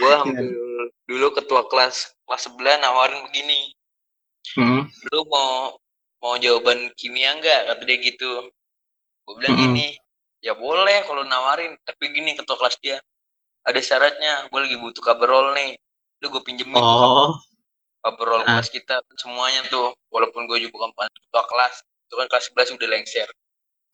gua 0.01 0.25
hampir 0.25 0.53
dulu 1.11 1.27
ketua 1.35 1.67
kelas 1.67 2.15
kelas 2.23 2.43
sebelah 2.47 2.79
nawarin 2.79 3.27
begini. 3.27 3.75
Hmm. 4.57 4.89
lu 5.13 5.21
mau 5.31 5.79
mau 6.21 6.35
jawaban 6.37 6.91
kimia 6.95 7.39
enggak 7.39 7.71
kata 7.71 7.83
dia 7.83 7.99
gitu. 7.99 8.51
Gue 9.27 9.35
bilang 9.39 9.55
Mm-mm. 9.59 9.75
gini 9.75 9.89
ya 10.41 10.57
boleh 10.57 11.05
kalau 11.05 11.23
nawarin 11.23 11.77
tapi 11.83 12.15
gini 12.15 12.39
ketua 12.39 12.57
kelas 12.57 12.79
dia. 12.79 12.99
Ada 13.67 13.81
syaratnya 13.83 14.49
gue 14.49 14.61
lagi 14.61 14.77
butuh 14.81 15.03
coverall 15.03 15.53
nih. 15.55 15.77
Lu 16.25 16.33
gue 16.33 16.43
pinjemin 16.43 16.81
oh. 16.81 17.37
coverall 18.01 18.43
Ah. 18.47 18.59
kelas 18.59 18.71
kita 18.73 19.03
semuanya 19.21 19.67
tuh 19.69 19.93
walaupun 20.09 20.49
gue 20.49 20.63
juga 20.63 20.89
bukan 20.89 21.09
ketua 21.11 21.45
kelas. 21.47 21.75
Itu 22.09 22.15
kan 22.19 22.27
kelas 22.27 22.45
11 22.51 22.77
udah 22.81 22.89
lengser. 22.91 23.29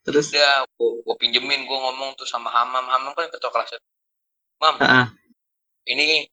Terus? 0.07 0.31
Udah 0.31 0.65
gue, 0.65 0.91
gue 1.03 1.17
pinjemin 1.19 1.67
gue 1.67 1.79
ngomong 1.79 2.15
tuh 2.15 2.25
sama 2.25 2.49
Hamam. 2.55 2.87
Hamam 2.87 3.13
kan 3.13 3.27
ketua 3.29 3.51
kelas 3.51 3.77
Mam 4.57 4.81
ah, 4.81 5.05
ah. 5.05 5.07
Ini 5.87 6.27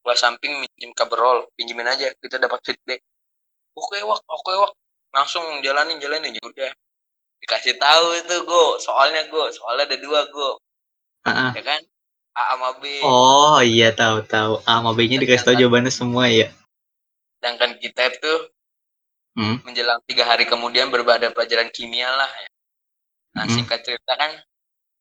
kelas 0.00 0.20
samping 0.22 0.64
minjem 0.64 0.90
coverall 0.96 1.44
pinjemin 1.58 1.86
aja 1.86 2.08
kita 2.18 2.40
dapat 2.40 2.60
feedback. 2.64 3.00
Oke 3.76 4.00
wak 4.02 4.22
oke 4.26 4.52
wak. 4.54 4.72
Langsung 5.12 5.42
jalanin 5.60 5.98
jalanin 5.98 6.34
ya 6.38 6.42
udah. 6.42 6.70
Dikasih 7.40 7.76
tahu 7.80 8.06
itu 8.20 8.34
gue 8.44 8.66
soalnya 8.80 9.26
gue 9.28 9.44
soalnya 9.52 9.88
ada 9.88 9.98
dua 9.98 10.28
gue 10.28 10.50
Ah, 11.24 11.50
ah. 11.50 11.52
ya 11.52 11.60
kan? 11.60 11.80
A 12.32 12.54
sama 12.56 12.78
B. 12.80 13.02
Oh 13.04 13.60
iya 13.60 13.92
tahu 13.92 14.24
tahu. 14.24 14.62
A 14.64 14.80
sama 14.80 14.96
B 14.96 15.04
nya 15.10 15.20
dikasih 15.20 15.44
tahu 15.44 15.56
jawabannya 15.60 15.92
semua 15.92 16.30
ya. 16.30 16.48
Sedangkan 17.40 17.76
kita 17.76 18.08
itu 18.12 18.34
Hmm. 19.30 19.62
menjelang 19.62 20.02
tiga 20.10 20.26
hari 20.26 20.42
kemudian 20.42 20.90
berbeda 20.90 21.30
pelajaran 21.30 21.70
kimia 21.70 22.10
lah 22.10 22.26
ya. 22.26 22.48
nah 23.30 23.46
Hmm. 23.46 23.62
singkat 23.62 23.86
cerita 23.86 24.18
kan 24.18 24.34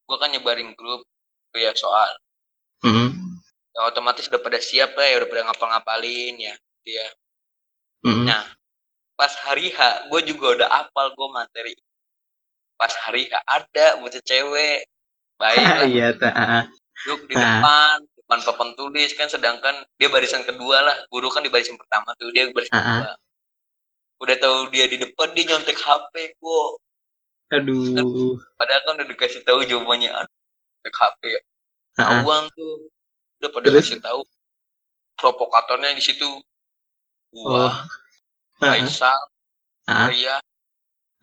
gue 0.06 0.18
kan 0.22 0.30
nyebarin 0.30 0.78
grup 0.78 1.02
tuh 1.50 1.60
ya 1.60 1.74
soal. 1.74 2.10
Hmm. 2.86 3.29
Ya 3.80 3.88
otomatis 3.88 4.28
udah 4.28 4.44
pada 4.44 4.60
siap 4.60 4.92
lah 5.00 5.08
ya 5.08 5.24
udah 5.24 5.30
pada 5.32 5.42
ngapal-ngapalin 5.48 6.36
ya 6.36 6.54
gitu 6.84 6.90
ya. 7.00 7.08
Hmm. 8.04 8.28
Nah, 8.28 8.44
pas 9.16 9.32
hari 9.48 9.72
H, 9.72 9.80
gue 10.12 10.22
juga 10.28 10.60
udah 10.60 10.68
apal 10.84 11.16
gue 11.16 11.28
materi. 11.32 11.74
Pas 12.76 12.92
hari 13.08 13.32
H 13.32 13.40
ada 13.48 13.96
bocah 14.04 14.20
cewek. 14.20 14.84
Baik 15.40 15.64
lah. 15.80 15.88
Iya 15.88 16.08
ta- 16.20 16.68
duduk 17.08 17.32
di 17.32 17.36
depan 17.40 18.04
depan 18.20 18.40
papan 18.44 18.70
tulis 18.76 19.16
kan 19.16 19.32
sedangkan 19.32 19.88
dia 19.96 20.12
barisan 20.12 20.44
kedua 20.44 20.84
lah. 20.84 20.96
Guru 21.08 21.32
kan 21.32 21.40
di 21.40 21.48
barisan 21.48 21.80
pertama 21.80 22.12
tuh 22.20 22.36
dia 22.36 22.52
barisan 22.52 22.76
kedua. 22.76 23.16
Udah 24.20 24.36
tahu 24.36 24.68
dia 24.76 24.92
di 24.92 25.00
depan 25.00 25.32
dia 25.32 25.56
nyontek 25.56 25.80
HP 25.80 26.36
gua. 26.44 26.76
Aduh. 27.56 28.36
Padahal 28.60 28.84
kan 28.84 29.00
udah 29.00 29.08
dikasih 29.08 29.48
tahu 29.48 29.64
jawabannya 29.64 30.12
nyontek 30.12 30.96
HP 30.96 31.22
Ah, 32.00 32.04
ah. 32.04 32.24
tahuan 32.24 32.48
tuh 32.56 32.88
udah 33.40 33.50
pada 33.50 33.68
Terus? 33.72 33.88
kasih 33.88 34.02
tahu 34.04 34.22
provokatornya 35.16 35.96
di 35.96 36.04
situ. 36.04 36.28
Oh. 37.36 37.44
Gua 37.48 37.72
Ah, 38.60 38.76
Faisal 38.76 39.20
Arya 39.88 40.36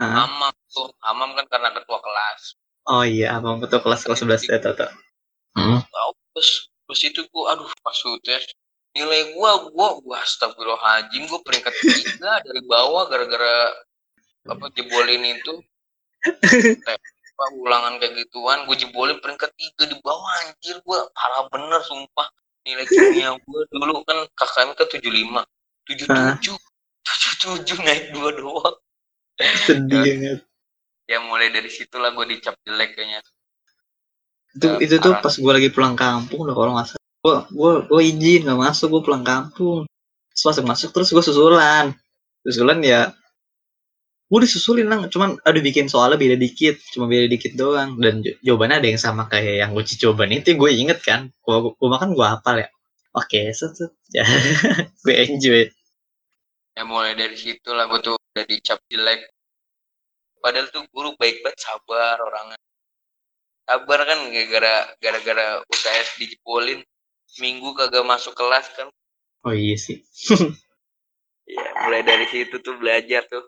ah. 0.01 0.25
Amam 0.25 0.55
tuh. 0.73 0.89
Amam 1.05 1.37
kan 1.37 1.45
karena 1.53 1.69
ketua 1.77 2.01
kelas. 2.01 2.57
Oh 2.87 3.03
iya 3.05 3.37
abang 3.37 3.61
betul 3.61 3.83
kelas 3.83 4.07
kelas 4.07 4.23
11 4.25 4.47
ya 4.49 4.59
tau 4.63 4.75
tau 4.77 4.93
Hmm. 5.57 5.81
terus 6.37 6.69
terus 6.85 7.01
itu 7.09 7.25
gua 7.33 7.57
aduh 7.57 7.65
pas 7.81 7.97
tes 8.21 8.45
nilai 8.93 9.33
gua 9.33 9.73
gua 9.73 9.97
gua 10.05 10.21
astagfirullahaladzim 10.21 11.25
gua 11.33 11.41
peringkat 11.41 11.73
tiga 11.81 12.45
dari 12.45 12.61
bawah 12.69 13.09
gara-gara 13.09 13.73
apa 14.45 14.69
jebolin 14.77 15.33
itu 15.33 15.65
apa 17.37 17.53
ulangan 17.53 18.01
kayak 18.01 18.17
gituan 18.17 18.65
gua 18.65 18.77
jebolin 18.81 19.21
peringkat 19.21 19.53
tiga 19.61 19.85
di 19.93 19.97
bawah 20.01 20.33
anjir 20.49 20.81
gua. 20.89 21.05
Parah 21.13 21.45
bener 21.53 21.85
sumpah. 21.85 22.33
Nilai 22.65 22.89
kimia 22.89 23.37
gua 23.45 23.61
dulu 23.69 24.01
kan 24.09 24.25
KKM 24.33 24.71
kan 24.73 24.87
tujuh 24.89 25.13
lima. 25.13 25.45
tujuh 25.85 26.09
tujuh. 26.09 26.57
tujuh 27.05 27.33
tujuh 27.39 27.79
naik 27.85 28.17
dua 28.17 28.33
doang. 28.33 28.77
Sedih 29.69 30.01
banget. 30.01 30.41
Ya 31.05 31.21
mulai 31.21 31.53
dari 31.53 31.69
situlah 31.69 32.17
gua 32.17 32.25
dicap 32.25 32.57
jelek 32.65 32.97
kayaknya. 32.97 33.21
Itu 34.57 34.81
Ya, 34.81 34.81
itu 34.81 34.97
tuh 34.97 35.13
pas 35.21 35.37
gue 35.37 35.53
lagi 35.53 35.69
pulang 35.69 35.93
kampung 35.93 36.49
udah 36.49 36.57
kalau 36.57 36.73
nggak 36.73 36.89
salah. 36.89 37.05
Gue 37.21 37.37
gue 37.53 37.73
gue 37.93 38.01
izin 38.17 38.49
nggak 38.49 38.61
masuk 38.65 38.89
gue 38.89 39.03
pulang 39.05 39.21
kampung. 39.21 39.85
Terus 40.33 40.45
masuk 40.49 40.65
masuk 40.65 40.89
terus 40.97 41.13
gue 41.13 41.21
susulan. 41.21 41.93
Susulan 42.41 42.81
ya 42.81 43.13
gue 44.27 44.41
disusulin 44.43 44.91
lah 44.91 45.07
cuman 45.07 45.39
aduh 45.47 45.63
bikin 45.63 45.87
soalnya 45.87 46.19
beda 46.19 46.37
dikit. 46.39 46.77
Cuma 46.91 47.07
beda 47.07 47.31
dikit 47.31 47.55
doang. 47.55 47.99
Dan 47.99 48.27
jawabannya 48.43 48.83
ada 48.83 48.89
yang 48.91 49.01
sama 49.01 49.31
kayak 49.31 49.63
yang 49.63 49.71
gue 49.75 49.85
cobain 49.87 50.33
itu 50.35 50.59
gue 50.59 50.71
inget 50.75 50.99
kan. 51.03 51.31
Gue 51.43 51.73
gue 51.75 51.89
makan 51.89 52.15
gue 52.15 52.27
hafal 52.27 52.67
ya. 52.67 52.69
Oke 53.17 53.55
set 53.57 53.73
ya. 54.13 54.27
Gue 55.05 55.15
enjoy. 55.25 55.73
Ya 56.77 56.85
mulai 56.85 57.17
dari 57.17 57.33
situ 57.33 57.73
lah. 57.73 57.89
Gue 57.89 58.05
tuh 58.05 58.13
udah 58.13 58.45
dicap 58.45 58.77
jelek 58.93 59.25
padahal 60.47 60.71
tuh 60.71 60.87
guru 60.95 61.19
baik 61.19 61.43
banget 61.43 61.59
sabar 61.59 62.23
orangnya. 62.23 62.61
Sabar 63.67 63.99
kan 64.07 64.31
gara-gara 64.31 64.75
gara-gara 65.03 65.47
UTS 65.67 66.23
dijebolin 66.23 66.87
minggu 67.43 67.75
kagak 67.75 68.07
masuk 68.07 68.39
kelas 68.39 68.71
kan. 68.79 68.87
Oh 69.43 69.55
iya 69.55 69.75
sih. 69.75 70.03
Ya 71.47 71.63
mulai 71.87 72.03
dari 72.03 72.27
situ 72.27 72.59
tuh 72.59 72.75
belajar 72.75 73.23
tuh 73.31 73.47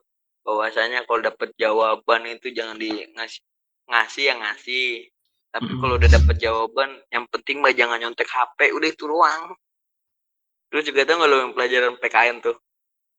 bahwasanya 0.49 1.05
kalau 1.05 1.21
dapet 1.21 1.53
jawaban 1.61 2.25
itu 2.25 2.49
jangan 2.57 2.81
di 2.81 2.89
ngasih 2.89 3.45
ngasih 3.85 4.25
yang 4.33 4.41
ngasih. 4.41 5.13
Tapi 5.53 5.71
kalau 5.77 6.01
udah 6.01 6.09
dapet 6.09 6.37
jawaban 6.41 6.91
yang 7.13 7.29
penting 7.29 7.61
mah 7.61 7.73
jangan 7.77 8.01
nyontek 8.01 8.29
HP 8.29 8.73
udah 8.73 8.89
itu 8.89 9.05
ruang 9.05 9.53
terus 10.69 10.85
juga 10.85 11.09
tau 11.09 11.17
nggak 11.17 11.29
lo 11.33 11.37
yang 11.41 11.53
pelajaran 11.57 11.95
PKN 12.01 12.37
tuh? 12.45 12.57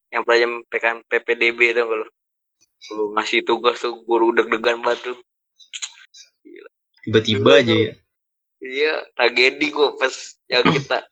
Yang 0.09 0.23
pelajaran 0.25 0.53
PKN 0.69 0.97
PPDB 1.05 1.59
tuh 1.77 1.83
nggak 1.85 1.99
lo 2.01 2.07
lu 2.95 3.13
ngasih 3.13 3.43
tugas 3.45 3.77
tuh 3.77 4.01
guru 4.07 4.33
deg-degan 4.33 4.81
banget 4.81 5.13
tuh. 5.13 5.17
Tiba-tiba 7.05 7.61
aja 7.61 7.75
ya? 7.75 7.93
Iya 8.59 8.93
tragedi 9.13 9.69
kok 9.69 10.01
pas 10.01 10.15
yang 10.49 10.65
kita 10.65 11.05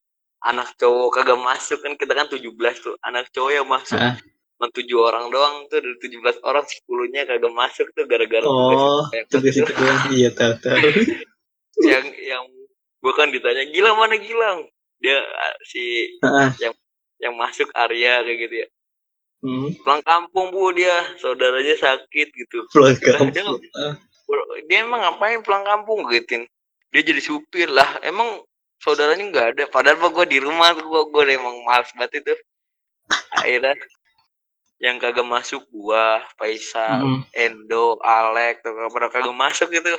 anak 0.50 0.74
cowok 0.80 1.10
kagak 1.22 1.40
masuk 1.40 1.80
kan 1.84 1.94
kita 2.00 2.14
kan 2.16 2.28
17 2.32 2.42
tuh. 2.82 2.96
Anak 3.04 3.30
cowok 3.36 3.52
yang 3.52 3.68
masuk. 3.68 4.00
Ah. 4.00 4.18
Cuma 4.58 4.74
tujuh 4.74 4.98
orang 4.98 5.30
doang 5.30 5.70
tuh 5.70 5.78
dari 5.78 5.94
17 6.02 6.42
orang 6.42 6.66
10 6.66 7.14
nya 7.14 7.22
kagak 7.30 7.54
masuk 7.54 7.86
tuh 7.94 8.10
gara-gara 8.10 8.42
oh 8.42 9.06
tugas 9.30 9.54
itu 9.54 9.70
doang? 9.70 10.02
Iya 10.10 10.30
tahu 10.34 10.54
tahu. 10.58 10.78
Yang 11.86 12.06
yang 12.26 12.44
gua 13.06 13.14
kan 13.14 13.30
ditanya 13.30 13.70
Gilang 13.70 14.02
mana 14.02 14.18
Gilang? 14.18 14.66
Dia 14.98 15.22
ah, 15.22 15.56
si 15.62 16.10
Ah, 16.26 16.50
yang 17.22 17.38
masuk 17.38 17.70
Arya 17.78 18.26
kayak 18.26 18.38
gitu 18.50 18.56
ya. 18.66 18.68
Hmm, 19.46 19.70
pulang 19.86 20.02
kampung 20.02 20.50
bu 20.50 20.74
dia 20.74 21.06
saudaranya 21.22 21.78
sakit 21.78 22.28
gitu. 22.34 22.66
Pulang 22.74 22.98
Dia- 22.98 23.14
kampung. 23.46 23.62
Ah, 23.78 23.94
dia 24.66 24.82
emang 24.82 25.06
ngapain 25.06 25.46
pulang 25.46 25.62
kampung 25.62 26.10
gituin 26.10 26.50
dia 26.90 27.02
jadi 27.06 27.22
supir 27.22 27.70
lah. 27.70 28.02
Emang 28.02 28.42
saudaranya 28.82 29.22
nggak 29.30 29.48
ada. 29.54 29.64
Padahal 29.70 30.02
mah 30.02 30.10
gue 30.18 30.26
di 30.34 30.40
rumah 30.42 30.74
gue 30.74 31.02
gue 31.14 31.24
emang 31.30 31.62
males 31.62 31.94
banget 31.94 32.26
itu. 32.26 32.34
Akhirnya 33.38 33.78
yang 34.78 35.02
kagak 35.02 35.26
masuk 35.26 35.66
gua 35.74 36.22
Faisal 36.38 37.02
mm, 37.02 37.22
Endo 37.34 37.98
Alek 38.02 38.62
tuh 38.62 38.74
pada 38.94 39.10
kagak 39.10 39.34
masuk 39.34 39.74
gitu. 39.74 39.98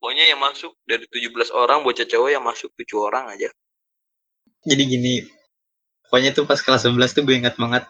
Pokoknya 0.00 0.28
yang 0.32 0.40
masuk 0.40 0.72
dari 0.88 1.04
17 1.04 1.52
orang 1.52 1.84
bocah 1.84 2.08
cowok 2.08 2.30
yang 2.32 2.44
masuk 2.44 2.72
tujuh 2.76 2.98
orang 3.04 3.28
aja. 3.36 3.52
Jadi 4.64 4.82
gini 4.88 5.14
pokoknya 6.08 6.32
tuh 6.36 6.44
pas 6.48 6.60
kelas 6.60 6.88
11 6.88 7.16
tuh 7.16 7.22
gue 7.24 7.36
ingat 7.36 7.56
banget. 7.56 7.84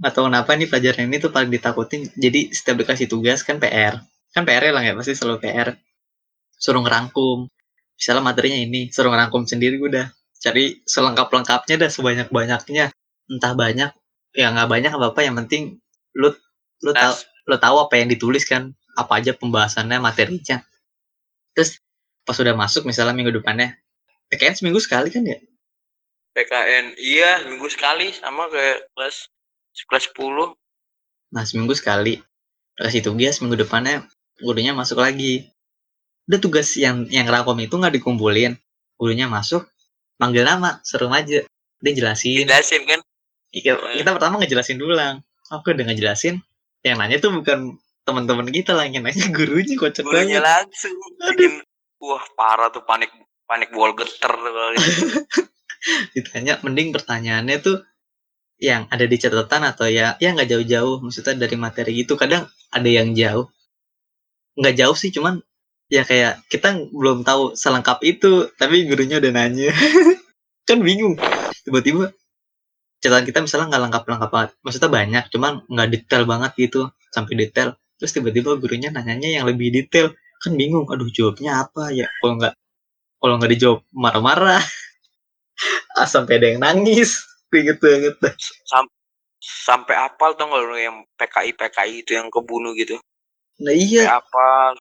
Atau 0.00 0.28
kenapa 0.28 0.56
nih 0.56 0.68
pelajaran 0.68 1.08
ini 1.12 1.20
tuh 1.20 1.32
paling 1.32 1.52
ditakutin. 1.52 2.08
Jadi 2.16 2.52
setiap 2.52 2.80
dikasih 2.84 3.08
tugas 3.08 3.44
kan 3.44 3.60
PR 3.60 4.00
kan 4.30 4.46
PR 4.46 4.70
lah 4.70 4.82
ya 4.86 4.94
pasti 4.94 5.18
selalu 5.18 5.42
PR 5.42 5.68
suruh 6.56 6.80
ngerangkum. 6.84 7.48
Misalnya 8.00 8.22
materinya 8.24 8.58
ini 8.60 8.88
suruh 8.88 9.12
ngerangkum 9.12 9.44
sendiri 9.44 9.76
gue 9.76 9.90
udah. 9.92 10.06
Cari 10.40 10.80
selengkap 10.88 11.28
lengkapnya 11.28 11.76
dah 11.84 11.90
sebanyak 11.92 12.28
banyaknya 12.32 12.88
entah 13.28 13.52
banyak 13.52 13.90
ya 14.34 14.50
nggak 14.54 14.68
banyak 14.70 14.92
apa 14.94 15.06
apa 15.10 15.20
yang 15.26 15.34
penting 15.44 15.78
lu 16.14 16.30
lu 16.80 16.90
tahu 16.94 17.14
lu 17.50 17.56
tahu 17.58 17.76
apa 17.82 17.94
yang 17.98 18.08
ditulis 18.08 18.46
kan 18.46 18.74
apa 18.94 19.22
aja 19.22 19.32
pembahasannya 19.34 19.98
materinya. 20.02 20.62
Terus 21.54 21.78
pas 22.22 22.36
udah 22.38 22.54
masuk 22.54 22.86
misalnya 22.86 23.16
minggu 23.16 23.34
depannya 23.42 23.74
PKN 24.30 24.54
seminggu 24.62 24.78
sekali 24.78 25.10
kan 25.10 25.26
ya? 25.26 25.38
PKN 26.36 26.94
iya 27.00 27.42
minggu 27.48 27.66
sekali 27.66 28.14
sama 28.14 28.46
kayak 28.46 28.86
kelas 28.94 29.26
kelas 29.86 30.04
10 30.14 30.54
Nah 31.34 31.42
seminggu 31.46 31.74
sekali. 31.74 32.22
Kasih 32.78 33.02
tugas 33.02 33.42
minggu 33.42 33.58
depannya 33.58 34.06
gurunya 34.38 34.72
masuk 34.72 35.02
lagi. 35.02 35.50
Udah 36.30 36.38
tugas 36.38 36.78
yang 36.78 37.10
yang 37.10 37.26
rakom 37.26 37.58
itu 37.58 37.74
nggak 37.74 37.98
dikumpulin, 37.98 38.54
gurunya 38.94 39.26
masuk 39.26 39.66
manggil 40.22 40.46
nama 40.46 40.78
seru 40.86 41.10
aja. 41.10 41.42
Dia 41.80 41.92
jelasin. 41.96 42.44
jelasin 42.44 42.84
kan 42.84 43.00
Kita, 43.50 43.78
kita 43.98 44.10
pertama 44.14 44.38
ngejelasin 44.38 44.78
dulu 44.78 44.94
lang. 44.94 45.26
Aku 45.50 45.74
udah 45.74 45.86
ngejelasin. 45.90 46.38
Yang 46.86 46.96
nanya 46.96 47.16
tuh 47.18 47.30
bukan 47.34 47.76
teman-teman 48.06 48.48
kita 48.48 48.72
lah, 48.72 48.86
yang 48.86 49.04
nanya 49.04 49.26
gurunya 49.34 49.74
kocak 49.76 50.06
gurunya 50.06 50.40
banget. 50.40 50.46
langsung 50.46 50.94
bikin 51.34 51.52
wah 52.00 52.24
parah 52.32 52.72
tuh 52.72 52.82
panik 52.86 53.12
panik 53.44 53.70
bol 53.74 53.92
geter 53.92 54.32
gitu. 54.78 55.26
Ditanya, 56.16 56.62
mending 56.64 56.94
pertanyaannya 56.94 57.56
tuh 57.60 57.84
yang 58.60 58.84
ada 58.92 59.08
di 59.08 59.16
catatan 59.16 59.64
atau 59.72 59.88
ya 59.88 60.20
ya 60.20 60.36
nggak 60.36 60.52
jauh-jauh 60.52 61.00
maksudnya 61.00 61.48
dari 61.48 61.56
materi 61.56 62.04
gitu 62.04 62.14
kadang 62.20 62.44
ada 62.68 62.88
yang 62.92 63.16
jauh 63.16 63.48
nggak 64.60 64.76
jauh 64.76 64.92
sih 64.92 65.08
cuman 65.08 65.40
ya 65.88 66.04
kayak 66.04 66.44
kita 66.52 66.76
belum 66.92 67.24
tahu 67.24 67.56
selengkap 67.56 68.04
itu 68.04 68.52
tapi 68.60 68.84
gurunya 68.84 69.16
udah 69.16 69.32
nanya 69.32 69.72
kan 70.68 70.78
bingung 70.84 71.16
tiba-tiba 71.64 72.12
catatan 73.00 73.24
kita 73.28 73.38
misalnya 73.44 73.66
nggak 73.72 73.82
lengkap-lengkap 73.88 74.30
banget. 74.30 74.50
Maksudnya 74.64 74.90
banyak 74.92 75.24
cuman 75.32 75.52
nggak 75.66 75.88
detail 75.92 76.22
banget 76.28 76.52
gitu 76.56 76.80
sampai 77.12 77.32
detail. 77.36 77.68
Terus 77.96 78.12
tiba-tiba 78.16 78.56
gurunya 78.60 78.88
nanyanya 78.92 79.40
yang 79.40 79.44
lebih 79.48 79.72
detail. 79.72 80.12
Kan 80.40 80.56
bingung 80.56 80.88
aduh 80.88 81.08
jawabnya 81.12 81.64
apa 81.68 81.92
ya? 81.92 82.08
Kalau 82.20 82.40
nggak 82.40 82.54
kalau 83.20 83.34
nggak 83.40 83.52
dijawab 83.56 83.80
marah-marah. 83.92 84.62
Ah, 85.92 86.08
sampai 86.08 86.40
ada 86.40 86.46
yang 86.56 86.64
nangis. 86.64 87.20
Banget 87.52 87.76
dah. 87.84 88.32
Sam- 88.64 88.88
sampai 89.40 89.96
apal 89.96 90.32
tuh 90.36 90.48
lu 90.48 90.76
yang 90.76 91.04
PKI 91.20 91.52
PKI 91.56 91.94
itu 92.00 92.16
yang 92.16 92.32
kebunuh 92.32 92.72
gitu? 92.72 92.96
Nah 93.60 93.74
iya, 93.76 94.08
Sampai 94.08 94.16
apal. 94.24 94.72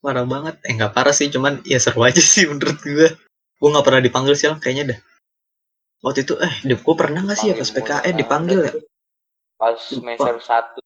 Parah 0.00 0.24
banget. 0.24 0.54
Eh 0.64 0.72
nggak 0.76 0.92
parah 0.96 1.12
sih, 1.12 1.28
cuman 1.28 1.60
ya 1.68 1.76
seru 1.76 2.00
aja 2.04 2.20
sih 2.32 2.48
menurut 2.48 2.80
gue. 2.80 3.08
Gue 3.60 3.68
nggak 3.68 3.84
pernah 3.84 4.00
dipanggil 4.00 4.32
sih, 4.32 4.48
kayaknya 4.56 4.96
dah. 4.96 4.98
Waktu 6.04 6.20
itu, 6.24 6.34
eh, 6.46 6.54
gue 6.64 6.94
pernah 7.00 7.20
nggak 7.24 7.38
sih 7.40 7.46
ya 7.52 7.56
pas 7.60 7.70
PKN 7.74 8.14
dipanggil 8.20 8.60
ya? 8.68 8.72
pas 9.60 9.76
semester 9.76 10.34
satu 10.40 10.80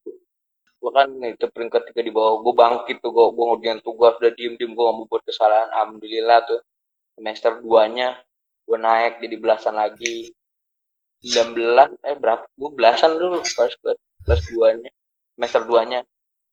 gua 0.83 0.91
kan 0.99 1.09
itu 1.33 1.47
peringkat 1.55 1.83
tiga 1.91 2.03
di 2.07 2.13
bawah 2.17 2.35
gua 2.45 2.55
bangkit 2.63 2.97
tuh 3.03 3.11
gua 3.17 3.27
gua 3.37 3.45
ngerjain 3.55 3.81
tugas 3.87 4.15
udah 4.21 4.33
diem 4.39 4.55
diem 4.59 4.73
gua 4.77 4.85
nggak 4.91 4.97
mau 4.99 5.07
buat 5.11 5.23
kesalahan 5.29 5.71
alhamdulillah 5.77 6.39
tuh 6.51 6.61
semester 7.17 7.53
duanya 7.65 8.09
gua 8.67 8.79
naik 8.87 9.15
jadi 9.23 9.37
belasan 9.43 9.75
lagi 9.83 10.35
19 11.25 11.99
eh 12.11 12.17
berapa 12.23 12.45
gua 12.59 12.71
belasan 12.79 13.13
dulu 13.21 13.39
pas 13.57 13.73
kelas 13.81 13.99
kelas 14.27 14.43
duanya 14.53 14.91
semester 15.37 15.63
duanya 15.71 16.01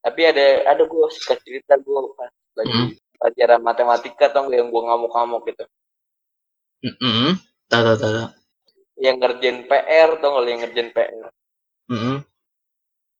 tapi 0.04 0.20
ada 0.30 0.44
ada 0.72 0.82
gua 0.92 1.06
sikat 1.12 1.38
cerita 1.46 1.74
gua 1.86 2.00
pas 2.18 2.32
lagi 2.58 2.78
Hmm. 2.78 2.90
pelajaran 3.20 3.60
matematika 3.62 4.26
tau 4.34 4.50
nggak 4.50 4.58
yang 4.60 4.68
gue 4.74 4.82
ngamuk-ngamuk 4.82 5.42
gitu. 5.50 5.64
Tahu 7.70 7.82
tahu 7.86 7.96
tahu. 8.02 8.12
tahu. 8.18 8.41
Yang 9.02 9.18
ngerjain 9.18 9.66
PR 9.66 10.08
nggak 10.14 10.32
lu 10.38 10.48
yang 10.48 10.62
ngerjain 10.62 10.90
PR 10.94 11.10
Mm-mm. 11.90 12.16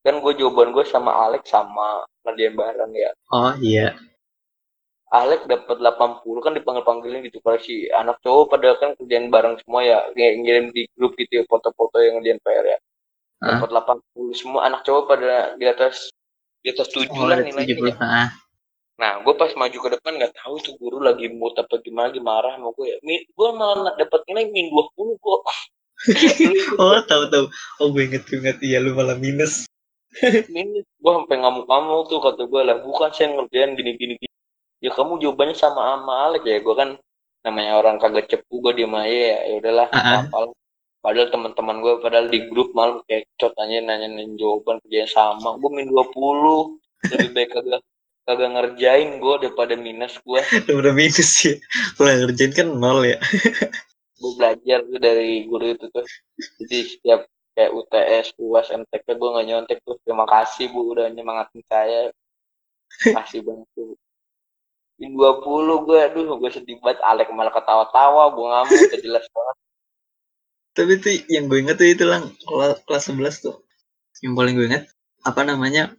kan 0.03 0.15
gue 0.19 0.33
jawaban 0.39 0.71
gue 0.71 0.85
sama 0.87 1.11
Alex 1.27 1.51
sama 1.51 2.07
ngerjain 2.23 2.55
bareng 2.55 2.93
ya 2.95 3.11
Oh 3.35 3.53
iya. 3.59 3.99
Alex 5.13 5.45
dapat 5.45 5.77
80 5.77 6.41
kan 6.41 6.57
dipanggil 6.57 6.85
panggilin 6.89 7.21
gitu 7.29 7.37
pada 7.45 7.61
si 7.61 7.85
anak 7.93 8.17
cowok 8.25 8.45
pada 8.49 8.69
kan 8.81 8.97
kerjaan 8.97 9.29
bareng 9.29 9.61
semua 9.61 9.85
ya 9.85 9.99
kayak 10.17 10.35
ngirim 10.41 10.67
di 10.73 10.89
grup 10.97 11.13
gitu 11.21 11.43
ya 11.43 11.45
foto-foto 11.45 12.01
yang 12.01 12.17
ngerjain 12.17 12.41
PR 12.41 12.67
ya 12.67 12.79
dapat 13.43 13.69
80 13.69 14.33
semua 14.39 14.61
anak 14.71 14.81
cowok 14.87 15.05
pada 15.11 15.53
di 15.61 15.67
atas 15.69 16.09
di 16.65 16.71
atas 16.73 16.89
7 16.89 17.11
Oh, 17.13 17.27
lah 17.29 17.37
nilainya 17.43 17.77
70. 17.77 17.93
ya. 17.93 18.25
Ah. 19.03 19.19
Nah, 19.19 19.27
gue 19.27 19.35
pas 19.35 19.51
maju 19.59 19.79
ke 19.83 19.89
depan 19.99 20.15
nggak 20.15 20.35
tahu 20.39 20.55
tuh 20.63 20.79
guru 20.79 21.03
lagi 21.03 21.27
mood 21.27 21.59
apa 21.59 21.83
gimana, 21.83 22.15
lagi 22.15 22.23
marah 22.23 22.55
sama 22.55 22.71
gue 22.79 22.87
ya. 22.87 22.97
Gue 23.35 23.49
malah 23.51 23.99
dapat 23.99 24.23
nilai 24.31 24.47
min 24.55 24.71
20 24.71 25.19
gue. 25.19 25.39
Oh, 26.83 26.99
tahu 27.07 27.31
tahu. 27.31 27.47
Oh, 27.83 27.91
gue 27.91 28.03
inget 28.07 28.27
inget 28.31 28.59
iya 28.63 28.79
lu 28.79 28.95
malah 28.95 29.19
minus. 29.19 29.67
min, 30.55 30.83
gue 30.87 31.13
sampai 31.19 31.37
ngamuk-ngamuk 31.43 32.11
tuh 32.11 32.19
kata 32.23 32.47
gue 32.47 32.63
lah, 32.63 32.79
bukan 32.83 33.11
saya 33.11 33.35
ngerjain 33.35 33.75
gini-gini. 33.75 34.19
gini. 34.19 34.29
Ya 34.83 34.91
kamu 34.95 35.23
jawabannya 35.23 35.55
sama 35.55 35.95
sama 35.99 36.15
Alex 36.31 36.43
ya, 36.43 36.59
gue 36.59 36.75
kan 36.75 36.99
namanya 37.43 37.79
orang 37.79 37.99
kagak 38.03 38.31
cepu 38.31 38.63
gue 38.63 38.83
diem 38.83 38.95
aja 38.95 39.11
ya, 39.11 39.39
ya 39.47 39.55
udahlah, 39.63 39.89
Ah, 39.95 39.99
ah. 39.99 40.23
apa 40.27 40.55
Padahal 41.03 41.35
teman-teman 41.35 41.83
gue 41.83 41.95
padahal 41.99 42.27
di 42.31 42.47
grup 42.47 42.71
malah 42.79 43.03
kayak 43.11 43.27
cot 43.35 43.51
nanya 43.59 43.83
nanya 43.83 44.23
jawaban 44.39 44.79
kerjanya 44.87 45.11
sama. 45.11 45.59
Gue 45.59 45.71
min 45.75 45.91
20 45.91 46.79
lebih 47.11 47.31
baik 47.35 47.51
kagak 47.59 47.83
kagak 48.23 48.51
ngerjain 48.55 49.19
gue 49.19 49.35
daripada 49.43 49.75
minus 49.75 50.19
gue. 50.23 50.41
Udah 50.71 50.93
minus 50.99 51.31
ya. 51.43 51.55
Kalau 51.99 52.11
ngerjain 52.11 52.53
kan 52.55 52.69
nol 52.71 53.03
ya. 53.07 53.19
gue 54.23 54.33
belajar 54.39 54.87
tuh 54.87 55.01
dari 55.03 55.43
guru 55.51 55.75
itu 55.75 55.91
tuh 55.91 56.07
jadi 56.63 56.79
setiap 56.87 57.21
kayak 57.59 57.75
UTS, 57.75 58.27
UAS, 58.39 58.71
MTK 58.71 59.19
gue 59.19 59.29
nggak 59.35 59.47
nyontek 59.51 59.79
tuh 59.83 59.99
terima 60.07 60.25
kasih 60.31 60.71
bu 60.71 60.95
udah 60.95 61.11
nyemangatin 61.11 61.59
saya 61.67 62.15
kasih 63.03 63.43
banget 63.43 63.67
tuh 63.75 63.99
di 64.95 65.11
20 65.11 65.43
gue 65.91 65.99
aduh 65.99 66.39
gue 66.39 66.51
sedih 66.55 66.79
banget 66.79 67.03
Alek 67.03 67.35
malah 67.35 67.51
ketawa-tawa 67.51 68.31
gue 68.31 68.47
ngamuk 68.47 68.79
udah 68.95 69.01
jelas 69.03 69.27
banget 69.27 69.57
Tapi 70.73 70.93
tuh 71.03 71.13
yang 71.29 71.45
gue 71.51 71.59
inget 71.59 71.77
tuh 71.77 71.89
itu 71.91 72.05
lang 72.07 72.31
kela- 72.47 72.79
kelas 72.89 73.11
11 73.13 73.45
tuh. 73.45 73.61
Yang 74.25 74.33
paling 74.39 74.55
gue 74.57 74.67
inget 74.73 74.85
apa 75.21 75.45
namanya? 75.45 75.93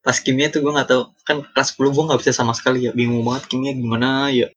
Pas 0.00 0.16
kimia 0.16 0.48
tuh 0.48 0.64
gue 0.64 0.72
nggak 0.72 0.88
tahu. 0.88 1.02
Kan 1.28 1.36
kelas 1.52 1.76
10 1.76 1.92
gue 1.92 2.04
nggak 2.08 2.20
bisa 2.24 2.32
sama 2.32 2.52
sekali 2.56 2.88
ya. 2.88 2.92
Bingung 2.96 3.24
banget 3.24 3.52
kimia 3.52 3.72
gimana 3.76 4.32
ya. 4.32 4.48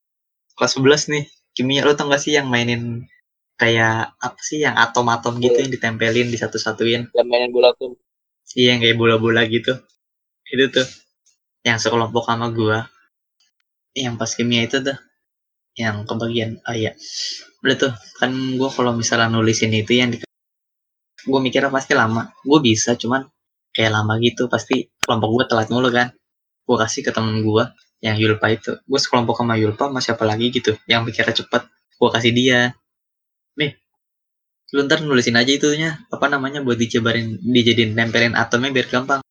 Kelas 0.55 0.79
11 0.79 1.11
nih 1.11 1.23
kimia. 1.55 1.81
Lo 1.83 1.93
tau 1.93 2.07
gak 2.07 2.23
sih 2.23 2.35
yang 2.35 2.47
mainin 2.47 3.05
kayak 3.59 4.17
apa 4.17 4.39
sih 4.41 4.65
yang 4.65 4.75
atom-atom 4.75 5.37
gitu 5.37 5.55
yang 5.61 5.71
ditempelin 5.71 6.27
di 6.33 6.37
satu-satuin 6.41 7.13
dan 7.13 7.25
mainin 7.29 7.53
bola 7.53 7.71
tuh. 7.77 7.95
Iya 8.57 8.75
yang 8.75 8.81
kayak 8.81 8.97
bola-bola 8.97 9.41
gitu. 9.47 9.77
Itu 10.47 10.65
tuh 10.73 10.87
yang 11.63 11.77
sekelompok 11.79 12.27
sama 12.27 12.49
gua. 12.51 12.87
Yang 13.93 14.15
pas 14.17 14.31
kimia 14.33 14.65
itu 14.65 14.81
tuh 14.81 14.97
yang 15.77 16.05
kebagian 16.05 16.61
oh 16.65 16.75
iya. 16.75 16.97
Udah 17.61 17.75
tuh 17.77 17.93
kan 18.19 18.31
gua 18.57 18.69
kalau 18.71 18.93
misalnya 18.95 19.29
nulisin 19.31 19.73
itu 19.73 19.95
yang 19.95 20.09
di 20.13 20.23
gue 21.23 21.39
mikirnya 21.39 21.71
pasti 21.71 21.95
lama. 21.95 22.35
Gue 22.43 22.59
bisa 22.59 22.99
cuman 22.99 23.23
kayak 23.73 23.91
lama 23.91 24.21
gitu 24.21 24.47
pasti 24.47 24.87
kelompok 25.01 25.29
gue 25.41 25.45
telat 25.49 25.67
mulu 25.73 25.89
kan. 25.89 26.13
Gue 26.63 26.77
kasih 26.79 27.01
ke 27.03 27.11
temen 27.11 27.43
gue 27.43 27.63
yang 28.05 28.15
Yulpa 28.15 28.47
itu. 28.53 28.77
Gue 28.85 28.99
sekelompok 29.01 29.35
sama 29.41 29.57
Yulpa 29.59 29.89
sama 29.89 29.99
siapa 29.99 30.23
lagi 30.23 30.53
gitu 30.53 30.77
yang 30.85 31.03
pikirnya 31.03 31.33
cepet. 31.33 31.67
Gue 31.97 32.09
kasih 32.13 32.31
dia. 32.31 32.77
Nih 33.57 33.75
lu 34.73 34.81
ntar 34.89 35.05
nulisin 35.05 35.37
aja 35.37 35.53
itunya 35.53 36.01
apa 36.09 36.25
namanya 36.33 36.65
buat 36.65 36.81
dicebarin 36.81 37.37
dijadiin 37.45 37.93
nempelin 37.93 38.37
atomnya 38.37 38.69
biar 38.71 38.87
gampang. 38.87 39.21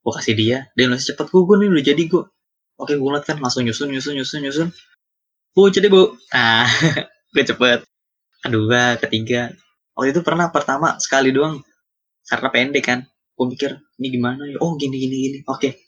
Gue 0.00 0.12
kasih 0.14 0.34
dia 0.38 0.58
dia 0.78 0.84
nulis 0.86 1.04
cepet. 1.04 1.26
Gue 1.28 1.42
gue 1.44 1.56
nih 1.66 1.68
udah 1.74 1.84
jadi 1.84 2.02
gue 2.06 2.22
oke 2.74 2.92
gue 2.94 3.10
liat 3.10 3.24
kan 3.26 3.36
langsung 3.42 3.66
nyusun 3.66 3.90
nyusun 3.90 4.14
nyusun 4.16 4.40
nyusun. 4.46 4.68
Bu 5.54 5.70
jadi 5.70 5.90
bu. 5.90 6.14
Ah 6.30 6.70
gue 7.34 7.44
cepet. 7.44 7.82
Kedua 8.44 8.96
ketiga. 9.00 9.52
Waktu 9.94 10.10
itu 10.10 10.20
pernah 10.26 10.50
pertama 10.50 10.98
sekali 10.98 11.30
doang 11.30 11.62
karena 12.26 12.48
pendek 12.50 12.84
kan 12.84 12.98
gue 13.34 13.46
mikir 13.50 13.70
ini 13.98 14.08
gimana 14.14 14.42
ya? 14.46 14.56
Oh 14.62 14.78
gini 14.78 14.96
gini 14.98 15.16
gini. 15.28 15.38
Oke. 15.50 15.78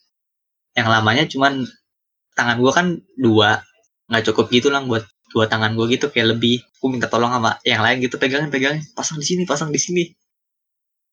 Yang 0.75 0.89
lamanya 0.91 1.25
cuman 1.31 1.53
tangan 2.37 2.57
gue 2.61 2.73
kan 2.75 2.87
dua 3.17 3.63
nggak 4.11 4.23
cukup 4.31 4.47
gitu 4.53 4.69
lah 4.71 4.83
buat 4.85 5.07
dua 5.33 5.51
tangan 5.51 5.75
gue 5.79 5.87
gitu 5.95 6.11
kayak 6.11 6.37
lebih. 6.39 6.63
Gue 6.79 6.89
minta 6.91 7.07
tolong 7.07 7.31
sama 7.31 7.59
yang 7.63 7.83
lain 7.83 8.03
gitu 8.03 8.19
pegangin 8.19 8.51
pegangin 8.51 8.83
pasang 8.93 9.19
di 9.23 9.27
sini 9.27 9.43
pasang 9.47 9.71
di 9.71 9.81
sini. 9.81 10.05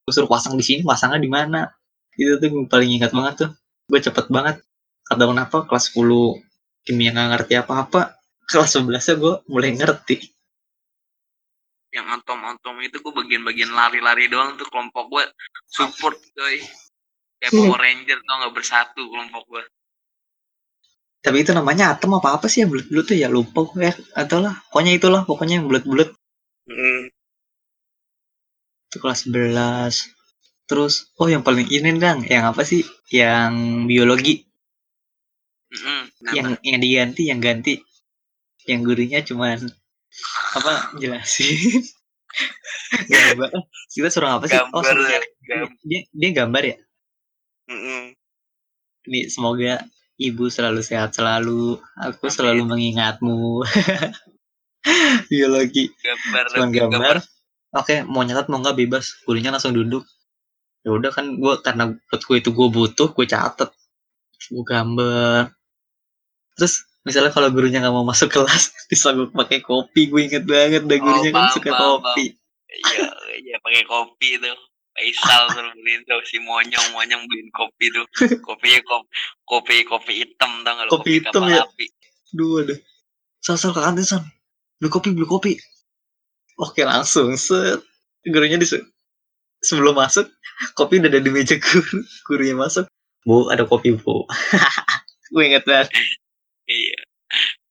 Gue 0.03 0.13
suruh 0.13 0.29
pasang 0.29 0.57
di 0.57 0.65
sini 0.65 0.81
pasangnya 0.83 1.21
di 1.21 1.29
mana? 1.29 1.69
Itu 2.17 2.37
tuh 2.41 2.47
gue 2.49 2.63
paling 2.69 2.89
ingat 3.01 3.11
banget 3.13 3.33
tuh. 3.47 3.49
Gue 3.89 3.99
cepet 4.01 4.27
banget. 4.33 4.61
Kata 5.03 5.23
kenapa 5.29 5.67
kelas 5.67 5.93
10 5.93 6.87
kimia 6.87 7.15
nggak 7.15 7.29
ngerti 7.35 7.53
apa-apa 7.59 8.19
kelas 8.47 8.75
11 8.75 8.91
nya 8.91 9.15
gue 9.15 9.33
mulai 9.47 9.71
ngerti 9.71 10.15
yang 11.93 12.09
antom-antom 12.09 12.81
itu 12.81 12.97
gue 12.97 13.13
bagian-bagian 13.13 13.69
lari-lari 13.69 14.25
doang 14.25 14.57
tuh 14.57 14.65
kelompok 14.67 15.13
gue 15.13 15.23
support 15.69 16.17
coy. 16.33 16.57
Kayak 17.37 17.53
Power 17.53 17.79
Ranger 17.79 18.19
tau 18.23 18.35
nggak? 18.41 18.53
Bersatu 18.55 19.03
kelompok 19.07 19.43
gue 19.47 19.63
tapi 21.23 21.39
itu 21.39 21.55
namanya 21.55 21.95
atom 21.95 22.19
apa 22.19 22.35
apa 22.35 22.51
sih 22.51 22.67
yang 22.67 22.69
bulat-bulat 22.75 23.05
tuh 23.07 23.15
ya? 23.15 23.31
Lupa 23.31 23.63
gue 23.63 23.87
ya. 23.87 23.95
Atau 24.11 24.43
lah. 24.43 24.59
Pokoknya 24.67 24.91
itulah 24.99 25.23
pokoknya 25.23 25.63
yang 25.63 25.71
bulat-bulat 25.71 26.11
mm. 26.67 27.03
itu 28.91 28.97
kelas 28.99 29.25
11 29.31 30.13
terus 30.63 31.11
oh 31.19 31.27
yang 31.27 31.43
paling 31.43 31.67
ini 31.71 31.95
dong 31.95 32.27
yang 32.27 32.51
apa 32.51 32.67
sih? 32.67 32.83
Yang 33.07 33.87
biologi. 33.87 34.43
Kenapa? 35.73 36.35
yang 36.35 36.47
yang 36.61 36.79
diganti 36.83 37.23
yang 37.31 37.39
ganti. 37.39 37.79
Yang 38.67 38.79
gurunya 38.83 39.19
cuman 39.23 39.63
apa 40.57 40.93
jelasin? 40.97 41.81
Gambar. 43.13 43.49
Kita 43.93 44.09
suruh 44.09 44.37
apa 44.37 44.45
sih? 44.49 44.57
Oh 44.57 44.81
gambar 44.81 44.83
suruh 44.89 45.07
ya 45.09 45.19
dia, 45.85 46.01
dia 46.09 46.29
gambar 46.33 46.63
ya? 46.65 46.77
Mm-mm. 47.63 48.11
ini 49.07 49.31
semoga 49.31 49.85
ibu 50.17 50.49
selalu 50.49 50.81
sehat 50.81 51.13
selalu. 51.15 51.79
Aku 51.99 52.27
Amin. 52.27 52.33
selalu 52.33 52.61
mengingatmu. 52.65 53.63
Biologi. 55.31 55.93
Gambar 56.01 56.43
cuman 56.53 56.67
lebih 56.69 56.79
gambar. 56.89 57.17
Oke 57.73 58.05
mau 58.05 58.21
nyatat 58.21 58.47
mau 58.49 58.59
nggak 58.61 58.77
bebas. 58.77 59.21
Gurunya 59.25 59.49
langsung 59.53 59.73
duduk. 59.75 60.05
Ya 60.83 60.91
udah 60.91 61.11
kan 61.15 61.39
gue 61.39 61.53
karena 61.63 61.95
buatku 62.11 62.35
itu 62.35 62.49
gue 62.51 62.67
butuh 62.69 63.13
gue 63.15 63.25
catet. 63.27 63.71
Gue 64.51 64.63
gambar. 64.65 65.53
Terus 66.59 66.83
misalnya 67.03 67.29
kalau 67.29 67.51
gurunya 67.51 67.79
nggak 67.79 67.91
mau 67.91 68.03
masuk 68.03 68.27
kelas 68.27 68.71
disogok 68.89 69.31
pakai 69.31 69.59
kopi 69.59 70.07
gue 70.07 70.21
inget 70.23 70.43
banget 70.43 70.83
dah 70.83 70.97
Oh, 70.97 71.03
gurunya 71.03 71.29
kan 71.29 71.43
paham, 71.45 71.53
suka 71.53 71.69
paham, 71.69 71.99
kopi. 71.99 72.25
iya 72.69 73.07
iya 73.37 73.55
pakai 73.59 73.83
kopi 73.83 74.29
tuh. 74.39 74.57
Faisal 74.93 75.49
tuh 75.49 75.65
beliin 75.73 76.05
tuh 76.05 76.21
si 76.21 76.37
Monyong 76.37 76.93
Monyong 76.93 77.25
beliin 77.25 77.49
kopi 77.49 77.89
tuh. 77.89 78.05
Kopi 78.39 78.77
kopi 78.79 79.09
kopi 79.43 79.75
kopi 79.83 80.13
hitam 80.21 80.61
tau 80.61 80.73
nggak 80.73 80.87
Kopi 80.87 81.11
hitam 81.17 81.43
ya? 81.45 81.65
api. 81.65 81.85
Dua 82.29 82.61
deh 82.63 82.77
sasal 83.41 83.73
ke 83.73 83.81
kantin 83.81 84.05
san 84.05 84.23
beli 84.77 84.87
kopi 84.87 85.09
beli 85.11 85.25
kopi. 85.25 85.53
Oke 86.55 86.85
langsung 86.85 87.33
set. 87.33 87.81
Gurunya 88.23 88.55
di 88.55 88.69
sebelum 89.59 89.97
masuk 89.97 90.29
kopi 90.73 91.01
udah 91.01 91.09
ada 91.09 91.19
di 91.19 91.31
meja 91.33 91.57
guru 91.57 91.99
gurunya 92.23 92.53
masuk. 92.53 92.85
Bu 93.25 93.49
ada 93.49 93.65
kopi 93.65 93.97
bu. 93.97 94.29
Gue 95.33 95.49
inget 95.49 95.65
banget 95.65 95.89
iya 96.65 96.99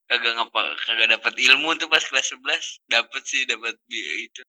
kagak 0.07 0.33
ngapa 0.37 0.61
kagak 0.85 1.09
dapat 1.17 1.35
ilmu 1.41 1.73
tuh 1.77 1.89
pas 1.89 2.03
kelas 2.03 2.37
11 2.37 2.85
dapat 2.87 3.23
sih 3.25 3.43
dapat 3.49 3.75
itu 3.89 4.43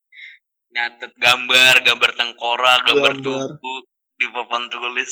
nyatet 0.74 1.14
gambar 1.16 1.74
gambar 1.82 2.12
tengkorak 2.14 2.80
gambar, 2.84 3.14
Gambar. 3.16 3.48
tubuh 3.62 3.80
di 4.18 4.26
papan 4.30 4.68
tulis 4.68 5.12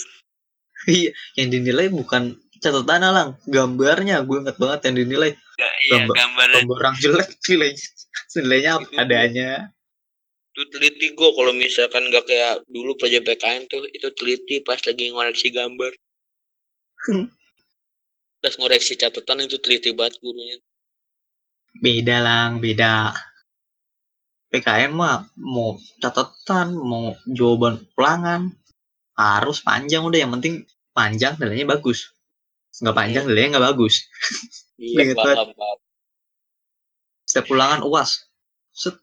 Iya, 0.81 1.13
yang 1.37 1.53
dinilai 1.53 1.93
bukan 1.93 2.33
catatan 2.57 3.05
lang, 3.05 3.37
gambarnya. 3.45 4.25
Gue 4.25 4.41
inget 4.41 4.57
banget 4.57 4.89
yang 4.89 4.95
dinilai 4.97 5.29
ya, 5.61 5.69
iya 5.85 5.93
Gambar- 5.93 6.15
gambar 6.17 6.47
gambar 6.57 6.77
orang 6.81 6.95
jelek 6.97 7.29
nilainya. 7.45 7.85
Nilainya 8.33 8.71
apa 8.81 8.87
adanya. 8.97 9.49
itu 10.51 10.61
teliti 10.73 11.13
gue 11.13 11.29
kalau 11.31 11.53
misalkan 11.53 12.09
nggak 12.09 12.25
kayak 12.25 12.65
dulu 12.67 12.97
pelajaran 12.97 13.23
PKN 13.23 13.61
tuh 13.69 13.85
itu 13.87 14.09
teliti 14.17 14.59
pas 14.59 14.81
lagi 14.81 15.05
ngoreksi 15.07 15.47
gambar 15.47 15.93
Pas 18.41 18.57
ngoreksi 18.57 18.97
catatan 18.97 19.45
itu 19.45 19.61
teliti 19.61 19.93
banget 19.93 20.17
gurunya. 20.17 20.57
Beda 21.77 22.17
lang, 22.19 22.57
beda. 22.57 23.13
PKN 24.51 24.91
mah 24.91 25.29
mau 25.39 25.79
catatan, 26.01 26.75
mau 26.75 27.15
jawaban 27.29 27.85
ulangan 27.95 28.51
harus 29.15 29.61
panjang 29.61 30.03
udah. 30.03 30.19
Yang 30.25 30.31
penting 30.41 30.53
panjang 30.91 31.37
nilainya 31.37 31.69
bagus. 31.69 32.11
nggak 32.81 32.97
panjang 32.97 33.23
nilainya 33.29 33.55
nggak 33.55 33.67
bagus. 33.71 34.09
Iya, 34.81 35.13
paham, 35.13 35.53
paham. 35.53 35.77
setiap 37.21 37.53
ulangan 37.53 37.85
uas. 37.85 38.25
Set. 38.73 38.97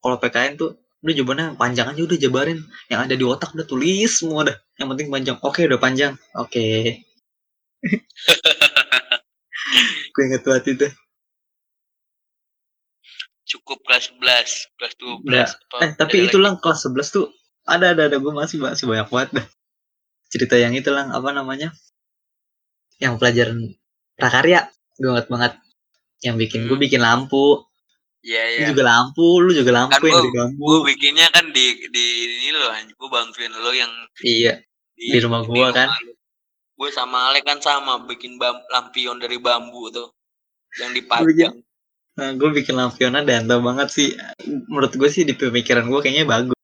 Kalau 0.00 0.16
PKN 0.16 0.56
tuh 0.56 0.80
udah 1.04 1.12
jawabannya 1.12 1.46
panjang 1.60 1.92
aja 1.92 2.00
udah 2.00 2.16
jabarin. 2.16 2.64
Yang 2.88 3.00
ada 3.04 3.14
di 3.20 3.24
otak 3.28 3.52
udah 3.52 3.68
tulis 3.68 4.08
semua 4.08 4.48
dah. 4.48 4.56
Yang 4.80 4.88
penting 4.96 5.08
panjang. 5.12 5.36
Oke 5.44 5.68
udah 5.68 5.76
panjang. 5.76 6.16
Oke 6.32 7.04
gue 10.12 10.22
inget 10.24 10.42
banget 10.42 10.64
itu 10.70 10.86
Cukup 13.46 13.78
kelas 13.80 14.10
11, 14.10 14.74
kelas 14.74 14.92
12. 14.98 15.22
Udah. 15.22 15.46
atau 15.46 15.78
eh 15.78 15.90
tapi 15.94 16.16
itu 16.26 16.36
lang 16.36 16.58
kelas 16.58 16.84
11 16.84 17.08
tuh 17.08 17.26
ada 17.62 17.94
ada 17.94 18.06
ada 18.06 18.16
gue 18.18 18.32
masih 18.32 18.58
masih 18.58 18.84
banyak 18.84 19.06
banget 19.06 19.28
dah 19.32 19.46
cerita 20.26 20.54
yang 20.54 20.72
itu 20.72 20.88
lang 20.88 21.10
apa 21.10 21.30
namanya 21.30 21.70
yang 22.98 23.16
pelajaran 23.16 23.74
prakarya 24.14 24.66
gue 24.96 25.08
inget 25.08 25.26
banget 25.28 25.52
yang 26.22 26.34
bikin 26.34 26.64
gue 26.64 26.72
Hmm. 26.72 26.82
bikin 26.82 26.98
lampu 26.98 27.56
lagi? 27.56 27.64
Iya, 28.26 28.42
lu 28.42 28.58
iya. 28.58 28.66
juga 28.74 28.82
lampu 28.84 29.26
lu 29.38 29.50
juga 29.54 29.70
lampu 29.72 29.94
Kan 29.94 30.02
yang 30.02 30.26
gua- 30.26 30.50
Gue 30.50 30.76
bikinnya 30.84 31.26
kan 31.30 31.46
di 31.46 31.86
di 31.86 32.06
ini 32.42 32.50
loh, 32.50 32.74
gue 32.74 33.06
bantuin 33.06 33.52
lo 33.52 33.70
yang 33.70 33.92
iya 34.18 34.58
di 34.92 35.16
rumah 35.22 35.44
gua 35.44 35.70
kan. 35.70 35.86
Gue 36.76 36.92
sama 36.92 37.32
Ale 37.32 37.40
kan 37.40 37.56
sama 37.58 38.04
bikin 38.04 38.36
bam, 38.36 38.60
lampion 38.68 39.16
dari 39.16 39.40
bambu 39.40 39.88
tuh 39.88 40.12
yang 40.76 40.92
dipajang. 40.92 41.56
Nah, 42.16 42.32
gue 42.36 42.48
bikin 42.52 42.76
lampionnya 42.76 43.24
dantau 43.24 43.64
banget 43.64 43.88
sih. 43.92 44.08
Menurut 44.44 44.92
gue 44.92 45.08
sih 45.08 45.24
di 45.24 45.32
pemikiran 45.32 45.88
gue 45.88 46.00
kayaknya 46.04 46.28
bagus. 46.28 46.56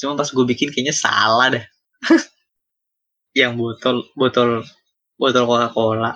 Cuma 0.00 0.16
pas 0.16 0.28
gue 0.28 0.44
bikin 0.48 0.72
kayaknya 0.72 0.96
salah 0.96 1.60
dah. 1.60 1.64
yang 3.38 3.56
botol 3.60 4.08
botol 4.16 4.64
botol 5.20 5.44
Coca 5.44 5.68
Cola. 5.76 6.12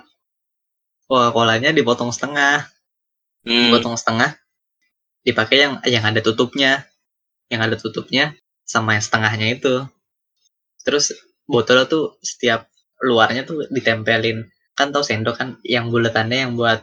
Coca 1.05 1.29
Colanya 1.33 1.69
dipotong 1.73 2.09
setengah, 2.09 2.65
Hmm. 3.43 3.69
dipotong 3.69 3.99
setengah, 3.99 4.39
dipakai 5.27 5.57
yang 5.67 5.75
yang 5.85 6.05
ada 6.07 6.23
tutupnya, 6.23 6.87
yang 7.51 7.61
ada 7.61 7.75
tutupnya 7.75 8.33
sama 8.65 8.97
yang 8.97 9.05
setengahnya 9.05 9.59
itu. 9.59 9.85
Terus 10.87 11.13
botolnya 11.45 11.91
tuh 11.91 12.17
setiap 12.23 12.72
luarnya 13.03 13.43
tuh 13.45 13.67
ditempelin. 13.69 14.47
Kan 14.79 14.95
tau 14.95 15.03
sendok 15.05 15.37
kan 15.37 15.49
yang 15.67 15.91
bulatannya 15.93 16.39
yang 16.49 16.55
buat 16.57 16.81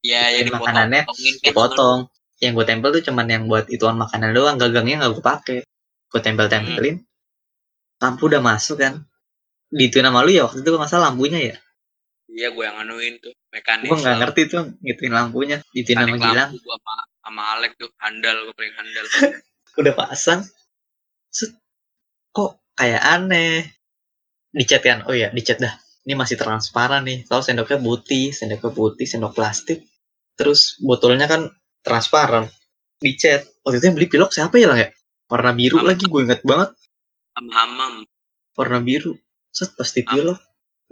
Ya, 0.00 0.32
yang 0.32 0.48
bikin 0.48 0.56
dipotong. 0.56 0.64
makanannya 0.64 1.02
kan 1.04 1.16
dipotong. 1.44 2.00
yang 2.40 2.52
gue 2.56 2.64
tempel 2.64 2.88
tuh 2.96 3.04
cuman 3.04 3.26
yang 3.28 3.44
buat 3.52 3.68
ituan 3.68 4.00
makanan 4.00 4.32
doang 4.32 4.56
gagangnya 4.56 5.04
nggak 5.04 5.12
gue 5.12 5.24
pakai. 5.24 5.58
Gue 6.08 6.20
tempel 6.24 6.48
tempelin 6.48 6.96
lampu 8.00 8.32
udah 8.32 8.40
masuk 8.40 8.80
kan. 8.80 9.04
Dituin 9.68 10.02
sama 10.02 10.24
lu 10.24 10.32
ya 10.32 10.48
waktu 10.48 10.64
itu 10.64 10.68
gue 10.72 10.80
masalah 10.80 11.12
lampunya 11.12 11.38
ya? 11.52 11.56
Iya, 12.30 12.48
gue 12.56 12.64
yang 12.64 12.80
anuin 12.80 13.20
tuh 13.20 13.34
mekanis. 13.52 13.92
gue 13.92 13.98
nggak 14.00 14.16
ngerti 14.24 14.42
tuh 14.48 14.62
ngituin 14.80 15.12
lampunya 15.12 15.56
dituin 15.76 16.00
sama 16.00 16.16
Gilang. 16.16 16.50
gua 16.64 16.76
sama, 16.80 16.94
sama 17.20 17.42
Alek 17.58 17.72
tuh 17.76 17.90
handal 18.00 18.36
gue 18.48 18.54
paling 18.56 18.74
handal. 18.74 19.04
udah 19.84 19.94
pasang. 19.94 20.40
Set. 21.28 21.52
kok 22.32 22.56
kayak 22.74 23.02
aneh 23.04 23.68
dicat 24.50 24.82
kan? 24.82 24.98
Oh 25.06 25.14
ya 25.14 25.30
dicat 25.30 25.58
dah. 25.62 25.74
Ini 26.06 26.16
masih 26.16 26.36
transparan 26.40 27.06
nih. 27.06 27.28
Tahu 27.28 27.40
sendoknya 27.44 27.78
putih 27.78 28.34
sendoknya 28.34 28.70
putih 28.72 29.06
sendok 29.06 29.36
plastik. 29.36 29.86
Terus 30.34 30.80
botolnya 30.82 31.30
kan 31.30 31.50
transparan. 31.84 32.50
Dicat 33.00 33.46
waktu 33.64 33.80
itu 33.80 33.84
yang 33.88 33.96
beli 33.96 34.08
pilok 34.10 34.30
siapa 34.34 34.56
ya 34.58 34.68
lah 34.68 34.78
ya? 34.80 34.88
Warna 35.30 35.54
biru 35.54 35.80
Am- 35.80 35.88
lagi 35.88 36.04
gue 36.08 36.20
inget 36.26 36.42
banget. 36.42 36.74
hamam. 37.40 38.04
warna 38.58 38.82
biru. 38.84 39.16
Set 39.54 39.72
pasti 39.78 40.04
pilok. 40.04 40.36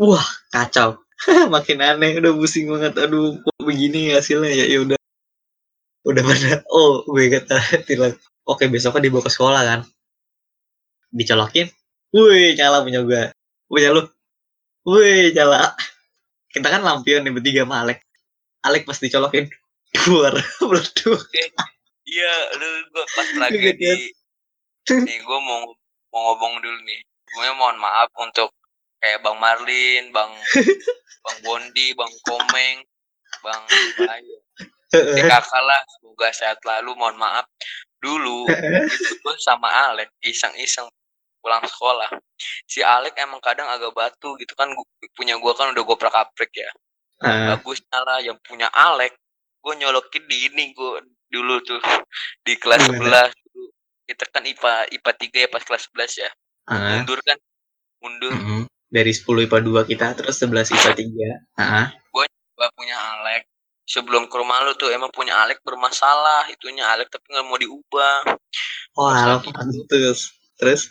Wah 0.01 0.25
kacau. 0.55 1.03
Makin 1.55 1.83
aneh 1.83 2.17
udah 2.23 2.33
pusing 2.39 2.71
banget. 2.71 2.97
Aduh 2.97 3.43
kok 3.43 3.59
begini 3.67 4.15
hasilnya? 4.15 4.55
Ya 4.55 4.67
ya 4.71 4.79
udah. 4.87 4.99
Udah 6.07 6.23
pada 6.25 6.63
oh 6.73 7.05
gue 7.05 7.23
inget 7.29 7.45
tilang 7.85 8.15
oke 8.51 8.65
besoknya 8.71 9.11
dibawa 9.11 9.27
ke 9.27 9.33
sekolah 9.35 9.63
kan. 9.67 9.81
Dicolokin. 11.13 11.69
Wih 12.15 12.57
nyala 12.57 12.81
punya 12.87 13.05
gue 13.05 13.23
punya 13.69 13.95
lu 13.95 14.03
wih 14.89 15.31
nyala 15.37 15.77
kita 16.51 16.69
kan 16.73 16.83
lampion 16.83 17.23
nih 17.23 17.33
bertiga 17.33 17.63
sama 17.69 17.85
Alek 17.85 18.01
Alek 18.65 18.83
pas 18.89 18.99
dicolokin 18.99 19.47
keluar 19.95 20.35
meleduk 20.65 21.21
Iya, 22.09 22.35
lu 22.57 22.69
gue 22.89 23.05
pas 23.13 23.29
lagi 23.37 23.69
di 23.77 23.93
nih 24.89 25.19
gue 25.21 25.39
mau 25.45 25.69
mau 26.09 26.21
ngomong 26.33 26.65
dulu 26.65 26.79
nih. 26.89 27.01
Gue 27.29 27.49
mohon 27.61 27.77
maaf 27.77 28.09
untuk 28.17 28.49
kayak 29.05 29.21
Bang 29.21 29.37
Marlin, 29.37 30.09
Bang 30.09 30.33
Bang 31.25 31.39
Bondi, 31.45 31.93
Bang 31.93 32.09
Komeng, 32.25 32.81
Bang 33.45 33.63
Bayu. 34.01 34.37
Si 34.89 35.21
kakak 35.21 35.61
lah, 35.61 35.81
semoga 36.01 36.33
sehat 36.33 36.59
lalu. 36.65 36.97
Mohon 36.97 37.21
maaf. 37.21 37.45
Dulu 38.01 38.49
itu 38.49 39.13
gue 39.21 39.35
sama 39.45 39.69
Alek 39.93 40.09
iseng-iseng 40.25 40.89
pulang 41.39 41.65
sekolah. 41.65 42.11
Si 42.67 42.83
Alek 42.85 43.19
emang 43.19 43.43
kadang 43.43 43.67
agak 43.67 43.95
batu 43.95 44.35
gitu 44.39 44.55
kan. 44.55 44.71
Gua- 44.73 44.87
punya 45.15 45.35
gue 45.39 45.53
kan 45.55 45.75
udah 45.75 45.83
gue 45.83 45.97
prak 45.99 46.53
ya. 46.55 46.71
Ah, 47.19 47.59
bagusnya 47.59 47.99
lah 48.07 48.19
yang 48.23 48.39
punya 48.47 48.71
Alek 48.71 49.19
gue 49.59 49.75
nyolokin 49.75 50.23
di 50.31 50.47
ini 50.47 50.71
gue 50.71 51.03
dulu 51.29 51.59
tuh 51.67 51.83
di 52.47 52.55
kelas 52.55 52.87
Gimana? 52.87 53.31
11 53.35 53.43
dulu. 53.43 53.67
Kita 54.07 54.25
kan 54.31 54.43
IPA 54.47 54.73
IPA 54.95 55.13
3 55.19 55.45
ya 55.45 55.49
pas 55.51 55.63
kelas 55.67 55.83
11 55.91 56.23
ya. 56.23 56.31
Ah, 56.71 57.03
mundur 57.03 57.19
kan? 57.27 57.39
Mundur. 57.99 58.31
Mm-mm. 58.31 58.63
dari 58.89 59.13
10 59.13 59.45
IPA 59.45 59.59
2 59.61 59.91
kita 59.91 60.07
terus 60.17 60.41
11 60.41 60.73
IPA 60.73 60.93
3 60.97 61.61
ah, 61.61 61.93
gue 62.59 62.69
punya 62.75 62.97
Alek 62.97 63.47
sebelum 63.89 64.29
ke 64.29 64.37
rumah 64.37 64.67
lu 64.67 64.75
tuh 64.75 64.91
emang 64.91 65.09
punya 65.15 65.39
Alek 65.47 65.63
bermasalah 65.65 66.51
itunya 66.53 66.85
Alek 66.85 67.09
tapi 67.09 67.25
nggak 67.33 67.47
mau 67.47 67.57
diubah. 67.57 68.17
Oh 68.99 69.09
pantes. 69.49 70.35
Terus 70.59 70.91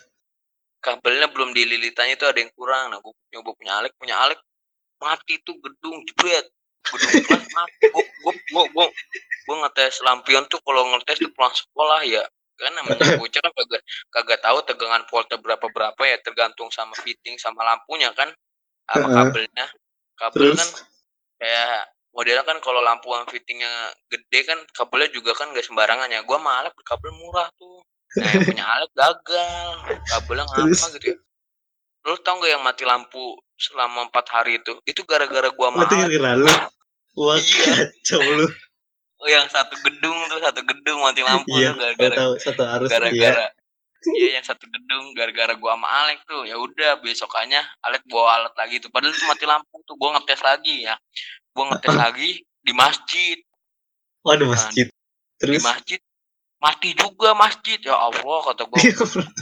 kabelnya 0.88 1.28
belum 1.28 1.52
dililitannya 1.52 2.16
itu 2.16 2.24
ada 2.24 2.40
yang 2.40 2.52
kurang? 2.56 2.88
Nah 2.88 2.98
gue 3.04 3.12
nyoba 3.36 3.52
punya 3.52 3.72
Alek 3.76 3.92
punya 4.00 4.16
Alek 4.16 4.40
mati 4.96 5.36
tuh 5.44 5.60
gedung 5.60 6.00
jebret. 6.08 6.48
Gedung 6.88 7.12
kelas 7.28 7.46
mati. 7.52 7.84
Gue 7.92 8.04
gue 8.08 8.32
gue 8.32 8.64
gue 8.72 8.86
gue 9.44 9.56
ngetes 9.60 10.00
lampion 10.00 10.48
tuh 10.48 10.60
kalau 10.64 10.88
ngetes 10.96 11.20
tuh 11.20 11.32
pulang 11.36 11.52
sekolah 11.52 12.00
ya. 12.08 12.24
Kan 12.56 12.72
namanya 12.72 12.96
bocah 13.20 13.40
kan 13.44 13.52
kagak 13.52 13.82
kagak 14.08 14.40
tahu 14.40 14.58
tegangan 14.64 15.04
voltnya 15.12 15.36
berapa 15.36 15.66
berapa 15.68 16.02
ya 16.08 16.16
tergantung 16.24 16.72
sama 16.72 16.96
fitting 17.04 17.36
sama 17.36 17.60
lampunya 17.68 18.08
kan. 18.16 18.32
Sama 18.88 19.08
kabelnya. 19.12 19.66
Kabel 20.18 20.56
terus? 20.56 20.58
kan 20.58 20.68
kayak 21.38 21.94
modelnya 22.10 22.42
kan 22.42 22.58
kalau 22.64 22.82
lampu 22.82 23.14
yang 23.14 23.28
fittingnya 23.30 23.70
gede 24.10 24.40
kan 24.42 24.58
kabelnya 24.74 25.12
juga 25.12 25.36
kan 25.36 25.52
gak 25.52 25.68
sembarangan 25.68 26.08
ya. 26.08 26.24
Gua 26.24 26.40
malah 26.40 26.72
kabel 26.82 27.12
murah 27.12 27.52
tuh 27.60 27.84
nah 28.16 28.28
yang 28.32 28.44
punya 28.48 28.64
Alek 28.64 28.90
gagal 28.96 29.68
kabelnya 30.08 30.44
ngapa 30.48 30.86
gitu 30.96 31.06
ya. 31.12 31.18
Lu 32.08 32.16
tau 32.24 32.40
gak 32.40 32.48
yang 32.48 32.62
mati 32.64 32.84
lampu 32.88 33.36
selama 33.60 34.08
empat 34.08 34.26
hari 34.32 34.56
itu? 34.56 34.80
Itu 34.88 35.04
gara-gara 35.04 35.52
gua 35.52 35.68
mahal 35.74 35.92
gara-gara 35.92 36.32
lu? 36.40 36.48
Wah 37.18 37.36
Iya. 37.36 37.92
kacau 37.92 38.22
lu. 38.24 38.46
Yang 39.26 39.50
satu 39.50 39.74
gedung 39.82 40.14
tuh 40.30 40.38
satu 40.38 40.62
gedung 40.62 41.02
mati 41.02 41.26
lampu 41.26 41.50
iya 41.58 41.74
tuh 41.74 41.82
gara-gara 41.82 42.14
tahu 42.14 42.32
satu 42.38 42.62
arus 42.62 42.86
iya. 42.86 42.94
gara-gara. 43.02 43.46
Iya 44.14 44.28
yang 44.38 44.44
satu 44.46 44.64
gedung 44.70 45.10
gara-gara 45.10 45.58
gua 45.58 45.74
sama 45.74 45.88
Alek 46.06 46.22
tuh. 46.22 46.46
Ya 46.46 46.54
udah 46.54 47.02
besokannya 47.02 47.58
Alek 47.82 48.06
bawa 48.06 48.40
alat 48.40 48.54
lagi 48.54 48.78
tuh. 48.78 48.94
Padahal 48.94 49.10
itu 49.10 49.26
mati 49.26 49.44
lampu 49.44 49.74
tuh 49.82 49.98
gua 49.98 50.14
ngetes 50.16 50.38
lagi 50.38 50.86
ya. 50.86 50.94
Gua 51.50 51.74
ngetes 51.74 51.92
lagi 52.06 52.30
di 52.62 52.72
masjid. 52.72 53.42
Waduh 54.22 54.54
masjid. 54.54 54.86
di 54.86 54.94
terus? 55.42 55.66
masjid 55.66 55.98
mati 56.58 56.90
juga 56.94 57.34
masjid 57.38 57.78
ya 57.78 57.94
Allah 57.94 58.38
kata 58.50 58.66
gua 58.66 58.78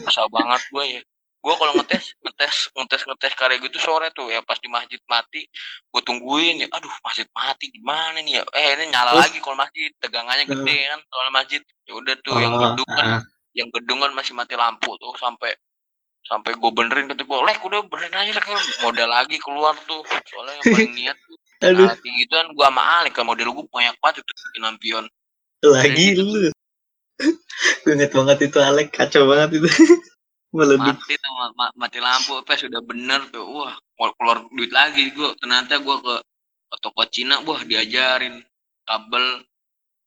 susah 0.04 0.26
banget 0.28 0.62
gua 0.68 0.84
ya 0.84 1.00
gua 1.40 1.54
kalau 1.56 1.72
ngetes 1.80 2.12
ngetes 2.20 2.56
ngetes 2.76 3.02
ngetes 3.08 3.32
karya 3.38 3.56
gitu 3.62 3.78
sore 3.80 4.12
tuh 4.12 4.28
ya 4.28 4.44
pas 4.44 4.60
di 4.60 4.68
masjid 4.68 5.00
mati 5.08 5.48
gua 5.88 6.04
tungguin 6.04 6.64
ya 6.64 6.68
aduh 6.72 6.92
masjid 7.00 7.24
mati 7.32 7.72
gimana 7.72 8.20
nih 8.20 8.40
ya 8.40 8.42
eh 8.52 8.76
ini 8.76 8.92
nyala 8.92 9.16
Terus? 9.16 9.22
lagi 9.24 9.38
kalau 9.40 9.56
masjid 9.56 9.90
tegangannya 9.96 10.44
gede 10.44 10.76
kan 10.92 11.00
soal 11.08 11.28
masjid 11.32 11.62
ya 11.88 11.92
udah 11.96 12.14
tuh 12.20 12.36
yang 12.36 12.52
Oh, 12.52 12.60
gedung 12.60 12.90
kan 12.92 13.06
ah. 13.08 13.22
yang 13.56 13.68
gedung 13.72 13.98
kan 14.04 14.12
masih 14.12 14.32
mati 14.36 14.52
lampu 14.52 14.92
tuh 15.00 15.16
sampai 15.16 15.56
sampai 16.26 16.58
gue 16.58 16.70
benerin 16.74 17.06
kata 17.06 17.22
gue 17.22 17.38
lek 17.46 17.62
udah 17.62 17.86
benerin 17.86 18.12
aja 18.12 18.32
lek 18.34 18.46
modal 18.82 19.08
lagi 19.08 19.38
keluar 19.38 19.78
tuh 19.86 20.02
soalnya 20.26 20.58
yang 20.58 20.64
paling 20.74 20.92
niat 20.92 21.16
tuh 21.22 21.36
aduh 21.62 21.88
nah, 21.88 21.96
gitu 21.96 22.32
kan 22.34 22.46
gue 22.52 22.66
sama 22.66 22.82
Alek 23.00 23.12
kan 23.16 23.24
model 23.24 23.48
gue 23.54 23.64
banyak 23.72 23.94
banget 24.02 24.20
itu 24.20 24.32
bikin 24.52 24.62
lampion 24.66 25.04
lagi 25.64 26.06
gitu. 26.12 26.22
lu 26.26 26.50
gue 27.84 27.92
inget 27.96 28.12
banget 28.12 28.38
itu 28.50 28.58
Alek. 28.60 28.88
Kacau 28.92 29.24
banget 29.30 29.62
itu. 29.62 29.68
Meleduk 30.56 30.96
mati 30.98 31.14
tuh 31.20 31.32
ma- 31.36 31.54
ma- 31.58 31.74
mati 31.76 31.98
lampu 32.00 32.40
pas 32.46 32.56
sudah 32.58 32.80
bener 32.84 33.20
tuh. 33.34 33.44
Wah 33.44 33.74
keluar 34.18 34.46
duit 34.52 34.72
lagi 34.72 35.12
gue 35.12 35.30
ternyata 35.40 35.80
gue 35.80 35.96
ke, 36.00 36.14
ke 36.72 36.76
toko 36.82 37.02
Cina 37.08 37.40
wah 37.44 37.60
diajarin. 37.64 38.40
Kabel 38.86 39.24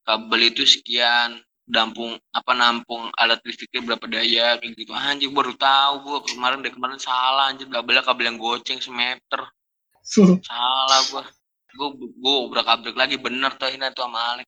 kabel 0.07 0.41
itu 0.53 0.64
sekian. 0.66 1.41
Dampung 1.70 2.18
apa 2.34 2.57
nampung 2.57 3.14
alat 3.14 3.45
listriknya 3.45 3.86
berapa 3.86 4.05
daya 4.10 4.57
kayak 4.57 4.74
gitu. 4.74 4.89
Anjir 4.97 5.30
baru 5.30 5.53
tahu 5.53 5.93
gue 6.01 6.20
kemarin 6.34 6.66
dari 6.66 6.74
kemarin 6.74 6.97
salah 6.97 7.53
anjir. 7.53 7.70
Kabelnya 7.70 8.01
kabel 8.01 8.26
yang 8.34 8.38
goceng 8.41 8.82
semeter. 8.82 9.41
Salah 10.49 11.01
gua. 11.14 11.24
Gua 11.78 11.89
gua 12.18 12.34
obrak 12.49 12.66
abrik 12.66 12.97
lagi. 12.97 13.22
Bener 13.22 13.53
tuh 13.53 13.70
ini 13.70 13.86
tuh 13.93 14.10
sama 14.10 14.20
Alex 14.34 14.47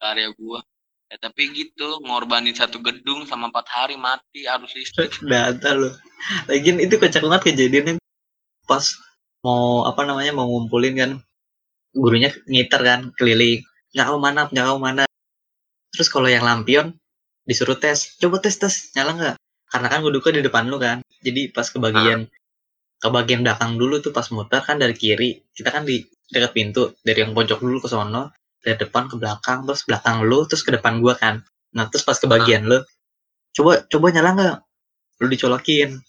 karya 0.00 0.28
gua 0.36 0.60
ya 1.06 1.16
tapi 1.22 1.54
gitu 1.54 2.02
ngorbanin 2.02 2.54
satu 2.54 2.82
gedung 2.82 3.22
sama 3.30 3.46
empat 3.50 3.66
hari 3.70 3.94
mati 3.94 4.46
arus 4.46 4.74
listrik. 4.74 5.14
Data 5.30 5.74
lo 5.74 5.94
lagian 6.50 6.82
itu 6.82 6.98
kocak 6.98 7.22
banget 7.22 7.42
kejadiannya. 7.52 8.02
Pas 8.66 8.84
mau 9.46 9.86
apa 9.86 10.02
namanya 10.02 10.34
mau 10.34 10.50
ngumpulin 10.50 10.94
kan 10.98 11.10
gurunya 11.94 12.34
ngiter 12.50 12.82
kan 12.82 13.00
keliling. 13.14 13.62
Nggak 13.94 14.06
tahu 14.10 14.18
mana 14.18 14.40
nggak 14.50 14.66
tahu 14.66 14.78
mana. 14.82 15.04
Terus 15.94 16.08
kalau 16.10 16.26
yang 16.26 16.42
lampion 16.42 16.98
disuruh 17.46 17.78
tes. 17.78 18.18
Coba 18.18 18.42
tes 18.42 18.58
tes. 18.58 18.90
Nyala 18.98 19.12
nggak? 19.14 19.36
Karena 19.70 19.88
kan 19.90 20.00
duduknya 20.02 20.42
di 20.42 20.44
depan 20.50 20.66
lu 20.66 20.82
kan. 20.82 20.98
Jadi 21.22 21.54
pas 21.54 21.66
kebagian 21.70 22.26
ke 22.96 23.08
bagian 23.12 23.44
belakang 23.46 23.78
dulu 23.78 24.02
tuh 24.02 24.10
pas 24.10 24.26
muter 24.34 24.60
kan 24.66 24.76
dari 24.82 24.94
kiri. 24.98 25.38
Kita 25.54 25.70
kan 25.70 25.86
di 25.86 26.02
dekat 26.26 26.50
pintu 26.50 26.98
dari 27.06 27.22
yang 27.22 27.30
pojok 27.30 27.62
dulu 27.62 27.78
ke 27.78 27.86
sono 27.86 28.34
dari 28.66 28.74
depan 28.74 29.06
ke 29.06 29.14
belakang 29.14 29.62
terus 29.62 29.86
belakang 29.86 30.26
lu 30.26 30.42
terus 30.50 30.66
ke 30.66 30.74
depan 30.74 30.98
gua 30.98 31.14
kan. 31.14 31.46
Nah 31.70 31.86
terus 31.86 32.02
pas 32.02 32.18
ke 32.18 32.26
bagian 32.26 32.66
lu 32.66 32.82
coba 33.54 33.86
coba 33.86 34.06
nyala 34.10 34.30
nggak? 34.34 34.56
Lu 35.22 35.26
dicolokin. 35.30 36.02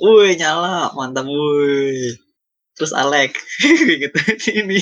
Woi 0.00 0.40
nyala 0.40 0.96
mantap 0.96 1.28
woi 1.28 2.16
terus 2.72 2.96
Alek 2.96 3.36
gitu 4.02 4.18
ini. 4.56 4.80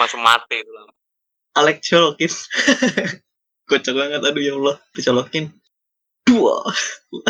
Langsung 0.00 0.24
mati 0.24 0.64
itu. 0.64 0.72
Alek 1.52 1.84
colokin. 1.84 2.32
Kocak 3.68 3.92
banget 3.92 4.24
aduh 4.24 4.40
ya 4.40 4.56
Allah 4.56 4.80
dicolokin. 4.96 5.52
Dua 6.24 6.64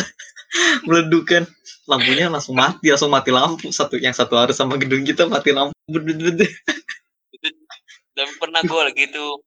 meledukan 0.86 1.42
lampunya 1.90 2.30
langsung 2.30 2.54
mati 2.54 2.94
langsung 2.94 3.10
mati 3.10 3.34
lampu. 3.34 3.74
Satu 3.74 3.98
yang 3.98 4.14
satu 4.14 4.38
harus 4.38 4.54
sama 4.54 4.78
gedung 4.78 5.02
kita 5.02 5.26
mati 5.26 5.50
lampu. 5.50 5.74
Tapi 8.18 8.32
pernah 8.36 8.58
gue 8.60 8.80
lagi 8.82 9.04
tuh 9.08 9.38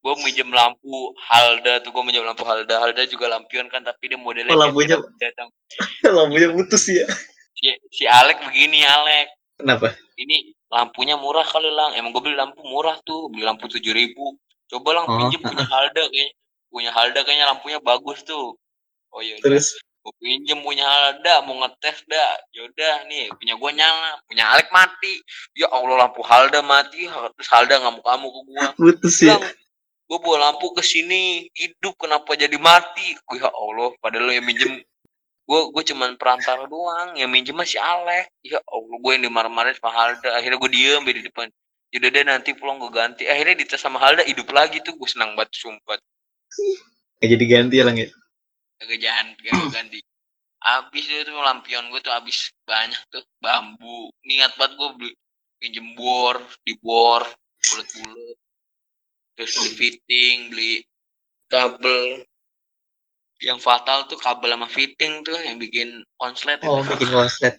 gue 0.00 0.14
minjem 0.20 0.48
lampu 0.48 1.12
Halda 1.22 1.80
tuh 1.80 1.88
gue 1.90 2.02
minjem 2.02 2.20
lampu 2.20 2.40
Halda. 2.42 2.76
Halda 2.78 3.04
juga 3.04 3.28
lampion 3.28 3.68
kan 3.68 3.80
tapi 3.80 4.08
dia 4.08 4.16
modelnya 4.16 4.52
Oh, 4.52 4.60
lampunya- 4.60 5.00
datang 5.16 5.48
lampunya 6.16 6.48
putus 6.50 6.88
ya? 6.88 7.04
Si, 7.54 7.68
si 7.90 8.04
Alek 8.04 8.40
begini 8.42 8.80
Alek. 8.80 9.28
Kenapa? 9.56 9.92
Ini 10.14 10.52
lampunya 10.68 11.16
murah 11.16 11.44
kali 11.44 11.68
lang. 11.68 11.94
Emang 11.94 12.10
gue 12.10 12.20
beli 12.20 12.36
lampu 12.36 12.60
murah 12.64 13.00
tuh 13.00 13.28
beli 13.28 13.44
lampu 13.44 13.64
tujuh 13.66 13.92
ribu. 13.92 14.36
Coba 14.66 14.92
lang 14.92 15.04
Oh, 15.06 15.16
pinjem 15.16 15.40
punya 15.40 15.64
Halda 15.64 16.02
kayaknya. 16.04 16.32
Punya 16.68 16.90
Halda 16.90 17.20
kayaknya 17.22 17.46
lampunya 17.48 17.78
bagus 17.78 18.20
tuh. 18.22 18.56
Oh 19.08 19.22
iya 19.22 19.38
terus 19.38 19.78
gue 20.04 20.14
pinjem 20.20 20.60
punya 20.60 20.84
Halda 20.84 21.48
mau 21.48 21.56
ngetes 21.64 22.04
dah. 22.04 22.32
Yaudah 22.52 23.08
nih 23.08 23.32
punya 23.40 23.56
gue 23.56 23.70
nyala. 23.72 24.20
Punya 24.28 24.44
Alek 24.52 24.68
mati. 24.68 25.24
Ya 25.56 25.72
Allah 25.72 26.04
lampu 26.04 26.20
Halda 26.20 26.60
mati. 26.60 27.08
Terus 27.08 27.48
Halda 27.48 27.80
ngamuk-ngamuk 27.80 28.30
ke 28.30 28.40
gue 28.44 28.64
putus 29.00 29.16
ya? 29.24 29.40
Gue 30.04 30.18
bawa 30.20 30.52
lampu 30.52 30.76
ke 30.76 30.84
sini. 30.84 31.48
Hidup 31.56 31.96
kenapa 31.96 32.36
jadi 32.36 32.52
mati? 32.60 33.16
Gue 33.24 33.40
ya 33.40 33.48
Allah 33.48 33.96
padahal 34.04 34.28
yang 34.28 34.44
minjem. 34.44 34.84
Gue 35.48 35.60
gue 35.72 35.82
cuman 35.88 36.20
perantara 36.20 36.68
doang. 36.68 37.16
Yang 37.16 37.30
minjem 37.32 37.56
masih 37.56 37.80
Alek 37.80 38.28
ya 38.44 38.60
Allah 38.60 38.96
gue 39.00 39.10
yang 39.16 39.24
dimarah-marahin 39.24 39.80
sama 39.80 39.88
Halda 39.88 40.36
akhirnya 40.36 40.60
gue 40.60 40.70
diem 40.70 41.00
di 41.08 41.24
depan. 41.24 41.48
Yaudah 41.96 42.10
deh 42.12 42.24
nanti 42.28 42.52
pulang 42.52 42.76
gue 42.76 42.92
ganti. 42.92 43.24
Akhirnya 43.24 43.56
dites 43.56 43.80
sama 43.80 43.96
Halda 44.04 44.20
hidup 44.28 44.52
lagi 44.52 44.84
tuh. 44.84 44.92
Gue 45.00 45.08
senang 45.08 45.32
banget 45.32 45.56
sumpah. 45.56 45.96
Nggak 47.24 47.28
jadi 47.40 47.44
ganti 47.48 47.80
ya 47.80 47.88
lang 47.88 47.96
ya 47.96 48.12
kagak 48.78 49.38
ganti 49.72 50.00
abis 50.64 51.04
itu 51.12 51.22
tuh 51.28 51.36
lampion 51.44 51.92
gue 51.92 52.00
tuh 52.00 52.14
abis 52.16 52.50
banyak 52.64 53.00
tuh 53.12 53.24
bambu. 53.38 54.08
Niat 54.24 54.56
banget 54.56 54.80
gue 54.80 54.90
beli. 54.96 55.12
Pinjem 55.60 55.92
bor 55.96 56.40
di 56.64 56.72
bor 56.80 57.22
bulat-bulat 57.64 58.36
terus 59.34 59.52
beli 59.60 59.70
fitting 59.76 60.36
beli 60.52 60.74
kabel. 61.52 62.24
Yang 63.44 63.60
fatal 63.60 64.08
tuh 64.08 64.16
kabel 64.16 64.56
sama 64.56 64.68
fitting 64.72 65.20
tuh 65.20 65.36
yang 65.36 65.60
bikin 65.60 66.00
konslet 66.16 66.64
oh 66.64 66.80
itu. 66.80 66.96
bikin 66.96 67.10
konslet 67.12 67.54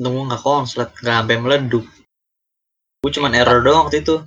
untung 0.00 0.18
gua 0.18 0.24
nggak 0.32 0.42
konslet 0.42 0.90
nggak 0.96 1.16
sampai 1.20 1.36
meleduk. 1.38 1.84
Gue 3.04 3.12
cuman 3.12 3.36
error 3.36 3.60
doang 3.60 3.86
waktu 3.86 4.00
itu. 4.00 4.24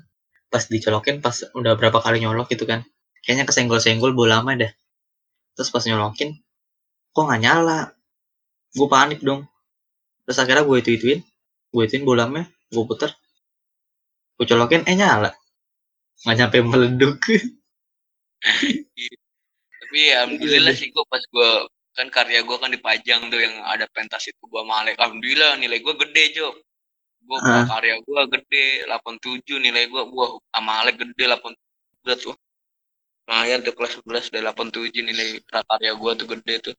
Pas 0.53 0.61
dicolokin 0.69 1.19
pas 1.19 1.34
udah 1.57 1.73
berapa 1.73 1.97
kali 1.97 2.21
nyolok 2.21 2.53
gitu 2.53 2.69
kan. 2.69 2.86
Kayaknya 3.26 3.49
kesenggol-senggol 3.49 4.13
bola 4.13 4.38
lama 4.38 4.53
dah 4.53 4.71
terus 5.56 5.72
pas 5.72 5.84
nyolokin 5.88 6.36
kok 7.16 7.26
nggak 7.26 7.41
nyala? 7.41 7.95
Gue 8.76 8.88
panik 8.91 9.24
dong. 9.24 9.47
Terus 10.28 10.38
akhirnya 10.43 10.68
gue 10.68 10.78
itu 10.84 10.91
ituin 10.99 11.20
gue 11.72 11.84
ituin 11.84 12.03
bolamnya 12.03 12.47
gue 12.72 12.84
puter. 12.84 13.12
Gue 14.36 14.45
colokin 14.45 14.84
eh 14.86 14.95
nyala. 14.95 15.32
Nggak 16.28 16.36
nyampe 16.36 16.58
meleduk. 16.62 17.16
Tapi 19.80 19.99
ya, 20.12 20.28
alhamdulillah 20.28 20.76
sih 20.76 20.91
gue 20.91 21.06
pas 21.08 21.24
gue 21.24 21.49
kan 21.95 22.12
karya 22.12 22.43
gue 22.43 22.58
kan 22.60 22.68
dipajang 22.68 23.32
tuh 23.32 23.39
yang 23.39 23.56
ada 23.64 23.88
pentas 23.95 24.28
itu 24.28 24.43
gue 24.43 24.64
malek. 24.68 24.99
Alhamdulillah 24.99 25.56
nilai 25.56 25.80
gue 25.80 25.95
gede 25.95 26.36
jo 26.36 26.51
gue 27.26 27.39
karya 27.41 27.95
gue 28.06 28.22
gede 28.38 28.66
87 28.86 29.66
nilai 29.66 29.89
gue 29.89 30.03
gue 30.06 30.28
sama 30.53 30.86
Alek 30.86 31.01
gede 31.01 31.26
87 31.26 32.22
tuh 32.22 32.36
lumayan 33.26 33.65
tuh 33.65 33.73
kelas 33.73 34.05
11 34.05 34.30
udah 34.30 34.41
87 34.53 35.01
nilai 35.01 35.41
prakarya 35.49 35.97
gue 35.97 36.11
tuh 36.13 36.28
gede 36.30 36.55
tuh. 36.61 36.76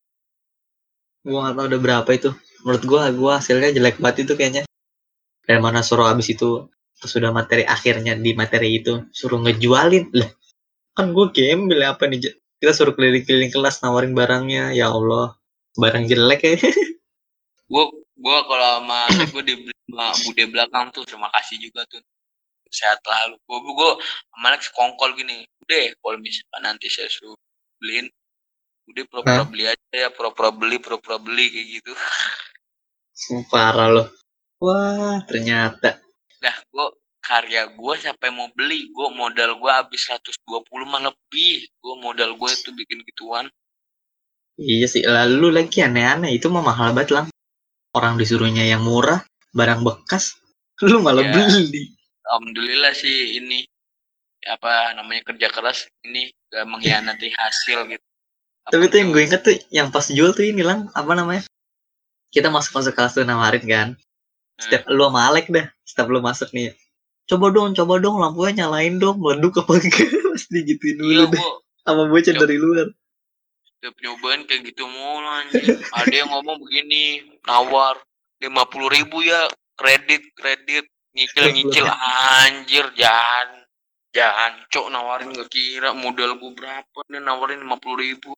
Gue 1.27 1.39
nggak 1.43 1.55
tahu 1.59 1.65
udah 1.67 1.81
berapa 1.83 2.09
itu. 2.15 2.31
Menurut 2.63 2.83
gue 2.87 3.01
gue 3.19 3.31
hasilnya 3.35 3.69
jelek 3.75 3.99
banget 3.99 4.23
itu 4.23 4.33
kayaknya. 4.39 4.63
Dan 5.43 5.59
mana 5.59 5.83
suruh 5.83 6.07
abis 6.07 6.31
itu 6.31 6.71
pas 6.97 7.09
sudah 7.11 7.35
materi 7.35 7.67
akhirnya 7.67 8.15
di 8.15 8.31
materi 8.31 8.79
itu 8.79 9.03
suruh 9.11 9.43
ngejualin. 9.43 10.07
Lah 10.15 10.31
kan 10.95 11.11
gue 11.11 11.25
gembel 11.35 11.83
apa 11.83 12.07
nih? 12.07 12.31
Kita 12.57 12.71
suruh 12.71 12.95
keliling-keliling 12.95 13.51
kelas 13.51 13.83
nawarin 13.83 14.15
barangnya. 14.15 14.71
Ya 14.71 14.87
Allah 14.87 15.35
barang 15.75 16.07
jelek 16.07 16.41
ya. 16.47 16.55
Gue 17.67 17.83
gue 18.15 18.37
kalau 18.47 18.79
sama 18.79 19.11
gue 19.11 19.43
dibeli 19.43 19.75
sama 19.91 20.15
bude 20.23 20.43
belakang 20.47 20.87
tuh 20.95 21.03
terima 21.03 21.27
kasih 21.35 21.59
juga 21.59 21.83
tuh 21.91 21.99
sehat 22.71 22.99
lalu. 23.03 23.35
Gue 23.47 23.59
gue 23.73 23.91
sama 24.31 24.45
Alek 24.53 24.61
sekongkol 24.63 25.09
gini 25.17 25.43
udah 25.67 25.85
kalau 25.99 26.17
misalkan 26.19 26.61
nanti 26.63 26.87
saya 26.87 27.11
suruh 27.11 27.35
beliin 27.81 28.07
udah 28.87 29.03
pura-pura 29.11 29.43
beli 29.43 29.63
aja 29.67 29.95
ya 29.95 30.09
pura-pura 30.15 30.49
beli 30.55 30.79
pura-pura 30.79 31.19
beli 31.19 31.51
kayak 31.51 31.67
gitu. 31.81 31.91
Parah 33.51 33.89
loh 33.91 34.07
wah 34.63 35.19
ternyata. 35.27 35.99
Nah, 36.39 36.55
gue 36.71 36.87
karya 37.19 37.67
gue 37.75 37.93
sampai 37.99 38.29
mau 38.31 38.47
beli, 38.55 38.87
gue 38.87 39.07
modal 39.11 39.59
gue 39.59 39.71
habis 39.73 40.07
120 40.07 40.63
mah 40.87 41.01
lebih. 41.03 41.67
Gue 41.83 41.95
modal 41.99 42.37
gue 42.39 42.49
itu 42.49 42.69
bikin 42.71 43.03
gituan. 43.03 43.47
iya 44.57 44.89
sih 44.89 45.05
lalu 45.05 45.53
lagi 45.53 45.85
aneh-aneh 45.85 46.33
itu 46.33 46.49
mah 46.49 46.65
mahal 46.65 46.89
banget 46.95 47.13
lang. 47.13 47.27
Orang 47.93 48.17
disuruhnya 48.17 48.65
yang 48.65 48.81
murah 48.85 49.21
barang 49.53 49.81
bekas 49.85 50.37
lu 50.85 51.01
malah 51.01 51.25
Ya. 51.25 51.33
beli 51.33 51.96
Alhamdulillah 52.27 52.93
sih 52.93 53.39
ini 53.39 53.63
apa 54.45 54.93
namanya 54.93 55.27
kerja 55.27 55.47
keras 55.49 55.87
ini 56.03 56.29
gak 56.51 56.67
mengkhianati 56.67 57.31
hasil 57.39 57.87
gitu. 57.87 58.05
Tapi 58.67 58.75
Apa 58.75 58.83
pun 58.83 58.91
tuh 58.91 58.99
yang 58.99 59.09
gue 59.15 59.23
inget 59.23 59.41
tuh 59.43 59.55
yang 59.71 59.87
pas 59.89 60.05
jual 60.07 60.31
tuh 60.35 60.43
ini 60.43 60.61
lang 60.61 60.91
apa 60.91 61.11
namanya? 61.15 61.43
Kita 62.29 62.51
masuk 62.51 62.75
masuk 62.75 62.93
kelas 62.93 63.15
tuh 63.15 63.23
nawarin 63.23 63.63
kan. 63.63 63.89
Setiap 64.59 64.89
lu 64.91 65.07
sama 65.07 65.31
Alek 65.31 65.47
dah, 65.47 65.69
setiap 65.87 66.11
lu 66.11 66.19
masuk 66.19 66.51
nih. 66.51 66.73
Coba 67.27 67.51
dong, 67.51 67.75
coba 67.77 67.99
dong 67.99 68.17
lampunya 68.19 68.63
nyalain 68.65 68.97
dong, 68.97 69.19
meleduk 69.19 69.61
apa 69.61 69.79
enggak? 69.79 70.09
Pasti 70.33 70.63
gituin 70.63 70.97
dulu 70.99 71.11
Iya, 71.11 71.25
deh. 71.31 71.43
Sama 71.85 72.03
bocah 72.11 72.33
dari 72.35 72.57
luar. 72.59 72.87
setiap 73.77 73.93
nyobain 74.01 74.41
kayak 74.49 74.73
gitu 74.73 74.89
mulu. 74.89 75.29
Ada 75.93 76.09
yang 76.11 76.33
ngomong 76.33 76.57
begini, 76.65 77.21
nawar 77.45 78.01
50 78.41 78.49
ribu 78.89 79.21
ya 79.21 79.45
kredit 79.77 80.25
kredit 80.33 80.89
nyicil 81.15 81.85
anjir 81.87 82.85
jangan 82.97 83.67
jangan 84.11 84.51
cok 84.73 84.87
nawarin 84.89 85.29
gak 85.35 85.49
kira 85.51 85.93
modal 85.93 86.41
gue 86.41 86.51
berapa 86.57 86.99
nih 87.11 87.21
nawarin 87.21 87.61
50 87.61 88.03
ribu. 88.03 88.31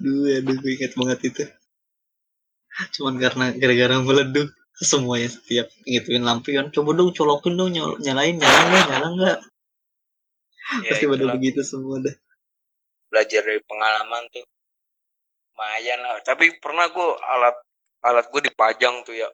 Duh, 0.00 0.30
aduh 0.30 0.56
gue 0.56 0.70
inget 0.78 0.94
banget 0.96 1.18
itu. 1.28 1.44
Cuman 2.96 3.20
karena 3.20 3.52
gara-gara 3.58 3.96
meleduk 4.00 4.48
semuanya 4.78 5.28
setiap 5.28 5.68
ngituin 5.84 6.24
lampion 6.24 6.72
coba 6.72 6.96
dong 6.96 7.12
colokin 7.12 7.52
dong 7.58 7.68
nyol- 7.74 8.00
nyalain 8.00 8.40
nyala 8.40 8.60
nggak 8.64 8.86
nyala 8.88 9.08
nggak? 9.12 9.38
Ya 10.86 10.90
pasti 10.94 11.04
pada 11.10 11.24
begitu 11.34 11.60
semua 11.66 11.98
dah. 12.00 12.14
Belajar 13.10 13.42
dari 13.42 13.60
pengalaman 13.66 14.22
tuh. 14.30 14.46
Lumayan 15.50 15.98
lah. 16.00 16.22
Tapi 16.22 16.56
pernah 16.62 16.88
gue 16.88 17.08
alat 17.26 17.56
alat 18.06 18.26
gue 18.32 18.40
dipajang 18.48 19.04
tuh 19.04 19.12
ya 19.18 19.28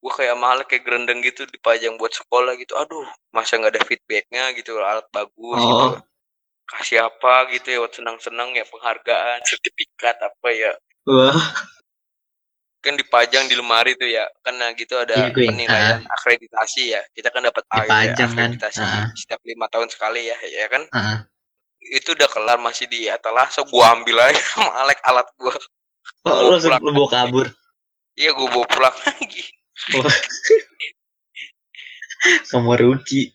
gue 0.00 0.12
kayak 0.16 0.36
mahal 0.40 0.64
kayak 0.64 0.82
gerendeng 0.82 1.20
gitu 1.20 1.44
dipajang 1.44 2.00
buat 2.00 2.12
sekolah 2.12 2.56
gitu 2.56 2.72
aduh 2.74 3.04
masa 3.30 3.60
nggak 3.60 3.76
ada 3.76 3.82
feedbacknya 3.84 4.44
gitu 4.56 4.80
alat 4.80 5.04
bagus 5.12 5.60
gitu 5.60 5.86
oh 5.86 5.94
kasih 6.70 7.02
apa 7.04 7.50
gitu 7.52 7.66
ya 7.68 7.78
buat 7.82 7.92
senang-senang 7.92 8.54
ya 8.54 8.64
penghargaan 8.64 9.42
sertifikat 9.44 10.16
apa 10.22 10.48
ya 10.54 10.72
wah 11.04 11.42
kan 12.80 12.96
dipajang 12.96 13.44
di 13.44 13.60
lemari 13.60 13.92
tuh 13.92 14.08
ya 14.08 14.24
karena 14.40 14.72
gitu 14.72 14.96
ada 14.96 15.12
Iya, 15.12 15.36
gue 15.36 15.42
ingat. 15.44 15.52
penilaian 15.52 16.00
akreditasi 16.08 16.82
ya 16.96 17.02
kita 17.12 17.28
kan 17.28 17.44
dapat 17.44 17.60
ya, 17.68 18.16
kan. 18.16 18.24
akreditasi 18.24 18.80
Ah. 18.80 19.12
setiap 19.12 19.40
lima 19.44 19.68
tahun 19.68 19.92
sekali 19.92 20.24
ya 20.24 20.36
ya 20.48 20.64
kan 20.72 20.88
Heeh. 20.88 21.18
itu 22.00 22.16
udah 22.16 22.28
kelar 22.32 22.56
masih 22.56 22.88
di 22.88 23.04
atas 23.12 23.52
so 23.52 23.68
gua 23.68 23.92
ambil 23.92 24.16
aja 24.24 24.40
sama 24.56 24.72
Alek 24.80 25.00
alat 25.04 25.28
gua 25.36 25.52
Oh, 26.24 26.52
langsung 26.56 26.72
lu 26.80 26.92
bawa 26.96 27.08
kabur. 27.12 27.46
iya 28.16 28.32
gua 28.32 28.48
bawa 28.48 28.64
pulang 28.68 28.96
lagi. 29.04 29.44
Sama 32.50 32.76
Ruki. 32.76 33.32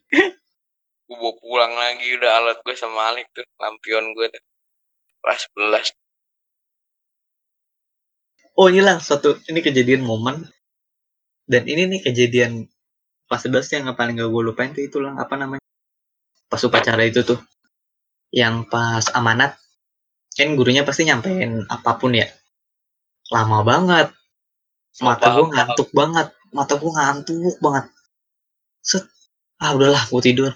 gua 1.06 1.22
bawa 1.22 1.34
pulang 1.38 1.74
lagi 1.78 2.18
udah 2.18 2.32
alat 2.42 2.58
gue 2.66 2.74
sama 2.74 3.14
Alek 3.14 3.30
tuh 3.34 3.46
lampion 3.62 4.14
gue 4.18 4.28
tuh. 4.30 4.44
Kelas 5.22 5.46
11 5.54 5.94
Oh 8.56 8.72
ini 8.72 8.82
lah 8.82 9.02
satu 9.02 9.38
ini 9.50 9.62
kejadian 9.62 10.06
momen. 10.06 10.46
Dan 11.46 11.70
ini 11.70 11.86
nih 11.86 12.02
kejadian 12.02 12.66
pas 13.30 13.42
11 13.42 13.74
yang 13.74 13.94
paling 13.94 14.18
gak 14.18 14.30
gue 14.30 14.42
lupain 14.42 14.74
tuh 14.74 14.84
itu 14.86 14.98
lah 14.98 15.14
apa 15.18 15.38
namanya? 15.38 15.62
Pas 16.50 16.62
upacara 16.66 17.06
itu 17.06 17.22
tuh. 17.22 17.38
Yang 18.34 18.66
pas 18.70 19.06
amanat. 19.14 19.58
Kan 20.34 20.58
gurunya 20.58 20.82
pasti 20.82 21.06
nyampein 21.06 21.70
apa 21.70 22.02
pun 22.02 22.18
ya. 22.18 22.26
Lama 23.30 23.62
banget 23.62 24.10
mata 25.02 25.36
gue 25.36 25.46
ngantuk. 25.52 25.90
banget. 25.92 26.28
Mata 26.56 26.74
gue 26.80 26.92
ngantuk 26.92 27.58
banget. 27.60 27.86
Set. 28.80 29.04
Ah 29.60 29.76
udahlah 29.76 30.04
gue 30.08 30.22
tidur. 30.24 30.52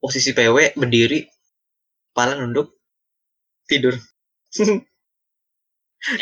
Posisi 0.00 0.34
PW 0.36 0.76
berdiri. 0.76 1.24
Kepala 2.12 2.36
nunduk. 2.36 2.76
Tidur. 3.64 3.96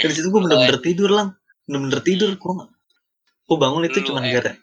Dari 0.00 0.12
situ 0.14 0.30
gue 0.30 0.40
bener-bener 0.40 0.78
tidur 0.78 1.10
lang. 1.10 1.34
Bener-bener 1.66 2.00
tidur 2.04 2.30
gue 2.36 2.52
nggak 2.54 2.70
gue 3.44 3.56
bangun 3.60 3.84
itu 3.84 4.00
cuma 4.08 4.24
gara 4.24 4.56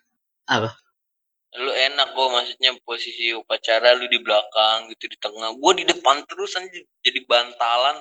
lu 1.51 1.67
enak 1.67 2.15
kok 2.15 2.27
maksudnya 2.31 2.71
posisi 2.87 3.35
upacara 3.35 3.91
lu 3.99 4.07
di 4.07 4.23
belakang 4.23 4.87
gitu 4.95 5.11
di 5.11 5.19
tengah. 5.19 5.51
Gua 5.59 5.75
di 5.75 5.83
depan 5.83 6.23
terus 6.23 6.55
aja 6.55 6.79
jadi 7.03 7.19
bantalan 7.27 7.99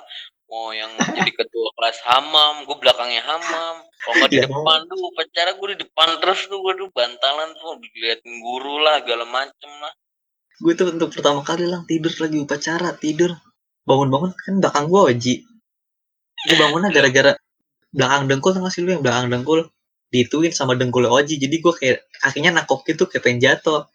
mau 0.51 0.75
yang 0.75 0.91
jadi 0.99 1.31
ketua 1.31 1.71
kelas 1.79 1.97
hamam. 2.03 2.67
Gua 2.67 2.75
belakangnya 2.75 3.23
hamam. 3.23 3.87
Kalau 4.03 4.13
nggak 4.19 4.29
di 4.29 4.37
Ya, 4.43 4.45
depan 4.51 4.79
tuh 4.91 4.97
upacara 4.99 5.51
gua 5.55 5.67
di 5.71 5.77
depan 5.79 6.07
terus 6.19 6.39
tuh 6.51 6.59
gua 6.59 6.75
tuh 6.75 6.91
bantalan 6.91 7.49
tuh 7.55 7.79
diliatin 7.79 8.43
guru 8.43 8.83
lah 8.83 8.99
segala 8.99 9.23
macem 9.23 9.71
lah. 9.79 9.93
Gue 10.61 10.77
tuh 10.77 10.93
untuk 10.93 11.09
pertama 11.09 11.41
kali 11.41 11.65
lang 11.65 11.89
tidur 11.89 12.13
lagi 12.21 12.37
upacara 12.37 12.93
tidur. 13.01 13.33
Bangun-bangun 13.81 14.31
kan 14.37 14.53
belakang 14.61 14.85
gue 14.93 15.01
oji. 15.09 15.35
Gue 16.45 16.55
bangunnya 16.61 16.93
gara-gara 16.93 17.33
belakang 17.89 18.29
dengkul 18.29 18.53
sama 18.53 18.69
sih 18.69 18.85
lu 18.85 18.93
yang 18.93 19.01
belakang 19.01 19.33
dengkul? 19.33 19.73
Dituin 20.13 20.53
sama 20.53 20.77
dengkul 20.77 21.09
oji. 21.09 21.41
Jadi 21.41 21.55
gue 21.57 21.73
kayak 21.73 22.05
kakinya 22.21 22.61
nakok 22.61 22.85
gitu 22.85 23.09
kayak 23.09 23.25
pengen 23.25 23.41
jatuh. 23.41 23.89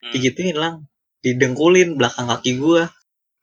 Hmm. 0.00 0.12
digituin 0.16 0.56
lang. 0.56 0.88
Didengkulin 1.20 2.00
belakang 2.00 2.32
kaki 2.32 2.64
gue 2.64 2.82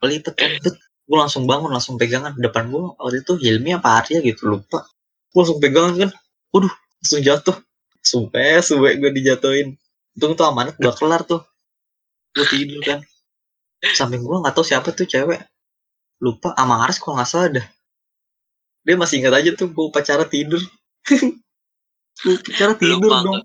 pelipet 0.01 0.33
bet 0.33 0.75
gue 1.03 1.17
langsung 1.19 1.43
bangun 1.43 1.71
langsung 1.71 1.95
pegangan. 1.99 2.33
Depan 2.39 2.71
gue 2.71 2.83
waktu 2.95 3.23
itu 3.23 3.33
Hilmi 3.35 3.75
apa 3.75 4.03
Arya 4.03 4.23
gitu 4.23 4.47
lupa. 4.47 4.87
Gue 5.31 5.39
langsung 5.43 5.59
pegangan 5.59 5.93
kan. 5.99 6.09
Waduh 6.55 6.73
langsung 6.73 7.21
jatuh. 7.21 7.57
Sumpah 8.03 8.63
suwe 8.63 8.95
gue 8.99 9.11
dijatuhin. 9.11 9.75
Untung 10.15 10.33
tuh 10.37 10.45
amanat 10.47 10.75
udah 10.79 10.93
kelar 10.95 11.21
tuh. 11.27 11.43
Gue 12.31 12.45
tidur 12.47 12.79
kan. 12.83 12.99
Samping 13.83 14.23
gue 14.23 14.37
nggak 14.39 14.55
tahu 14.55 14.65
siapa 14.65 14.95
tuh 14.95 15.07
cewek. 15.07 15.43
Lupa 16.23 16.55
sama 16.55 16.87
Aris 16.87 16.97
kalau 17.03 17.19
nggak 17.19 17.29
salah 17.29 17.49
dah. 17.59 17.67
Dia 18.83 18.95
masih 18.95 19.23
ingat 19.23 19.33
aja 19.39 19.49
tuh 19.55 19.71
gue 19.71 19.85
upacara 19.87 20.23
tidur. 20.27 20.59
Gue 22.23 22.37
upacara 22.39 22.77
tidur 22.77 23.09
mah 23.09 23.25
dong. 23.25 23.41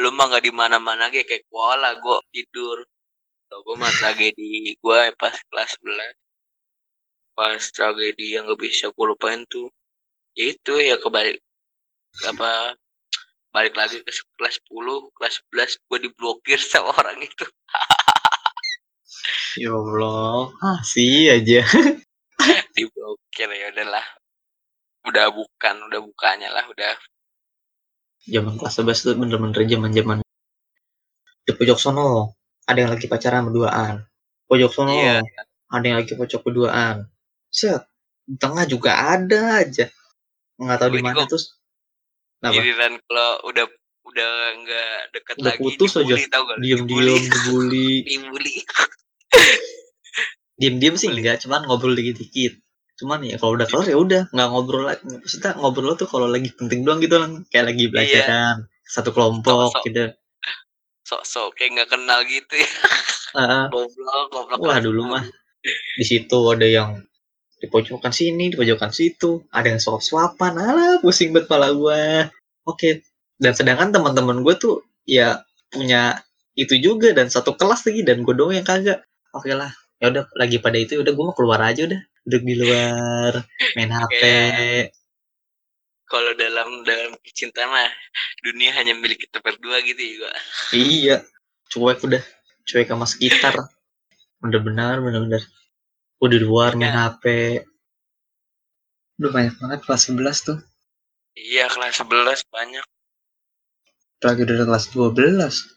Lu 0.00 0.08
mah 0.16 0.26
nggak 0.32 0.44
di 0.48 0.52
mana 0.52 0.80
mana 0.80 1.12
kayak 1.12 1.28
kayak 1.28 1.44
koala 1.52 1.94
gua 2.00 2.18
tidur. 2.32 2.82
Tuh, 3.46 3.60
gua 3.62 3.76
mah 3.78 3.92
tragedi 3.92 4.74
gua 4.82 5.12
pas 5.14 5.36
kelas 5.52 5.76
11 5.84 6.25
pas 7.36 7.60
tragedi 7.60 8.32
yang 8.32 8.48
gak 8.48 8.56
bisa 8.56 8.88
gua 8.96 9.12
lupain 9.12 9.44
tuh 9.52 9.68
ya 10.32 10.56
itu 10.56 10.72
ya 10.80 10.96
kebalik 10.96 11.36
apa 12.24 12.72
balik 13.52 13.76
lagi 13.76 14.00
ke 14.00 14.12
kelas 14.40 14.56
10 14.72 15.12
kelas 15.12 15.34
11 15.52 15.84
gua 15.84 15.98
diblokir 16.00 16.60
sama 16.60 16.96
orang 16.96 17.20
itu. 17.20 17.44
Ya 19.56 19.72
Allah 19.72 20.52
ah 20.60 20.78
sih 20.84 21.32
aja. 21.32 21.64
Diblokir 22.76 23.48
ya 23.48 23.72
udahlah. 23.72 24.04
Udah 25.08 25.32
bukan 25.32 25.74
udah 25.88 26.00
bukannya 26.04 26.52
lah 26.52 26.68
udah. 26.68 26.94
Zaman 28.28 28.60
kelas 28.60 28.84
11 28.84 29.02
tuh 29.02 29.16
bener-bener 29.16 29.64
zaman 29.64 29.90
zaman 29.96 30.16
di 31.48 31.52
pojok 31.56 31.78
sono. 31.80 32.36
Ada 32.68 32.84
yang 32.84 32.90
lagi 32.92 33.08
pacaran 33.08 33.48
berduaan. 33.48 34.04
Pojok 34.44 34.70
sono. 34.70 34.92
Iya. 34.92 35.24
ada 35.72 35.82
yang 35.82 35.98
lagi 36.04 36.14
pojok 36.14 36.46
berduaan 36.46 37.08
set 37.56 37.88
di 38.28 38.36
tengah 38.36 38.68
juga 38.68 39.16
ada 39.16 39.64
aja. 39.64 39.88
Nggak 40.60 40.76
tahu 40.76 40.90
di 40.92 41.00
mana 41.00 41.24
terus. 41.24 41.56
Kenapa? 42.36 42.60
giliran 42.60 42.92
kalau 43.08 43.30
udah 43.48 43.64
udah 44.06 44.30
nggak 44.60 44.92
Udah 45.40 45.56
lagi 45.56 45.64
putus 45.64 45.96
aja. 45.96 46.14
dibully, 46.14 46.28
tau 46.28 46.42
gak 46.44 46.56
lu? 46.60 46.62
diem 46.62 46.80
Dibully. 46.84 47.16
diem 47.16 47.24
dibully. 47.32 47.90
Dibully. 48.04 48.56
Diem 50.56 50.80
diem 50.80 50.96
sih 50.96 51.12
enggak 51.12 51.44
cuman 51.44 51.68
ngobrol 51.68 51.92
dikit 51.92 52.16
dikit 52.16 52.56
cuman 52.96 53.20
ya 53.28 53.36
kalau 53.36 53.60
udah 53.60 53.68
kelar 53.68 53.92
ya 53.92 53.98
udah 54.00 54.22
nggak 54.32 54.48
ngobrol 54.48 54.88
lagi. 54.88 55.04
Maksudnya 55.04 55.52
ngobrol 55.60 55.92
tuh 56.00 56.08
kalau 56.08 56.32
lagi 56.32 56.48
penting 56.56 56.80
doang 56.80 56.96
gitu 57.04 57.20
lah 57.20 57.28
kayak 57.52 57.72
lagi 57.72 57.92
belajar 57.92 58.22
kan 58.24 58.56
satu 58.88 59.12
kelompok 59.12 59.68
gitu. 59.84 60.16
Sok-sok 61.04 61.60
kayak 61.60 61.70
nggak 61.76 61.88
kenal 61.92 62.24
gitu 62.24 62.56
ya. 62.56 62.70
Heeh. 63.36 63.64
goblok 63.68 64.24
goblok 64.32 64.58
Wah 64.64 64.80
dulu 64.80 65.12
mah 65.12 65.24
di 66.00 66.04
situ 66.08 66.38
ada 66.48 66.64
yang 66.64 67.04
di 67.66 67.68
pojokan 67.74 68.14
sini, 68.14 68.54
di 68.54 68.56
pojokan 68.56 68.94
situ, 68.94 69.42
ada 69.50 69.66
yang 69.66 69.82
suap 69.82 69.98
suapan, 69.98 70.54
alah 70.54 71.02
pusing 71.02 71.34
banget 71.34 71.50
pala 71.50 71.74
gue. 71.74 72.30
Oke, 72.62 73.02
dan 73.42 73.58
sedangkan 73.58 73.90
teman-teman 73.90 74.46
gue 74.46 74.54
tuh 74.54 74.86
ya 75.02 75.42
punya 75.66 76.22
itu 76.54 76.78
juga 76.78 77.10
dan 77.10 77.26
satu 77.26 77.58
kelas 77.58 77.82
lagi 77.90 78.06
dan 78.06 78.22
gue 78.22 78.34
doang 78.38 78.54
yang 78.54 78.62
kagak. 78.62 79.02
Oke 79.34 79.50
lah, 79.50 79.74
ya 79.98 80.14
udah 80.14 80.30
lagi 80.38 80.62
pada 80.62 80.78
itu 80.78 81.02
udah 81.02 81.10
gue 81.10 81.24
mau 81.26 81.34
keluar 81.34 81.58
aja 81.66 81.90
udah, 81.90 82.00
duduk 82.22 82.42
di 82.46 82.54
luar, 82.54 83.32
main 83.74 83.90
HP. 83.90 84.22
kalau 86.06 86.32
dalam 86.38 86.86
dalam 86.86 87.18
cinta 87.34 87.66
mah 87.66 87.90
dunia 88.46 88.70
hanya 88.78 88.94
milik 88.94 89.26
kita 89.26 89.42
berdua 89.42 89.82
gitu 89.82 89.98
juga 89.98 90.30
Iya, 90.70 91.26
cuek 91.66 91.98
udah, 92.06 92.22
cuek 92.62 92.86
sama 92.86 93.10
sekitar. 93.10 93.58
Bener-bener, 94.38 95.02
bener-bener. 95.02 95.42
Udah 96.22 96.36
di 96.36 96.40
luar 96.44 96.72
main 96.76 96.94
HP. 96.94 97.24
Udah 99.20 99.30
banyak 99.32 99.54
banget 99.60 99.78
kelas 99.84 100.02
11 100.12 100.48
tuh. 100.48 100.58
iya 101.36 101.68
kelas 101.68 102.00
11 102.00 102.48
banyak. 102.48 102.84
Lagi 104.24 104.42
dari 104.48 104.64
kelas 104.64 104.86
12 104.92 105.76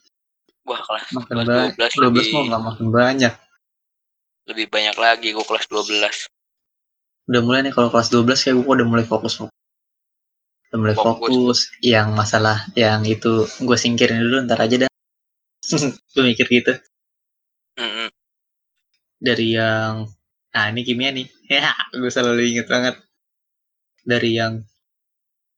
wah 0.70 0.82
kelas 0.86 1.06
makin 1.18 1.34
kelas 1.34 1.48
banyak 1.50 1.74
12 1.76 1.98
12 1.98 2.06
lebih 2.06 2.24
mau 2.32 2.44
nggak 2.46 2.64
makin 2.64 2.88
banyak. 2.94 3.34
Lebih 4.48 4.66
banyak 4.70 4.96
lagi 4.96 5.28
gue 5.34 5.46
kelas 5.46 5.66
12 5.68 6.30
udah 7.30 7.42
mulai 7.46 7.62
nih 7.62 7.74
kalau 7.78 7.94
kelas 7.94 8.10
12 8.10 8.26
kayak 8.42 8.56
gue 8.58 8.66
udah 8.66 8.88
mulai 8.90 9.06
fokus 9.06 9.38
udah 10.70 10.78
mulai 10.78 10.98
Fokus. 10.98 11.30
fokus, 11.34 11.60
yang 11.82 12.14
masalah 12.14 12.62
yang 12.78 13.02
itu 13.02 13.46
gue 13.62 13.78
singkirin 13.78 14.22
dulu 14.22 14.46
ntar 14.46 14.62
aja 14.62 14.86
dah. 14.86 14.90
Gue 16.14 16.24
mikir 16.30 16.46
gitu. 16.46 16.74
Mm-mm. 17.80 18.10
dari 19.18 19.58
yang 19.58 20.06
nah 20.50 20.66
ini 20.68 20.82
kimia 20.82 21.12
nih. 21.12 21.28
Ya 21.50 21.74
gue 21.92 22.08
selalu 22.08 22.42
inget 22.46 22.68
banget. 22.68 22.96
Dari 24.02 24.38
yang 24.38 24.62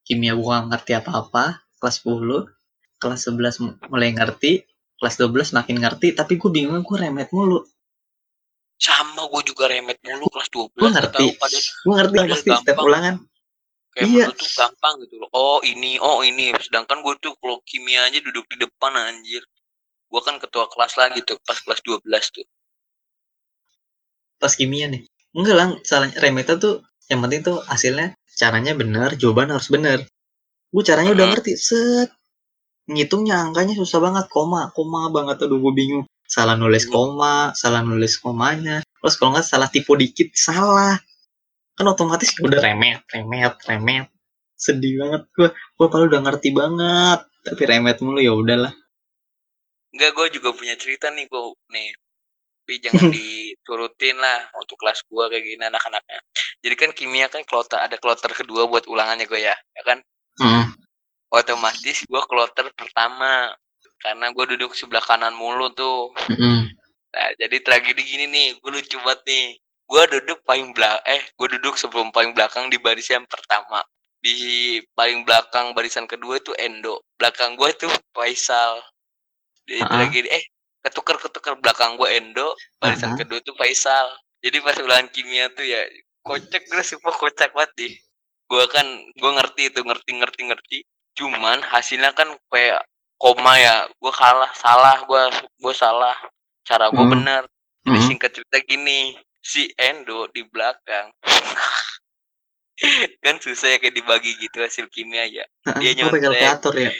kimia 0.02 0.34
gue 0.34 0.44
nggak 0.44 0.68
ngerti 0.72 0.92
apa-apa 0.96 1.60
kelas 1.78 2.00
10 2.00 2.48
kelas 2.96 3.22
11 3.28 3.60
m- 3.60 3.78
mulai 3.88 4.12
ngerti 4.12 4.64
kelas 4.98 5.16
12 5.18 5.52
makin 5.52 5.78
ngerti 5.82 6.14
tapi 6.14 6.38
gue 6.38 6.48
bingung 6.48 6.80
gue 6.82 6.98
remet 6.98 7.28
mulu. 7.30 7.60
Sama 8.78 9.30
gue 9.30 9.42
juga 9.46 9.68
remet 9.68 10.00
mulu 10.02 10.26
kelas 10.28 10.50
12 10.50 10.74
gue 10.74 10.90
ngerti. 10.90 11.26
gue 11.86 11.94
ngerti 11.94 12.18
pasti 12.28 12.50
setiap 12.56 12.80
ulangan. 12.80 13.16
Kayak 13.92 14.08
Iya. 14.08 14.26
tuh 14.32 14.48
gampang 14.56 14.96
gitu 15.04 15.20
loh. 15.20 15.30
Oh 15.36 15.60
ini 15.62 16.00
oh 16.00 16.24
ini. 16.24 16.56
Sedangkan 16.56 17.04
gue 17.04 17.14
tuh 17.20 17.36
kalau 17.36 17.60
kimia 17.68 18.08
aja 18.08 18.24
duduk 18.24 18.48
di 18.48 18.56
depan 18.58 18.96
anjir. 18.96 19.44
Gue 20.08 20.22
kan 20.24 20.40
ketua 20.40 20.72
kelas 20.72 20.96
lagi 20.96 21.20
tuh 21.22 21.36
pas 21.44 21.60
kelas 21.60 21.84
12 21.84 22.00
tuh 22.32 22.48
pas 24.42 24.52
kimia 24.58 24.90
nih. 24.90 25.06
Enggak 25.38 25.56
lah 25.56 25.68
salahnya 25.86 26.18
remeta 26.20 26.58
tuh 26.58 26.82
yang 27.08 27.22
penting 27.22 27.46
tuh 27.46 27.62
hasilnya 27.70 28.18
caranya 28.36 28.74
benar 28.74 29.14
jawaban 29.20 29.54
harus 29.54 29.70
benar 29.70 30.02
gue 30.72 30.84
caranya 30.88 31.12
udah 31.12 31.28
ngerti 31.36 31.60
set. 31.60 32.10
Ngitungnya 32.88 33.52
angkanya 33.52 33.76
susah 33.76 34.00
banget 34.00 34.26
koma 34.32 34.72
koma 34.72 35.12
banget 35.12 35.44
aduh 35.44 35.60
gue 35.60 35.74
bingung. 35.76 36.06
Salah 36.24 36.56
nulis 36.56 36.88
Hmm. 36.88 36.96
koma 36.96 37.52
salah 37.54 37.84
nulis 37.84 38.16
komanya. 38.18 38.80
Terus 38.82 39.16
kalau 39.20 39.36
nggak 39.36 39.46
salah 39.46 39.68
tipe 39.68 39.92
dikit 40.00 40.32
salah. 40.32 40.96
Kan 41.76 41.86
otomatis 41.92 42.32
udah 42.40 42.60
remet 42.64 43.04
remet 43.12 43.56
remet. 43.68 44.08
Sedih 44.56 45.04
banget 45.04 45.28
gue 45.36 45.48
gue 45.52 45.88
padahal 45.92 46.08
udah 46.08 46.22
ngerti 46.24 46.50
banget 46.56 47.20
tapi 47.44 47.62
remet 47.68 48.00
mulu 48.00 48.24
ya 48.24 48.32
udahlah. 48.32 48.72
Enggak, 49.92 50.16
gue 50.16 50.40
juga 50.40 50.56
punya 50.56 50.80
cerita 50.80 51.12
nih, 51.12 51.28
gue 51.28 51.42
nih. 51.76 51.92
Tapi 52.72 52.88
jangan 52.88 53.12
diturutin 53.12 54.16
lah 54.16 54.48
untuk 54.56 54.80
kelas 54.80 55.04
gue 55.04 55.26
kayak 55.28 55.44
gini 55.44 55.60
anak-anaknya. 55.68 56.24
Jadi 56.64 56.76
kan 56.80 56.90
kimia 56.96 57.28
kan 57.28 57.44
kloter 57.44 57.84
ada 57.84 58.00
kloter 58.00 58.32
kedua 58.32 58.64
buat 58.64 58.88
ulangannya 58.88 59.28
gue 59.28 59.44
ya, 59.44 59.52
ya 59.52 59.82
kan? 59.84 60.00
Hmm. 60.40 60.72
Otomatis 61.36 62.08
gue 62.08 62.22
kloter 62.32 62.72
pertama 62.72 63.52
karena 64.00 64.32
gue 64.32 64.56
duduk 64.56 64.72
sebelah 64.72 65.04
kanan 65.04 65.36
mulu 65.36 65.68
tuh. 65.76 66.16
Mm-mm. 66.32 66.72
Nah, 67.12 67.28
jadi 67.44 67.60
tragedi 67.60 68.08
gini 68.08 68.26
nih, 68.32 68.48
gue 68.64 68.72
lucu 68.72 68.96
banget 69.04 69.20
nih. 69.28 69.60
Gue 69.92 70.04
duduk 70.08 70.40
paling 70.48 70.72
belakang, 70.72 71.04
eh, 71.12 71.28
gue 71.28 71.48
duduk 71.60 71.76
sebelum 71.76 72.08
paling 72.16 72.32
belakang 72.32 72.72
di 72.72 72.80
baris 72.80 73.12
yang 73.12 73.28
pertama. 73.28 73.84
Di 74.24 74.80
paling 74.96 75.28
belakang 75.28 75.76
barisan 75.76 76.08
kedua 76.08 76.40
itu 76.40 76.56
Endo. 76.56 77.04
Belakang 77.20 77.60
gue 77.60 77.68
tuh 77.76 77.92
Faisal. 78.16 78.80
Di 79.68 79.84
Ah. 79.84 79.92
tragedi, 79.92 80.32
eh, 80.32 80.48
ketuker-ketuker 80.82 81.58
belakang 81.62 81.96
gue 81.98 82.10
Endo, 82.10 82.54
barisan 82.82 83.14
Ah. 83.14 83.18
kedua 83.18 83.40
tuh 83.42 83.54
Faisal. 83.58 84.08
Jadi 84.42 84.58
pas 84.62 84.74
ulangan 84.82 85.08
kimia 85.14 85.54
tuh 85.54 85.62
ya, 85.62 85.82
kocak 86.26 86.66
gue 86.66 86.82
sumpah 86.82 87.14
kocak 87.14 87.54
banget 87.54 87.72
nih. 87.78 87.94
Gue 88.50 88.66
kan, 88.68 88.84
gue 89.14 89.32
ngerti 89.38 89.62
itu, 89.70 89.80
ngerti, 89.86 90.12
ngerti, 90.18 90.42
ngerti. 90.50 90.78
Cuman 91.16 91.62
hasilnya 91.62 92.12
kan 92.18 92.34
kayak 92.50 92.82
koma 93.22 93.54
ya, 93.62 93.86
gue 93.88 94.14
kalah, 94.14 94.50
salah, 94.58 94.98
gue 95.06 95.24
gue 95.62 95.74
salah. 95.78 96.18
Cara 96.66 96.90
gue 96.90 97.00
Hmm. 97.00 97.14
bener. 97.14 97.44
Jadi 97.86 97.98
Hmm. 98.02 98.08
singkat 98.10 98.32
cerita 98.34 98.58
gini, 98.66 99.14
si 99.42 99.70
Endo 99.78 100.26
di 100.34 100.42
belakang. 100.46 101.14
kan 103.22 103.38
susah 103.38 103.74
ya 103.74 103.78
kayak 103.78 103.94
dibagi 103.94 104.34
gitu 104.42 104.58
hasil 104.58 104.90
kimia 104.90 105.30
ya. 105.30 105.46
Dia 105.78 105.94
nyontek. 105.94 106.26
kalkulator 106.26 106.74
ya 106.74 106.92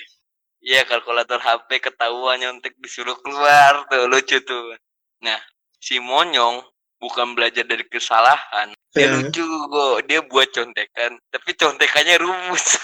Iya 0.62 0.86
kalkulator 0.86 1.42
HP 1.42 1.82
ketahuan 1.82 2.38
nyontek 2.38 2.78
disuruh 2.78 3.18
keluar 3.20 3.82
tuh 3.90 4.06
lucu 4.06 4.38
tuh. 4.46 4.78
Nah 5.20 5.42
si 5.82 5.98
Monyong 5.98 6.62
bukan 7.02 7.34
belajar 7.34 7.66
dari 7.66 7.82
kesalahan. 7.84 8.70
Dia 8.94 9.10
Eh. 9.10 9.10
lucu 9.10 9.42
kok. 9.42 10.06
Dia 10.06 10.22
buat 10.22 10.54
contekan. 10.54 11.18
Tapi 11.34 11.50
contekannya 11.58 12.16
rumus. 12.22 12.62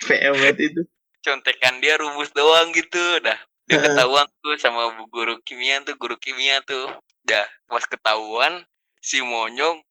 PM 0.00 0.34
itu 0.56 0.82
contekan 1.20 1.82
dia 1.82 1.98
rumus 1.98 2.30
doang 2.30 2.70
gitu. 2.70 3.02
Dah 3.20 3.36
dia 3.66 3.78
ketahuan 3.78 4.26
tuh 4.42 4.54
sama 4.58 4.94
bu 4.94 5.10
guru 5.10 5.38
kimia 5.42 5.82
tuh 5.82 5.98
guru 5.98 6.14
kimia 6.16 6.62
tuh. 6.62 6.86
Dah 7.26 7.44
pas 7.66 7.82
ketahuan 7.82 8.62
si 9.02 9.18
Monyong 9.20 9.82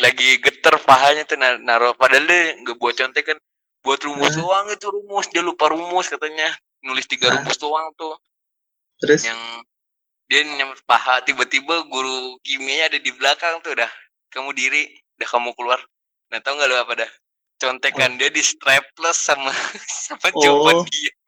lagi 0.00 0.40
geter 0.40 0.82
pahanya 0.82 1.22
tuh 1.22 1.38
nar- 1.38 1.62
naruh 1.62 1.94
padahal 1.94 2.26
dia 2.26 2.58
nggak 2.58 2.76
buat 2.76 2.96
contekan 2.96 3.38
buat 3.82 4.00
rumus 4.06 4.34
doang 4.38 4.70
itu 4.70 4.86
rumus. 4.88 5.26
Dia 5.28 5.42
lupa 5.42 5.70
rumus 5.70 6.06
katanya. 6.06 6.48
Nulis 6.82 7.06
tiga 7.06 7.30
rumus 7.34 7.58
doang 7.58 7.90
tuh. 7.98 8.14
Terus? 9.02 9.26
Yang 9.26 9.40
dia 10.30 10.40
nyam 10.46 10.70
paha. 10.86 11.20
Tiba-tiba 11.26 11.86
guru 11.90 12.38
kimianya 12.46 12.94
ada 12.94 12.98
di 13.02 13.10
belakang 13.10 13.58
tuh 13.60 13.74
dah. 13.74 13.90
Kamu 14.30 14.54
diri. 14.54 14.86
Dah 15.18 15.28
kamu 15.28 15.52
keluar. 15.58 15.82
Nah 16.30 16.38
tau 16.40 16.54
nggak 16.56 16.68
lu 16.70 16.78
apa 16.78 16.92
dah? 17.04 17.10
Contekan 17.58 18.18
dia 18.18 18.30
di 18.30 18.42
strapless 18.42 19.18
sama 19.22 19.50
sama 20.08 20.30
jawaban 20.38 20.82
Oh. 20.82 20.86
dia. 20.88 21.12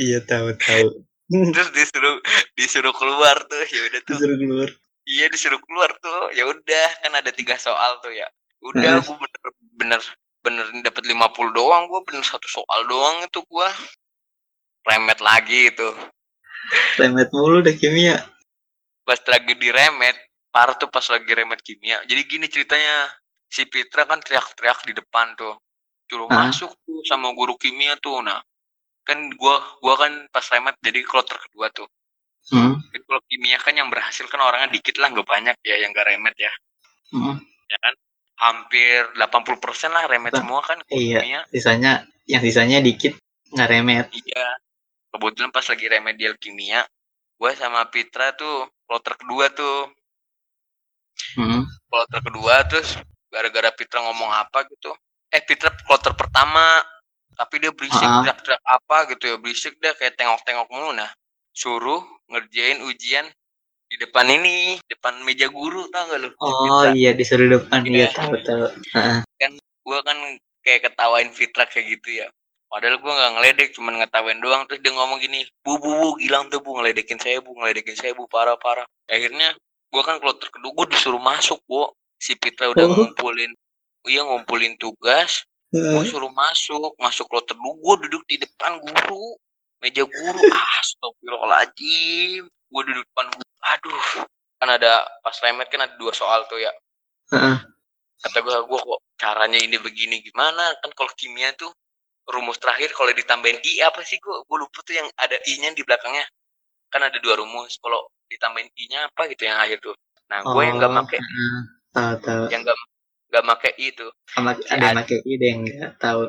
Iya 0.00 0.24
tahu 0.24 0.56
tahu. 0.56 1.04
Terus 1.52 1.68
disuruh 1.76 2.16
disuruh 2.56 2.94
keluar 2.96 3.36
tuh. 3.44 3.60
Ya 3.68 3.80
udah 3.92 4.00
tuh. 4.08 4.16
Disuruh 4.16 4.38
keluar. 4.40 4.68
Iya 5.04 5.26
disuruh 5.28 5.60
keluar 5.60 5.90
tuh. 6.00 6.32
Ya 6.32 6.48
udah 6.48 6.88
kan 7.04 7.12
ada 7.12 7.28
tiga 7.28 7.60
soal 7.60 8.00
tuh 8.00 8.12
ya. 8.12 8.24
Udah 8.64 9.04
gua 9.04 9.20
bener 9.20 9.40
bener 9.76 10.00
bener 10.46 10.70
dapat 10.86 11.02
50 11.02 11.58
doang 11.58 11.90
gua 11.90 12.06
bener 12.06 12.22
satu 12.22 12.46
soal 12.46 12.86
doang 12.86 13.26
itu 13.26 13.42
gua. 13.50 13.66
Remet 14.86 15.18
lagi 15.18 15.74
itu. 15.74 15.88
Remet 17.02 17.34
mulu 17.34 17.58
deh 17.66 17.74
kimia. 17.74 18.22
Pas 19.02 19.18
lagi 19.26 19.58
di 19.58 19.68
remet 19.74 20.14
parah 20.54 20.78
tuh 20.78 20.86
pas 20.86 21.02
lagi 21.10 21.26
remet 21.26 21.58
kimia. 21.66 21.98
Jadi 22.06 22.22
gini 22.30 22.46
ceritanya 22.46 23.10
si 23.50 23.66
Pitra 23.66 24.06
kan 24.06 24.22
teriak-teriak 24.22 24.86
di 24.86 24.94
depan 24.94 25.34
tuh. 25.34 25.58
Suruh 26.06 26.30
Hah? 26.30 26.54
masuk 26.54 26.70
tuh 26.86 27.02
sama 27.02 27.34
guru 27.34 27.58
kimia 27.58 27.98
tuh. 27.98 28.22
Nah 28.22 28.38
kan 29.02 29.18
gua 29.34 29.58
gua 29.82 29.98
kan 29.98 30.30
pas 30.30 30.46
remet 30.54 30.78
jadi 30.78 31.02
kloter 31.02 31.34
kedua 31.50 31.66
tuh. 31.74 31.90
Hmm. 32.54 32.78
Jadi 32.94 33.02
kalau 33.02 33.22
kimia 33.26 33.58
kan 33.58 33.74
yang 33.74 33.90
berhasil 33.90 34.22
kan 34.30 34.38
orangnya 34.38 34.70
dikit 34.70 35.02
lah 35.02 35.10
nggak 35.10 35.26
banyak 35.26 35.56
ya 35.66 35.82
yang 35.82 35.90
gak 35.90 36.06
remet 36.06 36.34
ya. 36.38 36.52
Hmm. 37.10 37.42
ya 37.66 37.78
kan 37.82 37.94
hampir 38.36 39.08
80% 39.16 39.96
lah 39.96 40.04
remet 40.08 40.32
Bah, 40.32 40.40
semua 40.44 40.60
kan 40.60 40.78
iya. 40.92 41.20
kimia 41.24 41.40
sisanya 41.48 41.92
yang 42.28 42.42
sisanya 42.44 42.78
dikit 42.84 43.16
nggak 43.52 43.68
remet 43.68 44.06
iya 44.12 44.46
kebetulan 45.12 45.48
pas 45.48 45.64
lagi 45.64 45.86
remedial 45.88 46.34
kimia 46.36 46.84
gue 47.36 47.52
sama 47.56 47.88
Pitra 47.88 48.36
tuh 48.36 48.68
kloter 48.84 49.16
kedua 49.16 49.48
tuh 49.52 49.88
hmm. 51.40 51.62
kloter 51.88 52.20
kedua 52.20 52.54
terus 52.68 53.00
gara-gara 53.32 53.72
Pitra 53.72 54.04
ngomong 54.04 54.30
apa 54.32 54.68
gitu 54.68 54.92
eh 55.32 55.40
Pitra 55.40 55.72
kloter 55.84 56.12
pertama 56.12 56.80
tapi 57.36 57.60
dia 57.60 57.72
berisik 57.72 58.00
Ah. 58.00 58.24
teriak-teriak 58.24 58.62
apa 58.64 58.96
gitu 59.12 59.24
ya 59.28 59.36
berisik 59.36 59.76
dia 59.80 59.92
kayak 59.92 60.16
tengok-tengok 60.16 60.68
mulu 60.72 60.96
nah 60.96 61.08
suruh 61.52 62.00
ngerjain 62.32 62.80
ujian 62.84 63.28
di 63.96 64.04
depan 64.04 64.28
ini 64.28 64.76
depan 64.84 65.24
meja 65.24 65.48
guru 65.48 65.88
tau 65.88 66.04
gak 66.04 66.20
lu? 66.20 66.28
Oh 66.36 66.84
iya 66.92 67.16
disuruh 67.16 67.48
depan 67.48 67.80
Iya. 67.80 67.88
iya 67.88 68.08
tahu 68.12 68.36
tahu. 68.44 68.68
Heeh. 68.92 69.24
gue 69.56 69.98
kan 70.02 70.18
kayak 70.60 70.84
ketawain 70.84 71.32
Fitra 71.32 71.64
kayak 71.64 71.96
gitu 71.96 72.20
ya. 72.20 72.28
Padahal 72.68 72.98
gue 72.98 73.08
nggak 73.08 73.32
ngeledek 73.38 73.68
cuman 73.72 74.02
ngetawain 74.02 74.36
doang. 74.42 74.68
Terus 74.68 74.84
dia 74.84 74.92
ngomong 74.92 75.16
gini 75.16 75.48
bu 75.64 75.80
bu 75.80 75.96
bu 75.96 76.08
gilang 76.20 76.52
tuh 76.52 76.60
bu 76.60 76.76
ngeledekin 76.76 77.16
saya 77.16 77.40
bu 77.40 77.56
ngeledekin 77.56 77.96
saya 77.96 78.12
bu 78.12 78.28
parah 78.28 78.60
parah. 78.60 78.84
Akhirnya 79.08 79.56
gue 79.88 80.02
kan 80.04 80.20
kloter 80.20 80.52
kedua 80.52 80.76
gue 80.76 80.86
disuruh 80.92 81.22
masuk 81.22 81.56
bu 81.64 81.88
si 82.20 82.36
Fitra 82.36 82.68
udah 82.68 82.84
Oh. 82.84 82.92
ngumpulin 82.92 83.48
iya 84.04 84.20
ngumpulin 84.26 84.76
tugas. 84.76 85.48
Gue 85.72 85.80
Heeh. 85.80 86.04
suruh 86.04 86.28
masuk 86.28 86.92
masuk 87.00 87.24
kloter 87.32 87.56
dulu 87.56 87.80
gue 87.80 87.94
duduk 88.10 88.22
di 88.28 88.36
depan 88.36 88.76
guru 88.76 89.38
meja 89.80 90.04
guru. 90.04 90.40
Astagfirullahaladzim 90.82 92.44
gue 92.76 92.82
duduk 92.86 93.04
depan 93.08 93.26
aduh 93.66 94.04
kan 94.56 94.68
ada 94.68 94.92
pas 95.20 95.36
remet 95.40 95.64
kan 95.66 95.80
ada 95.80 95.96
dua 95.96 96.12
soal 96.12 96.44
tuh 96.46 96.60
ya. 96.60 96.72
Heeh. 97.32 97.56
kata 98.16 98.38
gue 98.40 98.52
gue 98.64 98.78
kok 98.80 99.00
caranya 99.16 99.56
ini 99.56 99.76
begini 99.76 100.20
gimana? 100.20 100.72
Kan 100.80 100.92
kalau 100.92 101.12
kimia 101.12 101.52
tuh 101.52 101.68
rumus 102.26 102.56
terakhir 102.56 102.92
kalau 102.92 103.12
ditambahin 103.12 103.60
i 103.62 103.80
apa 103.80 104.00
sih 104.02 104.16
gue 104.16 104.36
gue 104.44 104.56
lupa 104.56 104.78
tuh 104.82 104.94
yang 104.94 105.08
ada 105.16 105.36
i 105.46 105.52
nya 105.56 105.72
di 105.72 105.80
belakangnya. 105.80 106.24
Kan 106.88 107.02
ada 107.02 107.16
dua 107.18 107.36
rumus 107.36 107.76
kalau 107.76 108.00
ditambahin 108.26 108.68
i 108.72 108.84
nya 108.88 109.06
apa 109.06 109.28
gitu 109.28 109.44
yang 109.44 109.56
akhir 109.56 109.80
tuh. 109.80 109.96
Nah 110.28 110.42
gue 110.42 110.62
yang 110.64 110.76
nggak 110.76 110.90
Oh, 110.90 110.96
make 110.96 111.16
heeh. 111.16 111.60
tahu 111.92 112.12
tahu. 112.20 112.44
Yang 112.48 112.60
nggak 112.64 112.78
nggak 113.28 113.44
make 113.44 113.70
i 113.76 113.88
tuh. 113.92 114.10
Sama 114.32 114.50
Si 114.56 114.64
ada 114.68 114.84
yang 114.86 114.96
pakai 114.96 115.18
ide 115.24 115.44
yang 115.46 115.60
nggak 115.62 115.92
tahu. 115.96 116.22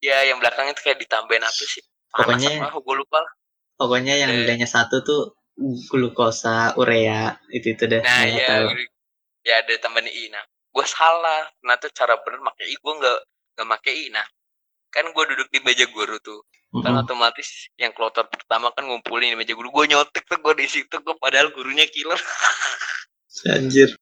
Ya 0.00 0.18
yang 0.24 0.38
belakangnya 0.40 0.72
tuh 0.72 0.84
kayak 0.86 0.98
ditambahin 1.00 1.44
apa 1.44 1.62
sih? 1.62 1.82
Pokoknya- 2.10 2.64
apa 2.64 2.78
gue 2.80 2.94
lupa 2.96 3.18
lah. 3.20 3.32
pokoknya 3.76 4.14
yang 4.16 4.32
nilainya 4.32 4.64
satu 4.64 5.04
tuh 5.04 5.36
glukosa 5.88 6.76
urea 6.76 7.40
itu 7.48 7.72
itu 7.72 7.84
deh. 7.88 8.00
Nah 8.04 8.22
nggak 8.28 8.48
ya 8.48 8.56
ya 9.46 9.54
ada 9.62 9.72
tambahin 9.80 10.10
i 10.10 10.28
nah 10.28 10.42
gue 10.46 10.86
salah 10.86 11.48
ternyata 11.62 11.88
cara 11.94 12.14
bener 12.20 12.42
make 12.44 12.64
i 12.66 12.76
gue 12.76 12.92
nggak 13.00 13.18
nggak 13.56 13.68
make 13.68 13.92
i 13.92 14.12
nah 14.12 14.26
kan 14.92 15.08
gue 15.08 15.24
duduk 15.32 15.48
di 15.52 15.60
meja 15.64 15.88
guru 15.88 16.16
tuh. 16.20 16.44
Kan 16.76 16.92
Mm-mm. 16.92 17.08
otomatis 17.08 17.72
yang 17.80 17.94
kloter 17.96 18.28
pertama 18.28 18.68
kan 18.76 18.84
ngumpulin 18.84 19.32
di 19.32 19.38
meja 19.38 19.56
guru. 19.56 19.72
Gue 19.72 19.88
nyontek 19.88 20.28
tuh 20.28 20.36
gue 20.40 20.54
di 20.60 20.68
situ 20.68 20.92
gue 20.92 21.16
padahal 21.16 21.48
gurunya 21.56 21.88
killer. 21.88 22.20
Anjir. 23.56 23.96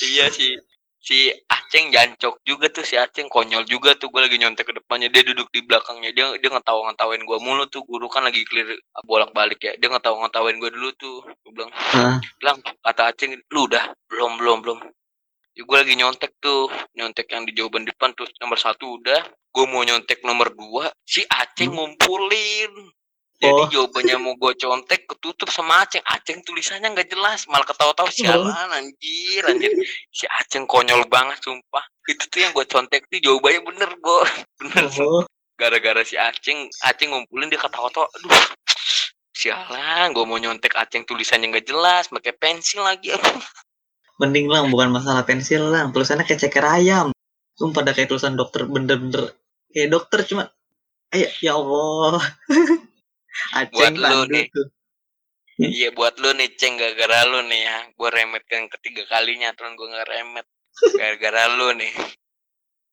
Iya 0.00 0.28
sih 0.32 0.56
si 1.02 1.34
Aceng 1.50 1.90
jancok 1.90 2.38
juga 2.46 2.70
tuh 2.70 2.86
si 2.86 2.94
Aceng 2.94 3.26
konyol 3.26 3.66
juga 3.66 3.98
tuh 3.98 4.08
gue 4.08 4.22
lagi 4.22 4.38
nyontek 4.38 4.70
ke 4.70 4.74
depannya. 4.78 5.10
Dia 5.10 5.26
duduk 5.26 5.50
di 5.50 5.66
belakangnya 5.66 6.14
dia 6.14 6.30
dia 6.38 6.50
ngetawa 6.54 6.94
ngetawain 6.94 7.26
gue 7.26 7.38
mulu 7.42 7.66
tuh. 7.66 7.82
Guru 7.82 8.06
kan 8.06 8.22
lagi 8.22 8.46
clear 8.46 8.70
bolak 9.02 9.34
balik 9.34 9.58
ya. 9.58 9.74
Dia 9.76 9.90
ngetawa 9.90 10.24
ngetawain 10.24 10.56
gue 10.62 10.70
dulu 10.70 10.90
tuh. 10.94 11.18
Gue 11.42 11.52
bilang 11.52 11.70
bilang 12.38 12.58
kata 12.62 13.10
Aceng 13.10 13.34
lu 13.50 13.66
udah? 13.66 13.84
Belum 14.06 14.38
belum 14.38 14.58
belum. 14.62 14.78
Ya, 15.52 15.62
gue 15.66 15.76
lagi 15.76 15.94
nyontek 15.98 16.38
tuh. 16.38 16.70
Nyontek 16.94 17.26
yang 17.34 17.44
di 17.44 17.52
jawaban 17.58 17.82
depan 17.82 18.14
tuh 18.14 18.30
nomor 18.38 18.56
satu 18.56 19.02
udah. 19.02 19.20
Gue 19.50 19.64
mau 19.66 19.82
nyontek 19.82 20.22
nomor 20.22 20.54
dua. 20.54 20.86
Si 21.02 21.26
Aceng 21.26 21.74
ngumpulin 21.74 22.72
jadi 23.42 23.58
Oh. 23.58 23.66
jawabannya 23.66 24.16
mau 24.22 24.38
gue 24.38 24.54
contek 24.54 25.10
ketutup 25.10 25.50
sama 25.50 25.82
Aceng. 25.82 25.98
Aceng 26.06 26.46
tulisannya 26.46 26.94
nggak 26.94 27.10
jelas 27.10 27.50
malah 27.50 27.66
ketawa-tawa 27.66 28.06
sialan 28.08 28.70
anjir 28.70 29.42
anjir. 29.42 29.74
Si 30.14 30.30
Aceng 30.38 30.64
konyol 30.64 31.02
banget 31.10 31.42
sumpah. 31.42 31.82
Itu 32.06 32.30
tuh 32.30 32.38
yang 32.38 32.54
gue 32.54 32.62
contek 32.64 33.10
tuh 33.10 33.18
jawabannya 33.18 33.60
bener 33.66 33.90
gue 33.98 34.20
bener. 34.62 34.84
Oh. 35.02 35.26
Gara-gara 35.58 36.06
si 36.06 36.14
Aceng 36.14 36.70
Aceng 36.80 37.10
ngumpulin 37.10 37.50
dia 37.50 37.58
ketawa-tawa 37.58 38.06
aduh 38.06 38.46
sialan 39.32 40.14
gue 40.14 40.22
mau 40.22 40.38
nyontek 40.38 40.78
Aceng 40.78 41.02
tulisannya 41.02 41.50
nggak 41.50 41.66
jelas 41.66 42.06
pakai 42.06 42.32
pensil 42.32 42.86
lagi. 42.86 43.10
Mending 44.22 44.46
lang 44.46 44.70
bukan 44.70 44.94
masalah 44.94 45.26
pensil 45.26 45.66
lang. 45.66 45.90
Tulisannya 45.90 46.22
kayak 46.22 46.46
ceker 46.46 46.62
ayam. 46.62 47.10
Sumpah 47.58 47.82
ada 47.82 47.90
kayak 47.90 48.06
tulisan 48.06 48.38
dokter 48.38 48.70
bener-bener. 48.70 49.34
Kayak 49.74 49.88
dokter 49.90 50.22
cuma 50.30 50.46
ayo 51.10 51.28
ya 51.42 51.52
Allah 51.52 52.22
aceng 53.56 53.72
Buat 53.72 53.94
lu 53.98 54.20
nih. 54.30 54.46
tuh 54.50 54.68
Iya 55.62 55.88
buat 55.92 56.16
lu 56.18 56.32
nih 56.34 56.48
ceng 56.58 56.80
gara-gara 56.80 57.28
lu 57.28 57.44
nih 57.46 57.60
ya. 57.68 57.78
Gue 57.94 58.08
remet 58.08 58.44
yang 58.50 58.66
ketiga 58.72 59.02
kalinya 59.06 59.52
terus 59.54 59.72
gue 59.76 59.88
nggak 59.88 60.08
remet 60.08 60.46
gara-gara 60.96 61.42
lu 61.54 61.68
nih. 61.76 61.92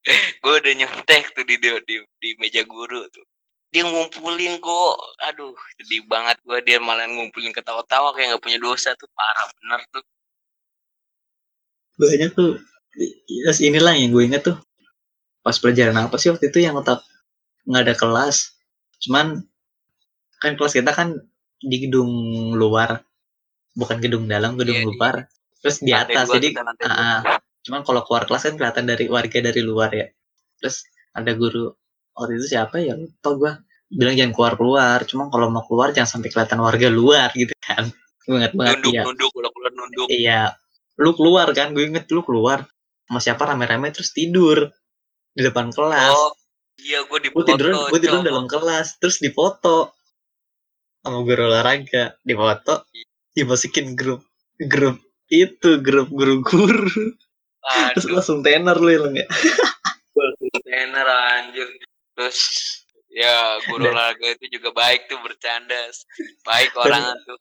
gue 0.44 0.54
udah 0.60 0.74
nyontek 0.80 1.34
tuh 1.36 1.44
di, 1.48 1.56
di 1.60 1.70
di 1.88 1.96
di 2.20 2.30
meja 2.38 2.62
guru 2.68 3.08
tuh. 3.10 3.26
Dia 3.70 3.86
ngumpulin 3.86 4.60
kok. 4.60 4.96
Aduh, 5.30 5.56
sedih 5.80 6.04
banget 6.10 6.38
gue 6.46 6.58
dia 6.66 6.78
malah 6.82 7.08
ngumpulin 7.10 7.54
ketawa-tawa 7.56 8.14
kayak 8.14 8.36
nggak 8.36 8.44
punya 8.44 8.60
dosa 8.62 8.94
tuh 8.98 9.10
parah 9.16 9.48
bener 9.60 9.82
tuh. 9.94 10.06
banyak 12.00 12.32
tuh 12.32 12.56
terus 12.96 13.60
inilah 13.60 13.92
yang 13.92 14.16
gue 14.16 14.24
inget 14.24 14.42
tuh 14.48 14.58
pas 15.44 15.56
pelajaran 15.60 16.00
apa 16.00 16.16
sih 16.16 16.32
waktu 16.32 16.48
itu 16.52 16.64
yang 16.64 16.80
otak 16.80 17.04
nggak 17.68 17.84
ada 17.86 17.96
kelas 17.96 18.56
cuman 19.04 19.44
kan 20.40 20.56
kelas 20.56 20.74
kita 20.80 20.92
kan 20.96 21.20
di 21.60 21.78
gedung 21.84 22.12
luar 22.56 23.04
bukan 23.76 24.00
gedung 24.00 24.26
dalam 24.26 24.56
gedung 24.56 24.80
Iya, 24.80 24.88
di- 24.88 24.90
luar. 24.96 25.16
Terus 25.60 25.78
di 25.84 25.92
atas 25.92 26.32
jadi 26.32 26.56
ah. 26.88 27.20
cuman 27.68 27.84
kalau 27.84 28.02
keluar 28.08 28.24
kelas 28.24 28.48
kan 28.48 28.56
kelihatan 28.56 28.88
dari 28.88 29.06
warga 29.12 29.40
dari 29.44 29.60
luar 29.60 29.92
ya. 29.92 30.08
Terus 30.64 30.88
ada 31.12 31.32
guru 31.36 31.76
waktu 32.16 32.40
itu 32.40 32.56
siapa 32.56 32.80
ya? 32.80 32.96
Lupa 32.96 33.30
gue 33.36 33.52
bilang 33.92 34.16
jangan 34.16 34.34
keluar 34.36 34.54
keluar. 34.56 34.98
Cuma 35.04 35.28
kalau 35.28 35.52
mau 35.52 35.68
keluar 35.68 35.92
jangan 35.92 36.20
sampai 36.20 36.32
kelihatan 36.32 36.60
warga 36.64 36.88
luar 36.88 37.36
gitu 37.36 37.52
kan. 37.60 37.92
Gue 38.24 38.40
inget 38.40 38.56
banget 38.56 38.80
Nunduk 38.80 38.94
ya 38.96 39.04
nunduk 39.04 39.32
kalau 39.36 39.50
keluar 39.52 39.72
nunduk. 39.76 40.08
Iya, 40.08 40.42
lu 40.96 41.12
keluar 41.20 41.48
kan? 41.52 41.68
Gue 41.76 41.84
inget 41.92 42.08
lu 42.08 42.24
keluar. 42.24 42.64
Sama 43.12 43.20
siapa? 43.20 43.44
Rame-rame 43.44 43.92
terus 43.92 44.16
tidur. 44.16 44.72
Di 45.36 45.44
depan 45.44 45.76
kelas. 45.76 46.16
Oh 46.16 46.32
iya 46.80 47.04
gue 47.04 47.20
di 47.20 47.28
gue 47.28 47.44
tidur, 47.44 47.76
foto, 47.76 47.92
gue 47.92 48.00
tidur 48.00 48.24
dalam 48.24 48.48
kelas, 48.48 49.04
terus 49.04 49.20
difoto 49.20 49.99
sama 51.00 51.20
guru 51.24 51.42
olahraga, 51.48 52.16
difoto, 52.24 52.84
dimasukin 53.34 53.96
grup 53.96 54.24
grup 54.60 55.00
itu 55.30 55.80
grup 55.80 56.10
guru-guru, 56.12 57.16
terus 57.94 58.06
Aduh. 58.10 58.16
langsung 58.20 58.40
tenar 58.44 58.76
lu 58.82 58.90
ya 58.90 59.00
ya. 59.24 59.28
kontainer 60.52 61.08
anjir. 61.08 61.70
Terus 62.18 62.40
ya 63.14 63.62
guru 63.70 63.88
Dan- 63.88 63.96
olahraga 63.96 64.28
itu 64.36 64.60
juga 64.60 64.76
baik 64.76 65.08
tuh 65.08 65.22
bercanda. 65.24 65.78
Baik 66.44 66.76
orang 66.76 67.16
tuh. 67.24 67.40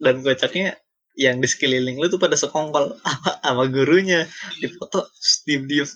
Dan 0.00 0.20
kocaknya 0.24 0.76
yang 1.16 1.40
di 1.40 1.48
sekeliling 1.48 1.96
lu 1.96 2.10
tuh 2.10 2.20
pada 2.20 2.36
sekongkol 2.36 2.98
sama 3.44 3.64
gurunya, 3.70 4.26
difoto, 4.60 5.08
diem 5.46 5.64
diem. 5.68 5.88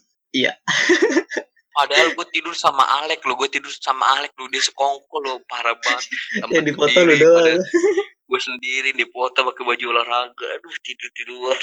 Padahal 1.80 2.08
gue 2.12 2.26
tidur 2.28 2.52
sama 2.52 2.84
Alek 3.00 3.24
lo 3.24 3.40
gue 3.40 3.48
tidur 3.48 3.72
sama 3.72 4.04
Alek 4.20 4.36
lo 4.36 4.52
dia 4.52 4.60
sekongkol 4.60 5.20
lo 5.24 5.34
parah 5.48 5.72
banget. 5.80 6.04
Sama 6.44 6.50
Ya 6.52 6.60
di 6.60 6.72
foto 6.76 6.92
sendiri, 6.92 7.16
doang. 7.24 7.60
gue 8.28 8.40
sendiri 8.40 8.90
di 8.92 9.06
foto 9.08 9.38
pakai 9.48 9.62
baju 9.64 9.84
olahraga. 9.96 10.46
Aduh 10.60 10.76
tidur 10.84 11.10
di 11.16 11.22
luar. 11.32 11.58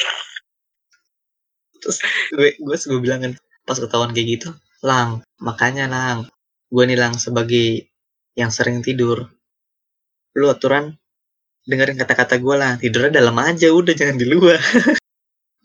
Gue 2.33 2.49
gue 2.57 2.75
gue 2.75 2.99
bilang 2.99 3.19
kan 3.21 3.33
pas 3.67 3.77
ketahuan 3.77 4.15
kayak 4.15 4.27
gitu 4.39 4.49
lang 4.85 5.21
makanya 5.41 5.85
lang 5.89 6.17
gue 6.71 6.83
nih 6.85 6.97
lang 6.97 7.17
sebagai 7.17 7.89
yang 8.37 8.53
sering 8.53 8.79
tidur 8.85 9.29
lu 10.37 10.45
aturan 10.49 10.93
dengerin 11.67 11.99
kata-kata 11.99 12.39
gue 12.39 12.55
lah 12.55 12.79
tidurnya 12.79 13.19
dalam 13.19 13.35
aja 13.43 13.67
udah 13.69 13.91
jangan 13.91 14.15
di 14.15 14.25
luar. 14.25 14.55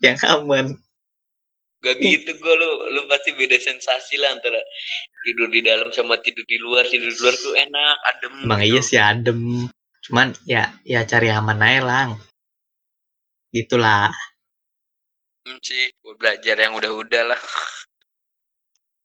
Yang 0.03 0.19
aman 0.27 0.75
gak 1.83 1.99
gitu 1.99 2.31
gue 2.39 2.53
lo 2.55 2.95
lo 2.95 3.01
pasti 3.11 3.35
beda 3.35 3.59
sensasi 3.59 4.15
lah 4.15 4.31
antara 4.31 4.55
tidur 5.27 5.51
di 5.51 5.59
dalam 5.59 5.91
sama 5.91 6.15
tidur 6.23 6.47
di 6.47 6.55
luar. 6.55 6.87
Tidur 6.87 7.11
di 7.11 7.19
luar 7.19 7.35
tuh 7.35 7.53
enak 7.59 7.95
adem 8.07 8.33
emang 8.47 8.61
gitu. 8.63 8.69
iya 8.71 8.81
sih 8.81 8.99
adem. 8.99 9.39
Cuman 10.03 10.31
ya 10.47 10.71
ya 10.87 11.03
cari 11.03 11.27
aman 11.27 11.59
aja 11.59 11.81
lang 11.83 12.09
gitulah. 13.53 14.09
Hmm, 15.43 15.59
sih 15.59 15.91
gue 15.99 16.15
belajar 16.15 16.55
yang 16.55 16.73
udah-udah 16.79 17.35
lah. 17.35 17.41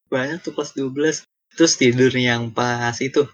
Banyak 0.08 0.40
tuh 0.40 0.54
kelas 0.54 0.72
12 0.72 1.26
terus 1.58 1.74
tidur 1.74 2.14
yang 2.14 2.54
pas 2.54 2.94
itu 3.02 3.26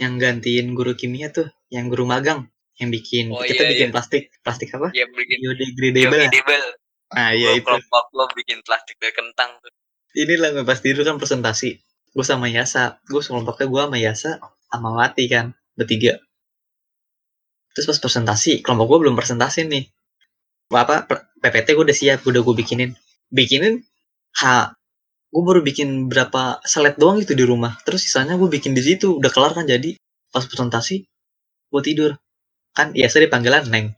yang 0.00 0.16
gantiin 0.16 0.72
guru 0.72 0.96
kimia 0.96 1.28
tuh 1.28 1.52
yang 1.68 1.92
guru 1.92 2.08
magang 2.08 2.48
yang 2.80 2.88
bikin 2.88 3.34
Oh, 3.34 3.42
kita 3.44 3.66
iya, 3.66 3.70
bikin 3.76 3.88
iya. 3.90 3.94
plastik. 3.94 4.22
Plastik 4.40 4.72
apa? 4.72 4.88
Ya 4.96 5.04
bikin 5.04 5.38
biodegradable 5.44 6.16
biodegradable 6.16 6.66
ah 7.14 7.32
iya 7.32 7.56
Gua 7.56 7.58
itu. 7.58 7.66
kelompok 7.66 8.04
gue 8.12 8.26
bikin 8.44 8.58
plastik 8.64 8.96
dari 9.00 9.14
kentang 9.16 9.56
tuh. 9.62 9.72
Ini 10.16 10.34
lah 10.40 10.50
gue 10.56 10.64
pas 10.64 10.80
tidur 10.80 11.04
kan 11.04 11.16
presentasi. 11.20 11.78
Gue 12.12 12.24
sama 12.24 12.48
Yasa. 12.48 13.00
Gue 13.08 13.20
kelompoknya 13.20 13.66
gue 13.68 13.80
sama 13.86 13.96
Yasa 14.00 14.30
sama 14.68 14.88
Wati 14.96 15.24
kan 15.28 15.52
bertiga. 15.78 16.20
Terus 17.76 17.86
pas 17.88 17.98
presentasi 18.00 18.60
kelompok 18.64 18.96
gue 18.96 18.98
belum 19.08 19.14
presentasi 19.16 19.68
nih. 19.68 19.84
Apa 20.72 21.08
PPT 21.40 21.76
gue 21.76 21.84
udah 21.88 21.96
siap 21.96 22.24
udah 22.26 22.40
gue 22.44 22.54
bikinin. 22.56 22.90
Bikinin? 23.32 23.80
Ha 24.42 24.72
gue 25.28 25.42
baru 25.44 25.60
bikin 25.60 26.08
berapa 26.08 26.64
slide 26.64 26.96
doang 26.96 27.20
itu 27.20 27.36
di 27.36 27.44
rumah. 27.44 27.76
Terus 27.84 28.04
sisanya 28.08 28.40
gue 28.40 28.48
bikin 28.48 28.72
di 28.72 28.82
situ 28.84 29.20
udah 29.20 29.30
kelar 29.32 29.52
kan 29.56 29.64
jadi. 29.68 29.96
Pas 30.32 30.44
presentasi 30.44 31.04
gue 31.68 31.82
tidur. 31.84 32.16
Kan 32.76 32.92
Yasa 32.96 33.20
dipanggilan 33.22 33.68
Neng. 33.68 33.92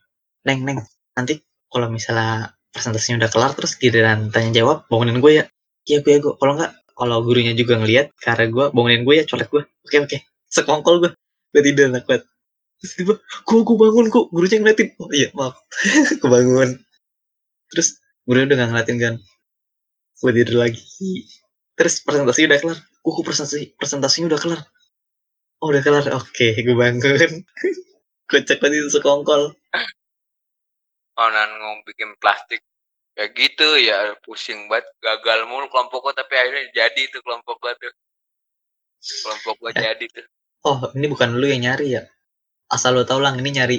Neng 0.46 0.60
Neng. 0.66 0.78
Nanti 1.14 1.38
kalau 1.70 1.86
misalnya 1.90 2.54
presentasinya 2.70 3.26
udah 3.26 3.30
kelar 3.30 3.52
terus 3.58 3.74
giliran 3.76 4.30
tanya 4.30 4.62
jawab 4.62 4.86
bangunin 4.86 5.18
gue 5.18 5.32
ya. 5.42 5.44
Iya 5.88 6.04
gue 6.04 6.12
ya 6.14 6.18
gue 6.22 6.34
kalau 6.38 6.54
enggak 6.58 6.72
kalau 6.94 7.16
gurunya 7.24 7.52
juga 7.56 7.80
ngelihat 7.80 8.12
karena 8.20 8.46
gue 8.50 8.64
bangunin 8.74 9.02
gue 9.06 9.14
ya 9.20 9.24
colek 9.26 9.48
gue. 9.50 9.62
Oke 9.86 9.96
oke. 10.02 10.16
Sekongkol 10.50 10.94
gue. 11.02 11.10
Gue 11.50 11.62
tidur 11.66 11.90
enak 11.90 12.06
banget 12.06 12.30
terus 12.80 12.96
tiba 12.96 13.14
gue 13.20 13.60
gue 13.60 13.76
bangun 13.76 14.06
kok 14.08 14.26
gurunya 14.32 14.56
ngeliatin? 14.56 14.88
Oh 14.96 15.12
iya 15.12 15.28
maaf. 15.36 15.60
Gue 16.20 16.30
bangun. 16.32 16.80
Terus 17.68 18.00
gurunya 18.24 18.48
udah 18.48 18.56
gak 18.56 18.68
ngeliatin 18.72 18.96
kan? 18.96 19.14
Gue 20.16 20.32
tidur 20.32 20.56
lagi. 20.64 20.80
Terus 21.76 22.00
presentasi 22.00 22.48
udah 22.48 22.58
kelar. 22.58 22.78
Uh 23.04 23.20
presentasi 23.20 23.76
presentasinya 23.76 24.32
udah 24.32 24.40
kelar? 24.40 24.60
Oh 25.60 25.68
udah 25.68 25.84
kelar. 25.84 26.08
Oke 26.16 26.56
gue 26.56 26.72
bangun. 26.72 27.44
Kocak 28.32 28.64
banget 28.64 28.80
itu 28.80 28.96
sekongkol 28.96 29.52
onan 31.20 31.50
ngomong 31.60 31.80
bikin 31.84 32.16
plastik. 32.16 32.64
Kayak 33.12 33.30
gitu 33.36 33.68
ya 33.76 34.16
pusing 34.24 34.64
banget. 34.66 34.88
Gagal 34.98 35.44
mulu 35.44 35.68
kelompok 35.68 36.08
gue 36.08 36.14
tapi 36.16 36.34
akhirnya 36.34 36.64
jadi 36.72 37.02
tuh 37.10 37.20
kelompok 37.20 37.60
gue 37.60 37.72
tuh. 37.76 37.92
Kelompok 39.00 39.54
gue 39.58 39.70
Eh. 39.74 39.82
jadi 39.82 40.06
tuh. 40.08 40.26
oh 40.60 40.92
ini 40.92 41.08
bukan 41.08 41.36
lu 41.36 41.46
yang 41.46 41.64
nyari 41.64 41.96
ya? 41.96 42.02
Asal 42.68 42.92
lo 42.92 43.02
tau 43.02 43.16
lang 43.16 43.36
ini 43.36 43.50
nyari 43.50 43.78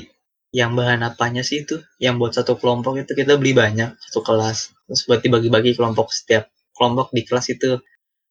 yang 0.51 0.73
bahan 0.73 1.01
apanya 1.01 1.41
sih 1.41 1.63
itu? 1.63 1.77
Yang 1.97 2.15
buat 2.17 2.33
satu 2.33 2.53
kelompok 2.57 2.97
itu 2.99 3.13
kita 3.13 3.37
beli 3.37 3.53
banyak 3.53 3.93
satu 3.99 4.21
kelas. 4.21 4.73
Terus 4.85 5.01
buat 5.05 5.21
dibagi-bagi 5.21 5.73
kelompok 5.73 6.09
setiap 6.09 6.49
kelompok 6.73 7.09
di 7.11 7.21
kelas 7.21 7.49
itu. 7.49 7.77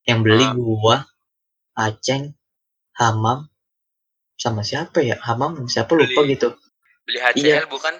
Yang 0.02 0.18
beli 0.20 0.44
Ah. 0.44 0.52
gua 0.52 0.96
Aceng 1.72 2.34
Hamam 2.92 3.46
sama 4.34 4.60
siapa 4.60 5.00
ya? 5.00 5.16
Hamam 5.22 5.64
siapa 5.66 5.94
lupa 5.94 6.20
Beli. 6.20 6.34
gitu 6.34 6.48
beli 7.00 7.18
HCL 7.18 7.42
Iya. 7.42 7.60
bukan 7.66 7.94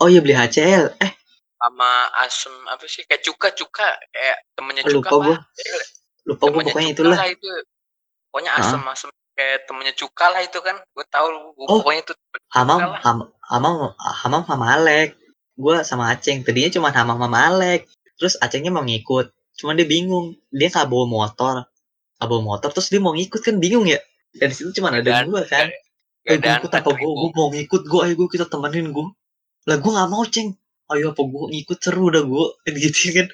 oh 0.00 0.08
iya 0.10 0.20
beli 0.20 0.34
HCL 0.34 0.98
eh. 0.98 1.12
Sama 1.58 1.90
asem 2.20 2.54
apa 2.68 2.84
sih 2.84 3.02
kayak 3.06 3.22
cuka 3.24 3.48
cuka 3.54 3.88
kayak 4.10 4.36
temennya 4.58 4.82
lupa 4.84 4.92
cuka 4.92 5.10
gua. 5.16 5.36
Apa 5.38 5.78
lupa 6.28 6.44
gua 6.44 6.62
temennya 6.62 6.72
pokoknya 6.72 6.90
itulah. 6.92 7.18
lah 7.18 7.28
itu. 7.30 7.48
Pokoknya 8.28 8.52
asem 8.58 8.82
asem 8.84 9.08
kayak 9.34 9.58
temennya 9.64 9.94
cuka 9.96 10.26
lah 10.28 10.40
itu 10.44 10.58
kan. 10.60 10.76
Gue 10.92 11.06
tahu 11.08 11.26
gua 11.56 11.66
Oh, 11.70 11.78
pokoknya 11.80 12.02
itu 12.04 12.14
Hamam 12.52 12.78
Cuka 12.78 12.90
lah. 12.90 13.00
Ham, 13.00 13.18
Hamam 13.48 13.74
Hamam 13.96 14.42
sama 14.44 14.66
Alek. 14.76 15.08
Gua 15.54 15.76
sama 15.86 16.04
Aceng. 16.12 16.42
Tadinya 16.44 16.70
cuma 16.74 16.88
Hamam 16.92 17.16
sama 17.16 17.38
Alek. 17.48 17.88
Terus 18.20 18.34
Acengnya 18.42 18.74
mau 18.74 18.84
ngikut. 18.84 19.32
Cuman 19.56 19.78
dia 19.78 19.88
bingung. 19.88 20.36
Dia 20.52 20.68
nggak 20.68 20.90
bawa 20.90 21.06
motor. 21.08 21.54
Nggak 22.20 22.28
bawa 22.28 22.42
motor 22.42 22.68
terus 22.76 22.92
dia 22.92 23.00
mau 23.00 23.16
ngikut 23.16 23.40
kan 23.40 23.56
bingung 23.56 23.88
ya? 23.88 24.02
Dan 24.36 24.50
situ 24.52 24.74
cuma 24.74 24.92
ada 24.92 25.24
gua 25.24 25.46
kan. 25.46 25.70
gak 26.24 26.32
eh, 26.34 26.38
gua 26.40 26.56
ikut 26.56 26.72
apa 26.72 26.90
gua, 26.92 27.12
gua 27.14 27.30
mau 27.32 27.48
ngikut 27.54 27.82
gua. 27.88 28.00
Ayo 28.04 28.20
gua 28.20 28.28
kita 28.28 28.44
temenin 28.50 28.92
gua 28.92 29.14
lah 29.64 29.76
gua 29.80 29.90
nggak 29.96 30.10
mau 30.12 30.24
ceng. 30.28 30.50
Ayo 30.92 31.16
apa 31.16 31.22
gua 31.24 31.48
ngikut? 31.48 31.78
Seru 31.80 32.12
dah 32.12 32.22
gua 32.24 32.52
gitu 32.68 33.08
kan. 33.16 33.26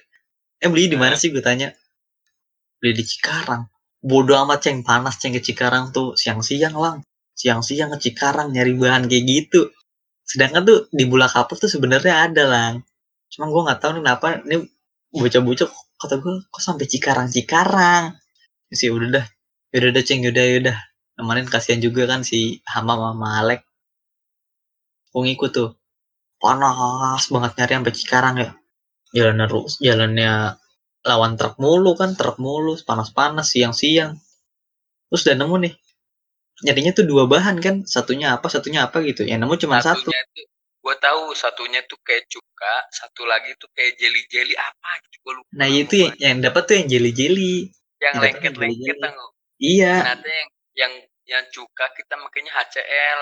Eh 0.62 0.68
beli 0.70 0.90
di 0.92 0.98
mana 0.98 1.18
sih 1.18 1.34
gua 1.34 1.42
tanya? 1.42 1.74
Beli 2.78 3.02
di 3.02 3.04
Cikarang. 3.06 3.66
Bodoh 4.00 4.38
amat 4.46 4.58
ceng. 4.64 4.86
Panas 4.86 5.18
ceng 5.18 5.34
ke 5.34 5.42
Cikarang 5.42 5.90
tuh. 5.90 6.14
Siang-siang 6.14 6.74
lang. 6.78 7.02
Siang-siang 7.34 7.90
ke 7.94 7.98
Cikarang 8.10 8.54
nyari 8.54 8.72
bahan 8.78 9.10
kayak 9.10 9.24
gitu. 9.26 9.74
Sedangkan 10.22 10.62
tuh 10.62 10.78
di 10.94 11.04
Bulak 11.10 11.34
Kapur 11.34 11.58
tuh 11.58 11.66
sebenarnya 11.66 12.30
ada 12.30 12.44
lang. 12.46 12.74
Cuma 13.30 13.50
gua 13.50 13.70
nggak 13.70 13.78
tahu 13.82 13.90
nih 13.98 14.02
kenapa 14.06 14.26
ini 14.46 14.56
bocah-bocah 15.10 15.68
kata 15.98 16.14
gua 16.22 16.38
kok 16.46 16.62
sampai 16.62 16.86
Cikarang 16.86 17.26
Cikarang 17.28 18.14
sih 18.70 18.86
udah 18.86 19.08
dah. 19.18 19.26
Yaudah 19.74 19.90
dah 19.98 20.02
ceng. 20.06 20.22
Yaudah 20.22 20.44
yaudah. 20.46 20.78
Kemarin 21.18 21.46
kasihan 21.50 21.82
juga 21.82 22.06
kan 22.06 22.22
si 22.22 22.62
Hamam 22.70 22.96
sama 23.02 23.42
Alek. 23.42 23.60
Gue 25.10 25.26
ngikut 25.26 25.50
tuh 25.50 25.79
panas 26.40 27.22
banget 27.28 27.52
nyari 27.60 27.72
sampai 27.76 27.94
Cikarang 27.94 28.36
ya. 28.40 28.50
Jalannya 29.12 29.46
ru- 29.46 29.78
jalannya 29.78 30.32
lawan 31.04 31.32
truk 31.36 31.60
mulu 31.60 31.92
kan 31.94 32.16
truk 32.16 32.40
mulu 32.40 32.74
panas-panas 32.82 33.52
siang-siang. 33.52 34.16
Terus 35.12 35.22
udah 35.28 35.36
nemu 35.36 35.56
nih 35.68 35.74
nyarinya 36.60 36.92
tuh 36.92 37.04
dua 37.08 37.24
bahan 37.24 37.56
kan 37.60 37.74
satunya 37.84 38.34
apa 38.36 38.48
satunya 38.48 38.88
apa 38.88 39.04
gitu. 39.04 39.28
Yang 39.28 39.44
nemu 39.44 39.54
cuma 39.60 39.84
satu. 39.84 40.08
Satunya 40.08 40.22
tuh 40.32 40.46
gue 40.80 40.96
tahu 40.96 41.36
satunya 41.36 41.80
tuh 41.84 42.00
kayak 42.00 42.24
cuka 42.32 42.74
satu 42.88 43.28
lagi 43.28 43.52
tuh 43.60 43.68
kayak 43.76 44.00
jelly 44.00 44.24
jelly 44.32 44.56
apa 44.56 44.90
gitu 45.04 45.16
gue 45.28 45.34
lupa 45.36 45.50
nah 45.52 45.68
itu 45.68 45.94
yang, 46.00 46.12
gua. 46.16 46.24
yang 46.24 46.38
dapat 46.40 46.62
tuh 46.64 46.74
yang 46.80 46.88
jelly 46.88 47.12
jelly 47.12 47.54
yang 48.00 48.14
lengket 48.16 48.54
lengket 48.56 48.96
iya. 49.60 49.94
Ternyata 50.00 50.28
yang 50.32 50.48
yang 50.72 50.92
yang 51.28 51.44
cuka 51.52 51.84
kita 51.92 52.16
makanya 52.16 52.52
HCL 52.56 53.20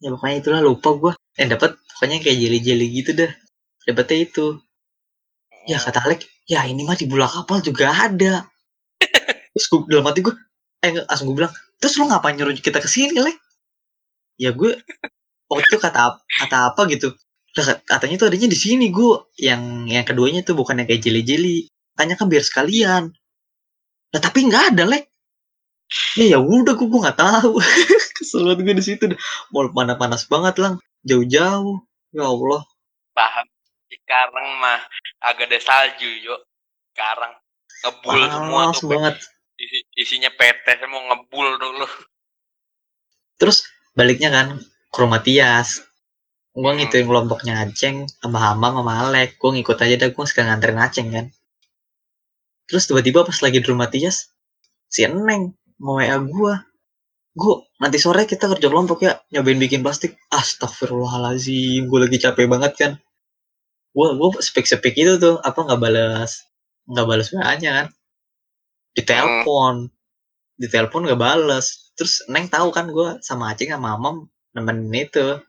ya 0.00 0.08
pokoknya 0.16 0.36
itulah 0.40 0.60
lupa 0.64 0.88
gua 0.96 1.12
yang 1.34 1.48
dapat 1.50 1.74
pokoknya 1.94 2.22
kayak 2.22 2.62
jelly 2.62 2.86
gitu 2.94 3.10
dah. 3.14 3.30
Dapetnya 3.84 4.18
itu. 4.24 4.46
Ya 5.64 5.80
kata 5.80 6.04
Alek 6.04 6.28
ya 6.44 6.62
ini 6.68 6.84
mah 6.84 6.96
di 6.96 7.08
bola 7.08 7.26
kapal 7.26 7.64
juga 7.64 7.90
ada. 7.90 8.46
Terus 9.52 9.66
gua 9.70 9.80
dalam 9.88 10.06
hati 10.08 10.20
gua 10.22 10.34
eh 10.84 10.92
langsung 11.08 11.32
gua 11.32 11.36
bilang 11.44 11.52
terus 11.80 11.96
lo 11.96 12.04
ngapain 12.08 12.36
nyuruh 12.36 12.52
kita 12.60 12.76
ke 12.76 12.88
sini 12.88 13.16
lek 13.24 13.36
ya 14.36 14.52
gue 14.52 14.76
waktu 15.48 15.64
itu 15.68 15.78
kata 15.80 16.20
kata 16.20 16.56
apa 16.72 16.82
gitu? 16.92 17.16
Lah, 17.54 17.78
katanya 17.86 18.20
tuh 18.20 18.28
adanya 18.28 18.48
di 18.50 18.58
sini 18.58 18.92
gua. 18.92 19.24
Yang 19.40 19.62
yang 19.88 20.04
keduanya 20.04 20.40
tuh 20.44 20.54
bukan 20.58 20.80
yang 20.84 20.88
kayak 20.88 21.02
jelly 21.04 21.68
tanya 21.96 22.14
kan 22.20 22.28
biar 22.28 22.44
sekalian. 22.44 23.14
Nah 24.12 24.20
tapi 24.20 24.44
nggak 24.44 24.76
ada 24.76 24.84
lek 24.84 25.08
ya 26.18 26.36
ya 26.36 26.38
udah 26.40 26.76
gua 26.76 26.88
gua 26.88 27.00
nggak 27.08 27.18
tahu. 27.18 27.52
Kesel 28.20 28.44
banget 28.46 28.60
gue 28.62 28.74
di 28.78 28.84
situ 28.84 29.04
dah. 29.10 29.18
mau 29.50 29.66
panas 29.72 29.96
panas 29.96 30.22
banget 30.28 30.56
lang 30.60 30.74
jauh-jauh 31.04 31.78
ya 32.10 32.24
Allah. 32.24 32.62
Paham. 33.12 33.46
Sekarang 33.86 34.46
mah 34.58 34.80
agak 35.22 35.48
ada 35.48 35.58
salju 35.60 36.08
yo 36.20 36.34
sekarang 36.92 37.32
ngebul 37.84 38.18
semua 38.26 38.60
panas 38.66 38.78
tuh 38.80 38.88
banget. 38.90 39.14
Isi- 39.54 39.86
isinya 39.94 40.30
PT 40.34 40.66
semua 40.82 41.00
ngebul 41.12 41.48
dulu 41.56 41.86
terus 43.34 43.66
baliknya 43.92 44.30
kan 44.30 44.46
ke 44.90 44.98
rumah 44.98 45.20
Tias. 45.20 45.82
Gue 46.54 46.70
Hmm. 46.70 46.78
ngituin 46.78 47.06
kelompoknya 47.06 47.66
Aceng 47.66 48.06
sama 48.22 48.38
Hamam 48.38 48.78
sama 48.78 48.92
Alek. 49.02 49.34
Gue 49.38 49.58
ngikut 49.58 49.74
aja 49.74 49.94
dah 49.98 50.08
gue 50.08 50.24
sekalian 50.24 50.54
nganterin 50.54 50.78
Aceng 50.78 51.08
kan. 51.10 51.26
Terus 52.70 52.86
tiba-tiba 52.86 53.26
pas 53.26 53.34
lagi 53.42 53.58
di 53.58 53.66
rumah 53.66 53.90
Tias 53.90 54.30
si 54.86 55.02
Eneng 55.02 55.50
mau 55.82 55.98
WA 55.98 56.14
gue 56.16 56.54
gue 57.34 57.54
nanti 57.82 57.98
sore 57.98 58.30
kita 58.30 58.46
kerja 58.46 58.70
kelompok 58.70 59.02
ya 59.02 59.18
nyobain 59.34 59.58
bikin 59.58 59.82
plastik. 59.82 60.14
Astagfirullahalazim 60.30 61.90
gue 61.90 62.00
lagi 62.00 62.18
capek 62.22 62.46
banget 62.46 62.72
kan. 62.78 62.92
Gue 63.90 64.08
gue 64.14 64.28
spek 64.38 64.66
spek 64.66 64.94
itu 64.94 65.18
tuh 65.18 65.42
apa 65.42 65.58
nggak 65.66 65.80
balas 65.82 66.46
nggak 66.88 67.06
balas 67.08 67.28
WA 67.34 67.52
nya 67.58 67.70
kan. 67.82 67.86
Ditelepon. 68.94 69.90
Ditelepon 70.60 71.02
nggak 71.10 71.20
balas. 71.20 71.90
Terus 71.98 72.22
Neng 72.30 72.46
tahu 72.46 72.70
kan 72.70 72.86
gue 72.90 73.18
sama 73.22 73.50
Aceng 73.50 73.74
sama 73.74 73.98
Mamam 73.98 74.30
nemenin 74.54 74.94
itu. 74.94 75.42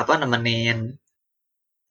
Apa 0.00 0.16
nemenin 0.16 0.96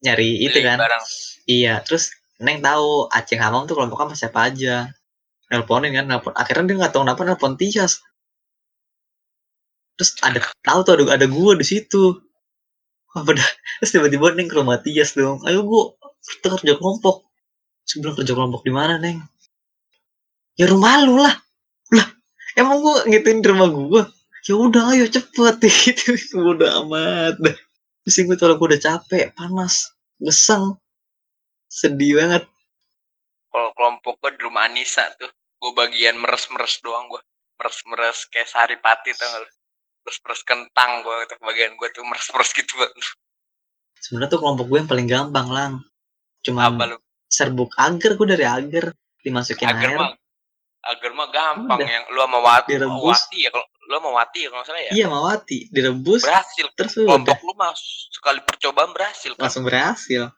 nyari 0.01 0.41
itu 0.41 0.63
kan. 0.65 0.79
barang. 0.79 1.03
iya 1.45 1.83
terus 1.83 2.09
Neng 2.41 2.63
tahu 2.65 3.11
sama 3.11 3.53
Mamam 3.53 3.69
tuh 3.69 3.77
kelompoknya 3.77 4.15
sama 4.15 4.15
siapa 4.17 4.39
aja. 4.49 4.75
Nelponin 5.49 5.93
kan 5.93 6.05
nelpon. 6.09 6.33
Akhirnya 6.33 6.65
dia 6.65 6.75
nggak 6.81 6.93
tahu 6.93 7.01
kenapa 7.05 7.21
nelpon 7.25 7.53
Tias 7.57 8.01
terus 9.99 10.15
ada 10.23 10.39
tahu 10.63 10.79
tuh 10.87 10.93
ada 10.95 11.19
ada 11.19 11.25
gue 11.27 11.53
di 11.59 11.65
situ. 11.67 12.15
Apa 13.11 13.35
dah 13.35 13.49
terus 13.83 13.91
tiba-tiba 13.91 14.31
Neng 14.31 14.47
ke 14.47 14.55
rumah 14.55 14.79
dong. 14.79 15.43
Ayo 15.43 15.67
bu 15.67 15.99
kita 16.23 16.55
kerja 16.55 16.79
kelompok. 16.79 17.27
Sebelum 17.83 18.15
kerja 18.15 18.31
kelompok 18.31 18.63
di 18.63 18.71
mana 18.71 18.95
Neng? 18.95 19.19
Ya 20.55 20.71
rumah 20.71 21.03
lu 21.03 21.19
lah. 21.19 21.35
Lah 21.91 22.07
emang 22.55 22.79
gua 22.79 23.03
ngituin 23.03 23.43
di 23.43 23.47
rumah 23.51 23.67
gua? 23.67 24.03
Ya 24.47 24.55
udah 24.55 24.95
ayo 24.95 25.03
cepet. 25.11 25.59
Gitu 25.67 26.15
udah 26.39 26.79
amat 26.87 27.35
pusing 28.07 28.25
gue 28.25 28.39
kalau 28.39 28.55
gua 28.55 28.73
udah 28.73 28.81
capek 28.81 29.35
panas 29.35 29.91
geseng 30.17 30.79
sedih 31.69 32.17
banget. 32.17 32.43
Kalau 33.49 33.69
kelompok 33.77 34.17
gue 34.21 34.31
di 34.37 34.41
rumah 34.45 34.65
Anissa 34.65 35.09
tuh, 35.17 35.29
gue 35.29 35.71
bagian 35.73 36.17
meres-meres 36.17 36.81
doang 36.81 37.05
gue. 37.09 37.21
Meres-meres 37.61 38.25
kayak 38.29 38.49
sari 38.49 38.77
pati 38.81 39.13
lu? 39.13 39.49
Meres-meres 40.09 40.41
kentang 40.41 41.05
gue, 41.05 41.15
itu 41.21 41.37
bagian 41.37 41.77
gue 41.77 41.87
tuh 41.93 42.01
meres-meres 42.01 42.49
gitu 42.51 42.73
sebenarnya 43.99 44.33
tuh 44.33 44.39
kelompok 44.41 44.65
gue 44.65 44.77
yang 44.81 44.89
paling 44.89 45.05
gampang 45.05 45.47
lang 45.47 45.73
cuma 46.41 46.65
Apa 46.65 46.89
lu? 46.89 46.97
serbuk 47.29 47.69
agar 47.77 48.17
gue 48.17 48.27
dari 48.27 48.41
agar 48.41 48.89
dimasukin 49.21 49.69
Agar 49.69 49.85
air 49.85 49.97
mah, 50.01 50.11
agar 50.81 51.11
mah 51.13 51.27
gampang 51.29 51.77
Udah. 51.77 51.85
yang 51.85 52.05
lu 52.09 52.19
sama 52.19 52.39
Wati, 52.41 52.69
Direbus. 52.73 53.05
Wati 53.05 53.37
ya 53.37 53.49
kalau 53.53 53.67
lu 53.69 53.93
sama 53.93 54.09
Wati 54.17 54.39
ya 54.41 54.49
kalau 54.49 54.63
salah 54.65 54.81
ya. 54.81 54.91
iya 54.95 55.05
mawati 55.05 55.59
direbus 55.69 56.21
Berhasil. 56.25 56.65
terus 56.73 56.93
udah 56.97 57.05
Kelompok 57.05 57.37
lu 57.45 57.53
mah 57.53 57.71
sekali 58.09 58.39
percobaan 58.41 58.89
berhasil 58.89 59.31
kan. 59.37 59.45
langsung 59.45 59.61
berhasil 59.61 60.33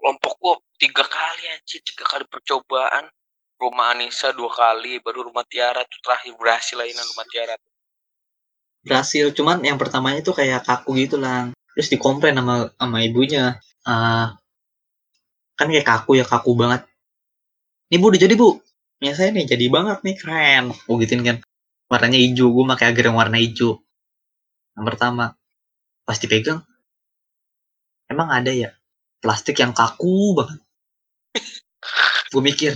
Kelompok 0.00 0.32
gua 0.38 0.54
tiga 0.76 1.04
kali 1.04 1.44
anjir, 1.48 1.80
tiga 1.80 2.04
kali 2.04 2.24
percobaan. 2.24 3.08
Rumah 3.54 3.96
Anissa 3.96 4.34
dua 4.36 4.52
kali, 4.52 4.98
baru 5.00 5.30
rumah 5.30 5.46
Tiara 5.48 5.80
tuh 5.86 5.96
terakhir 6.02 6.34
berhasil 6.36 6.76
layanan 6.76 7.06
rumah 7.08 7.24
Tiara. 7.24 7.54
Berhasil 8.84 9.32
cuman 9.32 9.64
yang 9.64 9.80
pertamanya 9.80 10.20
tuh 10.20 10.36
kayak 10.36 10.62
kaku 10.62 10.94
gitu 11.00 11.16
lang. 11.16 11.56
Terus 11.74 11.88
dikomplain 11.90 12.36
sama 12.36 12.70
sama 12.76 12.98
ibunya. 13.02 13.58
Ah 13.82 14.36
kan 15.58 15.66
kayak 15.72 15.86
kaku 15.88 16.20
ya 16.20 16.24
kaku 16.28 16.54
banget. 16.54 16.84
Nih 17.90 17.98
bu 17.98 18.12
udah 18.12 18.20
jadi 18.20 18.34
bu. 18.36 18.60
Punya 19.00 19.12
saya 19.16 19.32
nih 19.34 19.48
jadi 19.48 19.66
banget 19.72 19.98
nih 20.04 20.16
keren. 20.20 20.64
Gue 20.86 20.96
gituin 21.02 21.22
kan. 21.24 21.36
Warnanya 21.88 22.20
hijau 22.20 22.52
gue 22.52 22.64
pakai 22.76 22.86
agar 22.92 23.04
yang 23.10 23.18
warna 23.18 23.36
hijau. 23.40 23.80
Yang 24.76 24.84
pertama 24.92 25.24
pas 26.04 26.20
dipegang 26.20 26.60
emang 28.12 28.28
ada 28.28 28.52
ya? 28.52 28.76
Plastik 29.24 29.56
yang 29.58 29.72
kaku 29.72 30.36
banget. 30.36 30.60
Gue 32.30 32.42
mikir 32.44 32.72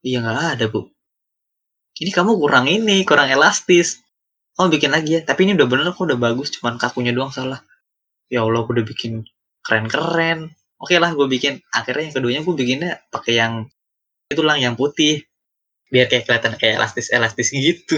iya 0.00 0.24
nggak 0.24 0.56
ada 0.56 0.66
bu. 0.72 0.88
Ini 2.00 2.10
kamu 2.16 2.40
kurang 2.40 2.64
ini 2.64 3.04
kurang 3.04 3.28
elastis 3.28 4.00
kamu 4.60 4.76
bikin 4.76 4.92
lagi 4.92 5.10
ya? 5.16 5.20
Tapi 5.24 5.48
ini 5.48 5.56
udah 5.56 5.64
bener 5.64 5.88
kok 5.96 6.04
udah 6.04 6.20
bagus. 6.20 6.52
Cuman 6.52 6.76
kakunya 6.76 7.16
doang 7.16 7.32
salah. 7.32 7.64
Ya 8.28 8.44
Allah 8.44 8.60
gue 8.68 8.76
udah 8.76 8.84
bikin 8.84 9.24
keren-keren. 9.64 10.52
Oke 10.76 11.00
lah 11.00 11.16
gue 11.16 11.24
bikin. 11.24 11.64
Akhirnya 11.72 12.12
yang 12.12 12.14
keduanya 12.20 12.40
gue 12.44 12.54
bikinnya 12.60 12.92
pakai 13.08 13.40
yang 13.40 13.72
itu 14.28 14.44
lang 14.44 14.60
yang 14.60 14.76
putih. 14.76 15.24
Biar 15.88 16.12
kayak 16.12 16.28
kelihatan 16.28 16.60
kayak 16.60 16.76
elastis 16.76 17.08
elastis 17.08 17.56
gitu. 17.56 17.96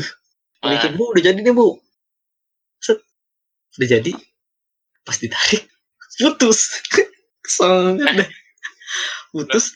Gue 0.62 0.70
bikin 0.78 0.94
bu 0.94 1.10
udah 1.10 1.22
jadi 1.26 1.38
nih 1.42 1.50
bu. 1.50 1.82
Set. 2.78 3.02
Udah 3.82 3.88
jadi. 3.98 4.12
Pas 5.02 5.18
ditarik 5.18 5.66
putus. 6.22 6.78
Kesel 7.42 7.98
banget 7.98 8.22
dah. 8.22 8.30
putus. 9.34 9.74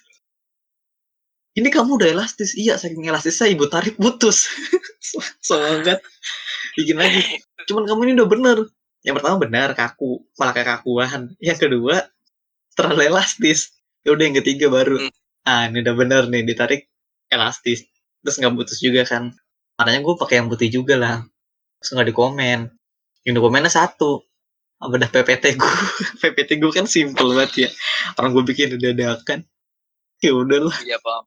Ini 1.58 1.66
kamu 1.66 1.98
udah 1.98 2.14
elastis. 2.14 2.54
Iya 2.54 2.78
saking 2.78 3.10
elastisnya 3.10 3.50
ibu 3.50 3.66
tarik 3.66 3.98
putus. 3.98 4.46
Kesel 5.42 5.82
banget 5.82 5.98
bikin 6.76 6.96
lagi. 7.00 7.40
Cuman 7.66 7.88
kamu 7.88 8.00
ini 8.06 8.12
udah 8.20 8.28
bener. 8.28 8.58
Yang 9.02 9.14
pertama 9.22 9.36
benar 9.40 9.68
kaku. 9.72 10.22
Malah 10.36 10.52
kayak 10.52 10.68
kakuan 10.78 11.34
yang 11.40 11.58
kedua 11.58 12.04
terlalu 12.76 13.08
elastis. 13.08 13.72
Ya 14.04 14.14
udah 14.14 14.24
yang 14.28 14.36
ketiga 14.38 14.70
baru. 14.70 15.00
Hmm. 15.00 15.12
ah 15.46 15.70
ini 15.70 15.78
udah 15.82 15.94
bener 15.94 16.22
nih 16.26 16.42
ditarik 16.44 16.90
elastis. 17.32 17.86
Terus 18.22 18.36
nggak 18.38 18.52
putus 18.54 18.78
juga 18.82 19.02
kan. 19.06 19.32
Makanya 19.78 20.00
gue 20.02 20.14
pakai 20.18 20.36
yang 20.42 20.48
putih 20.52 20.68
juga 20.70 20.94
lah. 20.98 21.16
Terus 21.80 21.90
nggak 21.96 22.08
dikomen. 22.12 22.60
Yang 23.24 23.34
dikomennya 23.40 23.72
satu. 23.72 24.26
Apa 24.76 25.00
dah 25.00 25.08
PPT 25.08 25.56
gue 25.56 25.74
PPT 26.20 26.60
gue 26.60 26.70
kan 26.74 26.84
simple 26.84 27.32
banget 27.32 27.66
ya. 27.66 27.70
Orang 28.20 28.36
gue 28.36 28.44
bikin 28.44 28.76
udah 28.76 28.90
dadakan. 28.92 29.46
Ya 30.20 30.32
udahlah 30.34 30.76
Iya 30.82 30.98
paham. 31.00 31.24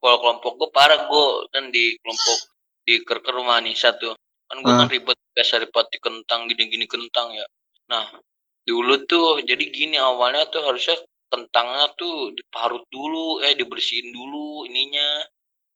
Kalau 0.00 0.16
kelompok 0.20 0.52
gue 0.56 0.70
parah 0.72 1.06
gue 1.06 1.26
kan 1.52 1.68
di 1.68 1.94
kelompok 2.00 2.38
di 2.84 2.94
kerker 3.04 3.32
rumah 3.36 3.60
Anissa 3.60 3.92
tuh. 3.94 4.16
Kan 4.50 4.56
gue 4.66 4.72
Ah. 4.74 4.78
kan 4.84 4.88
ribet 4.90 5.18
kayak 5.32 5.46
saripati 5.46 5.96
kentang 6.02 6.50
gini-gini 6.50 6.84
kentang 6.90 7.30
ya. 7.32 7.46
Nah 7.88 8.10
dulu 8.66 9.06
tuh 9.06 9.40
jadi 9.46 9.62
gini 9.70 9.96
awalnya 9.96 10.46
tuh 10.50 10.62
harusnya 10.66 10.98
kentangnya 11.30 11.86
tuh 11.94 12.34
diparut 12.34 12.82
dulu, 12.90 13.38
eh 13.46 13.54
dibersihin 13.54 14.10
dulu 14.10 14.66
ininya. 14.66 15.22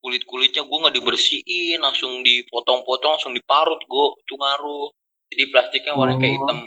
Kulit 0.04 0.26
kulitnya 0.28 0.66
gue 0.68 0.78
nggak 0.84 0.96
dibersihin 1.00 1.78
langsung 1.80 2.20
dipotong-potong 2.26 3.16
langsung 3.16 3.32
diparut 3.32 3.80
gue 3.86 4.06
tuh 4.28 4.36
ngaruh. 4.36 4.88
Jadi 5.32 5.44
plastiknya 5.54 5.94
warna 5.96 6.18
kayak 6.20 6.34
Oh. 6.34 6.38
hitam 6.44 6.58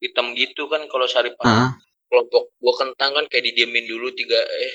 hitam 0.00 0.26
gitu 0.38 0.62
kan 0.70 0.86
kalau 0.88 1.04
saripati 1.10 1.50
ah. 1.50 1.74
Kelompok 2.08 2.54
gua 2.62 2.74
kentang 2.80 3.10
kan 3.18 3.24
kayak 3.28 3.44
didiemin 3.52 3.84
dulu 3.84 4.08
tiga 4.16 4.38
eh 4.40 4.74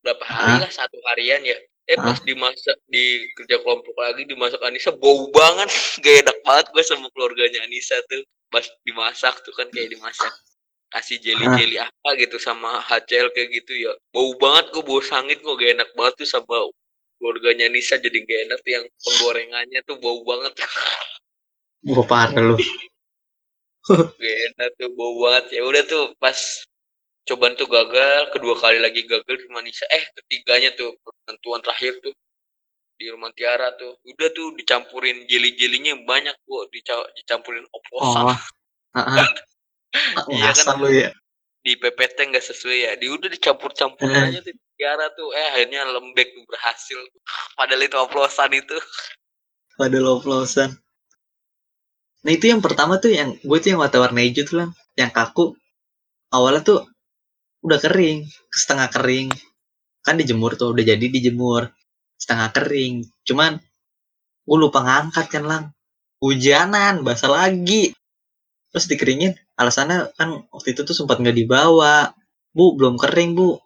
berapa 0.00 0.24
hari 0.24 0.64
lah 0.64 0.70
satu 0.72 0.96
harian 1.10 1.42
ya 1.44 1.58
eh 1.86 1.94
pas 1.94 2.18
dimasak 2.18 2.78
di 2.90 3.30
kerja 3.38 3.62
kelompok 3.62 3.94
lagi 3.94 4.26
dimasak 4.26 4.58
Anissa 4.66 4.90
bau 4.90 5.30
banget. 5.30 5.70
Gak 6.02 6.26
enak 6.26 6.36
banget 6.42 6.66
gue 6.74 6.82
sama 6.82 7.06
keluarganya 7.14 7.62
Anissa 7.62 7.94
tuh. 8.10 8.26
Pas 8.50 8.66
dimasak 8.82 9.42
tuh 9.46 9.54
kan 9.54 9.70
kayak 9.70 9.94
dimasak 9.94 10.34
kasih 10.86 11.18
jelly 11.18 11.46
jelly 11.58 11.76
apa 11.82 12.10
gitu 12.14 12.38
sama 12.38 12.78
HCL 12.82 13.30
kayak 13.34 13.48
gitu 13.62 13.86
ya. 13.86 13.92
Bau 14.10 14.34
banget 14.38 14.74
gue 14.74 14.82
bau 14.82 14.98
sangit 15.02 15.38
gue 15.42 15.54
gak 15.54 15.78
enak 15.78 15.88
banget 15.94 16.14
tuh 16.26 16.28
sama 16.28 16.58
keluarganya 17.22 17.70
Nisa 17.70 18.02
jadi 18.02 18.18
gak 18.22 18.40
enak 18.50 18.58
tuh 18.66 18.72
yang 18.82 18.86
penggorengannya 19.02 19.80
tuh 19.86 19.96
bau 20.02 20.18
banget. 20.26 20.52
Gue 21.86 22.02
parah 22.02 22.34
lu. 22.34 22.58
gak 24.22 24.38
enak 24.50 24.70
tuh 24.74 24.90
bau 24.90 25.14
banget. 25.22 25.44
Ya 25.54 25.62
udah 25.62 25.82
tuh 25.86 26.04
pas 26.18 26.38
cobaan 27.26 27.58
tuh 27.58 27.66
gagal 27.66 28.30
kedua 28.30 28.54
kali 28.56 28.78
lagi 28.78 29.02
gagal 29.02 29.36
cuma 29.46 29.58
Nisa 29.60 29.82
eh 29.90 30.04
ketiganya 30.14 30.70
tuh 30.78 30.94
penentuan 31.02 31.58
terakhir 31.60 31.98
tuh 32.00 32.14
di 32.96 33.12
rumah 33.12 33.28
Tiara 33.36 33.74
tuh 33.76 33.98
udah 34.08 34.28
tuh 34.32 34.56
dicampurin 34.56 35.26
jelly 35.28 35.52
jelinya 35.58 35.92
banyak 36.06 36.32
kok 36.32 36.64
dica- 36.72 37.10
dicampurin 37.18 37.66
oplosan 37.68 38.22
Oh. 38.26 38.38
Iya 40.32 40.52
kan? 40.52 40.76
Lu 40.80 40.88
ya. 40.88 41.08
di 41.60 41.74
PPT 41.74 42.30
nggak 42.30 42.46
sesuai 42.46 42.78
ya 42.78 42.92
di 42.94 43.10
udah 43.10 43.26
dicampur-campur 43.26 44.06
Hmm. 44.06 44.28
aja 44.28 44.38
tuh 44.40 44.54
Tiara 44.76 45.08
tuh 45.12 45.34
eh 45.34 45.46
akhirnya 45.56 45.82
lembek 45.88 46.30
tuh 46.36 46.44
berhasil 46.46 46.96
padahal 47.56 47.82
itu 47.82 47.96
oplosan 47.96 48.50
itu 48.54 48.76
Pada 49.76 49.98
oplosan. 50.00 50.70
Nah 52.24 52.32
itu 52.32 52.48
yang 52.48 52.64
pertama 52.64 52.96
tuh 52.96 53.12
yang 53.12 53.36
gue 53.36 53.58
tuh 53.60 53.68
yang 53.76 53.80
warna 53.82 54.20
hijau 54.24 54.44
tuh 54.48 54.56
lang, 54.64 54.70
yang 54.96 55.12
kaku. 55.12 55.52
Awalnya 56.32 56.64
tuh 56.64 56.80
udah 57.62 57.78
kering, 57.80 58.26
setengah 58.52 58.88
kering. 58.90 59.28
Kan 60.04 60.20
dijemur 60.20 60.58
tuh, 60.58 60.74
udah 60.74 60.84
jadi 60.84 61.06
dijemur. 61.06 61.72
Setengah 62.16 62.52
kering. 62.52 63.06
Cuman 63.24 63.60
gue 64.46 64.58
lupa 64.58 64.82
ngangkat 64.82 65.26
kan 65.30 65.44
lang. 65.44 65.64
Hujanan, 66.20 67.04
basah 67.04 67.28
lagi. 67.28 67.92
Terus 68.72 68.86
dikeringin, 68.88 69.32
alasannya 69.56 70.12
kan 70.16 70.48
waktu 70.52 70.76
itu 70.76 70.84
tuh 70.84 70.96
sempat 70.96 71.20
nggak 71.20 71.36
dibawa. 71.36 72.12
Bu, 72.52 72.76
belum 72.76 72.96
kering 72.96 73.36
bu. 73.36 73.60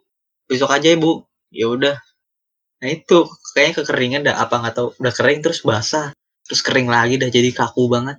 Besok 0.51 0.75
aja 0.75 0.91
ya 0.91 0.99
bu. 0.99 1.23
Ya 1.51 1.67
udah. 1.71 1.97
Nah 2.81 2.89
itu 2.91 3.27
kayaknya 3.55 3.75
kekeringan 3.83 4.23
dah 4.27 4.37
apa 4.39 4.55
nggak 4.63 4.75
tahu 4.75 4.89
udah 5.03 5.13
kering 5.15 5.41
terus 5.43 5.61
basah 5.67 6.15
terus 6.51 6.67
kering 6.67 6.91
lagi 6.91 7.15
dah 7.15 7.31
jadi 7.31 7.51
kaku 7.55 7.87
banget 7.87 8.19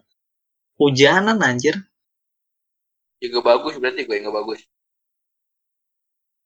hujanan 0.80 1.36
anjir 1.44 1.76
juga 3.20 3.44
bagus 3.44 3.76
berarti 3.76 4.08
gue 4.08 4.18
nggak 4.24 4.32
bagus 4.32 4.64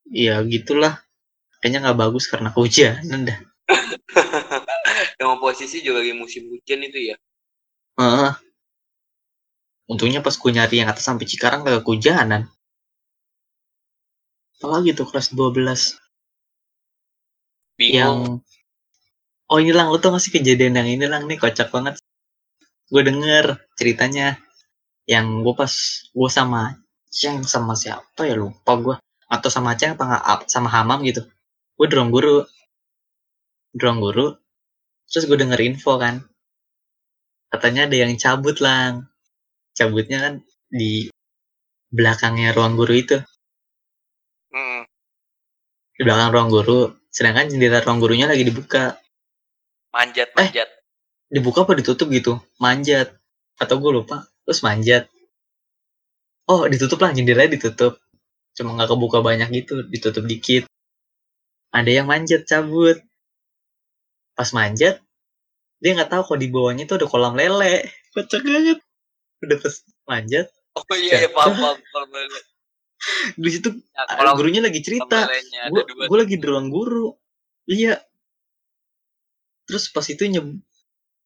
ya 0.09 0.41
gitulah. 0.45 1.01
Kayaknya 1.59 1.79
nggak 1.89 1.99
bagus 1.99 2.29
karena 2.29 2.53
hujanan 2.53 3.25
dah 3.25 3.39
Emang 5.17 5.41
posisi 5.43 5.81
juga 5.81 6.05
lagi 6.05 6.13
musim 6.13 6.45
hujan 6.53 6.85
itu 6.85 7.13
ya? 7.13 7.15
Heeh. 7.97 8.31
untungnya 9.85 10.25
pas 10.25 10.33
gue 10.33 10.49
nyari 10.49 10.81
yang 10.81 10.89
atas 10.89 11.05
sampai 11.05 11.29
Cikarang 11.29 11.61
kagak 11.61 11.85
hujanan 11.85 12.49
apalagi 14.57 14.97
tuh 14.97 15.05
kelas 15.05 15.29
12 15.29 15.93
bingung. 17.77 17.93
Yang 17.93 18.17
oh 19.51 19.57
ini 19.61 19.71
lang 19.75 19.93
lu 19.93 20.01
tau 20.01 20.15
gak 20.15 20.23
sih 20.25 20.33
kejadian 20.33 20.79
yang 20.79 20.89
ini 20.89 21.05
lang? 21.05 21.29
Nih 21.29 21.37
kocak 21.37 21.69
banget. 21.69 22.01
Gue 22.89 23.05
denger 23.05 23.61
ceritanya. 23.77 24.41
Yang 25.05 25.45
gue 25.45 25.53
pas 25.53 25.73
gue 26.09 26.29
sama 26.33 26.81
Ceng 27.13 27.45
sama 27.45 27.77
siapa 27.77 28.25
ya? 28.25 28.33
Lupa 28.33 28.73
gue 28.81 28.95
atau 29.25 29.49
sama 29.49 29.73
Ceng 29.73 29.97
apa 29.97 30.03
nggak? 30.05 30.23
Sama 30.49 30.69
Hamam 30.69 31.01
gitu. 31.05 31.25
Gue 31.75 31.87
dorong 31.89 32.13
guru. 32.13 32.45
Dorong 33.75 33.99
guru. 33.99 34.27
Terus 35.09 35.25
gue 35.29 35.37
denger 35.37 35.59
info 35.65 35.97
kan. 35.97 36.23
Katanya 37.49 37.89
ada 37.89 37.97
yang 37.97 38.13
cabut 38.17 38.57
lang. 38.61 39.09
Cabutnya 39.75 40.17
kan 40.21 40.33
di 40.71 41.09
belakangnya 41.91 42.55
ruang 42.55 42.79
guru 42.79 42.93
itu. 42.95 43.17
Mm, 44.55 44.83
di 45.95 46.01
belakang 46.03 46.31
ruang 46.31 46.49
guru. 46.51 46.79
Sedangkan 47.11 47.51
jendela 47.51 47.83
ruang 47.83 47.99
gurunya 47.99 48.27
lagi 48.27 48.43
dibuka. 48.43 48.99
Manjat 49.95 50.31
Eh. 50.35 50.35
manjat. 50.35 50.69
dibuka 51.25 51.65
apa 51.65 51.73
ditutup 51.75 52.07
gitu? 52.13 52.37
Manjat. 52.61 53.11
Atau 53.57 53.81
gue 53.81 53.91
lupa. 53.91 54.29
Terus 54.45 54.61
manjat. 54.61 55.09
Oh 56.45 56.69
ditutup 56.69 57.01
lah. 57.01 57.11
Jendelanya 57.11 57.57
ditutup 57.57 58.04
cuma 58.55 58.73
nggak 58.79 58.89
kebuka 58.95 59.19
banyak 59.19 59.49
gitu 59.51 59.83
ditutup 59.87 60.23
dikit. 60.23 60.63
Ada 61.75 61.91
yang 62.01 62.07
manjat 62.07 62.47
cabut. 62.47 62.97
Pas 64.35 64.49
manjat 64.55 65.03
dia 65.83 65.91
nggak 65.91 66.11
tahu 66.11 66.23
kok 66.33 66.39
di 66.39 66.47
bawahnya 66.47 66.87
tuh 66.87 66.97
ada 67.03 67.07
kolam 67.07 67.35
lele. 67.35 67.85
Kocak 68.15 68.41
banget. 68.41 68.79
Udah 69.43 69.57
pas 69.59 69.75
manjat 70.07 70.47
oh 70.75 70.97
iya 70.99 71.27
ya 71.27 71.29
paham 71.31 71.55
paham 71.55 71.77
kalau 71.79 72.07
mele- 72.11 72.47
di 73.37 73.49
situ 73.53 73.69
ya, 73.69 74.33
gurunya 74.33 74.65
lagi 74.65 74.81
cerita. 74.81 75.29
gue 75.69 75.83
gue 76.09 76.17
lagi 76.17 76.35
di 76.41 76.45
ruang 76.47 76.73
guru. 76.73 77.13
Iya. 77.69 78.01
Terus 79.69 79.93
pas 79.93 80.05
itu 80.09 80.25
nyeb 80.25 80.47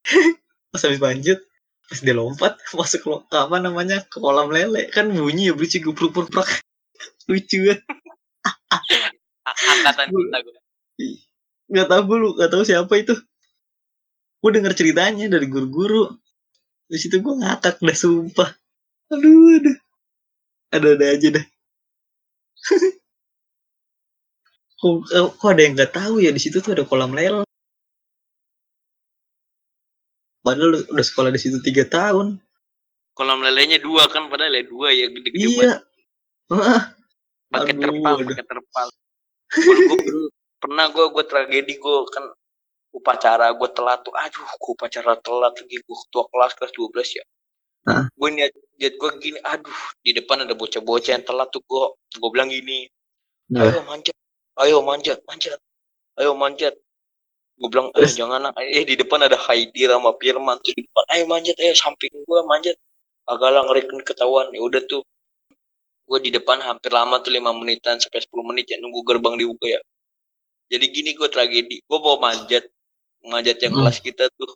pas 0.76 0.82
habis 0.84 1.00
manjat 1.00 1.40
pas 1.88 2.00
dia 2.04 2.14
lompat 2.14 2.60
masuk 2.78 3.26
ke 3.32 3.38
apa 3.38 3.58
namanya 3.64 4.04
ke 4.06 4.18
kolam 4.20 4.52
lele. 4.52 4.92
Kan 4.92 5.14
bunyi 5.14 5.50
ya 5.50 5.54
berisik 5.56 5.88
gupruk 5.88 6.12
gupruk 6.12 6.46
lucu 7.30 7.60
ya 7.70 7.76
angkatan 9.70 10.10
kita 10.10 10.38
gue 10.46 10.58
nggak 11.70 11.88
tahu 11.88 12.02
gue 12.10 12.18
lu 12.18 12.30
nggak 12.34 12.50
tahu 12.50 12.64
siapa 12.66 12.94
itu. 12.98 13.14
Gue 14.42 14.52
denger 14.56 14.74
ceritanya 14.74 15.30
dari 15.30 15.46
guru-guru. 15.46 16.10
Di 16.90 16.98
situ 16.98 17.22
gue 17.22 17.34
ngakak 17.38 17.78
dah 17.78 17.98
sumpah. 17.98 18.50
Aduh 19.14 19.62
aduh. 19.62 19.78
Ada 20.74 20.88
ada 20.98 21.06
aja 21.18 21.28
dah 21.34 21.46
kok, 24.80 25.10
kok- 25.42 25.50
ada 25.50 25.62
yang 25.66 25.74
nggak 25.78 25.94
tahu 25.94 26.22
ya? 26.22 26.30
Di 26.34 26.42
situ 26.42 26.62
tuh 26.62 26.74
ada 26.78 26.86
kolam 26.86 27.14
lele 27.14 27.46
padahal 30.46 30.82
udah 30.90 31.06
sekolah 31.06 31.30
di 31.30 31.40
situ 31.42 31.62
tiga 31.62 31.86
tahun. 31.86 32.38
Kolam 33.14 33.44
lelenya 33.44 33.78
dua 33.84 34.08
kan 34.08 34.32
padahal 34.32 34.56
ya 34.56 34.64
dua 34.66 34.88
ya 34.96 35.06
gede-gede 35.12 35.46
iya. 35.46 35.74
Wah, 36.50 36.96
pakai 37.50 37.74
terpal 37.76 38.16
pakai 38.24 38.46
terpal. 38.46 38.88
Pernah- 40.60 40.92
gue 40.92 41.06
gue 41.10 41.24
tragedi 41.24 41.74
gue 41.80 41.96
kan 42.12 42.26
upacara 42.92 43.50
gue 43.54 43.70
telat 43.72 44.00
tuh. 44.04 44.14
Aduh 44.14 44.44
gue 44.46 44.72
upacara 44.76 45.16
telat 45.20 45.54
lagi 45.56 45.76
gue 45.80 45.98
ketua 46.08 46.24
kelas 46.30 46.52
kelas 46.58 46.72
12 46.76 47.18
ya. 47.20 47.26
Gue 48.14 48.30
niat 48.30 48.52
niat 48.78 48.94
gue 49.00 49.10
gini 49.18 49.40
aduh 49.42 49.80
di 50.04 50.12
depan 50.14 50.44
ada 50.44 50.54
bocah-bocah 50.54 51.12
yang 51.16 51.26
telat 51.26 51.48
tuh 51.50 51.64
gue 51.64 51.84
gue 52.20 52.30
bilang 52.30 52.52
gini 52.52 52.86
Nah. 53.50 53.66
ayo 53.66 53.82
manjat 53.82 54.14
ayo 54.62 54.78
manjat 54.86 55.18
manjat 55.26 55.58
ayo 56.22 56.32
manjat. 56.38 56.76
Gue 57.60 57.68
bilang 57.68 57.90
eh 57.98 58.06
jangan 58.08 58.40
nak. 58.40 58.56
eh 58.62 58.86
di 58.86 58.94
depan 58.94 59.26
ada 59.26 59.36
Haidi 59.36 59.90
sama 59.90 60.14
Firman 60.22 60.62
tuh 60.62 60.72
di 60.78 60.86
depan. 60.86 61.04
Ayo 61.12 61.24
manjat 61.26 61.58
ayo 61.58 61.74
samping 61.74 62.14
gue 62.14 62.40
manjat. 62.46 62.78
Agak 63.26 63.50
lah 63.50 63.66
ngeri 63.66 63.84
ketahuan. 64.06 64.54
Ya 64.54 64.62
udah 64.62 64.80
tuh 64.86 65.02
gue 66.10 66.20
di 66.20 66.32
depan 66.34 66.58
hampir 66.60 66.90
lama 66.90 67.22
tuh 67.22 67.30
lima 67.30 67.54
menitan 67.54 68.02
sampai 68.02 68.20
10 68.20 68.50
menit 68.50 68.66
ya 68.66 68.82
nunggu 68.82 69.06
gerbang 69.06 69.38
dibuka 69.38 69.70
ya. 69.70 69.80
Jadi 70.68 70.86
gini 70.90 71.10
gue 71.14 71.30
tragedi. 71.30 71.78
Gue 71.86 72.00
mau 72.02 72.18
manjat. 72.18 72.66
Manjat 73.22 73.62
yang 73.62 73.78
Hmm. 73.78 73.86
kelas 73.86 73.98
kita 74.02 74.26
tuh. 74.34 74.50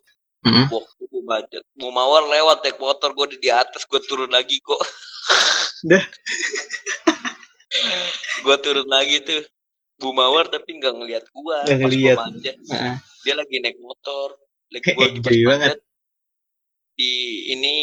Mm-mm. 0.44 0.68
waktu 0.68 1.02
gue 1.08 1.24
manjat. 1.24 1.64
Mau 1.78 1.90
mawar 1.90 2.26
lewat 2.26 2.62
naik 2.62 2.76
motor 2.76 3.14
gue 3.14 3.38
di 3.38 3.48
atas 3.48 3.86
gue 3.86 4.02
turun 4.04 4.28
lagi 4.28 4.58
kok. 4.60 4.78
Dah. 5.90 6.02
gue 8.44 8.56
turun 8.60 8.90
lagi 8.90 9.22
tuh. 9.22 9.46
Bu 9.94 10.10
Mawar 10.12 10.50
tapi 10.52 10.82
nggak 10.82 10.94
ngelihat 11.00 11.24
gua 11.32 11.64
Nggak 11.64 11.78
pas 11.80 11.84
ngeliat. 11.86 12.16
gua 12.18 12.24
manjat. 12.28 12.56
Nah, 12.68 12.98
dia 13.24 13.34
lagi 13.38 13.56
naik 13.62 13.78
motor. 13.80 14.28
Lagi 14.74 14.90
gua 14.98 15.06
lagi 15.08 15.42
banget. 15.48 15.78
di 16.94 17.14
ini 17.50 17.74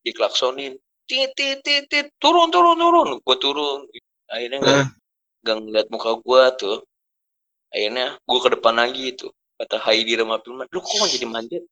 diklaksonin 0.00 0.72
tit 1.08 1.30
tit 1.36 1.58
tit 1.64 1.84
tit 1.90 2.06
turun 2.22 2.48
turun 2.54 2.76
turun. 2.78 3.08
Gua 3.24 3.36
turun. 3.38 3.86
Akhirnya 4.30 4.58
nggak 4.62 4.78
Ah. 4.80 4.88
nggak 5.44 5.56
ngeliat 5.60 5.86
muka 5.92 6.10
gua 6.24 6.52
tuh. 6.56 6.82
Akhirnya 7.74 8.16
gua 8.24 8.38
ke 8.44 8.50
depan 8.56 8.74
lagi 8.78 9.12
tuh. 9.14 9.30
Kata 9.60 9.78
Haidi 9.78 10.18
sama 10.18 10.42
Firman 10.42 10.66
lu 10.72 10.80
kok 10.82 11.06
jadi 11.06 11.26
manjat? 11.30 11.62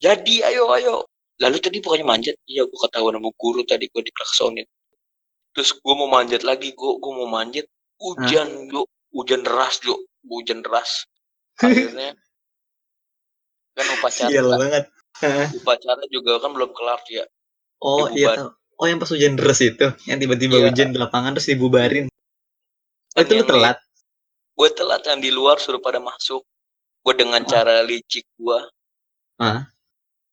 Jadi 0.00 0.40
ayo 0.46 0.72
ayo. 0.72 1.04
Lalu 1.36 1.56
tadi 1.60 1.84
bukannya 1.84 2.06
manjat? 2.06 2.36
Iya 2.48 2.64
gua 2.64 2.88
ketahuan 2.88 3.18
sama 3.18 3.30
guru 3.36 3.60
tadi 3.66 3.90
gua 3.92 4.00
diklaksonin. 4.00 4.66
Terus 5.52 5.70
gua 5.84 5.94
mau 5.98 6.08
manjat 6.08 6.42
lagi 6.46 6.72
gua 6.72 6.96
gua 7.02 7.12
mau 7.24 7.28
manjat. 7.28 7.66
Hujan 7.96 8.68
yuk 8.72 8.88
hujan 9.12 9.40
deras 9.40 9.80
yuk 9.84 10.00
hujan 10.28 10.60
deras. 10.60 11.08
Akhirnya 11.64 12.12
kan 13.76 13.86
upacara 14.00 14.30
sial 14.32 14.48
banget. 14.56 14.84
Ah. 15.20 15.48
upacara 15.52 16.00
juga 16.12 16.36
kan 16.40 16.52
belum 16.52 16.76
kelar 16.76 17.00
ya 17.08 17.24
oh 17.80 18.08
iya 18.12 18.52
oh 18.76 18.86
yang 18.86 18.96
pas 18.96 19.08
hujan 19.08 19.34
deras 19.34 19.60
itu 19.60 19.86
yang 20.04 20.16
tiba-tiba 20.16 20.56
Iya. 20.56 20.64
hujan 20.68 20.88
di 20.90 20.98
lapangan 20.98 21.32
terus 21.32 21.48
dibubarin 21.48 22.06
oh, 22.06 23.20
itu 23.20 23.30
lu 23.30 23.36
yang 23.36 23.44
di- 23.44 23.50
telat 23.50 23.78
gue 24.52 24.68
telat 24.72 25.02
yang 25.04 25.18
di 25.18 25.30
luar 25.30 25.56
suruh 25.56 25.78
pada 25.78 25.98
masuk 25.98 26.44
gue 27.02 27.14
dengan 27.14 27.40
Ah. 27.40 27.48
cara 27.48 27.74
licik 27.82 28.24
gue 28.34 28.58
Ah. 29.36 29.68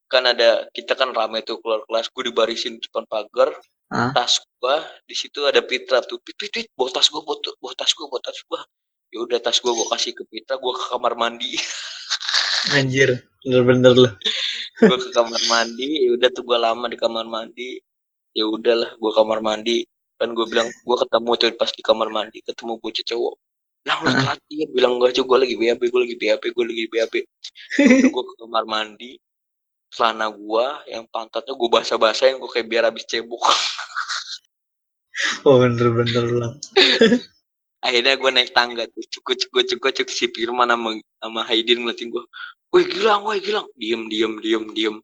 kan 0.06 0.24
ada 0.24 0.68
kita 0.70 0.94
kan 0.94 1.10
rame 1.10 1.42
tuh 1.42 1.58
keluar 1.58 1.84
kelas 1.84 2.08
gue 2.08 2.24
dibarisin 2.26 2.78
di 2.78 2.84
depan 2.84 3.04
pagar 3.06 3.52
Ah. 3.88 4.10
tas 4.12 4.40
gue 4.42 4.76
di 5.04 5.14
situ 5.14 5.44
ada 5.44 5.60
Pitra 5.60 6.02
tuh 6.02 6.18
pit 6.18 6.34
pit 6.34 6.50
pit 6.50 6.66
bawa 6.74 6.90
tas 6.90 7.06
gue 7.06 7.20
bawa, 7.20 7.36
bawa 7.58 7.74
tas 7.74 7.92
gue 7.92 8.06
bawa 8.06 8.22
tas 8.22 8.40
gue 8.40 8.62
ya 9.10 9.22
udah 9.22 9.40
tas 9.40 9.56
gue 9.56 9.70
gue 9.70 9.88
kasih 9.88 10.12
ke 10.12 10.24
Pitra 10.26 10.56
gue 10.56 10.74
ke 10.74 10.86
kamar 10.90 11.14
mandi 11.14 11.54
Anjir, 12.74 13.12
bener-bener 13.42 13.92
loh. 13.94 14.14
gue 14.80 14.98
ke 14.98 15.10
kamar 15.12 15.42
mandi 15.46 15.86
ya 16.02 16.16
udah 16.16 16.30
tuh 16.30 16.42
gue 16.42 16.56
lama 16.56 16.88
di 16.88 16.96
kamar 16.96 17.24
mandi 17.24 17.78
ya 18.34 18.46
udahlah 18.50 18.92
gue 18.98 19.12
kamar 19.14 19.40
mandi. 19.40 19.86
Kan 20.18 20.34
gue 20.38 20.46
bilang 20.50 20.70
gue 20.70 20.98
ketemu 20.98 21.32
tuh 21.40 21.48
pas 21.58 21.70
di 21.74 21.82
kamar 21.86 22.10
mandi 22.10 22.38
ketemu 22.46 22.78
bocah 22.82 23.06
cowok. 23.06 23.36
Lah 23.84 23.98
lu 24.00 24.08
Ah. 24.08 24.16
telat 24.16 24.40
iya 24.48 24.66
bilang 24.72 24.96
gue 25.00 25.08
aja 25.12 25.22
gue 25.22 25.38
lagi 25.38 25.56
BAB 25.60 25.82
gue 25.92 26.02
lagi 26.08 26.16
BAB 26.16 26.44
gue 26.56 26.66
lagi 26.72 26.86
BAB 26.88 27.14
udah 27.84 28.10
gue 28.16 28.24
ke 28.24 28.34
kamar 28.40 28.64
mandi 28.64 29.12
celana 29.94 30.28
gue 30.32 30.66
yang 30.90 31.06
pantatnya 31.12 31.54
gue 31.54 31.70
basah 31.70 32.00
basahin 32.02 32.40
gue 32.42 32.50
kayak 32.50 32.68
biar 32.72 32.84
habis 32.88 33.06
cebok. 33.06 33.44
Oh 35.46 35.62
bener-bener 35.62 36.26
loh. 36.26 36.52
akhirnya 37.86 38.16
gue 38.16 38.32
naik 38.34 38.56
tangga 38.56 38.88
tuh 38.90 39.04
cukup 39.20 39.36
cukup 39.36 39.64
cukup 39.68 39.92
cukup 39.94 40.16
si 40.16 40.26
Firman 40.32 40.72
sama 40.72 40.90
sama 41.20 41.42
Haidin 41.46 41.84
ngeliatin 41.84 42.10
gue 42.10 42.24
woi 42.74 42.84
gilang 42.88 43.22
woi 43.28 43.44
gilang. 43.44 43.68
Diem 43.78 44.08
diem 44.10 44.40
diem 44.42 44.64
diem 44.74 44.96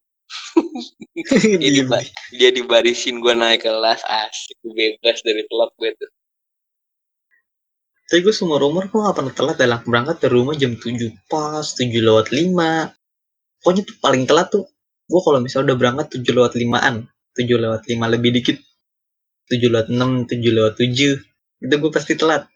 dia, 1.15 1.57
Diem. 1.57 1.85
diba- 1.85 2.13
dia 2.33 2.49
dibarisin 2.53 3.19
gue 3.19 3.33
naik 3.33 3.65
kelas 3.65 4.01
asik 4.05 4.57
bebas 4.63 5.21
dari 5.25 5.43
telat 5.49 5.71
gue 5.77 5.91
tuh 5.97 6.11
Tapi 8.09 8.25
gue 8.25 8.33
seumur 8.33 8.57
umur 8.65 8.89
gue 8.89 8.97
gak 9.05 9.21
pernah 9.21 9.33
telat 9.37 9.57
dalam 9.61 9.79
berangkat 9.85 10.17
dari 10.17 10.33
rumah 10.33 10.57
jam 10.57 10.73
7 10.73 11.29
pas, 11.29 11.61
7 11.61 12.01
lewat 12.01 12.33
5. 12.33 12.89
Pokoknya 13.61 13.85
tuh 13.85 13.97
paling 14.01 14.25
telat 14.25 14.49
tuh, 14.49 14.65
gue 15.05 15.21
kalau 15.21 15.37
misalnya 15.37 15.69
udah 15.69 15.77
berangkat 15.77 16.07
7 16.17 16.33
lewat 16.33 16.57
5an, 16.57 17.05
7 17.37 17.61
lewat 17.61 17.85
5 17.85 18.09
lebih 18.09 18.33
dikit, 18.33 18.57
7 19.45 19.69
lewat 19.69 19.87
6, 19.93 20.25
7 20.25 20.51
lewat 20.57 20.73
7, 20.81 21.21
itu 21.61 21.75
gue 21.77 21.91
pasti 21.93 22.17
telat. 22.17 22.49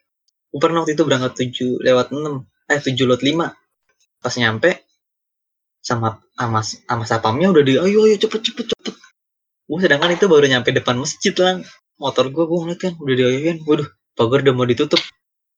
Gue 0.49 0.57
pernah 0.57 0.81
waktu 0.81 0.97
itu 0.97 1.05
berangkat 1.05 1.33
7 1.37 1.77
lewat 1.85 2.09
6, 2.09 2.49
eh 2.73 2.79
7 2.81 3.05
lewat 3.05 3.21
5. 3.21 3.53
Pas 4.25 4.33
nyampe, 4.33 4.69
sama 5.83 6.23
sama, 6.39 6.63
sama 6.63 7.03
sapamnya 7.03 7.51
udah 7.51 7.63
di, 7.63 7.75
ayo 7.75 8.07
ayo 8.07 8.15
cepet 8.15 8.39
cepet 8.39 8.65
cepet. 8.71 8.95
Gue 9.67 9.79
sedangkan 9.83 10.15
itu 10.15 10.31
baru 10.31 10.47
nyampe 10.47 10.71
depan 10.71 10.95
masjid 10.95 11.35
lang. 11.35 11.67
Motor 11.99 12.31
gue, 12.31 12.43
gue 12.47 12.59
ngeliat 12.63 12.79
kan, 12.79 12.93
udah 12.97 13.15
diayoin, 13.15 13.57
waduh, 13.67 13.87
pagar 14.15 14.39
udah 14.47 14.55
mau 14.55 14.65
ditutup. 14.65 14.99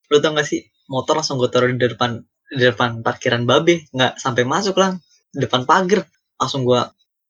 Lu 0.10 0.18
tau 0.20 0.34
gak 0.34 0.46
sih 0.46 0.66
motor 0.90 1.18
langsung 1.18 1.42
gue 1.42 1.50
taruh 1.50 1.70
di 1.70 1.78
depan 1.78 2.22
di 2.50 2.62
depan 2.62 3.02
parkiran 3.06 3.46
babe. 3.46 3.90
Nggak 3.94 4.22
sampai 4.22 4.44
masuk 4.46 4.76
lah 4.78 4.98
di 5.34 5.40
depan 5.46 5.66
pagar. 5.66 6.06
Langsung 6.38 6.68
gue 6.68 6.82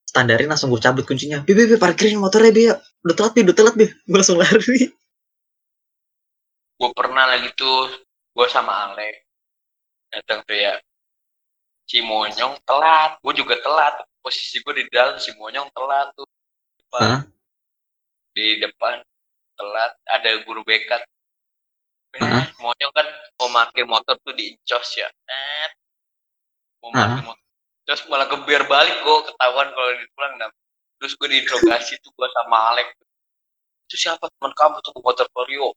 standarin 0.07 0.49
langsung 0.51 0.71
gue 0.71 0.81
cabut 0.81 1.03
kuncinya. 1.07 1.43
Bi 1.43 1.55
bi 1.55 1.67
bi, 1.67 1.75
parkirin 1.79 2.19
motornya 2.19 2.51
bi 2.51 2.63
ya. 2.71 2.75
udah 3.05 3.15
telat 3.15 3.31
bi 3.35 3.41
udah 3.43 3.55
telat 3.55 3.75
bi. 3.75 3.85
Gue 4.09 4.17
langsung 4.17 4.39
lari. 4.41 4.89
Gue 6.75 6.89
pernah 6.91 7.23
lagi 7.29 7.53
tuh 7.55 7.87
gue 8.35 8.47
sama 8.51 8.91
Alek 8.91 9.23
datang 10.11 10.43
tuh 10.43 10.59
ya 10.59 10.75
si 11.85 12.01
Monyong 12.01 12.59
telat. 12.65 13.17
Gue 13.21 13.33
juga 13.37 13.55
telat. 13.61 14.05
Posisi 14.21 14.57
gue 14.61 14.73
di 14.81 14.85
dalam 14.89 15.17
si 15.21 15.33
Monyong 15.37 15.69
telat 15.71 16.09
tuh. 16.17 16.27
Depan, 16.81 17.01
Hah? 17.01 17.21
di 18.33 18.47
depan. 18.61 19.01
Telat. 19.55 19.91
Ada 20.09 20.43
guru 20.43 20.61
bekat 20.65 21.05
Eh, 22.15 22.23
Hah? 22.23 22.47
Monyong 22.63 22.93
kan 22.95 23.07
mau 23.35 23.51
pakai 23.51 23.83
motor 23.83 24.15
tuh 24.23 24.31
diincos 24.31 24.89
ya. 24.95 25.07
Eh 25.27 25.67
mau 26.79 26.95
pakai 26.95 27.23
motor. 27.27 27.43
Terus 27.85 28.01
malah 28.09 28.27
geber 28.31 28.63
balik 28.65 28.97
gue 29.03 29.17
ketahuan 29.29 29.67
kalau 29.69 29.91
dipulang 29.99 30.33
nah. 30.41 30.51
terus 30.95 31.11
gue 31.19 31.27
diinterogasi 31.27 31.99
tuh 31.99 32.11
gue 32.15 32.27
sama 32.31 32.71
Alek. 32.71 32.87
Itu 33.85 33.95
siapa? 33.99 34.31
Teman 34.39 34.55
kamu 34.55 34.79
tuh 34.79 34.95
motor 35.03 35.27
Vario 35.35 35.75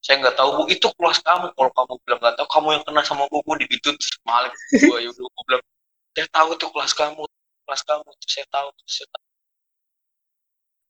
saya 0.00 0.16
nggak 0.24 0.36
tahu 0.36 0.50
bu. 0.56 0.62
Itu 0.72 0.88
kelas 0.96 1.20
kamu. 1.20 1.52
Kalau 1.52 1.70
kamu 1.76 1.92
bilang 2.04 2.20
nggak 2.24 2.34
tahu 2.40 2.48
kamu 2.48 2.68
yang 2.76 2.84
kena 2.88 3.02
sama 3.04 3.24
gue 3.28 3.54
digituin 3.64 3.96
terus 3.96 4.10
sama 4.16 4.32
Alek 4.44 4.52
gue 4.72 4.98
gue 5.12 5.42
bilang 5.48 5.62
saya 6.16 6.26
tahu 6.32 6.48
tuh 6.58 6.68
kelas 6.74 6.92
kamu 6.96 7.22
kelas 7.68 7.82
kamu 7.86 8.08
tuh 8.08 8.28
saya 8.28 8.46
tahu 8.48 8.68
tuh 8.74 8.88
saya 8.88 9.06
tahu. 9.12 9.26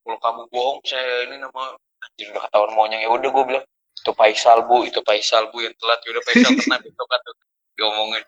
Kalau 0.01 0.19
kamu 0.23 0.41
bohong 0.49 0.79
saya 0.87 1.29
ini 1.29 1.37
nama 1.43 1.77
anjir 2.01 2.27
udah 2.33 2.43
ketahuan 2.49 2.73
monyong 2.73 3.03
ya 3.05 3.11
udah 3.13 3.29
gue 3.29 3.45
bilang 3.45 3.65
itu 4.01 4.13
Faisal 4.17 4.65
bu 4.65 4.89
itu 4.89 5.01
Faisal 5.05 5.53
bu 5.53 5.61
yang 5.61 5.75
telat. 5.77 6.01
Ya 6.07 6.11
udah 6.17 6.25
Faisal 6.25 6.51
kena 6.57 6.79
besok 6.81 7.07
kan 7.11 7.21
tuh 7.27 7.35
diomongin 7.77 8.25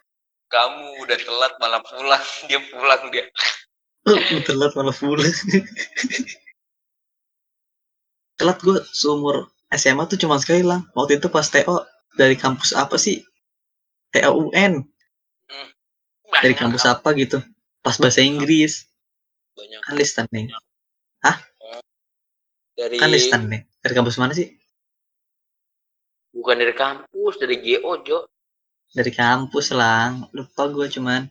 kamu 0.52 0.86
udah 1.00 1.16
telat 1.16 1.52
malah 1.56 1.80
pulang. 1.80 2.24
Dia 2.50 2.60
pulang 2.68 3.02
dia. 3.08 3.24
Telat 4.44 4.72
malah 4.76 4.92
pulang. 4.92 5.32
Telat 8.36 8.58
gue 8.60 8.78
seumur 8.90 9.48
SMA 9.72 10.04
tuh 10.08 10.20
cuma 10.20 10.36
sekali 10.36 10.62
lah. 10.62 10.84
Waktu 10.92 11.18
itu 11.18 11.28
pas 11.32 11.48
TO 11.48 11.84
dari 12.16 12.36
kampus 12.36 12.76
apa 12.76 13.00
sih? 13.00 13.24
TO 14.12 14.52
UN 14.52 14.84
dari 16.40 16.54
kampus 16.56 16.84
apa 16.84 17.16
gitu. 17.16 17.40
Pas 17.80 17.96
bahasa 17.96 18.20
Inggris. 18.20 18.84
Banyak. 19.56 19.80
Kan 19.84 19.94
listening 19.96 20.48
dari 22.72 22.96
kan 22.98 23.08
listening 23.12 23.62
dari 23.84 23.94
kampus 23.94 24.16
mana 24.18 24.32
sih? 24.34 24.48
Bukan 26.32 26.56
dari 26.56 26.74
kampus 26.74 27.34
dari 27.38 27.60
GO 27.60 27.92
Jo. 28.02 28.18
Dari 28.92 29.12
kampus 29.12 29.72
lah. 29.76 30.16
Lupa 30.32 30.68
gue 30.72 30.88
cuman. 30.88 31.28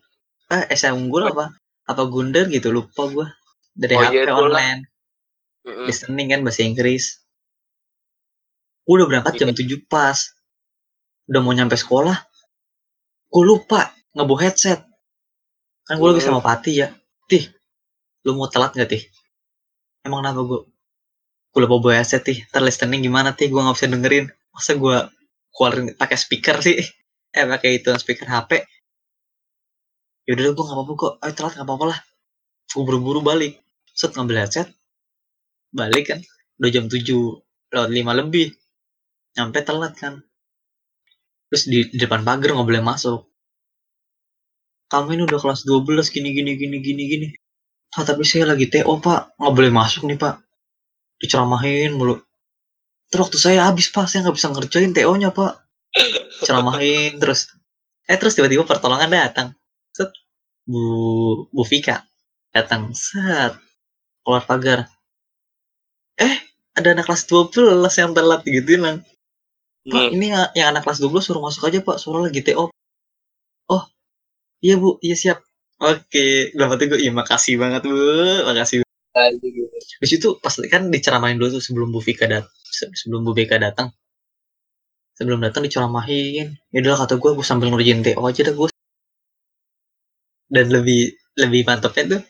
Ah 0.48 0.66
SMA 0.74 0.98
unggul 0.98 1.28
apa? 1.30 1.52
Apa 1.90 2.06
Gunder 2.08 2.48
gitu? 2.48 2.70
Lupa 2.70 3.10
gue 3.10 3.28
dari 3.74 3.98
Oh, 3.98 4.02
HP 4.06 4.14
iya, 4.16 4.34
online. 4.34 4.82
Mm-mm. 5.62 5.86
listening 5.86 6.34
kan 6.34 6.42
bahasa 6.42 6.66
Inggris 6.66 7.22
gue 8.92 9.00
udah 9.00 9.08
berangkat 9.08 9.40
jam 9.40 9.56
7 9.56 9.88
pas. 9.88 10.20
Udah 11.32 11.40
mau 11.40 11.56
nyampe 11.56 11.80
sekolah. 11.80 12.28
Gue 13.32 13.44
lupa 13.48 13.96
ngebawa 14.12 14.52
headset. 14.52 14.84
Kan 15.88 15.96
gue 15.96 16.12
lagi 16.12 16.20
sama 16.20 16.44
Pati 16.44 16.84
ya. 16.84 16.92
Tih 17.32 17.48
lu 18.28 18.36
mau 18.36 18.52
telat 18.52 18.76
gak 18.76 18.92
tih? 18.92 19.08
Emang 20.04 20.28
kenapa 20.28 20.44
gue 20.44 20.60
gue 21.56 21.60
lupa 21.64 21.80
bawa 21.80 22.04
headset 22.04 22.28
tih. 22.28 22.44
Ntar 22.52 22.68
listening 22.68 23.00
gimana 23.00 23.32
tih? 23.32 23.48
Gue 23.48 23.64
nggak 23.64 23.80
bisa 23.80 23.88
dengerin. 23.88 24.28
Masa 24.52 24.76
gue 24.76 24.98
keluarin 25.56 25.96
pakai 25.96 26.18
speaker 26.20 26.60
sih 26.60 26.84
eh 27.32 27.48
pakai 27.48 27.80
itu 27.80 27.96
speaker 27.96 28.28
HP 28.28 28.60
yaudah 30.28 30.52
gue 30.52 30.64
nggak 30.68 30.76
apa-apa 30.76 30.94
kok. 31.00 31.14
Ayo 31.24 31.32
telat 31.32 31.54
nggak 31.56 31.64
apa-apa 31.64 31.86
lah. 31.96 32.00
Gue 32.76 32.84
buru-buru 32.84 33.24
balik. 33.24 33.56
Set 33.96 34.12
ngambil 34.20 34.44
headset. 34.44 34.68
Balik 35.72 36.12
kan. 36.12 36.20
Udah 36.60 36.70
jam 36.76 36.92
7 36.92 37.08
lewat 37.72 37.88
5 37.88 38.20
lebih 38.20 38.52
nyampe 39.38 39.60
telat 39.64 39.94
kan. 39.96 40.24
Terus 41.52 41.64
di, 41.68 41.80
di 41.92 41.98
depan 42.00 42.24
pagar 42.24 42.56
nggak 42.56 42.68
boleh 42.68 42.84
masuk. 42.84 43.28
Kamu 44.92 45.16
ini 45.16 45.24
udah 45.24 45.40
kelas 45.40 45.64
12 45.68 46.12
gini 46.12 46.36
gini 46.36 46.52
gini 46.56 46.78
gini 46.80 47.04
gini. 47.08 47.28
Ah 47.96 48.08
tapi 48.08 48.24
saya 48.24 48.48
lagi 48.48 48.68
TO 48.72 49.00
pak. 49.00 49.36
Nggak 49.40 49.54
boleh 49.56 49.72
masuk 49.72 50.08
nih 50.08 50.20
pak. 50.20 50.40
Diceramahin 51.20 51.96
mulu. 51.96 52.20
Terus 53.12 53.28
waktu 53.28 53.40
saya 53.40 53.68
habis 53.68 53.92
pak. 53.92 54.08
Saya 54.08 54.28
nggak 54.28 54.36
bisa 54.36 54.48
ngerjain 54.52 54.92
TO 54.96 55.12
nya 55.20 55.32
pak. 55.32 55.60
Ceramahin 56.44 57.20
terus. 57.20 57.52
Eh 58.08 58.16
terus 58.16 58.36
tiba-tiba 58.36 58.64
pertolongan 58.68 59.12
datang. 59.12 59.56
Set. 59.92 60.12
Bu 60.64 61.48
bu 61.52 61.64
Vika 61.68 62.04
datang. 62.52 62.92
Set. 62.96 63.56
Keluar 64.24 64.44
pagar. 64.44 64.88
Eh 66.20 66.36
ada 66.76 66.96
anak 66.96 67.12
kelas 67.12 67.28
12 67.28 67.84
yang 68.00 68.12
telat 68.16 68.42
gitu 68.48 68.80
lah 68.80 69.04
Pak, 69.82 70.14
Hmm. 70.14 70.16
ini 70.16 70.28
ya- 70.30 70.52
yang 70.54 70.68
anak 70.78 70.86
kelas 70.86 71.02
12 71.02 71.26
suruh 71.26 71.42
masuk 71.42 71.66
aja, 71.66 71.82
Pak. 71.82 71.98
Suruh 71.98 72.22
lagi 72.22 72.46
TO. 72.46 72.70
Oh, 73.72 73.84
iya, 74.62 74.76
Bu. 74.78 75.02
Iya, 75.02 75.16
siap. 75.18 75.38
Oke, 75.82 76.54
dapat 76.54 76.78
itu 76.78 76.86
gue, 76.94 77.00
iya 77.10 77.12
makasih 77.14 77.58
banget, 77.58 77.82
Bu. 77.90 77.98
Makasih. 78.46 78.86
Di 80.02 80.08
situ 80.08 80.38
pas 80.40 80.54
kan 80.70 80.88
diceramahin 80.94 81.36
dulu 81.42 81.58
tuh 81.58 81.64
sebelum 81.66 81.90
Bu 81.92 82.00
Vika 82.00 82.30
dat 82.30 82.46
se- 82.64 82.94
sebelum 82.94 83.26
Bu 83.26 83.34
Vika 83.34 83.58
datang. 83.58 83.90
Sebelum 85.18 85.42
datang 85.42 85.66
diceramahin. 85.66 86.56
Ya 86.70 86.78
udah 86.86 87.02
kata 87.06 87.18
gue, 87.18 87.32
gue 87.38 87.46
sambil 87.46 87.74
ngerjain 87.74 88.06
TO 88.06 88.22
aja 88.22 88.42
dah 88.48 88.54
gue. 88.54 88.70
Dan 90.52 90.68
lebih 90.70 91.16
lebih 91.42 91.62
mantapnya 91.66 92.04
tuh 92.18 92.22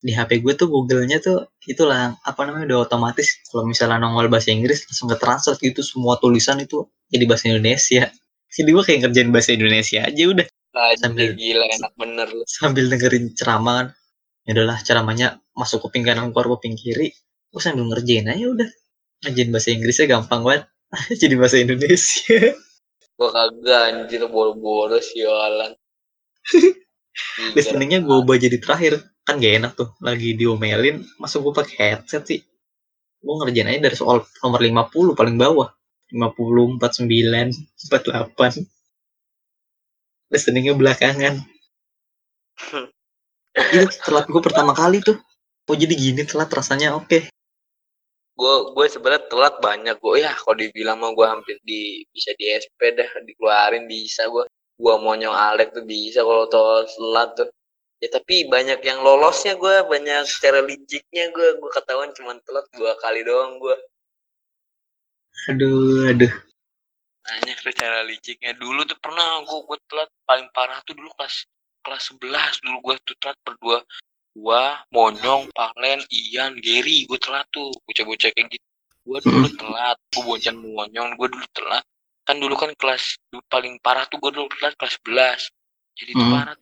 di 0.00 0.16
HP 0.16 0.40
gue 0.40 0.56
tuh 0.56 0.72
Google-nya 0.72 1.20
tuh 1.20 1.52
itulah 1.68 2.16
apa 2.24 2.40
namanya 2.48 2.72
udah 2.72 2.78
otomatis 2.88 3.36
kalau 3.52 3.68
misalnya 3.68 4.00
nongol 4.00 4.32
bahasa 4.32 4.48
Inggris 4.48 4.88
langsung 4.88 5.12
ke 5.12 5.16
translate 5.20 5.60
gitu 5.60 5.84
semua 5.84 6.16
tulisan 6.16 6.56
itu 6.60 6.88
jadi 7.12 7.24
bahasa 7.28 7.52
Indonesia. 7.52 8.08
Jadi 8.50 8.68
gue 8.72 8.82
kayak 8.82 8.98
ngerjain 9.06 9.30
bahasa 9.30 9.50
Indonesia 9.54 10.00
aja 10.02 10.24
udah 10.26 10.46
Anjir 10.70 10.98
Sambil- 11.02 11.34
gila 11.34 11.66
enak 11.66 11.92
bener 11.98 12.28
lu. 12.30 12.42
sambil 12.46 12.84
dengerin 12.86 13.34
ceramah 13.34 13.74
kan. 13.82 13.86
Ya 14.46 14.50
udahlah 14.56 14.78
ceramahnya 14.80 15.28
masuk 15.52 15.82
kuping 15.84 16.06
kanan 16.06 16.30
keluar 16.32 16.56
kuping 16.56 16.78
kiri. 16.78 17.12
Gue 17.50 17.60
sambil 17.60 17.84
ngerjain 17.90 18.30
aja 18.30 18.46
udah. 18.46 18.70
Ngerjain 19.26 19.50
bahasa 19.52 19.68
Inggrisnya 19.74 20.06
gampang 20.08 20.40
banget. 20.46 20.64
jadi 21.20 21.34
bahasa 21.36 21.56
Indonesia. 21.60 22.54
Gua 23.20 23.28
kagak 23.34 23.80
anjir 23.92 24.22
boro-boro 24.30 24.96
sialan. 24.96 25.76
listeningnya 27.58 28.00
gue 28.00 28.16
ubah 28.22 28.38
jadi 28.38 28.56
terakhir 28.62 29.02
kan 29.30 29.38
gak 29.38 29.54
enak 29.62 29.72
tuh 29.78 29.94
lagi 30.02 30.34
diomelin 30.34 31.06
masuk 31.22 31.46
gue 31.46 31.62
pakai 31.62 31.76
headset 31.94 32.26
sih? 32.26 32.42
Gue 33.22 33.34
ngerjain 33.38 33.70
aja 33.70 33.86
dari 33.86 33.94
soal 33.94 34.26
nomor 34.42 34.58
50 34.58 35.14
paling 35.14 35.38
bawah. 35.38 35.70
50 36.10 36.82
49 36.82 37.06
48 37.86 38.66
listeningnya 40.34 40.74
belakangan. 40.74 41.46
Itu 43.70 43.86
telat 44.02 44.26
gue 44.26 44.42
pertama 44.42 44.74
kali 44.74 44.98
tuh. 44.98 45.22
Oh 45.70 45.76
jadi 45.78 45.94
gini 45.94 46.26
telat 46.26 46.50
rasanya? 46.50 46.98
Oke. 46.98 47.30
Gue 48.34 48.54
gue 48.74 48.86
sebenarnya 48.90 49.30
telat 49.30 49.62
banyak 49.62 49.94
gue 50.02 50.26
ya 50.26 50.34
kalau 50.34 50.58
dibilang 50.58 50.98
mah 50.98 51.14
gue 51.14 51.26
hampir 51.30 51.62
di 51.62 52.02
bisa 52.10 52.34
di 52.34 52.50
SP 52.50 52.98
dah 52.98 53.06
dikeluarin 53.22 53.86
bisa 53.86 54.26
gue 54.26 54.50
gue 54.80 54.94
mau 54.98 55.14
nyong 55.14 55.36
Alek 55.36 55.70
tuh 55.70 55.86
bisa 55.86 56.26
kalau 56.26 56.50
telat 56.50 57.38
tuh 57.38 57.46
ya 58.00 58.08
tapi 58.08 58.48
banyak 58.48 58.80
yang 58.80 59.04
lolosnya 59.04 59.54
gue 59.60 59.84
banyak 59.84 60.24
secara 60.24 60.64
liciknya 60.64 61.28
gue 61.30 61.60
gue 61.60 61.70
ketahuan 61.70 62.10
cuma 62.16 62.32
telat 62.48 62.64
dua 62.72 62.96
kali 63.04 63.20
doang 63.20 63.60
gue 63.60 63.76
aduh 65.48 66.08
aduh. 66.10 66.32
Banyak 67.20 67.56
tuh 67.62 67.74
cara 67.76 68.02
liciknya. 68.02 68.56
Dulu 68.58 68.82
tuh 68.88 68.98
pernah 68.98 69.40
gue 69.44 69.58
gue 69.68 69.78
telat. 69.86 70.10
Paling 70.26 70.48
parah 70.50 70.80
tuh 70.82 70.96
dulu 70.98 71.08
kelas 71.14 71.46
kelas 71.80 72.12
11 72.18 72.64
dulu 72.64 72.76
gue 72.90 72.96
tuh 73.06 73.16
telat 73.22 73.38
berdua. 73.46 73.78
Gua 74.34 74.78
monyong 74.90 75.48
palen 75.54 76.00
ian 76.10 76.58
gary 76.58 77.06
gue 77.06 77.18
telat 77.20 77.46
tuh. 77.54 77.70
Bocah-bocah 77.86 78.30
kayak 78.34 78.48
gitu. 78.50 78.66
Gue 79.06 79.18
dulu 79.22 79.46
telat. 79.56 79.96
Gue 80.10 80.22
bocan 80.26 80.56
monyong 80.58 81.16
gue 81.16 81.28
dulu 81.30 81.46
telat. 81.54 81.84
Kan 82.26 82.36
dulu 82.42 82.54
kan 82.58 82.72
kelas 82.74 83.16
dulu 83.30 83.40
paling 83.48 83.78
parah 83.80 84.04
tuh 84.10 84.18
gue 84.18 84.30
dulu 84.34 84.48
telat 84.58 84.74
kelas 84.76 84.96
11 85.06 85.48
jadi 86.00 86.12
tuh 86.16 86.24
Hmm. 86.24 86.34
parah 86.34 86.56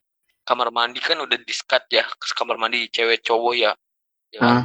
kamar 0.49 0.73
mandi 0.73 0.97
kan 1.05 1.20
udah 1.20 1.37
diskat 1.45 1.85
ya 1.93 2.09
kamar 2.33 2.57
mandi 2.57 2.89
cewek 2.89 3.20
cowok 3.20 3.53
ya 3.53 3.73
ya 4.33 4.41
kan? 4.41 4.57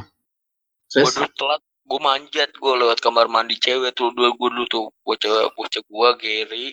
gue 0.88 1.10
dulu 1.12 1.28
telat 1.36 1.60
gue 1.84 2.00
manjat 2.00 2.48
gue 2.56 2.72
lewat 2.80 3.04
kamar 3.04 3.28
mandi 3.28 3.60
cewek 3.60 3.92
tuh 3.92 4.08
dua 4.16 4.32
gue 4.32 4.48
dulu 4.48 4.64
tuh 4.64 4.88
bocah 5.04 5.52
bocah 5.52 5.82
gue 5.84 6.08
Gary 6.16 6.66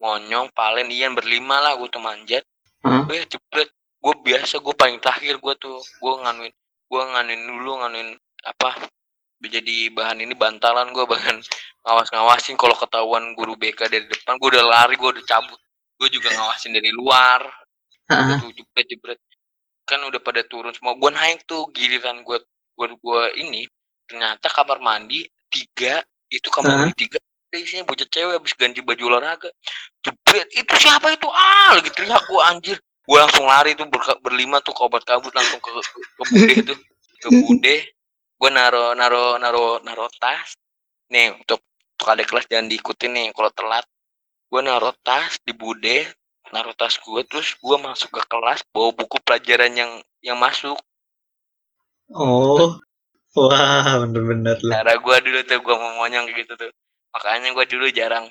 monyong 0.00 0.48
palen 0.56 0.88
Ian 0.88 1.12
berlima 1.12 1.60
lah 1.60 1.76
gue 1.76 1.88
tuh 1.92 2.00
manjat 2.00 2.48
Hah? 2.80 3.04
gue 3.04 3.28
jebret 3.28 3.68
gue 4.00 4.14
biasa 4.24 4.64
gue 4.64 4.72
paling 4.72 5.04
terakhir 5.04 5.36
gue 5.36 5.54
tuh 5.60 5.76
gue 5.76 6.12
nganuin 6.24 6.54
gue 6.88 7.02
nganuin 7.12 7.42
dulu 7.44 7.70
nganuin 7.84 8.08
apa 8.48 8.88
jadi 9.46 9.92
bahan 9.92 10.24
ini 10.24 10.32
bantalan 10.32 10.96
gue 10.96 11.04
bahan 11.04 11.38
ngawas 11.84 12.08
ngawasin 12.10 12.56
kalau 12.56 12.74
ketahuan 12.74 13.36
guru 13.36 13.54
BK 13.54 13.92
dari 13.92 14.08
depan 14.08 14.40
gue 14.40 14.48
udah 14.48 14.64
lari 14.64 14.96
gue 14.96 15.10
udah 15.12 15.24
cabut 15.28 15.60
gue 16.00 16.08
juga 16.08 16.32
ngawasin 16.32 16.72
dari 16.72 16.90
luar 16.90 17.44
Ah, 18.06 18.38
tuh 18.38 18.54
jebret 18.54 18.86
jebret 18.86 19.18
kan 19.86 20.02
udah 20.02 20.18
pada 20.18 20.42
turun 20.46 20.74
semua. 20.74 20.98
Gue 20.98 21.10
naik 21.14 21.46
tuh 21.46 21.70
giliran 21.70 22.22
gue 22.26 22.38
gue 22.76 22.86
gue 22.92 23.22
ini 23.40 23.64
ternyata 24.06 24.50
kamar 24.50 24.78
mandi 24.82 25.26
tiga 25.50 26.02
itu 26.30 26.50
kamar 26.50 26.70
Hah? 26.70 26.78
mandi 26.86 27.06
tiga 27.06 27.18
isinya 27.56 27.88
bocah 27.88 28.04
cewek 28.12 28.36
habis 28.36 28.52
ganti 28.58 28.84
baju 28.84 29.16
olahraga. 29.16 29.48
Jebret 30.04 30.48
itu 30.52 30.72
siapa 30.76 31.08
itu? 31.14 31.24
Ah 31.30 31.78
lagi 31.78 31.88
teriak 31.94 32.22
gue 32.28 32.40
anjir. 32.42 32.76
Gue 33.06 33.18
langsung 33.22 33.46
lari 33.46 33.78
tuh 33.78 33.86
ber- 33.86 34.20
berlima 34.20 34.58
tuh 34.60 34.74
ke 34.74 34.82
obat 34.82 35.06
kabut 35.06 35.30
langsung 35.32 35.62
ke 35.62 35.70
ke, 35.70 35.98
ke 36.02 36.22
bude 36.26 36.54
tuh. 36.74 36.78
Ke 37.22 37.28
bude. 37.32 37.76
Gue 38.36 38.50
naro 38.52 38.92
naro 38.92 39.40
naro 39.40 39.80
naro 39.80 40.06
tas. 40.20 40.58
Nih 41.08 41.32
untuk 41.32 41.62
untuk 41.96 42.06
adik 42.12 42.28
kelas 42.28 42.44
jangan 42.50 42.68
diikutin 42.68 43.10
nih 43.14 43.26
kalau 43.32 43.50
telat. 43.54 43.86
Gue 44.50 44.60
naro 44.60 44.92
tas 45.00 45.38
di 45.46 45.54
bude 45.54 46.12
naruh 46.54 46.74
tas 46.78 46.94
gue 46.98 47.22
terus 47.26 47.58
gue 47.58 47.76
masuk 47.80 48.10
ke 48.14 48.22
kelas 48.30 48.62
bawa 48.70 48.94
buku 48.94 49.18
pelajaran 49.22 49.72
yang 49.74 49.92
yang 50.22 50.38
masuk. 50.38 50.78
Oh 52.14 52.78
wah 53.36 54.00
bener-bener 54.06 54.56
lah. 54.64 54.82
Cara 54.82 54.94
gue 54.96 55.16
dulu 55.26 55.40
tuh 55.44 55.58
gue 55.60 55.76
mau 55.76 55.92
monyong 56.02 56.24
kayak 56.30 56.38
gitu 56.46 56.52
tuh. 56.56 56.72
Makanya 57.12 57.48
gue 57.52 57.64
dulu 57.68 57.86
jarang 57.92 58.26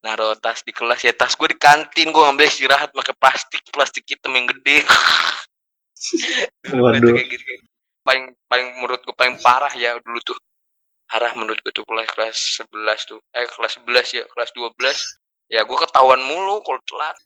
naruh 0.00 0.38
tas 0.38 0.62
di 0.62 0.72
kelas 0.72 1.04
ya. 1.04 1.12
Tas 1.12 1.34
gue 1.34 1.48
di 1.50 1.58
kantin 1.58 2.14
gue 2.14 2.22
ngambil 2.22 2.46
istirahat 2.48 2.94
pakai 2.94 3.14
plastik 3.18 3.62
plastik 3.74 4.04
hitam 4.06 4.32
yang 4.32 4.46
gede. 4.48 4.86
Waduh. 6.76 7.14
kayak 7.14 7.28
gitu, 7.32 7.44
kayak 7.44 7.60
gitu. 7.64 7.72
paling 8.06 8.24
paling 8.46 8.68
menurut 8.78 9.00
gue 9.02 9.16
paling 9.16 9.36
parah 9.42 9.72
ya 9.74 9.98
dulu 10.00 10.18
tuh. 10.22 10.38
Parah 11.06 11.34
menurut 11.38 11.58
gue 11.62 11.72
tuh 11.74 11.84
kelas 11.84 12.08
kelas 12.14 12.38
11 12.62 13.10
tuh. 13.10 13.20
Eh 13.34 13.46
kelas 13.50 13.82
11 13.82 14.16
ya 14.16 14.24
kelas 14.30 14.50
12 14.54 15.52
ya 15.52 15.60
gue 15.62 15.78
ketahuan 15.78 16.18
mulu 16.22 16.62
kalau 16.66 16.82
telat 16.86 17.16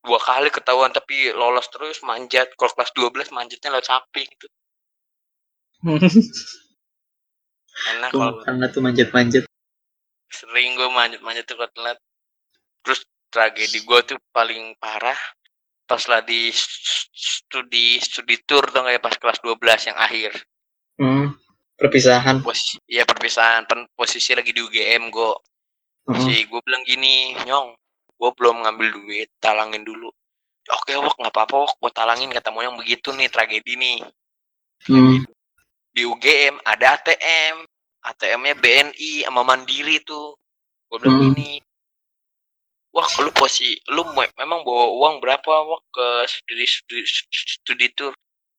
dua 0.00 0.20
kali 0.20 0.48
ketahuan 0.48 0.92
tapi 0.92 1.32
lolos 1.32 1.68
terus 1.68 2.00
manjat. 2.02 2.48
Kalau 2.56 2.72
kelas 2.72 2.92
12 2.96 3.36
manjatnya 3.36 3.76
lewat 3.76 3.86
samping 3.86 4.26
gitu. 4.26 4.46
Enak 7.96 8.10
kalau 8.12 8.40
karena 8.44 8.66
tuh 8.68 8.80
manjat-manjat. 8.84 9.44
Sering 10.28 10.76
gue 10.76 10.88
manjat-manjat 10.92 11.44
tuh 11.48 11.56
kalau 11.56 11.72
telat. 11.72 11.98
Terus 12.84 13.00
tragedi 13.30 13.78
gue 13.84 14.00
tuh 14.04 14.18
paling 14.32 14.76
parah 14.80 15.16
pas 15.90 16.02
lah 16.06 16.22
di 16.22 16.54
studi 16.54 17.98
studi 17.98 18.38
tour 18.46 18.62
dong 18.70 18.86
kayak 18.86 19.02
pas 19.02 19.16
kelas 19.16 19.42
12 19.42 19.90
yang 19.90 19.98
akhir. 19.98 20.32
Hmm, 21.00 21.34
perpisahan. 21.74 22.44
Posisi 22.44 22.78
ya 22.86 23.02
perpisahan. 23.02 23.66
Pen, 23.66 23.88
posisi 23.96 24.36
lagi 24.36 24.54
di 24.54 24.60
UGM 24.62 25.10
gue 25.10 25.32
Heeh. 26.10 26.22
si 26.22 26.34
gue 26.46 26.60
bilang 26.62 26.84
gini 26.86 27.34
nyong 27.46 27.79
gue 28.20 28.30
belum 28.36 28.68
ngambil 28.68 28.88
duit 29.00 29.32
talangin 29.40 29.80
dulu. 29.80 30.12
Oke 30.68 30.92
wok 31.00 31.16
nggak 31.16 31.32
apa-apa 31.32 31.56
wok. 31.64 31.72
Gue 31.80 31.90
talangin 31.90 32.28
kata 32.28 32.52
moyang 32.52 32.76
begitu 32.76 33.16
nih 33.16 33.32
tragedi 33.32 33.74
nih. 33.80 33.98
Hmm. 34.80 35.20
di 35.92 36.08
UGM 36.08 36.62
ada 36.64 36.96
ATM 36.96 37.68
ATM-nya 38.00 38.56
BNI 38.56 39.28
sama 39.28 39.44
Mandiri 39.44 40.00
tuh. 40.00 40.32
Gue 40.88 40.96
bilang 41.02 41.20
Hmm. 41.20 41.34
gini 41.36 41.60
wah 42.90 43.06
lu 43.22 43.30
posisi 43.30 43.78
lu 43.94 44.02
me- 44.14 44.34
memang 44.34 44.66
bawa 44.66 44.90
uang 44.98 45.14
berapa 45.22 45.46
wah 45.46 45.78
ke 45.94 46.06
studi 46.26 46.66
studi, 46.66 47.02
studi 47.30 47.86
tour 47.94 48.10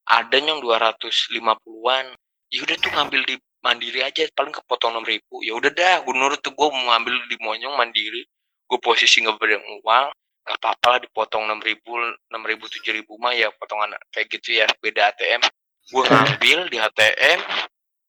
ada 0.07 0.38
nyong 0.39 0.63
250-an 0.63 2.05
yaudah 2.51 2.77
tuh 2.79 2.91
ngambil 2.95 3.21
di 3.27 3.35
Mandiri 3.61 4.01
aja 4.01 4.25
paling 4.33 4.49
kepotong 4.57 4.97
enam 4.97 5.05
ribu. 5.05 5.45
Ya 5.45 5.53
udah 5.53 5.69
dah 5.69 6.01
gue 6.01 6.15
nurut 6.17 6.41
tuh 6.41 6.49
gue 6.49 6.67
mau 6.73 6.89
ngambil 6.93 7.13
di 7.29 7.38
Monyong 7.38 7.77
Mandiri 7.77 8.25
gue 8.72 8.80
posisi 8.80 9.19
nggak 9.19 9.35
berang 9.35 9.64
uang 9.84 10.07
nggak 10.48 10.57
apa-apa 10.64 10.88
lah 10.95 10.99
dipotong 11.03 11.43
enam 11.43 11.60
ribu 11.60 11.91
enam 12.31 12.43
ribu 12.48 12.72
tujuh 12.72 12.95
ribu 12.95 13.19
mah 13.19 13.35
ya 13.35 13.52
potongan 13.60 13.91
kayak 14.15 14.31
gitu 14.31 14.64
ya 14.64 14.65
beda 14.80 15.11
ATM 15.11 15.43
gue 15.91 16.03
ngambil 16.07 16.60
di 16.72 16.77
ATM 16.80 17.39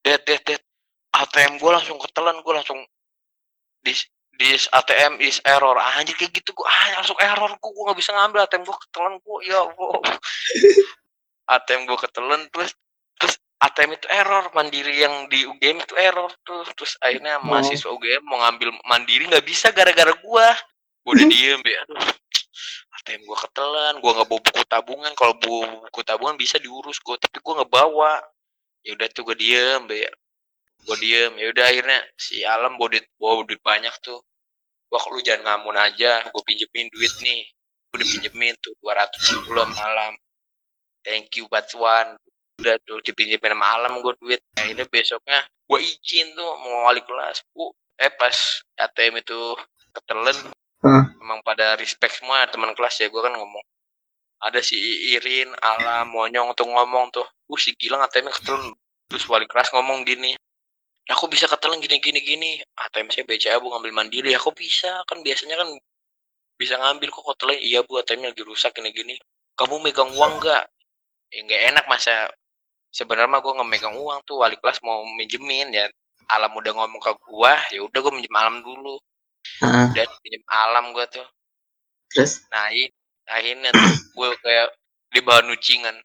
det 0.07 0.23
det 0.23 0.39
det. 0.47 0.59
ATM 1.13 1.61
gue 1.61 1.71
langsung 1.71 2.01
ketelan 2.01 2.41
gue 2.41 2.53
langsung 2.57 2.81
di 3.85 3.93
di 4.33 4.49
ATM 4.57 5.21
is 5.21 5.45
error. 5.45 5.77
Anjir 5.77 6.17
kayak 6.17 6.33
gitu 6.33 6.57
gue 6.57 6.67
ah 6.67 6.97
langsung 6.97 7.19
error 7.21 7.53
gue 7.53 7.71
gue 7.71 7.85
nggak 7.85 7.99
bisa 8.01 8.11
ngambil 8.17 8.49
ATM 8.49 8.65
gue 8.65 8.79
ketelan 8.89 9.15
gue 9.21 9.39
ya 9.45 9.59
Allah. 9.61 9.93
ATM 11.61 11.85
gue 11.85 11.99
ketelan 12.01 12.43
terus 12.49 12.73
ATM 13.63 13.95
itu 13.95 14.07
error 14.11 14.51
mandiri 14.59 15.07
yang 15.07 15.31
di 15.31 15.47
UGM 15.47 15.87
itu 15.87 15.95
error 15.95 16.27
tuh. 16.43 16.67
Terus 16.75 16.99
akhirnya 16.99 17.39
Oh. 17.39 17.47
mahasiswa 17.47 17.89
UGM 17.95 18.23
mau 18.27 18.43
ngambil 18.43 18.75
mandiri 18.91 19.31
nggak 19.31 19.47
bisa 19.47 19.71
gara-gara 19.71 20.11
gua. 20.19 20.51
Gua 21.07 21.13
udah 21.15 21.27
diem 21.33 21.63
ya. 21.63 21.81
Aduh 21.87 22.11
ATM 22.99 23.23
gua 23.27 23.39
ketelan 23.47 23.95
gua 24.03 24.11
nggak 24.19 24.29
bawa 24.29 24.41
buku 24.43 24.63
tabungan. 24.67 25.13
Kalau 25.15 25.35
bawa 25.39 25.87
buku 25.87 26.01
tabungan 26.03 26.35
bisa 26.35 26.59
diurus 26.59 26.99
gua 27.07 27.15
tapi 27.23 27.39
gua 27.39 27.63
nggak 27.63 27.71
bawa. 27.71 28.13
Ya 28.83 28.99
udah 28.99 29.07
tuh 29.15 29.23
gua 29.23 29.37
diem 29.39 29.87
be 29.87 30.11
gua 30.83 30.97
diem 30.99 31.31
ya 31.39 31.47
udah 31.55 31.65
akhirnya 31.71 31.99
si 32.19 32.43
Alam 32.43 32.75
bawa 32.75 32.99
duit 32.99 33.07
bawa 33.15 33.47
duit 33.47 33.63
banyak 33.63 33.95
tuh. 34.03 34.19
Wah 34.91 35.05
lu 35.15 35.23
jangan 35.23 35.63
ngamun 35.63 35.79
aja 35.79 36.27
gua 36.35 36.43
pinjemin 36.43 36.91
duit 36.91 37.15
nih. 37.23 37.47
Gua 37.95 38.03
udah 38.03 38.09
pinjemin 38.11 38.55
tuh 38.59 38.75
200 38.83 39.39
ribu 39.39 39.55
malam. 39.55 40.19
Thank 41.07 41.39
you 41.39 41.47
Batsuan 41.47 42.19
udah 42.63 42.79
tuh 42.87 43.03
dipinjemin 43.03 43.53
sama 43.53 43.67
alam 43.75 43.99
gue 43.99 44.15
duit. 44.23 44.41
Akhirnya 44.55 44.87
besoknya 44.87 45.39
gue 45.43 45.79
izin 45.83 46.33
tuh 46.39 46.51
mau 46.63 46.87
wali 46.89 47.03
kelas. 47.03 47.43
Bu 47.51 47.75
eh 47.99 48.11
pas 48.15 48.37
ATM 48.79 49.21
itu 49.21 49.41
ketelen 49.93 50.39
Hah? 50.83 51.05
emang 51.21 51.45
pada 51.45 51.77
respect 51.79 52.19
semua 52.19 52.49
teman 52.49 52.73
kelas 52.75 52.99
ya 52.99 53.07
gue 53.07 53.23
kan 53.23 53.31
ngomong 53.37 53.63
ada 54.43 54.59
si 54.59 54.75
Irin 55.15 55.53
alam 55.63 56.11
monyong 56.11 56.57
tuh 56.59 56.67
ngomong 56.67 57.15
tuh 57.15 57.23
uh 57.23 57.61
si 57.61 57.77
Gilang 57.79 58.03
ATM 58.03 58.33
ketelen 58.33 58.75
terus 59.07 59.23
wali 59.31 59.47
kelas 59.47 59.71
ngomong 59.71 60.03
gini 60.03 60.35
ya 60.35 60.41
aku 61.19 61.27
bisa 61.27 61.51
ketelen 61.51 61.83
gini 61.83 61.99
gini 61.99 62.21
gini? 62.23 62.51
ATM 62.79 63.11
saya 63.11 63.25
BCA 63.27 63.59
bu 63.59 63.75
ngambil 63.75 63.93
mandiri. 63.95 64.31
Aku 64.39 64.55
bisa? 64.55 65.03
Kan 65.11 65.21
biasanya 65.27 65.59
kan 65.59 65.69
bisa 66.55 66.79
ngambil 66.79 67.11
kok 67.11 67.27
ketelen. 67.35 67.59
Iya 67.59 67.83
bu 67.83 67.99
ATM 67.99 68.31
lagi 68.31 68.43
rusak 68.47 68.73
gini 68.77 68.95
gini. 68.95 69.15
Kamu 69.59 69.83
megang 69.83 70.15
uang 70.15 70.39
nggak? 70.39 70.65
Ya 71.33 71.41
nggak 71.43 71.63
enak 71.75 71.85
masa 71.91 72.31
sebenarnya 72.93 73.33
mah 73.33 73.41
gue 73.41 73.57
nggak 73.57 73.71
megang 73.73 73.97
uang 73.97 74.21
tuh 74.29 74.45
wali 74.45 74.61
kelas 74.61 74.85
mau 74.85 75.03
minjemin 75.17 75.73
ya. 75.73 75.89
Alam 76.31 76.55
udah 76.55 76.73
ngomong 76.77 77.03
ke 77.03 77.13
gua 77.27 77.59
ya 77.75 77.83
udah 77.83 77.99
gue 77.99 78.13
minjem 78.15 78.37
alam 78.37 78.63
dulu. 78.63 79.01
Ah, 79.65 79.91
dan 79.91 80.07
minjem 80.23 80.45
alam 80.47 80.95
gua 80.95 81.09
tuh. 81.09 81.27
Terus? 82.13 82.45
Nah 82.53 82.69
akhirnya 83.27 83.73
tuh 83.73 83.81
gue 84.21 84.29
kayak 84.45 84.69
di 85.13 85.21
bawah 85.25 85.43
nucingan. 85.49 85.97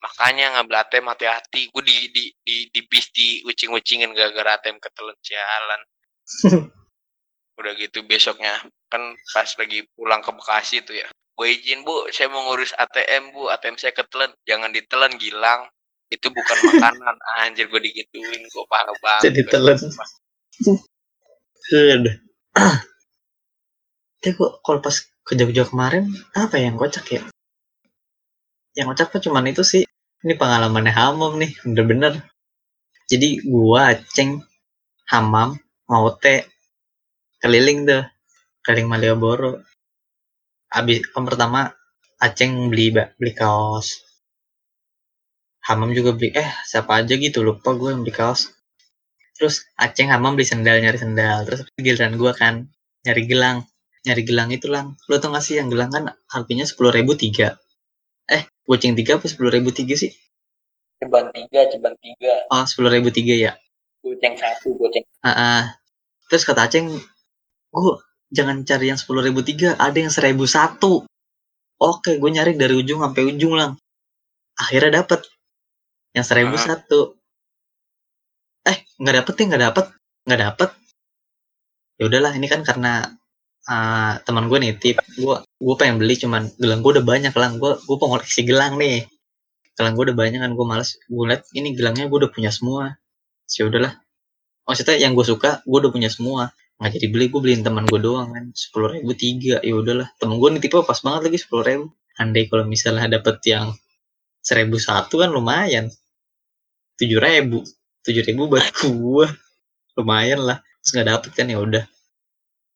Makanya 0.00 0.58
ngambil 0.58 0.84
ATM 0.84 1.06
hati-hati. 1.10 1.72
Gue 1.72 1.82
di 1.82 1.96
di 2.12 2.24
di 2.44 2.56
di 2.70 2.80
bis 2.86 3.08
di 3.10 3.40
ucing-ucingin 3.42 4.14
gara-gara 4.14 4.60
ATM 4.60 4.78
ketelan 4.78 5.16
sialan. 5.24 5.80
Udah 7.58 7.72
gitu 7.78 8.04
besoknya. 8.06 8.62
Kan 8.90 9.16
pas 9.32 9.50
lagi 9.58 9.86
pulang 9.96 10.20
ke 10.20 10.30
Bekasi 10.30 10.84
tuh 10.84 10.94
ya. 10.94 11.08
Gue 11.34 11.58
izin 11.58 11.82
bu 11.82 12.06
saya 12.14 12.30
mau 12.30 12.46
ngurus 12.46 12.76
ATM 12.76 13.32
bu. 13.32 13.50
ATM 13.50 13.80
saya 13.80 13.96
ketelan. 13.96 14.30
Jangan 14.44 14.70
ditelan 14.70 15.16
gilang 15.16 15.66
itu 16.14 16.26
bukan 16.30 16.56
makanan 16.70 17.16
anjir 17.42 17.66
gue 17.66 17.80
digituin 17.82 18.42
gue 18.46 18.64
parah 18.70 18.94
banget 19.02 19.34
Jadi 19.34 19.40
telan. 19.50 19.78
Tapi 24.22 24.32
kok 24.38 24.52
kalau 24.64 24.80
pas 24.80 24.96
ke 25.00 25.32
Jogja 25.36 25.64
kemarin 25.68 26.08
apa 26.36 26.56
yang 26.56 26.78
kocak 26.78 27.04
ya? 27.10 27.22
Yang 28.78 28.86
kocak 28.94 29.08
tuh 29.18 29.22
cuman 29.30 29.50
itu 29.50 29.62
sih. 29.66 29.82
Ini 30.24 30.40
pengalamannya 30.40 30.88
Hamam 30.88 31.36
nih, 31.36 31.52
bener-bener. 31.60 32.24
Jadi 33.04 33.44
gua 33.44 33.92
Aceng, 33.92 34.40
Hamam, 35.12 35.60
Maute 35.84 36.48
keliling 37.44 37.84
tuh, 37.84 38.08
keliling 38.64 38.88
Malioboro. 38.88 39.60
Abis 40.72 41.04
yang 41.04 41.28
pertama 41.28 41.76
Aceng 42.16 42.72
beli 42.72 42.88
beli 42.96 43.32
kaos. 43.36 44.00
Hamam 45.64 45.96
juga 45.96 46.12
beli 46.12 46.28
eh 46.36 46.48
siapa 46.68 47.00
aja 47.00 47.16
gitu 47.16 47.40
lupa 47.40 47.72
gue 47.72 47.88
yang 47.88 48.04
beli 48.04 48.12
kaos. 48.12 48.52
Terus 49.34 49.66
Aceng 49.74 50.14
Hamam 50.14 50.38
beli 50.38 50.46
sendal 50.46 50.78
nyari 50.78 50.98
sendal. 51.00 51.42
Terus 51.48 51.60
giliran 51.74 52.14
gua 52.14 52.32
kan 52.36 52.70
nyari 53.02 53.26
gelang. 53.26 53.66
Nyari 54.06 54.22
gelang 54.22 54.48
itu 54.54 54.70
lang. 54.70 54.94
Lo 55.10 55.18
tau 55.18 55.34
gak 55.34 55.42
sih 55.42 55.58
yang 55.58 55.72
gelang 55.72 55.90
kan 55.90 56.14
harganya 56.30 56.68
sepuluh 56.68 56.94
ribu 56.94 57.18
tiga? 57.18 57.58
Eh 58.30 58.46
goceng 58.68 58.94
tiga 58.94 59.18
apa 59.18 59.26
sepuluh 59.26 59.50
ribu 59.50 59.74
tiga 59.74 59.98
sih? 59.98 60.12
Ceban 61.02 61.34
tiga 61.34 61.66
ceban 61.72 61.94
tiga. 61.98 62.46
Oh 62.52 62.62
sepuluh 62.68 62.94
ribu 62.94 63.10
tiga 63.10 63.34
ya? 63.34 63.52
Goceng 64.04 64.38
satu 64.38 64.76
goceng 64.78 65.02
Ah, 65.24 65.32
ah. 65.32 65.62
terus 66.28 66.44
kata 66.46 66.68
Aceng 66.68 66.92
gue 67.74 67.94
jangan 68.30 68.62
cari 68.62 68.92
yang 68.92 69.00
sepuluh 69.00 69.24
ribu 69.24 69.40
tiga 69.42 69.74
ada 69.80 69.96
yang 69.98 70.12
seribu 70.12 70.46
satu. 70.46 71.08
Oke 71.80 72.20
gue 72.22 72.30
nyari 72.30 72.54
dari 72.54 72.76
ujung 72.78 73.02
sampai 73.02 73.22
ujung 73.34 73.58
lang. 73.58 73.80
Akhirnya 74.54 75.02
dapet 75.02 75.26
yang 76.14 76.24
seribu 76.24 76.54
satu. 76.54 77.18
Eh 78.64 78.86
nggak 79.02 79.14
dapet 79.20 79.34
ya 79.34 79.44
nggak 79.50 79.62
dapet 79.70 79.86
nggak 80.24 80.40
dapet. 80.40 80.70
Ya 81.98 82.04
udahlah 82.10 82.32
ini 82.38 82.46
kan 82.46 82.62
karena 82.62 83.06
ah, 83.66 84.22
teman 84.22 84.46
gue 84.46 84.58
nitip. 84.62 85.02
Gue 85.18 85.42
gue 85.42 85.74
pengen 85.74 85.98
beli 85.98 86.14
cuman 86.14 86.48
gelang 86.56 86.80
gue 86.80 86.90
udah 86.98 87.04
banyak 87.04 87.34
lang 87.34 87.58
gue 87.58 87.72
gue 87.82 87.96
pengoleksi 87.98 88.46
gelang 88.46 88.78
nih. 88.78 89.04
Gelang 89.74 89.98
gue 89.98 90.04
udah 90.10 90.16
banyak 90.16 90.38
kan 90.38 90.54
gue 90.54 90.66
males 90.66 90.96
gue 91.10 91.24
liat 91.26 91.42
ini 91.58 91.74
gelangnya 91.74 92.06
gue 92.06 92.18
udah 92.24 92.30
punya 92.30 92.54
semua. 92.54 92.94
Ya 93.50 93.66
udahlah. 93.66 93.98
Maksudnya 94.64 94.96
yang 94.96 95.12
gue 95.18 95.26
suka 95.26 95.66
gue 95.66 95.78
udah 95.82 95.92
punya 95.92 96.08
semua. 96.08 96.54
Nggak 96.78 96.90
jadi 96.98 97.06
beli 97.10 97.26
gue 97.30 97.40
beliin 97.42 97.62
teman 97.66 97.84
gue 97.90 97.98
doang 97.98 98.30
kan 98.30 98.54
sepuluh 98.54 98.94
ribu 98.94 99.18
tiga. 99.18 99.58
Ya 99.66 99.74
udahlah. 99.74 100.14
Temen 100.22 100.38
gue 100.38 100.48
nitipnya 100.54 100.86
pas 100.86 100.98
banget 101.02 101.30
lagi 101.30 101.38
sepuluh 101.42 101.62
ribu. 101.66 101.84
Andai 102.14 102.46
kalau 102.46 102.62
misalnya 102.62 103.10
dapet 103.10 103.42
yang 103.50 103.74
seribu 104.38 104.78
satu 104.78 105.18
kan 105.18 105.34
lumayan 105.34 105.90
tujuh 106.98 107.18
ribu. 107.18 107.62
tujuh 108.04 108.20
ribu 108.20 108.52
buat 108.52 108.68
gue 108.84 109.26
lumayan 109.96 110.40
lah. 110.44 110.58
Terus 110.84 110.90
nggak 110.92 111.08
dapet 111.08 111.30
kan 111.32 111.46
ya 111.48 111.58
udah. 111.58 111.84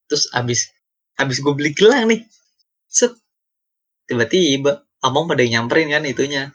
Terus 0.09 0.25
abis 0.33 0.73
abis 1.21 1.37
gue 1.43 1.53
beli 1.53 1.71
gelang 1.77 2.09
nih. 2.09 2.25
Set. 2.89 3.13
Tiba-tiba 4.09 4.81
abang 5.05 5.29
pada 5.29 5.45
nyamperin 5.45 5.93
kan 5.93 6.03
itunya. 6.09 6.49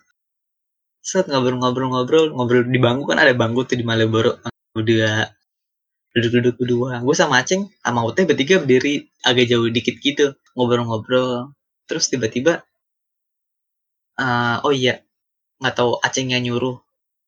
Set 0.99 1.31
ngobrol-ngobrol-ngobrol 1.31 2.35
ngobrol. 2.35 2.67
Di 2.67 2.81
bangku 2.83 3.05
kan 3.07 3.23
ada 3.23 3.31
bangku 3.37 3.63
tuh 3.63 3.79
di 3.79 3.87
Malioboro. 3.87 4.43
Udah 4.75 5.31
duduk-duduk 6.11 6.59
berdua. 6.59 6.99
Gue 7.07 7.15
sama 7.15 7.39
Aceng 7.43 7.71
sama 7.79 8.03
Ute 8.03 8.27
bertiga 8.27 8.59
berdiri 8.59 9.07
agak 9.23 9.47
jauh 9.47 9.71
dikit 9.71 10.03
gitu. 10.03 10.35
Ngobrol-ngobrol. 10.59 11.55
Terus 11.87 12.11
tiba-tiba 12.11 12.67
eh, 14.19 14.57
oh 14.67 14.75
iya. 14.75 14.99
Nggak 15.63 15.75
tahu 15.79 16.03
Aceng 16.03 16.35
yang 16.35 16.43
nyuruh 16.43 16.83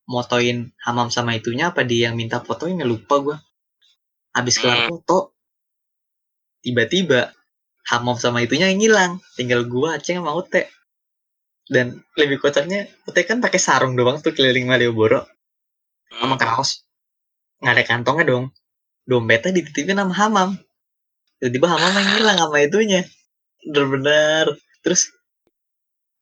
motoin 0.06 0.70
Hamam 0.86 1.10
sama 1.10 1.34
itunya 1.34 1.74
apa 1.74 1.82
dia 1.82 2.10
yang 2.10 2.16
minta 2.16 2.38
fotoin? 2.42 2.78
Ya 2.78 2.86
lupa 2.86 3.18
gue 3.20 3.36
habis 4.36 4.60
kelar 4.60 4.84
Hmm. 4.84 4.88
foto 4.92 5.32
tiba-tiba 6.60 7.32
Hamam 7.86 8.18
sama 8.18 8.42
itunya 8.42 8.66
yang 8.74 8.82
hilang. 8.82 9.12
Tinggal 9.38 9.62
gua 9.70 10.02
Aceng 10.02 10.18
sama 10.18 10.34
Ute 10.34 10.66
dan 11.70 12.02
lebih 12.18 12.42
kocaknya 12.42 12.90
Ute 13.06 13.22
kan 13.22 13.38
pakai 13.38 13.62
sarung 13.62 13.94
doang 13.94 14.18
tuh 14.18 14.34
keliling 14.34 14.66
Malioboro. 14.66 15.22
Sama 16.10 16.34
kaos. 16.34 16.82
Nggak 17.62 17.74
ada 17.78 17.84
kantongnya 17.86 18.24
dong. 18.26 18.44
Dompetnya 19.06 19.54
dititipin 19.54 19.94
sama 20.02 20.14
Hamam. 20.18 20.50
Tiba-tiba 21.38 21.66
Hamam 21.70 21.92
yang 21.94 22.10
hilang 22.18 22.38
sama 22.42 22.58
itunya. 22.58 23.06
Bener-bener 23.62 24.50
terus 24.82 25.10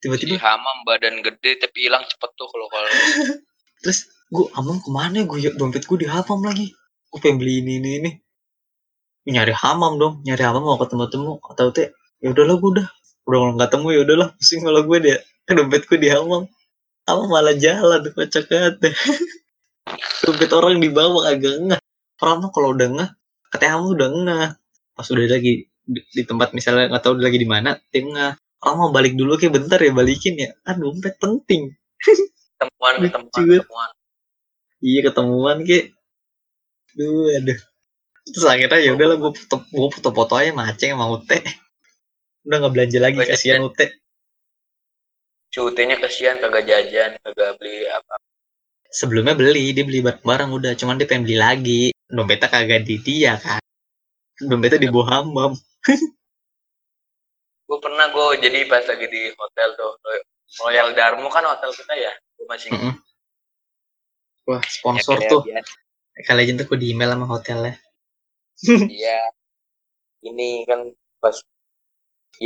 tiba-tiba 0.05 0.37
hamam 0.37 0.85
badan 0.85 1.25
gede 1.25 1.65
tapi 1.65 1.89
hilang 1.89 2.05
cepet 2.05 2.31
tuh 2.37 2.49
kalau 2.49 2.69
kalau 2.69 2.89
terus 3.85 4.09
gue 4.33 4.49
Hamam 4.57 4.81
ke 4.81 4.89
mana 4.89 5.29
gue 5.29 5.53
dompet 5.61 5.85
gue 5.85 5.99
di 6.01 6.09
Hamam 6.09 6.41
lagi 6.41 6.73
gue 7.13 7.21
pengen 7.21 7.37
beli 7.37 7.61
ini 7.61 7.73
ini 7.77 7.91
ini 8.01 8.11
nyari 9.29 9.53
Hamam 9.53 10.01
dong 10.01 10.25
nyari 10.25 10.41
Hamam 10.41 10.65
mau 10.65 10.81
ketemu 10.81 11.05
temu 11.13 11.33
atau 11.45 11.69
teh 11.69 11.93
ya 12.25 12.33
udahlah 12.33 12.57
gue 12.57 12.71
udah 12.81 12.87
udah 13.29 13.39
nggak 13.61 13.69
ketemu 13.69 13.87
ya 13.93 14.01
udahlah 14.09 14.29
pusing 14.33 14.61
kalau 14.65 14.81
gue 14.89 14.99
dia 15.05 15.17
dompet 15.53 15.85
gue 15.85 15.99
di 16.01 16.09
Hamam 16.09 16.49
Hamam 17.05 17.29
malah 17.29 17.53
jalan 17.53 18.01
tuh 18.01 18.13
kocak 18.17 18.49
deh. 18.81 18.95
dompet 20.25 20.51
orang 20.57 20.81
di 20.81 20.89
bawah 20.89 21.29
agak 21.29 21.55
ngeh 21.61 21.81
orang 22.25 22.37
mah 22.41 22.51
kalau 22.57 22.73
udah 22.73 22.89
ngeh 22.89 23.11
katanya 23.53 23.73
Hamam 23.77 23.89
udah 23.93 24.09
ngeh 24.09 24.51
pas 24.97 25.07
udah 25.13 25.25
lagi 25.29 25.69
di, 25.85 26.01
di 26.01 26.23
tempat 26.25 26.57
misalnya 26.57 26.89
nggak 26.89 27.05
tahu 27.05 27.21
lagi 27.21 27.37
di 27.37 27.49
mana 27.49 27.77
ngeh 27.93 28.33
orang 28.65 28.77
mau 28.81 28.89
balik 28.89 29.13
dulu 29.13 29.37
kayak 29.37 29.61
bentar 29.61 29.77
ya 29.77 29.93
balikin 29.93 30.41
ya 30.41 30.51
kan 30.65 30.81
dompet 30.81 31.21
penting 31.21 31.77
ketemuan 32.69 32.95
ketemuan 33.09 33.91
iya 34.81 35.01
ketemuan 35.05 35.57
ke 35.65 35.93
Duh, 36.95 37.27
aduh 37.43 37.59
terus 38.23 38.47
akhirnya 38.47 38.79
ya 38.79 38.95
udahlah 38.95 39.19
gue 39.19 39.33
foto 39.35 39.57
gue 39.67 39.91
foto 39.99 40.09
foto 40.15 40.33
aja 40.39 40.55
Aceng 40.55 40.95
sama 40.95 41.11
Ute 41.11 41.43
udah 42.47 42.57
nggak 42.63 42.73
belanja 42.73 42.99
lagi 43.03 43.15
Banyak 43.19 43.33
kasihan 43.35 43.67
Ute 43.67 43.99
cutenya 45.51 45.99
kesian 45.99 46.43
kagak 46.43 46.67
jajan 46.67 47.15
kagak 47.23 47.55
beli 47.63 47.87
apa. 47.87 48.19
Sebelumnya 48.91 49.39
beli 49.39 49.71
dia 49.71 49.87
beli 49.87 50.03
barang-barang 50.03 50.51
udah 50.51 50.73
cuman 50.75 50.99
dia 50.99 51.07
pengen 51.07 51.31
beli 51.31 51.39
lagi. 51.39 51.83
Dompetnya 52.11 52.51
kagak 52.51 52.83
di 52.83 52.99
dia 52.99 53.39
kan. 53.39 53.63
Dompetnya 54.43 54.83
di 54.83 54.91
bawah 54.91 55.23
hamam 55.23 55.55
gue 57.65 57.79
pernah 57.81 58.07
gue 58.13 58.27
jadi 58.45 58.59
pas 58.69 58.85
lagi 58.85 59.07
di 59.09 59.23
hotel 59.35 59.69
tuh 59.75 59.93
Royal 60.63 60.93
Darmo 60.93 61.33
kan 61.33 61.45
hotel 61.49 61.73
kita 61.73 61.95
ya 61.97 62.13
gue 62.37 62.47
masih 62.51 62.71
Mm-mm. 62.73 62.95
wah 64.49 64.63
ya, 64.63 64.69
sponsor 64.77 65.17
kayak 65.19 65.31
tuh. 65.33 65.43
Kali 66.27 66.41
aja 66.47 66.53
tuh 66.59 66.67
gue 66.71 66.79
di 66.83 66.87
email 66.95 67.11
sama 67.13 67.27
hotelnya. 67.33 67.73
Iya. 68.97 69.19
Ini 70.29 70.49
kan 70.69 70.81
pas 71.23 71.37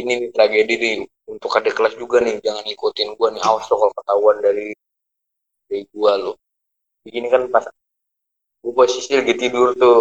ini 0.01 0.12
nih 0.20 0.31
tragedi 0.35 0.74
nih. 0.82 0.94
Untuk 1.28 1.52
adik 1.59 1.77
kelas 1.77 1.94
juga 2.01 2.19
nih 2.24 2.40
jangan 2.47 2.65
ikutin 2.74 3.09
gue 3.19 3.28
nih. 3.36 3.43
Awas 3.44 3.69
lo 3.69 3.77
kalau 3.81 3.94
ketahuan 3.98 4.36
dari 4.44 4.66
dari 5.69 5.82
gue 5.93 6.12
lo. 6.24 6.32
Begini 7.05 7.28
kan 7.35 7.43
pas 7.55 7.65
gue 8.62 8.73
posisi 8.81 9.12
lagi 9.19 9.35
tidur 9.43 9.69
tuh. 9.77 10.01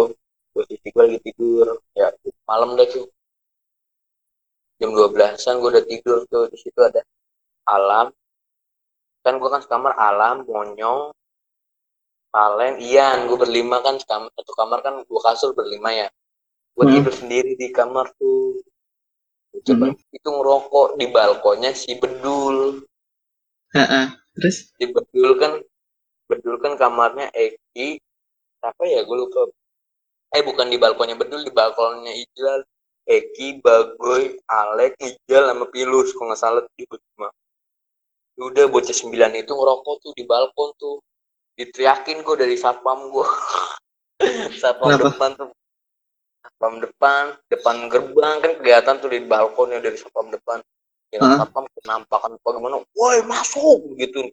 Posisi 0.54 0.86
gue 0.94 1.02
lagi 1.06 1.20
tidur. 1.26 1.66
Ya 1.98 2.08
malam 2.48 2.76
dah 2.78 2.86
tuh. 2.88 3.06
Jam 4.78 4.90
12-an 4.94 5.58
gue 5.60 5.70
udah 5.74 5.84
tidur 5.84 6.18
tuh. 6.32 6.44
Di 6.52 6.58
situ 6.62 6.80
ada 6.80 7.00
alam 7.68 8.08
kan 9.28 9.36
gue 9.40 9.50
kan 9.52 9.60
sekamar 9.64 9.92
alam 10.08 10.36
monyong 10.48 11.12
Palen, 12.34 12.74
Ian, 12.84 13.24
gue 13.28 13.38
berlima 13.40 13.80
kan 13.80 13.96
sekamar, 13.96 14.28
satu 14.36 14.52
kamar 14.52 14.78
kan 14.84 14.94
dua 15.08 15.20
kasur 15.32 15.50
berlima 15.56 15.90
ya. 15.96 16.08
Gue 16.76 16.84
Hmm. 16.84 16.92
tidur 17.00 17.14
sendiri 17.20 17.52
di 17.56 17.68
kamar 17.72 18.06
tuh. 18.20 18.60
Coba 19.66 19.86
itu 20.16 20.28
ngerokok 20.28 20.88
di 21.00 21.06
balkonnya 21.10 21.72
si 21.74 21.96
Bedul. 22.02 22.84
Heeh. 23.74 24.06
terus 24.36 24.56
Si 24.76 24.84
Bedul 24.94 25.30
kan, 25.40 25.52
Bedul 26.28 26.56
kan 26.62 26.76
kamarnya 26.76 27.32
Eki. 27.32 27.98
Apa 28.62 28.82
ya 28.86 29.00
gue 29.08 29.16
lupa. 29.16 29.48
Eh 30.36 30.42
bukan 30.44 30.68
di 30.72 30.76
balkonnya 30.76 31.16
Bedul, 31.16 31.42
di 31.48 31.52
balkonnya 31.52 32.12
Ijal. 32.12 32.60
Eki, 33.08 33.64
Bagoy, 33.64 34.36
Alek, 34.46 35.00
Ijal, 35.00 35.48
sama 35.48 35.66
Pilus. 35.72 36.12
Kalau 36.12 36.28
nggak 36.28 36.40
salah 36.40 36.62
di 36.76 36.84
berlima. 36.84 37.28
Udah 38.38 38.70
bocah 38.70 38.94
sembilan 38.94 39.34
itu 39.34 39.50
ngerokok 39.50 39.94
tuh 39.98 40.12
di 40.14 40.22
balkon 40.22 40.70
tuh. 40.78 41.02
Diteriakin 41.58 42.22
gue 42.22 42.36
dari 42.38 42.54
satpam 42.54 43.10
gue. 43.10 43.26
satpam 44.62 44.94
Kenapa? 44.94 45.04
depan 45.10 45.30
tuh. 45.34 45.50
Satpam 46.38 46.74
depan, 46.78 47.22
depan 47.50 47.76
gerbang 47.90 48.36
kan 48.38 48.52
kelihatan 48.62 48.94
tuh 49.02 49.10
di 49.10 49.20
balkonnya 49.26 49.82
dari 49.82 49.98
satpam 49.98 50.30
depan. 50.30 50.62
kira 51.08 51.24
Hah? 51.24 51.36
satpam 51.40 51.64
penampakan 51.80 52.36
apa 52.36 52.48
gimana 52.52 52.76
woi 52.92 53.24
masuk 53.24 53.96
gitu 53.96 54.28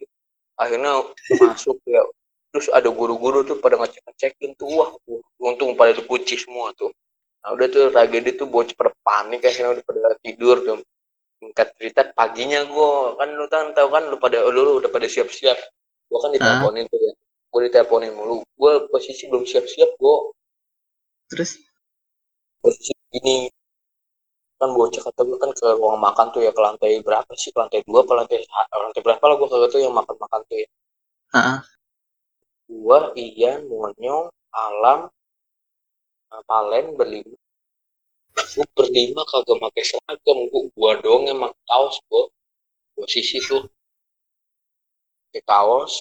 akhirnya 0.60 1.07
masuk 1.40 1.80
ya 1.88 2.03
terus 2.52 2.68
ada 2.72 2.88
guru-guru 2.91 3.48
tuh 3.48 3.60
pada 3.64 3.80
ngecek 3.80 4.03
ngecekin 4.07 4.52
tuh 4.60 4.68
wah 4.72 4.91
untung 5.40 5.76
pada 5.80 5.95
dikunci 5.95 6.36
semua 6.36 6.76
tuh 6.76 6.91
nah 7.44 7.56
udah 7.56 7.68
tuh 7.72 7.84
tragedi 7.95 8.36
tuh 8.36 8.48
bocah 8.52 8.76
pada 8.76 8.91
panik 9.03 9.44
akhirnya 9.44 9.80
udah 9.80 9.84
pada 9.88 10.19
tidur 10.19 10.56
tuh 10.64 10.84
singkat 11.39 11.67
cerita 11.77 12.01
paginya 12.15 12.61
gua. 12.69 13.15
Kan 13.19 13.29
lu 13.37 13.45
kan 13.51 13.71
tahu 13.77 13.89
kan 13.91 14.03
lu 14.11 14.17
pada 14.19 14.43
lu 14.49 14.79
udah 14.79 14.89
pada 14.91 15.07
siap-siap. 15.09 15.57
Gua 16.09 16.19
kan 16.23 16.29
diteleponin 16.35 16.85
tuh 16.91 16.99
ya. 17.01 17.13
Gua 17.51 17.59
diteleponin 17.65 18.11
mulu. 18.15 18.43
Gua 18.59 18.85
posisi 18.91 19.27
belum 19.29 19.43
siap-siap 19.47 19.97
gua 20.01 20.35
Terus? 21.29 21.57
Posisi 22.61 22.93
gini. 23.13 23.49
Kan 24.55 24.71
bocah 24.71 25.01
kata 25.03 25.21
gue 25.27 25.37
kan 25.41 25.51
ke 25.51 25.67
ruang 25.75 25.99
makan 25.99 26.31
tuh 26.31 26.41
ya 26.45 26.51
ke 26.55 26.61
lantai 26.63 27.01
berapa 27.03 27.31
sih? 27.35 27.51
Ke 27.51 27.59
lantai 27.65 27.81
dua 27.83 28.01
ke 28.07 28.13
lantai 28.15 28.37
lantai 28.71 29.01
berapa 29.03 29.23
lah 29.27 29.35
gue 29.35 29.47
kagak 29.51 29.69
tuh 29.73 29.81
yang 29.83 29.93
makan 29.95 30.15
makan 30.15 30.41
tuh 30.47 30.57
ya. 30.63 30.67
Heeh. 31.35 31.57
gua 32.65 33.13
Ian 33.13 33.67
Monyong 33.69 34.31
Alam 34.55 34.99
eh, 36.33 36.43
Palen 36.49 36.85
berlima 36.97 37.35
gua 38.56 38.65
berlima 38.77 39.22
kagak 39.32 39.57
pakai 39.64 39.84
seragam. 39.90 40.38
Gua 40.52 40.61
gua 40.77 40.91
doang 41.03 41.23
pakai 41.44 41.61
kaos 41.69 41.95
gua 42.10 42.23
gua 42.95 43.07
sisi 43.14 43.38
tuh. 43.49 43.64
Pakai 45.30 45.44
kaos. 45.52 45.94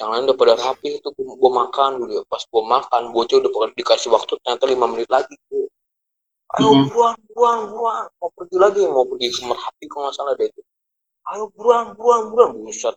Yang 0.00 0.08
lain 0.12 0.22
udah 0.32 0.36
pada 0.40 0.54
rapi 0.56 0.88
itu 0.98 1.08
gua, 1.16 1.34
gua 1.40 1.50
makan. 1.66 1.90
Dulu 2.00 2.12
ya 2.18 2.22
pas 2.32 2.42
gua 2.52 2.62
makan 2.74 3.02
bocah 3.14 3.36
udah 3.40 3.50
pada 3.54 3.72
dikasih 3.78 4.10
waktu 4.16 4.32
ternyata 4.42 4.64
lima 4.72 4.86
menit 4.92 5.08
lagi 5.16 5.34
tuh 5.48 5.66
ayo 6.58 6.70
Mhm. 6.70 6.86
buruan 6.90 7.16
buruan 7.30 7.58
buruan 7.70 8.04
mau 8.20 8.30
pergi 8.38 8.56
lagi 8.64 8.80
mau 8.90 9.06
pergi 9.10 9.28
ke 9.34 9.40
Merapi 9.50 9.84
kalau 9.90 10.02
nggak 10.06 10.16
salah 10.18 10.34
deh 10.38 10.46
itu. 10.50 10.60
Ayo 11.32 11.44
buruan 11.56 11.86
buruan 11.98 12.22
buruan 12.30 12.50
buset. 12.64 12.96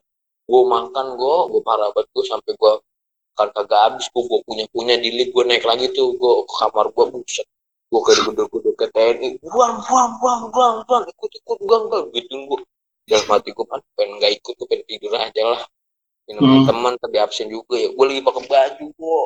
Gua 0.49 0.61
makan 0.75 1.07
gua 1.19 1.37
gua 1.51 1.61
parah 1.67 1.89
banget 1.95 2.09
gua 2.15 2.23
sampai 2.31 2.53
gua 2.61 2.73
kan 3.37 3.49
kagak 3.57 3.81
habis 3.85 4.07
gua, 4.13 4.23
gua 4.29 4.39
punya 4.47 4.65
punya 4.75 4.95
di 5.03 5.09
lift 5.17 5.31
gua 5.35 5.43
naik 5.49 5.65
lagi 5.71 5.87
tuh 5.97 6.07
gua 6.21 6.33
ke 6.49 6.53
kamar 6.61 6.87
gua. 6.95 7.05
Buset 7.13 7.47
gua 7.93 8.01
kayak 8.09 8.21
gedor 8.25 8.47
gedor 8.49 8.73
ke 8.81 8.85
TNI 8.89 9.29
buruan 9.45 9.73
buruan 9.85 10.09
buruan 10.17 10.39
buruan 10.49 10.73
buruan 10.89 11.03
ikut 11.13 11.31
ikut 11.39 11.57
gua 11.69 11.77
enggak 11.85 12.03
gitu 12.17 12.33
gua 12.49 12.59
dalam 13.05 13.27
hati 13.29 13.49
gua 13.53 13.65
kan 13.71 13.79
pengen 13.97 14.11
nggak 14.17 14.31
ikut 14.41 14.53
gua 14.57 14.67
pengen 14.71 14.85
tidur 14.89 15.13
aja 15.13 15.43
lah. 15.53 15.61
Namanya 16.23 16.59
Hmm. 16.63 16.67
teman 16.71 16.93
tapi 17.03 17.17
absen 17.19 17.47
juga. 17.51 17.75
Ya 17.77 17.89
gua 17.93 18.05
lagi 18.09 18.21
pakai 18.23 18.43
baju 18.49 18.85
gua 18.97 19.21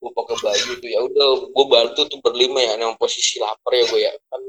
gua 0.00 0.10
pakai 0.18 0.36
baju 0.44 0.70
tuh. 0.82 0.90
Ya 0.90 1.00
udah 1.06 1.28
gua 1.54 1.64
bantu 1.68 2.00
tuh 2.10 2.18
berlima 2.24 2.60
ya. 2.64 2.74
Yang 2.80 2.96
posisi 2.98 3.38
lapar 3.44 3.72
ya 3.76 3.84
gua 3.92 4.00
ya. 4.00 4.12
Kan 4.32 4.42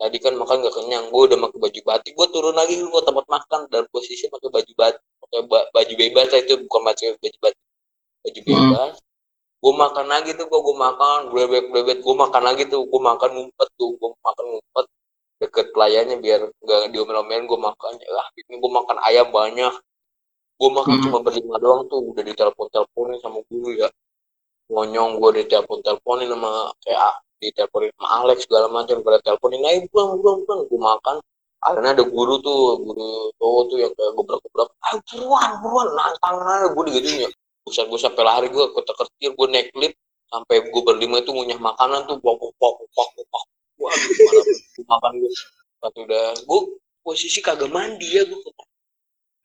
tadi 0.00 0.16
kan 0.24 0.32
makan 0.38 0.56
nggak 0.62 0.74
kenyang. 0.78 1.04
Gua 1.12 1.22
udah 1.28 1.38
pakai 1.48 1.58
baju 1.64 1.80
batik 1.88 2.12
gua 2.18 2.26
turun 2.32 2.54
lagi 2.56 2.74
gua 2.86 3.02
tempat 3.04 3.26
makan. 3.28 3.60
Dan 3.72 3.84
posisi 3.92 4.24
pakai 4.32 4.48
baju 4.48 4.72
batik 4.78 5.02
pakai 5.22 5.40
ba- 5.50 5.68
baju 5.74 5.92
bebas 5.98 6.28
itu. 6.38 6.54
Bukan 6.64 6.80
baju 6.86 7.04
baju 7.20 7.38
batik 7.42 7.60
baju 8.22 8.40
Hmm. 8.46 9.11
Gue 9.62 9.74
makan 9.78 10.06
lagi 10.10 10.30
tuh 10.34 10.46
gue 10.50 10.74
makan 10.76 11.30
bebek 11.30 11.70
bebek 11.70 11.98
gue 12.02 12.14
makan 12.18 12.42
lagi 12.42 12.66
tuh 12.66 12.82
gue 12.82 13.00
makan 13.00 13.30
ngumpet 13.30 13.68
tuh 13.78 13.94
gue 13.94 14.10
makan 14.26 14.44
ngumpet 14.50 14.86
deket 15.42 15.66
pelayannya 15.74 16.16
biar 16.22 16.40
nggak 16.62 16.94
diomel-omelin 16.94 17.46
gue 17.50 17.58
makan 17.58 17.92
ah 17.98 18.26
ini 18.38 18.54
gue 18.62 18.70
makan 18.70 18.96
ayam 19.06 19.28
banyak. 19.34 19.74
Gue 20.58 20.70
makan 20.70 20.94
Hmm. 20.94 21.04
cuma 21.10 21.18
berlima 21.26 21.58
doang 21.58 21.90
tuh 21.90 21.98
udah 22.14 22.22
ditelepon 22.22 22.70
teleponin 22.70 23.18
sama 23.18 23.42
guru 23.50 23.74
ya. 23.74 23.90
Ngonyong 24.70 25.18
gue 25.18 25.30
ditelepon 25.42 25.78
teleponin 25.82 26.30
sama 26.30 26.70
kayak 26.86 27.12
diteleponin 27.42 27.90
sama 27.98 28.08
Alex 28.22 28.38
segala 28.46 28.66
macam 28.70 29.02
pada 29.02 29.18
teleponin 29.26 29.62
ayo 29.66 29.82
buang 29.90 30.10
buang 30.22 30.38
buang 30.46 30.60
gue 30.70 30.78
makan 30.78 31.16
akhirnya 31.62 31.90
ada 31.98 32.04
guru 32.06 32.34
tuh 32.42 32.78
guru 32.82 33.30
cowok 33.38 33.62
tuh 33.70 33.78
yang 33.82 33.92
kayak 33.98 34.12
gobrak-gobrak 34.18 34.68
ayo 34.90 34.98
buruan 35.10 35.50
buruan 35.62 35.88
nantang 35.98 36.36
aja. 36.38 36.66
Gue 36.70 36.84
digituin 36.90 37.26
ya 37.26 37.30
buset 37.62 37.86
gue 37.86 38.00
sampai 38.00 38.22
lari 38.26 38.48
gue 38.50 38.64
ketar 38.74 38.94
ketir 38.98 39.30
gue 39.38 39.46
naik 39.50 39.68
lift 39.78 39.96
sampai 40.28 40.56
gue 40.66 40.82
berlima 40.82 41.22
itu 41.22 41.30
ngunyah 41.30 41.60
makanan 41.60 42.06
tuh 42.10 42.18
pok 42.18 42.36
pok 42.38 42.52
pok 42.58 42.74
pok 42.90 43.08
pok 43.30 43.44
wah 43.78 43.94
gimana 43.94 44.40
gue 44.42 44.84
makan 44.88 45.12
gue 45.22 45.30
pas 45.78 45.92
udah 45.94 46.26
gue 46.42 46.60
posisi 47.02 47.38
kagak 47.42 47.70
mandi 47.70 48.06
ya 48.06 48.22
gue 48.26 48.38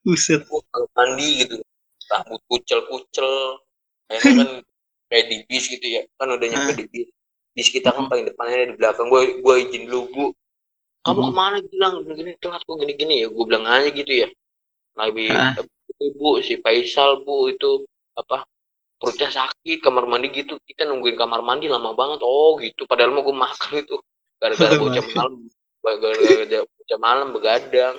buset. 0.06 0.42
gue 0.46 0.62
kagak 0.72 0.92
mandi 0.96 1.28
gitu. 1.44 1.56
Rambut 2.08 2.40
kucel 2.48 2.80
kucel 2.88 3.30
kayaknya 4.08 4.32
kan 4.40 4.50
kayak 5.12 5.26
di 5.28 5.38
bis 5.52 5.66
gitu 5.68 5.84
ya. 5.84 6.02
Kan 6.16 6.32
udah 6.32 6.48
nyampe 6.48 6.72
di 6.80 6.86
bis. 6.88 7.10
Bis 7.52 7.68
kita 7.68 7.92
kan 7.92 8.08
Hmm. 8.08 8.12
paling 8.14 8.26
depannya 8.32 8.72
di 8.72 8.76
belakang. 8.80 9.12
Gue 9.12 9.44
gue 9.44 9.56
izin 9.68 9.92
dulu 9.92 10.00
bu. 10.16 10.26
Kamu 11.04 11.20
Hmm. 11.20 11.28
ke 11.28 11.34
mana? 11.36 11.58
Bilang 11.68 11.94
gini 12.08 12.14
gini 12.16 12.32
telat 12.40 12.64
kok 12.64 12.78
gini 12.80 12.94
gini 12.96 13.14
ya 13.26 13.28
gue 13.28 13.44
bilang 13.44 13.66
aja 13.68 13.90
gitu 13.92 14.14
ya. 14.14 14.28
Lagi 14.96 15.28
Ah. 15.36 15.60
bu 16.16 16.40
si 16.40 16.56
Faisal 16.64 17.26
bu 17.28 17.52
itu 17.52 17.84
apa 18.18 18.50
perutnya 18.98 19.30
sakit 19.30 19.78
kamar 19.80 20.10
mandi 20.10 20.34
gitu. 20.34 20.58
Kita 20.66 20.90
nungguin 20.90 21.16
kamar 21.16 21.46
mandi 21.46 21.70
lama 21.70 21.94
banget. 21.94 22.20
Oh 22.26 22.58
gitu. 22.58 22.90
Padahal 22.90 23.14
mau 23.14 23.22
gue 23.22 23.36
makan 23.38 23.72
itu. 23.78 23.98
Gara-gara 24.42 24.74
bocah 24.76 25.06
malam. 25.14 25.34
Gara-gara 25.86 26.66
bocah 26.66 27.00
malam 27.00 27.28
begadang. 27.32 27.96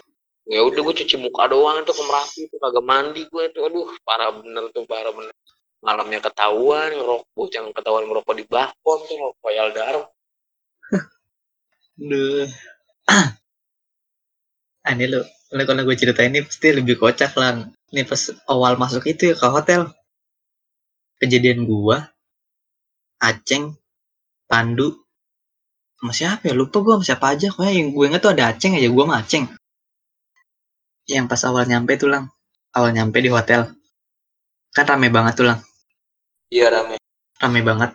Ya 0.48 0.64
udah 0.64 0.80
gue 0.80 0.94
cuci 1.04 1.16
muka 1.20 1.44
doang 1.52 1.84
itu 1.84 1.92
ke 1.92 2.02
Merapi 2.08 2.40
itu 2.48 2.56
kagak 2.58 2.84
mandi 2.84 3.22
gue 3.30 3.42
itu. 3.46 3.58
Aduh 3.62 3.86
parah 4.02 4.34
bener 4.34 4.74
tuh 4.74 4.84
parah 4.84 5.14
bener. 5.14 5.34
Malamnya 5.78 6.18
ketahuan 6.18 6.90
ngerokok. 6.98 7.30
Bocah 7.32 7.60
ketahuan 7.70 8.04
ngerokok 8.10 8.34
di 8.34 8.44
balkon 8.50 8.98
tuh 9.06 9.16
rokok 9.16 9.50
Yaldarum 9.54 10.04
Duh. 11.98 12.46
Ah, 14.88 14.96
ini 14.96 15.04
lo, 15.04 15.20
lo 15.52 15.62
kalau 15.68 15.84
gue 15.84 16.00
ceritain 16.00 16.32
ini 16.32 16.48
pasti 16.48 16.72
lebih 16.72 16.96
kocak 16.96 17.36
lah. 17.36 17.60
Ini 17.92 18.08
pas 18.08 18.32
awal 18.48 18.80
masuk 18.80 19.04
itu 19.04 19.28
ya 19.28 19.36
ke 19.36 19.44
hotel. 19.44 19.92
Kejadian 21.18 21.66
gua, 21.66 22.14
Aceng, 23.18 23.74
Pandu, 24.46 24.94
sama 25.98 26.12
siapa 26.14 26.46
ya? 26.46 26.54
Lupa 26.54 26.78
gua 26.78 26.98
sama 26.98 27.06
siapa 27.06 27.26
aja. 27.34 27.50
Pokoknya 27.50 27.74
yang 27.74 27.88
gue 27.90 28.04
inget 28.06 28.20
tuh 28.22 28.32
ada 28.34 28.54
Aceng 28.54 28.78
aja, 28.78 28.88
gua 28.88 29.04
sama 29.06 29.16
Aceng. 29.18 29.44
Yang 31.10 31.26
pas 31.26 31.42
awal 31.46 31.64
nyampe 31.66 31.98
tuh 31.98 32.08
lang, 32.10 32.30
awal 32.76 32.94
nyampe 32.94 33.18
di 33.18 33.30
hotel. 33.32 33.74
Kan 34.70 34.84
rame 34.86 35.08
banget 35.10 35.34
tuh 35.34 35.46
lang, 35.48 35.58
iya 36.52 36.68
rame 36.70 37.00
rame 37.38 37.60
banget. 37.62 37.90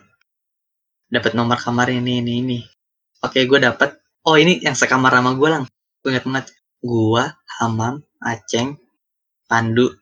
Dapat 1.12 1.32
nomor 1.36 1.60
kamar 1.60 1.92
ini, 1.92 2.24
ini, 2.24 2.32
ini. 2.42 2.58
Oke, 3.22 3.44
gue 3.44 3.60
dapat. 3.60 4.00
Oh 4.24 4.40
ini 4.40 4.58
yang 4.64 4.74
sekamar 4.74 5.12
sama 5.12 5.36
gue 5.36 5.48
lang. 5.48 5.64
Gue 6.00 6.10
inget 6.10 6.24
banget. 6.26 6.46
Gua, 6.84 7.32
Hamam, 7.60 8.04
Aceng, 8.20 8.76
Pandu. 9.48 9.94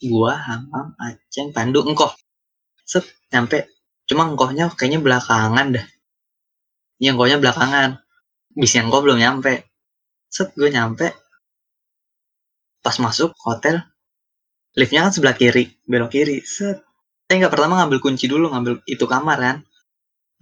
Gua, 0.00 0.36
Hamam, 0.36 0.96
Aceng, 0.96 1.52
Pandu, 1.52 1.84
engkoh. 1.84 2.12
Set, 2.90 3.06
nyampe. 3.30 3.70
Cuma 4.10 4.26
engkohnya 4.26 4.66
kayaknya 4.74 4.98
belakangan 4.98 5.78
dah. 5.78 5.86
Iya, 6.98 7.14
engkohnya 7.14 7.38
belakangan. 7.38 8.02
Bis 8.58 8.74
yang 8.74 8.90
engkoh 8.90 9.06
belum 9.06 9.22
nyampe. 9.22 9.62
Set, 10.26 10.50
gue 10.58 10.66
nyampe. 10.74 11.14
Pas 12.82 12.96
masuk 12.98 13.30
hotel, 13.46 13.78
liftnya 14.74 15.06
kan 15.06 15.14
sebelah 15.14 15.38
kiri, 15.38 15.70
belok 15.86 16.10
kiri. 16.10 16.42
Set. 16.42 16.82
Eh 17.30 17.38
nggak 17.38 17.54
pertama 17.54 17.78
ngambil 17.78 18.02
kunci 18.02 18.26
dulu, 18.26 18.50
ngambil 18.50 18.82
itu 18.90 19.06
kamar 19.06 19.38
kan. 19.38 19.56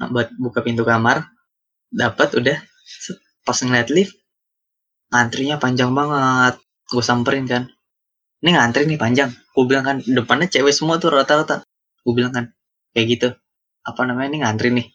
Nah, 0.00 0.08
buat 0.08 0.32
buka 0.40 0.64
pintu 0.64 0.88
kamar, 0.88 1.28
dapat 1.92 2.32
udah. 2.32 2.56
Set. 2.88 3.20
Pas 3.44 3.60
ngeliat 3.60 3.92
lift, 3.92 4.16
ngantrinya 5.12 5.60
panjang 5.60 5.92
banget. 5.92 6.56
Gue 6.88 7.04
samperin 7.04 7.44
kan. 7.44 7.68
Ini 8.40 8.56
ngantri 8.56 8.88
nih 8.88 8.96
panjang. 8.96 9.28
Gue 9.52 9.64
bilang 9.68 9.84
kan, 9.84 9.96
depannya 10.00 10.48
cewek 10.48 10.72
semua 10.72 10.96
tuh 10.96 11.12
rata-rata. 11.12 11.67
Gue 12.08 12.14
bilang 12.16 12.32
kan, 12.32 12.56
kayak 12.96 13.06
gitu. 13.12 13.28
Apa 13.84 14.08
namanya 14.08 14.32
ini 14.32 14.38
ngantri 14.40 14.72
nih. 14.72 14.88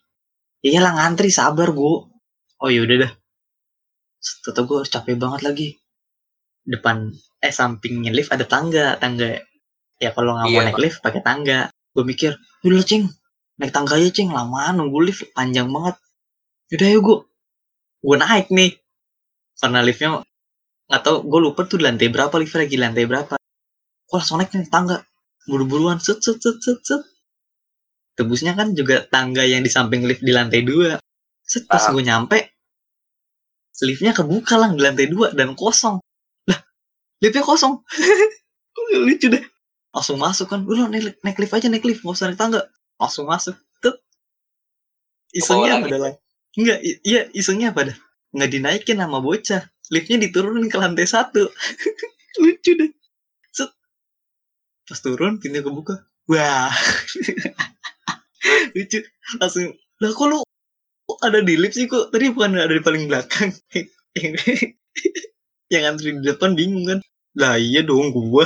Iyalah 0.66 0.98
ngantri, 0.98 1.30
sabar 1.30 1.70
gue. 1.70 2.10
Oh 2.58 2.70
yaudah 2.74 3.06
dah. 3.06 3.12
Tetep 4.18 4.66
gue 4.66 4.78
harus 4.82 4.90
capek 4.90 5.14
banget 5.22 5.42
lagi. 5.46 5.68
Depan, 6.66 7.14
eh 7.38 7.54
sampingnya 7.54 8.10
lift 8.10 8.34
ada 8.34 8.50
tangga. 8.50 8.98
Tangga, 8.98 9.38
ya 10.02 10.10
kalau 10.10 10.34
nggak 10.34 10.48
mau 10.50 10.58
Iya, 10.58 10.74
naik 10.74 10.82
lift 10.82 10.98
pakai 11.06 11.22
tangga. 11.22 11.70
Gue 11.94 12.02
mikir, 12.02 12.34
udah 12.66 12.82
cing, 12.82 13.06
naik 13.62 13.70
tangga 13.70 14.02
aja 14.02 14.10
cing. 14.10 14.34
Lamaan 14.34 14.82
nunggu 14.82 15.06
lift, 15.06 15.30
panjang 15.38 15.70
banget. 15.70 16.02
Yaudah 16.74 16.90
yuk 16.90 17.02
gue. 17.06 17.18
Gue 18.02 18.18
naik 18.18 18.50
nih. 18.50 18.82
Karena 19.62 19.86
liftnya 19.86 20.26
nggak 20.90 21.04
gue 21.24 21.40
lupa 21.40 21.62
tuh 21.64 21.80
di 21.80 21.88
lantai 21.88 22.12
berapa 22.12 22.36
lift 22.42 22.60
lagi 22.60 22.76
lantai 22.76 23.08
berapa 23.08 23.34
gue 24.14 24.18
langsung 24.20 24.38
naik 24.38 24.52
nih 24.52 24.68
tangga 24.68 25.02
buru-buruan 25.50 26.00
set 26.00 26.24
set 26.24 26.40
set 26.40 26.58
set 26.64 26.80
set. 26.84 27.02
Tebusnya 28.14 28.54
kan 28.54 28.78
juga 28.78 29.04
tangga 29.10 29.42
yang 29.42 29.66
di 29.66 29.72
samping 29.74 30.06
lift 30.06 30.22
di 30.22 30.32
lantai 30.32 30.62
dua. 30.62 31.02
Set 31.44 31.68
pas 31.68 31.82
Paham. 31.84 32.00
gue 32.00 32.04
nyampe 32.08 32.40
liftnya 33.84 34.16
kebuka 34.16 34.56
lang 34.56 34.80
di 34.80 34.82
lantai 34.86 35.08
dua 35.12 35.36
dan 35.36 35.58
kosong. 35.58 36.00
Lah 36.48 36.60
liftnya 37.20 37.44
kosong. 37.44 37.84
Lucu 39.06 39.28
deh? 39.28 39.44
Langsung 39.92 40.18
masuk 40.22 40.48
kan. 40.50 40.64
Udah 40.64 40.88
naik, 40.88 41.20
naik 41.22 41.38
lift 41.42 41.54
aja 41.54 41.68
naik 41.68 41.84
lift. 41.84 42.02
Nggak 42.06 42.16
usah 42.16 42.28
naik 42.32 42.40
tangga. 42.40 42.62
Langsung 43.02 43.26
masuk. 43.28 43.58
Tuh 43.84 43.98
isengnya 45.34 45.82
apa 45.82 45.88
dah 45.90 46.00
Lang? 46.00 46.16
enggak 46.54 46.80
iya 47.02 47.22
isengnya 47.34 47.74
apa 47.74 47.92
dah? 47.92 47.98
Nggak 48.34 48.50
dinaikin 48.54 48.98
sama 49.02 49.20
bocah. 49.20 49.64
Liftnya 49.92 50.18
diturunin 50.22 50.70
ke 50.72 50.78
lantai 50.80 51.06
satu. 51.10 51.50
Lucu 52.42 52.72
deh. 52.78 52.92
Pas 54.84 55.00
turun 55.00 55.40
pintu 55.40 55.64
kebuka 55.64 56.04
wah. 56.28 56.72
Lucu. 58.76 59.00
Langsung 59.40 59.72
lah 60.04 60.12
kok 60.12 60.28
lu 60.28 60.40
ada 61.24 61.40
di 61.44 61.56
lift 61.56 61.76
sih? 61.76 61.88
Kok 61.88 62.12
tadi 62.12 62.32
bukan 62.32 62.60
ada 62.60 62.74
di 62.74 62.84
paling 62.84 63.08
belakang? 63.08 63.52
Yang 65.74 65.84
antri 65.88 66.10
di 66.20 66.24
depan 66.24 66.56
bingung 66.56 66.86
kan. 66.88 67.00
Lah 67.40 67.58
iya 67.58 67.82
dong 67.82 68.14
gua. 68.14 68.46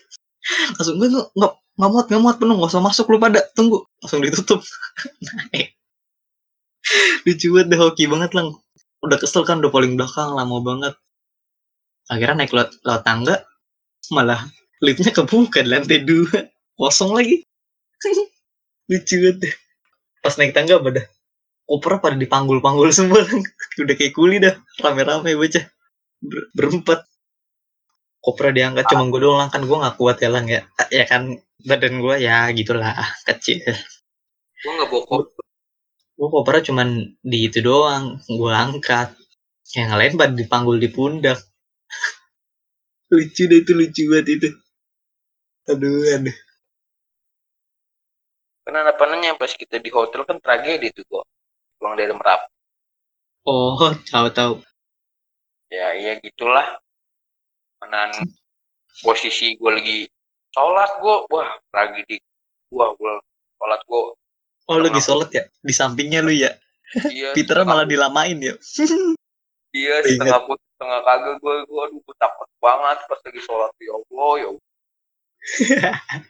Langsung 0.76 0.98
gue 0.98 1.08
nggak 1.08 1.28
nggak 1.38 1.52
nggak 1.78 1.90
muat 1.90 2.06
nggak 2.10 2.22
muat 2.22 2.36
penuh 2.36 2.54
nggak 2.58 2.72
usah 2.74 2.82
masuk 2.82 3.06
lu 3.14 3.18
pada 3.22 3.40
tunggu. 3.54 3.86
Langsung 4.02 4.20
ditutup. 4.20 4.60
Lucu 7.22 7.46
banget 7.54 7.66
deh 7.70 7.78
hoki 7.78 8.04
banget 8.10 8.34
lang. 8.34 8.58
Udah 9.02 9.18
kesel 9.18 9.46
kan 9.46 9.62
udah 9.62 9.70
paling 9.70 9.94
belakang 9.94 10.34
lama 10.34 10.58
banget. 10.60 10.94
Akhirnya 12.10 12.44
naik 12.44 12.52
lewat, 12.52 12.82
lewat 12.82 13.02
tangga 13.06 13.46
malah 14.10 14.42
liftnya 14.82 15.14
kebuka 15.14 15.62
di 15.62 15.70
lantai 15.70 16.02
dua. 16.02 16.50
Kosong 16.74 17.14
lagi. 17.14 17.46
Lucu 18.90 19.16
banget. 19.22 19.54
Pas 20.18 20.34
naik 20.34 20.52
tangga 20.52 20.82
pada 20.82 21.06
koper 21.66 22.02
pada 22.02 22.16
dipanggul-panggul 22.18 22.90
semua? 22.90 23.22
Udah 23.82 23.94
kayak 23.94 24.12
kuli 24.12 24.42
dah. 24.42 24.58
Rame-rame 24.82 25.38
bocah. 25.38 25.64
Ber- 26.18 26.50
berempat. 26.52 27.06
Koper 28.22 28.54
diangkat 28.54 28.90
cuma 28.90 29.06
gue 29.06 29.22
doang. 29.22 29.48
Kan 29.48 29.62
gue 29.64 29.76
nggak 29.78 29.96
kuat 29.96 30.18
ya 30.18 30.30
lang 30.30 30.50
ya. 30.50 30.66
Ya 30.90 31.06
kan 31.06 31.38
badan 31.62 32.02
gue 32.02 32.18
ya 32.18 32.50
gitulah. 32.50 32.98
Kecil. 33.22 33.62
Gue 34.62 34.72
nggak 34.74 34.88
bawa 34.90 35.02
koper. 35.06 35.42
Gue 36.18 36.28
kopernya 36.28 36.62
cuman 36.74 36.88
di 37.22 37.38
itu 37.46 37.62
doang. 37.62 38.18
Gue 38.26 38.50
angkat. 38.50 39.14
Yang 39.72 39.94
lain 39.94 40.12
pada 40.18 40.34
dipanggul 40.34 40.76
di 40.82 40.90
pundak. 40.90 41.38
Lucu 43.14 43.44
deh 43.44 43.60
itu 43.60 43.72
lucu 43.76 44.02
banget 44.08 44.26
itu 44.40 44.48
aduh 45.70 46.02
aduh. 46.16 46.36
Karena 48.62 48.86
apa 48.86 49.04
namanya 49.10 49.34
pas 49.34 49.50
kita 49.50 49.82
di 49.82 49.90
hotel 49.90 50.22
kan 50.22 50.38
tragedi 50.38 50.94
tuh 50.94 51.02
kok. 51.06 51.24
Pulang 51.78 51.98
dari 51.98 52.14
merapi 52.14 52.52
oh 53.46 53.78
tahu 54.12 54.28
tahu 54.30 54.54
ya 55.72 55.96
iya 55.96 56.20
gitulah. 56.20 56.78
Menan 57.82 58.12
posisi 59.02 59.58
gue 59.58 59.70
lagi 59.72 59.98
sholat 60.54 60.90
gue 61.00 61.16
wah 61.32 61.50
tragedi. 61.72 62.20
Wah 62.70 62.92
gue 62.94 63.12
sholat 63.58 63.80
gue 63.88 64.02
oh 64.68 64.74
lu 64.78 64.84
lagi 64.86 65.00
sholat 65.02 65.28
ya? 65.32 65.44
Di 65.64 65.74
sampingnya 65.74 66.20
lu 66.22 66.30
ya? 66.30 66.52
Iya 67.08 67.32
Peter 67.36 67.56
malah 67.64 67.88
dilamain 67.88 68.38
ya? 68.38 68.54
Iya 69.72 70.04
setengah 70.04 70.44
put 70.44 70.60
setengah 70.76 71.00
kagak 71.00 71.40
gue 71.40 71.54
gue 71.64 71.80
aduh 71.80 72.00
gue 72.04 72.16
takut 72.20 72.44
banget 72.60 72.98
pas 73.08 73.20
lagi 73.24 73.40
sholat. 73.40 73.72
Ya 73.80 73.96
allah 73.96 74.32
ya 74.36 74.46
Allah. 74.52 74.64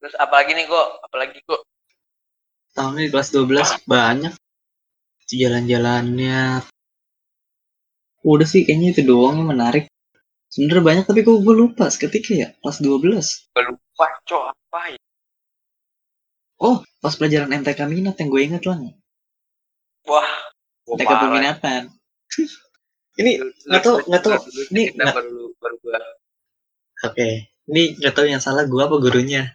terus 0.00 0.14
apalagi 0.20 0.52
nih 0.52 0.66
kok? 0.68 0.88
Apalagi 1.02 1.38
kok? 1.44 1.64
Tahun 2.74 2.98
ini 2.98 3.08
kelas 3.08 3.30
12 3.30 3.86
banyak 3.86 4.34
jalan-jalannya. 5.24 6.60
Udah 8.24 8.48
sih 8.48 8.64
kayaknya 8.64 8.92
itu 8.96 9.02
doang 9.04 9.40
yang 9.40 9.50
menarik. 9.52 9.88
Sebenernya 10.48 10.84
banyak 10.86 11.04
tapi 11.08 11.26
kok 11.26 11.42
gue 11.42 11.54
lupa 11.54 11.90
seketika 11.90 12.32
ya 12.32 12.48
kelas 12.62 12.78
12 12.78 13.10
gue 13.50 13.64
lupa 13.66 14.06
cok 14.22 14.44
apa 14.54 14.80
ya? 14.94 15.00
Oh 16.62 16.78
pas 17.02 17.10
pelajaran 17.18 17.50
MTK 17.50 17.80
minat 17.90 18.14
yang 18.22 18.30
gue 18.30 18.38
inget 18.38 18.62
lah 18.62 18.78
wah 20.06 20.30
MTK 20.86 21.10
peminatan 21.10 21.82
ini 23.20 23.42
nggak 23.66 23.82
tahu- 23.82 24.04
nggak 24.06 24.22
tahu. 24.22 24.38
Ini 24.70 24.82
kita 24.94 25.02
nggak- 25.02 25.16
baru 25.18 25.42
baru 25.58 25.76
gue 25.82 25.98
Oke, 27.04 27.52
ini 27.68 27.82
nggak 28.00 28.14
tahu 28.16 28.26
yang 28.32 28.40
salah 28.40 28.64
gua 28.64 28.88
apa 28.88 28.96
gurunya. 28.96 29.52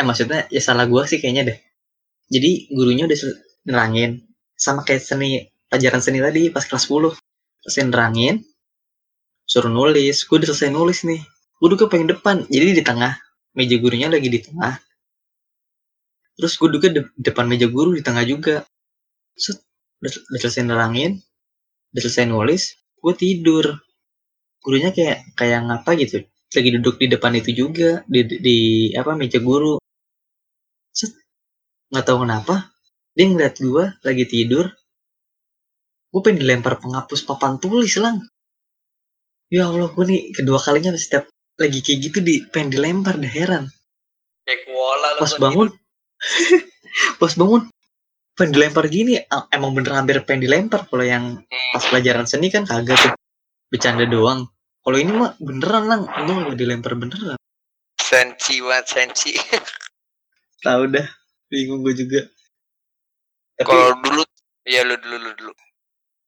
Eh 0.00 0.04
maksudnya 0.04 0.48
ya 0.48 0.60
salah 0.64 0.88
gua 0.88 1.04
sih 1.04 1.20
kayaknya 1.20 1.52
deh. 1.52 1.58
Jadi 2.32 2.72
gurunya 2.72 3.04
udah 3.04 3.18
nerangin 3.68 4.24
sama 4.56 4.80
kayak 4.86 5.02
seni 5.04 5.44
pelajaran 5.68 6.00
seni 6.00 6.18
tadi 6.24 6.48
pas 6.48 6.64
kelas 6.64 6.88
10. 6.88 7.20
Selesai 7.60 7.84
nerangin, 7.92 8.40
suruh 9.44 9.68
nulis. 9.68 10.24
Gue 10.24 10.40
udah 10.40 10.48
selesai 10.48 10.72
nulis 10.72 11.04
nih. 11.04 11.20
Gue 11.60 11.68
duduk 11.68 11.92
paling 11.92 12.08
depan, 12.08 12.48
jadi 12.48 12.72
di 12.72 12.80
tengah. 12.80 13.20
Meja 13.52 13.76
gurunya 13.76 14.08
lagi 14.08 14.32
di 14.32 14.40
tengah. 14.40 14.80
Terus 16.40 16.56
gue 16.56 16.68
duduk 16.72 16.82
di 16.88 17.00
depan 17.20 17.44
meja 17.44 17.68
guru 17.68 17.92
di 17.92 18.00
tengah 18.00 18.24
juga. 18.24 18.64
Set, 19.36 19.60
udah, 20.00 20.08
udah 20.32 20.40
selesai 20.40 20.64
nerangin, 20.64 21.20
udah 21.92 22.00
selesai 22.00 22.24
nulis, 22.32 22.80
gue 22.96 23.12
tidur 23.12 23.76
gurunya 24.60 24.92
kayak 24.92 25.34
kayak 25.36 25.60
ngapa 25.66 25.90
gitu? 25.96 26.16
Lagi 26.50 26.70
duduk 26.76 26.98
di 27.00 27.06
depan 27.08 27.32
itu 27.38 27.50
juga 27.54 28.02
di, 28.04 28.20
di, 28.26 28.58
apa 28.94 29.16
meja 29.16 29.40
guru. 29.40 29.80
Set. 30.90 31.14
nggak 31.90 32.06
tahu 32.06 32.22
kenapa 32.22 32.70
dia 33.14 33.26
ngeliat 33.26 33.54
gua 33.62 33.84
lagi 34.06 34.24
tidur. 34.26 34.70
Gue 36.10 36.20
pengen 36.26 36.42
dilempar 36.42 36.82
penghapus 36.82 37.22
papan 37.22 37.62
tulis 37.62 37.94
lang. 38.02 38.26
Ya 39.50 39.70
allah 39.70 39.90
gue 39.90 40.04
nih 40.06 40.34
kedua 40.34 40.58
kalinya 40.58 40.94
setiap 40.94 41.30
lagi 41.58 41.82
kayak 41.82 41.98
gitu 42.10 42.18
di 42.22 42.42
pengen 42.50 42.74
dilempar 42.74 43.18
deh 43.18 43.30
heran. 43.30 43.70
Pas 45.22 45.32
gua 45.38 45.42
bangun. 45.50 45.68
pas 47.22 47.32
bangun. 47.38 47.62
Pengen 48.34 48.50
dilempar 48.54 48.84
gini 48.90 49.22
emang 49.54 49.70
bener 49.74 49.94
hampir 49.94 50.18
pengen 50.26 50.50
dilempar 50.50 50.86
kalau 50.90 51.06
yang 51.06 51.42
pas 51.46 51.84
pelajaran 51.86 52.26
seni 52.26 52.50
kan 52.50 52.66
kagak 52.66 52.98
tuh 52.98 53.14
bercanda 53.70 54.04
doang. 54.04 54.50
Kalau 54.82 54.98
ini 54.98 55.12
mah 55.14 55.38
beneran 55.38 55.84
lang 55.86 56.02
untung 56.10 56.50
gak 56.50 56.58
dilempar 56.58 56.98
beneran. 56.98 57.38
Sensi 57.96 58.58
banget 58.58 58.86
sensi. 58.90 59.32
Tahu 60.66 60.82
dah. 60.90 61.06
Bingung 61.46 61.86
gue 61.86 61.94
juga. 61.94 62.20
Tapi 63.54 63.66
kalau 63.70 63.94
dulu 64.02 64.22
iya 64.66 64.82
lu 64.82 64.98
dulu 64.98 65.16
lu 65.18 65.30
dulu. 65.38 65.52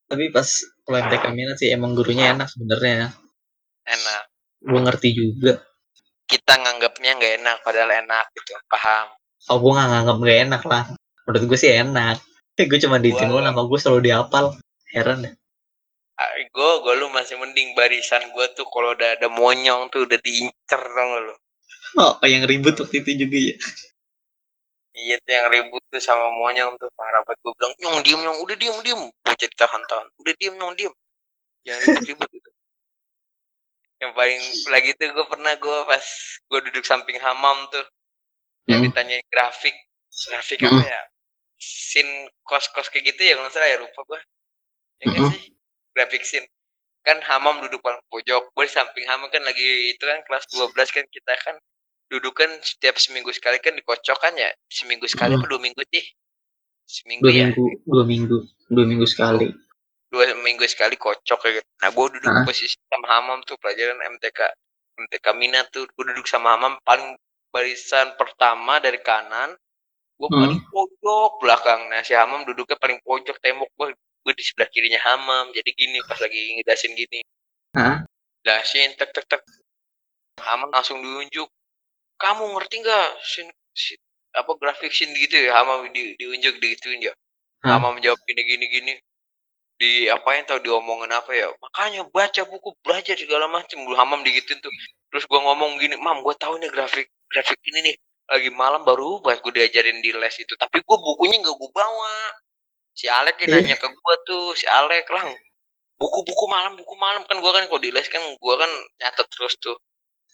Tapi 0.07 0.31
pas 0.31 0.47
kalau 0.85 0.99
MTK 1.03 1.25
minat 1.35 1.57
sih 1.59 1.73
emang 1.75 1.99
gurunya 1.99 2.31
enak 2.37 2.47
sebenarnya. 2.53 3.11
Enak. 3.89 4.23
Gue 4.63 4.81
ngerti 4.83 5.09
juga. 5.17 5.59
Kita 6.29 6.55
nganggapnya 6.61 7.19
nggak 7.19 7.35
enak 7.43 7.57
padahal 7.67 7.91
enak 8.07 8.31
gitu 8.37 8.55
paham. 8.71 9.11
Oh 9.51 9.59
gue 9.59 9.73
nggak 9.75 9.89
nganggap 9.91 10.17
gak 10.23 10.39
enak 10.47 10.63
lah. 10.69 10.85
Menurut 11.27 11.43
gue 11.51 11.59
sih 11.59 11.73
enak. 11.73 12.17
Gue 12.55 12.79
cuma 12.79 13.01
Gua- 13.03 13.27
doang 13.27 13.43
nama 13.43 13.61
gue 13.65 13.79
selalu 13.81 14.13
dihafal 14.13 14.55
heran 14.93 15.25
deh 15.25 15.35
gue 16.53 16.71
gue 16.85 16.95
lu 16.99 17.07
masih 17.11 17.37
mending 17.39 17.73
barisan 17.73 18.23
gue 18.35 18.47
tuh 18.53 18.67
kalau 18.69 18.93
udah 18.93 19.17
ada 19.17 19.29
monyong 19.31 19.89
tuh 19.93 20.05
udah 20.05 20.19
diincer 20.21 20.83
dong 20.83 21.11
lu? 21.31 21.35
Oh 22.01 22.17
yang 22.25 22.45
ribut 22.49 22.77
waktu 22.81 23.05
itu 23.05 23.27
juga 23.27 23.39
ya? 23.39 23.57
Iya 24.93 25.17
tuh 25.25 25.33
yang 25.33 25.47
ribut 25.49 25.83
tuh 25.89 26.01
sama 26.05 26.29
monyong 26.37 26.77
tuh 26.77 26.89
parah 26.97 27.25
banget. 27.25 27.41
Gue 27.41 27.53
bilang 27.57 27.75
nyong 27.81 27.99
diem 28.05 28.21
nyong 28.21 28.39
udah 28.45 28.57
diem 28.61 28.77
diem. 28.85 29.03
Bocah 29.25 29.49
ditahan-tahan 29.49 30.07
udah 30.21 30.35
diem 30.37 30.55
nyong 30.61 30.75
diem. 30.77 30.95
Jangan 31.65 31.81
ribut-ribut 31.81 32.29
gitu. 32.29 32.51
Yang 34.03 34.13
paling 34.19 34.43
lagi 34.75 34.91
tuh 34.99 35.07
gue 35.15 35.27
pernah 35.31 35.53
gue 35.57 35.79
pas 35.87 36.05
gue 36.51 36.61
duduk 36.69 36.85
samping 36.85 37.17
hamam 37.23 37.57
tuh 37.73 37.87
yang 38.69 38.83
Hmm. 38.83 38.91
ditanyain 38.91 39.25
grafik. 39.33 39.75
Grafik 40.29 40.59
Hmm. 40.61 40.77
apa 40.77 40.83
ya? 40.85 41.03
Sin 41.63 42.09
kos 42.43 42.67
kos 42.75 42.91
kayak 42.91 43.15
gitu 43.15 43.23
ya 43.23 43.39
kalau 43.39 43.47
nggak 43.47 43.55
salah 43.55 43.69
ya 43.71 43.79
lupa 43.79 44.01
gue 44.03 44.21
ya 45.03 45.19
Hmm. 45.19 45.31
sih 45.31 45.52
grafik 45.95 46.25
sin 46.25 46.45
kan 47.03 47.19
hamam 47.27 47.59
duduk 47.67 47.83
paling 47.83 47.99
pojok. 48.09 48.55
Gue 48.55 48.65
di 48.67 48.73
samping 48.73 49.05
hamam 49.11 49.27
kan 49.33 49.43
lagi 49.43 49.95
itu 49.95 50.03
kan 50.03 50.23
kelas 50.27 50.47
12 50.55 50.95
kan 50.95 51.05
kita 51.11 51.35
kan 51.43 51.57
duduk 52.13 52.35
kan 52.37 52.51
setiap 52.63 52.95
seminggu 53.01 53.33
sekali 53.35 53.59
kan 53.59 53.75
dikocok 53.75 54.19
kan 54.21 54.35
ya? 54.39 54.51
Seminggu 54.71 55.07
sekali 55.11 55.35
Hmm. 55.35 55.43
apa 55.43 55.47
dua 55.51 55.61
minggu 55.61 55.83
sih? 55.91 56.05
Seminggu 56.87 57.27
dua 57.27 57.33
ya? 57.33 57.47
minggu 57.51 57.65
dua 57.89 58.05
minggu 58.07 58.37
dua 58.71 58.85
minggu 58.87 59.07
sekali. 59.09 59.49
Dua 60.13 60.25
minggu 60.39 60.65
sekali 60.69 60.95
kocok 61.01 61.39
kayak 61.41 61.55
gitu. 61.65 61.69
Nah 61.83 61.89
gue 61.91 62.07
duduk 62.21 62.33
Hah? 62.33 62.45
posisi 62.45 62.77
sama 62.87 63.07
hamam 63.11 63.41
tuh 63.49 63.57
pelajaran 63.59 63.99
MTK 64.15 64.41
MTK 65.09 65.27
minat 65.35 65.73
tuh. 65.73 65.89
Gue 65.97 66.05
duduk 66.13 66.29
sama 66.29 66.55
hamam 66.55 66.77
paling 66.85 67.17
barisan 67.51 68.15
pertama 68.21 68.79
dari 68.79 69.01
kanan 69.03 69.57
gue 70.21 70.29
Hmm. 70.31 70.39
paling 70.39 70.61
pojok 70.71 71.31
belakang. 71.43 71.81
Nah 71.91 72.05
si 72.07 72.15
hamam 72.15 72.47
duduknya 72.47 72.77
paling 72.79 73.01
pojok 73.03 73.37
tembok 73.43 73.67
gue 73.75 73.87
gue 74.23 74.33
di 74.39 74.45
sebelah 74.47 74.71
kirinya 74.71 75.01
hamam 75.03 75.51
jadi 75.51 75.71
gini 75.75 75.99
pas 76.07 76.19
lagi 76.23 76.41
ngedasin 76.59 76.95
gini. 76.95 77.21
Hah? 77.75 78.07
dasin 78.43 78.95
tek 78.99 79.11
tek 79.15 79.27
tek. 79.31 79.43
Hamam 80.43 80.71
langsung 80.75 80.99
diunjuk. 80.99 81.47
Kamu 82.19 82.55
ngerti 82.55 82.83
nggak 82.83 83.09
sin, 83.23 83.47
sin- 83.75 84.03
apa 84.35 84.51
grafik 84.59 84.91
sin 84.95 85.11
gitu 85.15 85.39
ya? 85.39 85.59
Hamam 85.63 85.91
di, 85.91 86.15
diunjuk 86.19 86.59
digituin 86.63 87.03
ya 87.03 87.15
Hah? 87.67 87.79
hamam 87.79 87.99
jawab 88.03 88.19
gini 88.27 88.43
gini 88.47 88.67
gini. 88.71 88.95
Di 89.79 90.07
apa 90.07 90.39
yang 90.39 90.47
tahu 90.47 90.63
diomongin 90.63 91.11
apa 91.11 91.35
ya? 91.35 91.51
Makanya 91.59 92.07
baca 92.11 92.43
buku 92.47 92.75
belajar 92.87 93.19
segala 93.19 93.51
macam 93.51 93.83
Lu 93.87 93.95
hamam 93.99 94.23
digituin 94.23 94.59
tuh. 94.63 94.71
Terus 95.11 95.27
gua 95.27 95.43
ngomong 95.51 95.79
gini 95.83 95.99
mam 95.99 96.23
gua 96.23 96.35
tahu 96.39 96.59
nih 96.59 96.71
grafik 96.71 97.11
grafik 97.31 97.59
ini 97.71 97.91
nih. 97.91 97.97
Lagi 98.31 98.51
malam 98.55 98.87
baru 98.87 99.21
buat 99.21 99.43
gue 99.45 99.53
diajarin 99.61 99.99
di 100.01 100.15
les 100.15 100.37
itu. 100.39 100.55
Tapi 100.55 100.81
gua 100.87 100.97
bukunya 100.97 101.43
nggak 101.43 101.53
gue 101.59 101.71
bawa 101.75 102.15
si 102.93 103.09
Alek 103.09 103.41
Iya. 103.41 103.59
nih 103.59 103.73
nanya 103.73 103.77
ke 103.81 103.89
gua 103.89 104.15
tuh 104.29 104.53
si 104.57 104.65
Alek 104.69 105.09
lah. 105.11 105.25
Buku-buku 105.97 106.45
malam 106.51 106.75
buku 106.77 106.95
malam. 106.99 107.23
Kan 107.31 107.39
gua 107.41 107.53
kan 107.57 107.65
kalau 107.67 107.81
di 107.81 107.91
les 107.95 108.07
kan 108.09 108.21
gua 108.41 108.55
kan 108.59 108.71
nyatet 109.01 109.27
terus 109.33 109.55
tuh. 109.59 109.77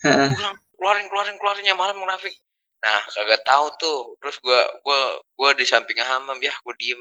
Bilang 0.03 0.57
keluarin 0.79 1.07
keluarin 1.11 1.37
keluarin 1.39 1.67
ya 1.67 1.75
malam 1.75 1.99
munafik 1.99 2.35
nah 2.79 3.03
kagak 3.11 3.43
tahu 3.43 3.67
tuh. 3.79 3.99
Terus 4.23 4.39
gua 4.39 4.61
gua 4.87 4.99
gua 5.35 5.51
di 5.55 5.67
samping 5.67 5.99
Hamam 5.99 6.39
ya 6.39 6.55
gua 6.63 6.75
diem. 6.79 6.99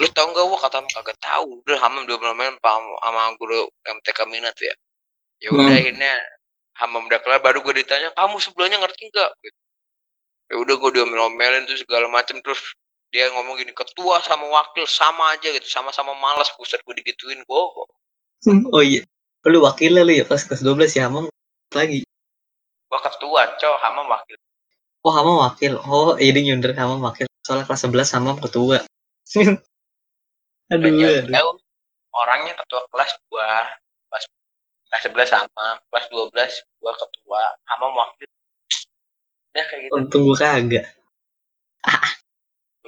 Lu 0.00 0.06
tau 0.12 0.28
nggak 0.32 0.44
gua 0.48 0.58
kata 0.64 0.80
kagak 0.88 1.18
tahu. 1.20 1.60
Udah 1.64 1.78
Hamam 1.80 2.08
dua 2.08 2.16
bulan 2.16 2.36
main 2.36 2.56
sama 2.60 3.22
guru 3.36 3.68
MTK 3.84 4.18
minat 4.28 4.56
ya. 4.56 4.72
Ya 5.40 5.48
udah 5.52 5.68
Hmm. 5.68 5.76
akhirnya 5.76 6.12
Hamam 6.80 7.04
udah 7.08 7.20
kelar 7.20 7.40
baru 7.44 7.60
gua 7.60 7.76
ditanya 7.76 8.08
kamu 8.16 8.36
sebelumnya 8.40 8.80
ngerti 8.80 9.08
nggak? 9.12 9.30
Gitu. 9.44 9.58
ya 10.50 10.56
udah 10.58 10.74
gua 10.82 10.90
diomel-omelin 10.90 11.62
tuh 11.62 11.78
segala 11.78 12.10
macem 12.10 12.42
terus 12.42 12.58
dia 13.10 13.26
ngomong 13.34 13.58
gini 13.58 13.74
ketua 13.74 14.22
sama 14.22 14.46
wakil 14.46 14.86
sama 14.86 15.34
aja 15.34 15.50
gitu 15.50 15.66
sama-sama 15.66 16.14
malas 16.14 16.50
pusat 16.54 16.78
gua 16.86 16.94
digituin 16.94 17.42
gua 17.46 17.86
Oh 18.72 18.80
iya. 18.80 19.04
Lu 19.44 19.60
wakilnya 19.66 20.00
lu 20.00 20.16
ya 20.16 20.24
pas 20.24 20.40
kelas 20.40 20.64
12 20.64 20.96
ya 20.96 21.10
Hamam 21.10 21.28
lagi. 21.74 22.06
gua 22.88 23.00
ketua 23.02 23.54
cow 23.60 23.74
Hamam 23.82 24.06
wakil 24.08 24.38
Oh 25.00 25.12
Hamam 25.12 25.36
wakil. 25.44 25.80
Oh 25.80 26.16
ini 26.20 26.48
nyunder 26.48 26.76
Hamam 26.76 27.00
wakil. 27.00 27.26
Soalnya 27.44 27.64
kelas 27.68 27.84
11 27.88 28.14
Hamam 28.16 28.36
ketua. 28.40 28.84
aduh, 30.70 30.90
jauh, 30.94 31.26
aduh. 31.26 31.58
orangnya 32.14 32.54
ketua 32.54 32.86
kelas 32.94 33.10
gua 33.26 33.66
pas 34.06 34.22
kelas 34.90 35.02
11 35.10 35.34
sama 35.34 35.66
kelas 35.90 36.06
12 36.10 36.30
gua 36.78 36.92
ketua 36.94 37.42
sama 37.66 37.86
wakil 37.90 38.28
udah 39.50 39.64
kayak 39.66 39.80
gitu 39.86 39.92
Untung 39.98 40.22
gua 40.30 40.36
kagak. 40.38 40.86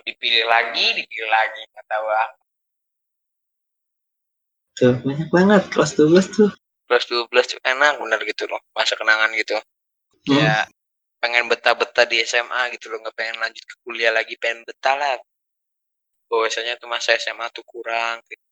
Dipilih 0.05 0.45
lagi 0.47 0.87
dipilih 0.95 1.31
lagi 1.31 1.61
nggak 1.73 1.87
tahu 1.87 2.07
ah. 2.09 2.31
Tuh, 4.73 4.95
banyak 5.05 5.29
banget 5.29 5.63
kelas 5.69 5.93
12 5.95 6.33
tuh. 6.33 6.51
kelas 6.89 7.05
12 7.09 7.29
tuh 7.57 7.61
enak 7.65 7.97
bener 8.01 8.21
gitu 8.25 8.45
loh 8.49 8.61
masa 8.77 8.97
kenangan 8.97 9.33
gitu 9.33 9.57
Hmm. 10.23 10.39
ya 10.39 10.71
pengen 11.19 11.51
betah-betah 11.51 12.07
di 12.07 12.23
SMA 12.23 12.71
gitu 12.79 12.87
loh 12.87 13.03
nggak 13.03 13.17
pengen 13.19 13.43
lanjut 13.43 13.65
ke 13.67 13.75
kuliah 13.83 14.15
lagi 14.15 14.39
pengen 14.39 14.63
betah 14.63 14.95
lah 14.95 15.19
bahwasanya 16.31 16.79
tuh 16.79 16.87
masa 16.87 17.19
SMA 17.19 17.51
tuh 17.51 17.67
kurang 17.67 18.23
gitu. 18.31 18.45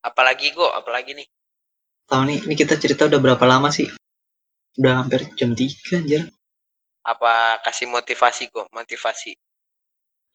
apalagi 0.00 0.54
kok 0.54 0.72
apalagi 0.74 1.16
nih 1.16 1.28
Tahu 2.08 2.22
nih, 2.24 2.38
ini 2.46 2.54
kita 2.56 2.80
cerita 2.80 3.04
udah 3.04 3.20
berapa 3.20 3.44
lama 3.44 3.68
sih? 3.68 3.84
Udah 4.80 5.04
hampir 5.04 5.28
jam 5.36 5.52
3 5.52 6.00
anjir. 6.00 6.22
apa 7.04 7.60
kasih 7.66 7.84
motivasi 7.90 8.48
kok 8.48 8.64
motivasi 8.70 9.34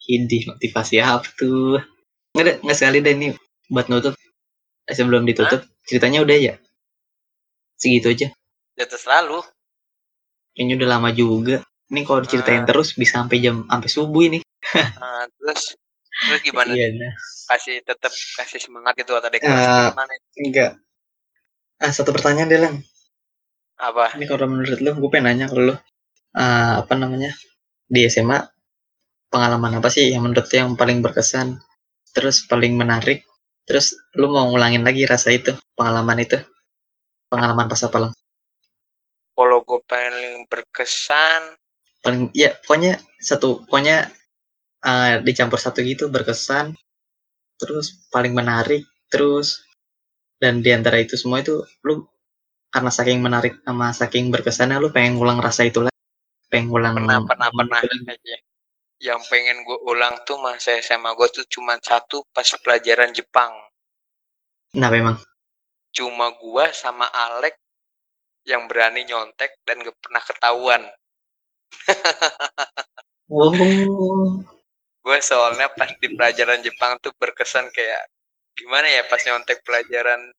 Ini 0.03 0.51
motivasi 0.51 0.99
apa 0.99 1.27
tuh? 1.39 1.79
Nggak 2.35 2.43
ada, 2.43 2.53
nggak 2.59 2.77
sekali 2.77 2.97
deh 2.99 3.13
ini 3.15 3.27
buat 3.71 3.87
nutup. 3.87 4.15
Eh, 4.83 4.95
sebelum 4.95 5.23
ditutup, 5.23 5.63
ceritanya 5.87 6.19
udah 6.27 6.35
ya? 6.35 6.55
Segitu 7.79 8.11
aja. 8.11 8.27
ya 8.73 8.85
selalu 8.89 9.39
Kayaknya 10.53 10.73
udah 10.83 10.89
lama 10.97 11.09
juga. 11.13 11.57
Ini 11.89 12.01
kalau 12.05 12.21
diceritain 12.25 12.65
Ah. 12.65 12.67
terus 12.67 12.93
bisa 12.93 13.21
sampai 13.21 13.37
jam 13.41 13.63
sampai 13.65 13.89
subuh 13.89 14.21
ini. 14.27 14.39
Nah, 14.41 15.25
terus 15.39 15.77
terus 16.29 16.41
gimana 16.45 16.71
Iya, 16.73 16.87
nah. 16.93 17.13
kasih 17.53 17.81
tetap 17.81 18.13
kasih 18.13 18.59
semangat 18.61 18.93
itu 19.01 19.13
atau 19.13 19.29
Eh, 19.29 19.39
kelas 19.41 19.93
gimana 19.93 20.11
Enggak. 20.37 20.71
Ah, 21.81 21.91
satu 21.91 22.13
pertanyaan 22.13 22.49
deh, 22.49 22.59
Lang. 22.61 22.75
apa 23.81 24.13
Ini 24.15 24.25
kalau 24.29 24.45
menurut 24.47 24.79
lu, 24.79 24.91
gue 24.93 25.09
pengen 25.11 25.25
nanya 25.33 25.45
ke 25.49 25.57
lu. 25.57 25.73
Ah, 26.33 26.85
apa 26.85 26.93
namanya? 26.95 27.33
Di 27.89 28.05
SMA, 28.07 28.39
pengalaman 29.33 29.81
apa 29.81 29.89
sih 29.89 30.13
yang 30.13 30.29
menurut 30.29 30.45
yang 30.53 30.77
paling 30.77 31.01
berkesan? 31.01 31.57
Terus 32.13 32.45
paling 32.45 32.77
menarik? 32.77 33.25
Terus 33.65 33.97
lu 34.13 34.29
mau 34.29 34.45
ngulangin 34.53 34.85
lagi 34.85 35.09
rasa 35.09 35.33
itu, 35.33 35.57
pengalaman 35.73 36.21
itu? 36.21 36.37
Pengalaman 37.33 37.65
pas 37.65 37.81
apa, 37.81 38.13
kalau 39.33 39.65
gue 39.65 39.81
paling 39.89 40.45
berkesan 40.45 41.57
Paling, 42.03 42.35
ya 42.35 42.51
pokoknya 42.67 42.99
satu, 43.15 43.63
pokoknya 43.63 44.11
ah, 44.83 45.23
dicampur 45.23 45.55
satu 45.55 45.79
gitu, 45.87 46.11
berkesan, 46.11 46.75
terus 47.55 48.03
paling 48.11 48.35
menarik, 48.35 48.83
terus 49.07 49.63
dan 50.43 50.59
di 50.59 50.75
antara 50.75 50.99
itu 50.99 51.15
semua 51.15 51.39
itu 51.39 51.63
lu 51.87 52.03
karena 52.67 52.91
saking 52.91 53.23
menarik 53.23 53.53
sama 53.63 53.95
saking 53.95 54.27
berkesannya 54.33 54.83
lu 54.83 54.91
pengen 54.91 55.15
ngulang 55.15 55.39
rasa 55.39 55.63
itu 55.63 55.79
lagi 55.79 55.95
pengen 56.51 56.67
ngulang 56.67 56.99
pernah 56.99 57.17
pernah 57.23 57.49
pernah 57.55 57.79
aja 57.79 58.35
yang 59.03 59.19
pengen 59.27 59.67
gue 59.67 59.77
ulang 59.83 60.23
tuh 60.23 60.39
masa 60.39 60.79
SMA 60.79 61.11
gue 61.11 61.27
tuh 61.27 61.45
cuma 61.51 61.75
satu 61.83 62.23
pas 62.31 62.47
pelajaran 62.63 63.11
Jepang. 63.11 63.51
Kenapa 64.71 64.95
emang? 64.95 65.17
cuma 65.93 66.33
gue 66.33 66.65
sama 66.73 67.05
Alek 67.05 67.53
yang 68.49 68.65
berani 68.65 69.05
nyontek 69.05 69.61
dan 69.63 69.79
gak 69.85 69.95
pernah 70.01 70.23
ketahuan. 70.25 70.83
Oh, 73.33 73.49
gue 75.01 75.17
soalnya 75.25 75.65
pas 75.73 75.89
di 75.97 76.11
pelajaran 76.13 76.61
Jepang 76.61 77.01
tuh 77.01 77.09
berkesan 77.17 77.65
kayak 77.73 78.05
gimana 78.53 78.85
ya 78.85 79.09
pas 79.09 79.17
nyontek 79.25 79.63
pelajaran? 79.65 80.29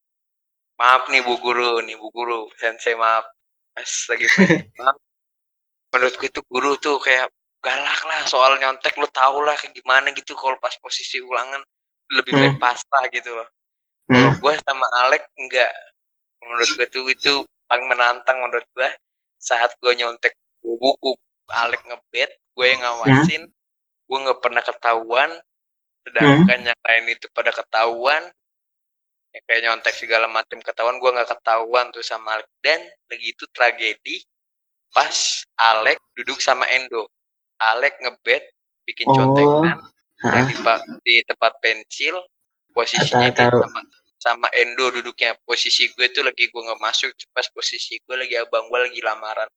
Maaf 0.79 1.11
nih 1.11 1.25
bu 1.27 1.35
guru 1.43 1.83
nih 1.83 1.99
bu 1.99 2.13
guru 2.15 2.47
sensei 2.55 2.95
maaf. 2.95 3.27
Pas 3.75 3.91
lagi 4.15 4.31
pelajaran 4.31 4.63
Jepang 4.71 4.97
menurut 5.91 6.15
gue 6.19 6.29
itu 6.31 6.43
guru 6.47 6.73
tuh 6.79 7.03
kayak 7.03 7.35
galak 7.65 8.01
lah 8.05 8.21
soal 8.29 8.61
nyontek 8.61 8.93
lu 9.01 9.09
tau 9.09 9.41
lah 9.41 9.57
kayak 9.57 9.73
gimana 9.73 10.13
gitu 10.13 10.37
kalau 10.37 10.61
pas 10.61 10.77
posisi 10.77 11.17
ulangan 11.25 11.65
lebih 12.13 12.37
baik 12.37 12.55
Hmm. 12.61 12.63
pasrah 12.63 13.05
gitu 13.09 13.33
loh. 13.33 13.49
Kalau 14.05 14.31
hmm. 14.37 14.41
gue 14.45 14.53
sama 14.61 14.87
Alek 15.05 15.25
enggak 15.41 15.73
menurut 16.45 16.69
gue 16.77 16.87
tuh 16.93 17.09
itu 17.09 17.35
paling 17.65 17.89
menantang 17.89 18.37
menurut 18.45 18.69
gue 18.77 18.89
saat 19.41 19.73
gue 19.81 19.93
nyontek 19.97 20.37
buku 20.61 21.17
Alek 21.49 21.81
ngebet 21.89 22.37
gue 22.53 22.67
yang 22.69 22.85
ngawasin 22.85 23.49
gue 24.05 24.19
nggak 24.21 24.41
pernah 24.45 24.61
ketahuan 24.61 25.31
sedangkan 26.05 26.61
yang 26.69 26.81
lain 26.85 27.05
itu 27.17 27.27
pada 27.33 27.49
ketahuan 27.49 28.29
ya 29.33 29.41
kayak 29.49 29.61
nyontek 29.65 29.97
segala 29.97 30.29
macam 30.29 30.61
ketahuan 30.61 31.01
gue 31.01 31.11
nggak 31.17 31.31
ketahuan 31.33 31.89
tuh 31.97 32.05
sama 32.05 32.37
Alek. 32.37 32.49
Dan 32.61 32.85
lagi 33.09 33.27
itu 33.33 33.49
tragedi 33.57 34.21
pas 34.93 35.17
Alek 35.57 35.97
duduk 36.13 36.45
sama 36.45 36.69
Endo 36.69 37.09
Alek 37.61 37.95
ngebet 38.03 38.45
bikin 38.85 39.07
Oh, 39.09 39.15
contekan 39.15 39.81
yang 40.25 40.49
di, 40.49 40.55
di 41.05 41.15
tempat 41.29 41.53
pensil 41.61 42.17
posisinya 42.73 43.31
tahu. 43.33 43.61
sama 43.63 43.81
sama 44.19 44.49
Endo 44.57 44.89
duduknya. 44.89 45.37
Posisi 45.45 45.93
gue 45.93 46.09
tuh 46.11 46.25
lagi 46.25 46.49
gue 46.49 46.63
nggak 46.65 46.81
masuk 46.81 47.13
pas 47.31 47.45
posisi 47.53 48.01
gue 48.03 48.17
lagi 48.17 48.35
abang 48.41 48.67
gue 48.73 48.81
lagi 48.89 49.01
lamaran. 49.05 49.49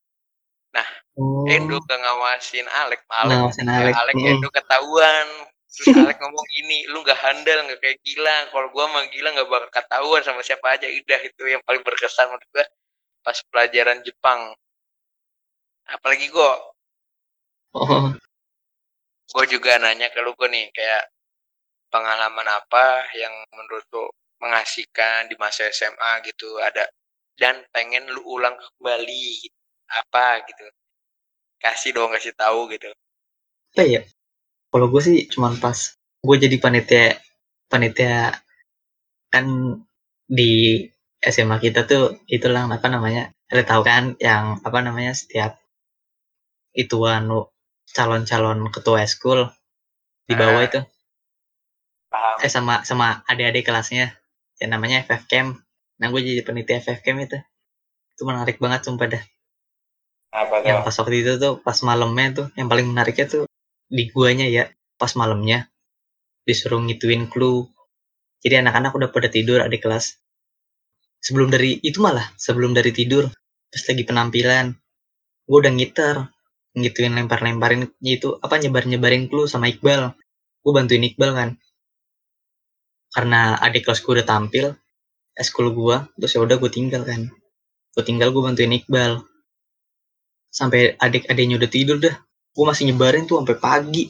Oh, 1.17 1.41
Endo 1.49 1.81
gak 1.89 1.97
ngawasin 1.97 2.67
Alek 2.69 3.01
Alek 3.09 3.33
ngawasin 3.33 3.65
Alek. 3.65 3.93
Alek 3.97 4.15
Hmm. 4.19 4.29
Endo 4.37 4.47
ketahuan. 4.53 5.27
Terus 5.73 5.89
Alek 5.97 6.17
ngomong 6.21 6.45
gini 6.53 6.85
lu 6.93 7.01
nggak 7.01 7.17
handal 7.17 7.65
nggak 7.65 7.79
kayak 7.81 7.97
gila. 8.05 8.35
Kalau 8.53 8.67
gua 8.69 8.85
mah 8.93 9.03
gila 9.09 9.33
nggak 9.33 9.49
bakal 9.49 9.69
ketahuan 9.73 10.21
sama 10.21 10.45
siapa 10.45 10.77
aja. 10.77 10.85
Udah 10.85 11.19
itu 11.25 11.41
yang 11.49 11.63
paling 11.65 11.81
berkesan 11.81 12.29
menurut 12.29 12.45
gua 12.53 12.65
pas 13.25 13.37
pelajaran 13.49 14.05
Jepang. 14.05 14.53
Apalagi 15.89 16.29
gua 16.29 16.53
Oh, 17.77 18.09
gue 19.27 19.45
juga 19.53 19.77
nanya 19.77 20.09
ke 20.09 20.19
lu 20.25 20.33
gue 20.33 20.49
nih 20.49 20.73
kayak 20.73 21.13
pengalaman 21.93 22.47
apa 22.49 23.05
yang 23.13 23.33
menurut 23.53 23.85
lu 23.93 24.05
mengasihkan 24.41 25.29
di 25.29 25.35
masa 25.37 25.69
SMA 25.69 26.25
gitu 26.25 26.57
ada 26.57 26.89
dan 27.37 27.61
pengen 27.69 28.09
lu 28.09 28.21
ulang 28.25 28.57
kembali 28.57 29.49
apa 29.93 30.41
gitu 30.49 30.65
kasih 31.61 31.93
dong 31.93 32.13
kasih 32.13 32.33
tahu 32.33 32.69
gitu 32.73 32.89
apa 33.77 33.85
ya? 33.85 34.01
Kalau 34.73 34.89
gue 34.89 35.01
sih 35.05 35.17
cuman 35.29 35.61
pas 35.61 35.77
gue 36.25 36.35
jadi 36.41 36.57
panitia 36.57 37.21
panitia 37.69 38.33
kan 39.29 39.45
di 40.25 40.81
SMA 41.21 41.61
kita 41.61 41.85
tuh 41.85 42.25
itulah 42.25 42.65
apa 42.65 42.87
namanya? 42.89 43.29
Ada 43.53 43.63
tahu 43.63 43.81
kan 43.85 44.17
yang 44.17 44.57
apa 44.65 44.79
namanya 44.81 45.13
setiap 45.13 45.61
itu 46.73 46.97
anu 47.05 47.45
calon-calon 47.97 48.61
ketua 48.69 49.01
school 49.09 49.49
di 50.29 50.37
bawah 50.37 50.61
Ah. 50.61 50.67
itu 50.69 50.79
paham 52.13 52.37
eh 52.45 52.51
sama 52.51 52.85
sama 52.85 53.25
adik-adik 53.25 53.65
kelasnya 53.65 54.13
yang 54.61 54.77
namanya 54.77 55.01
FF 55.05 55.25
Camp. 55.25 55.57
Nah 55.97 56.07
gue 56.13 56.21
jadi 56.21 56.45
penitia 56.45 56.77
FF 56.77 57.01
Camp 57.01 57.17
itu. 57.25 57.37
Itu 58.13 58.21
menarik 58.29 58.61
banget 58.61 58.85
sumpah 58.85 59.07
dah. 59.09 59.23
apa 60.27 60.61
Yang 60.61 60.79
pas 60.85 60.95
waktu 61.01 61.15
itu 61.23 61.31
tuh 61.41 61.53
pas 61.63 61.77
malamnya 61.81 62.25
tuh 62.35 62.47
yang 62.53 62.67
paling 62.69 62.85
menariknya 62.85 63.25
tuh 63.25 63.43
di 63.87 64.11
guanya 64.11 64.45
ya 64.45 64.69
pas 64.99 65.09
malamnya 65.17 65.71
disuruh 66.45 66.77
ngituin 66.83 67.25
clue. 67.31 67.65
Jadi 68.45 68.61
anak-anak 68.61 68.93
udah 68.93 69.09
pada 69.09 69.31
tidur 69.33 69.65
adik 69.65 69.81
kelas. 69.81 70.21
Sebelum 71.23 71.49
dari 71.49 71.81
itu 71.81 71.97
malah 71.97 72.29
sebelum 72.37 72.77
dari 72.77 72.93
tidur 72.93 73.25
pas 73.73 73.81
lagi 73.83 74.03
penampilan 74.05 74.65
gue 75.47 75.57
udah 75.57 75.73
ngiter 75.73 76.15
ngituin 76.77 77.13
lempar-lemparin 77.17 77.89
itu 78.05 78.37
apa 78.45 78.55
nyebar-nyebarin 78.61 79.25
clue 79.29 79.49
sama 79.49 79.67
Iqbal. 79.73 80.13
Gue 80.63 80.71
bantuin 80.77 81.03
Iqbal 81.03 81.31
kan. 81.35 81.49
karena 83.15 83.57
adik 83.63 83.87
kelas 83.87 84.03
gue 84.03 84.13
udah 84.19 84.27
tampil 84.27 84.65
eskul 85.33 85.71
gue 85.73 85.97
terus 86.19 86.31
ya 86.35 86.39
udah 86.43 86.59
gue 86.59 86.69
tinggal 86.69 87.01
kan 87.07 87.31
gue 87.95 88.03
tinggal 88.05 88.29
gue 88.35 88.41
bantuin 88.43 88.69
Iqbal 88.69 89.23
sampai 90.51 90.99
adik-adiknya 90.99 91.55
udah 91.57 91.69
tidur 91.71 91.97
dah 91.97 92.15
gue 92.53 92.65
masih 92.67 92.83
nyebarin 92.91 93.25
tuh 93.25 93.39
sampai 93.41 93.57
pagi 93.57 94.03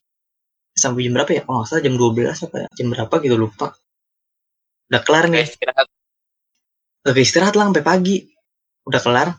sampai 0.73 1.05
jam 1.05 1.13
berapa 1.13 1.31
ya 1.31 1.41
oh 1.45 1.61
nggak 1.61 1.67
salah 1.69 1.83
jam 1.85 1.95
12 1.95 2.45
apa 2.49 2.55
ya 2.57 2.67
jam 2.73 2.87
berapa 2.89 3.15
gitu 3.21 3.35
lupa 3.37 3.67
udah 4.87 5.01
kelar 5.03 5.25
nih 5.27 5.43
istirahat. 5.43 5.87
Oke 7.07 7.19
istirahat 7.23 7.55
lah 7.59 7.67
sampai 7.71 7.83
pagi. 7.83 8.23
Udah 8.87 9.01
kelar. 9.03 9.29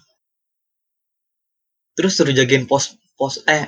Terus 1.96 2.12
suruh 2.16 2.36
jagain 2.36 2.68
pos 2.68 2.94
pos 3.18 3.42
eh 3.50 3.64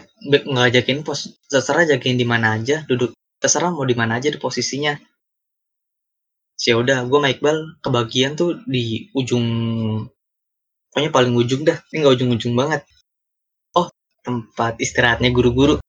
nggak 0.52 0.68
jagain 0.78 1.01
pos 1.02 1.20
terserah 1.51 1.85
jagain 1.90 2.14
di 2.14 2.27
mana 2.32 2.55
aja 2.56 2.86
duduk 2.86 3.10
terserah 3.43 3.74
mau 3.74 3.82
di 3.85 3.97
mana 3.98 4.16
aja 4.22 4.31
di 4.31 4.39
posisinya. 4.39 4.94
Ya 6.60 6.77
udah 6.77 7.09
gue 7.09 7.18
sama 7.18 7.28
Iqbal 7.32 7.59
kebagian 7.85 8.32
tuh 8.36 8.60
di 8.68 9.09
ujung 9.16 9.47
pokoknya 10.93 11.10
paling 11.10 11.35
ujung 11.35 11.62
dah 11.68 11.78
ini 11.90 11.97
nggak 12.05 12.14
ujung-ujung 12.20 12.55
banget. 12.55 12.82
Oh 13.74 13.89
tempat 14.27 14.77
istirahatnya 14.78 15.31
guru-guru 15.35 15.81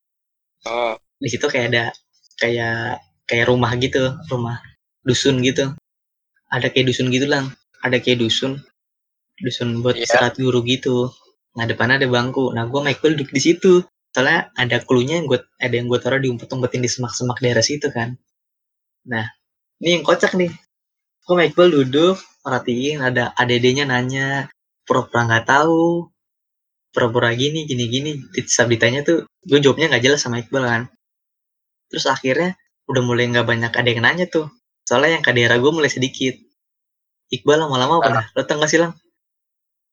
Oh, 0.61 0.93
di 1.17 1.25
situ 1.25 1.49
kayak 1.49 1.67
ada 1.73 1.85
kayak 2.37 3.01
kayak 3.25 3.45
rumah 3.49 3.73
gitu 3.81 4.13
rumah 4.29 4.61
dusun 5.01 5.41
gitu 5.41 5.73
ada 6.53 6.69
kayak 6.69 6.85
dusun 6.93 7.09
gitu 7.09 7.25
lang 7.25 7.49
ada 7.81 7.97
kayak 7.97 8.21
dusun 8.21 8.61
dusun 9.41 9.81
buat 9.81 9.97
Iya. 9.97 10.05
istirahat 10.05 10.37
guru 10.37 10.61
gitu 10.61 11.09
nah 11.51 11.65
depannya 11.67 11.99
ada 11.99 12.07
bangku. 12.07 12.55
Nah 12.55 12.67
gue 12.67 12.81
Michael 12.81 13.19
duduk 13.19 13.31
di 13.35 13.41
situ. 13.41 13.83
Soalnya 14.11 14.51
ada 14.55 14.83
klunya 14.83 15.19
yang 15.19 15.27
gue 15.27 15.39
ada 15.59 15.71
yang 15.71 15.87
gue 15.87 15.99
taruh 15.99 16.19
diumpet-umpetin 16.19 16.83
di 16.83 16.89
semak-semak 16.91 17.39
daerah 17.39 17.63
situ 17.63 17.87
kan. 17.91 18.15
Nah 19.07 19.25
ini 19.83 19.99
yang 19.99 20.03
kocak 20.03 20.35
nih. 20.35 20.51
Gue 21.23 21.35
Michael 21.35 21.69
duduk 21.71 22.19
perhatiin 22.43 22.99
ada 23.03 23.31
adedenya 23.37 23.87
nanya 23.87 24.51
pura-pura 24.83 25.27
nggak 25.27 25.45
tahu? 25.47 26.11
Pura-pura 26.91 27.31
gini 27.35 27.67
gini 27.67 27.85
gini. 27.87 28.11
Saat 28.47 28.71
ditanya 28.71 29.03
tuh 29.03 29.27
gue 29.47 29.59
jawabnya 29.59 29.91
nggak 29.91 30.03
jelas 30.03 30.19
sama 30.23 30.43
Iqbal 30.43 30.63
kan. 30.63 30.83
Terus 31.91 32.07
akhirnya 32.07 32.55
udah 32.87 33.01
mulai 33.03 33.31
nggak 33.31 33.47
banyak 33.47 33.71
ada 33.71 33.87
yang 33.87 34.03
nanya 34.03 34.27
tuh. 34.27 34.51
Soalnya 34.87 35.19
yang 35.19 35.23
ke 35.23 35.31
daerah 35.31 35.55
gue 35.59 35.71
mulai 35.71 35.91
sedikit. 35.91 36.35
Iqbal 37.31 37.63
lama-lama 37.63 38.03
apa 38.03 38.09
dah 38.11 38.25
lo 38.35 38.43
tau 38.43 38.59
gak 38.59 38.67
sih 38.67 38.75
lang 38.75 38.91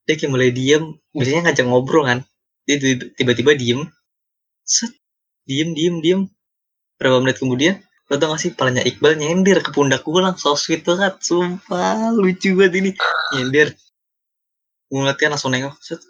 dia 0.09 0.17
kayak 0.17 0.33
mulai 0.33 0.49
diem. 0.57 0.97
Biasanya 1.13 1.53
ngajak 1.53 1.67
ngobrol 1.69 2.09
kan. 2.09 2.19
Dia 2.65 2.81
tiba- 2.81 3.13
tiba-tiba 3.13 3.53
diem. 3.53 3.81
Set. 4.65 4.89
Diem 5.45 5.77
diem 5.77 6.01
diem. 6.01 6.21
Berapa 6.97 7.21
menit 7.21 7.37
kemudian 7.37 7.85
lo 8.09 8.17
tau 8.17 8.33
gak 8.33 8.41
sih 8.41 8.57
palanya 8.57 8.81
Iqbal 8.89 9.21
nyender 9.21 9.61
ke 9.61 9.69
pundak 9.69 10.01
gue 10.01 10.17
lang 10.25 10.33
so 10.41 10.57
sweet 10.57 10.81
banget 10.81 11.21
sumpah 11.21 12.09
lucu 12.17 12.57
banget 12.57 12.73
ini. 12.81 12.91
Nyender. 13.37 13.77
Gue 14.89 14.97
ngeliatnya 15.05 15.37
langsung 15.37 15.53
nengok 15.53 15.77
set. 15.85 16.01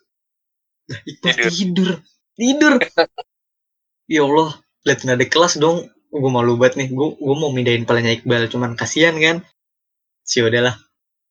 Lah 0.86 1.00
Iqbal 1.02 1.34
Tidur. 1.34 1.50
tidur. 1.50 1.90
Tidur. 2.38 2.74
Ya 4.08 4.24
Allah 4.24 4.56
liatin 4.88 5.12
ada 5.12 5.26
kelas 5.26 5.58
dong. 5.60 5.90
Gue 6.08 6.30
malu 6.32 6.54
banget 6.56 6.80
nih. 6.80 6.88
Gue 6.94 7.18
gue 7.18 7.34
mau 7.36 7.50
mindahin 7.50 7.82
palanya 7.82 8.14
Iqbal 8.14 8.46
cuman 8.46 8.78
kasihan 8.78 9.18
kan. 9.18 9.42
Sih 10.22 10.40
udahlah. 10.40 10.78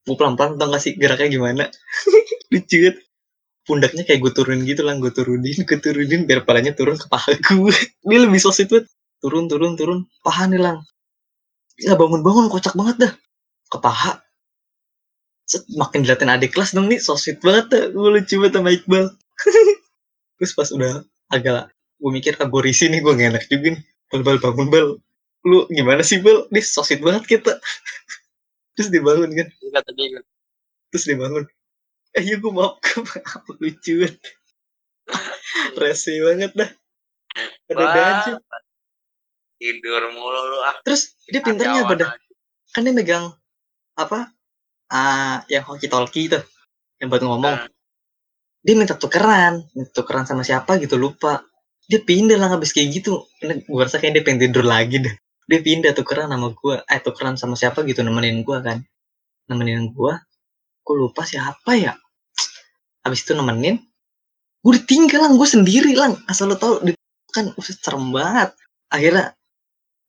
Gue 0.05 0.13
pelan 0.19 0.35
pelan 0.37 0.59
tau 0.59 0.67
gak 0.69 0.83
sih 0.83 0.93
geraknya 0.95 1.27
gimana 1.31 1.63
lucu 2.53 2.77
banget. 2.83 2.97
Pundaknya 3.67 4.03
kayak 4.07 4.23
gue 4.23 4.31
turunin 4.31 4.63
gitu 4.63 4.81
lah 4.87 4.95
gue 4.95 5.11
turunin 5.11 5.57
gue 5.67 5.77
turunin 5.83 6.23
biar 6.23 6.47
palanya 6.47 6.71
turun 6.71 6.95
ke 6.95 7.11
paha 7.11 7.35
gue 7.35 7.75
dia 8.07 8.19
lebih 8.23 8.39
sosit 8.39 8.71
banget. 8.71 8.87
Turun 9.19 9.51
turun 9.51 9.75
turun 9.75 9.99
paha 10.23 10.47
nih 10.47 10.61
lang. 10.61 10.77
Nggak 11.83 11.97
bangun 11.99 12.21
bangun 12.23 12.45
kocak 12.47 12.73
banget 12.79 12.95
dah. 13.03 13.13
Ke 13.67 13.77
paha. 13.83 14.11
Set, 15.47 15.63
makin 15.75 16.03
diliatin 16.03 16.31
adik 16.31 16.55
kelas 16.55 16.75
dong 16.75 16.87
nih 16.87 16.99
sosit 17.03 17.43
banget 17.43 17.65
dah. 17.71 17.83
Gue 17.91 18.07
lucu 18.15 18.35
banget 18.39 18.53
sama 18.55 18.69
Iqbal. 18.71 19.05
Terus 20.39 20.51
pas 20.55 20.69
udah 20.71 20.93
agak 21.33 21.67
gue 21.97 22.11
mikir 22.13 22.33
ah 22.39 22.47
gue 22.47 22.61
risih 22.61 22.87
nih 22.93 23.01
gue 23.03 23.13
gak 23.19 23.29
enak 23.35 23.43
juga 23.51 23.67
nih. 23.75 23.83
Bal 24.07 24.21
bal 24.23 24.37
bangun 24.39 24.67
bal. 24.71 24.87
Lu 25.43 25.67
gimana 25.67 26.07
sih 26.07 26.23
bal? 26.23 26.47
Dia 26.53 26.63
sosit 26.63 27.03
banget 27.03 27.27
kita. 27.27 27.59
Terus 28.79 28.87
dibangun 28.93 29.33
kan. 29.35 29.47
Terus 30.93 31.03
dibangun 31.03 31.43
iya 32.23 32.35
gue 32.41 32.51
gue 32.51 32.99
maaf 33.03 33.43
lucu 33.61 33.93
banget 34.01 34.17
rese 35.77 36.13
banget 36.19 36.51
dah. 36.57 36.69
Ada 37.71 37.85
aja 37.85 38.31
tidur 39.57 40.13
mulu 40.13 40.41
lu 40.53 40.57
ah. 40.61 40.77
terus 40.85 41.17
dia 41.29 41.41
pinternya 41.41 41.85
apa 41.85 41.93
dah? 41.97 42.11
Kan 42.73 42.85
dia 42.85 42.93
megang 42.93 43.33
apa? 43.97 44.29
Ah 44.89 45.41
yang 45.49 45.65
hoki 45.65 45.89
talkie 45.89 46.29
itu 46.29 46.39
yang 47.01 47.09
buat 47.09 47.23
ngomong. 47.23 47.57
Hmm. 47.65 47.73
dia 48.65 48.75
minta 48.75 48.99
tukeran 48.99 49.63
minta 49.71 49.91
tukeran 49.95 50.27
sama 50.27 50.43
siapa 50.43 50.77
gitu 50.81 50.99
lupa. 50.99 51.45
Dia 51.87 52.03
pindah 52.03 52.35
lah 52.35 52.51
habis 52.51 52.75
kayak 52.75 52.99
gitu. 53.01 53.23
Gue 53.41 53.81
rasa 53.81 53.97
kayak 53.97 54.19
dia 54.19 54.23
pengen 54.25 54.49
tidur 54.49 54.67
lagi 54.67 54.99
deh. 54.99 55.15
Dia 55.47 55.59
pindah 55.63 55.95
tukeran 55.95 56.29
sama 56.29 56.51
gue 56.51 56.75
eh 56.83 56.99
tukeran 56.99 57.39
sama 57.39 57.55
siapa 57.55 57.87
gitu 57.87 58.03
nemenin 58.03 58.43
gue 58.43 58.57
kan. 58.59 58.83
Nemenin 59.47 59.89
gue 59.95 60.13
gue 60.87 60.95
lupa 60.95 61.27
siapa 61.27 61.75
ya 61.75 61.99
habis 63.07 63.23
itu 63.23 63.33
nemenin 63.33 63.79
gue 64.67 64.73
ditinggal 64.83 65.23
lang. 65.23 65.33
Gue 65.39 65.47
sendiri 65.47 65.95
lang. 65.95 66.19
Asal 66.27 66.51
lo 66.51 66.59
tau 66.59 66.83
kan 67.31 67.55
uset 67.55 67.79
serem 67.79 68.11
banget. 68.11 68.51
Akhirnya 68.91 69.31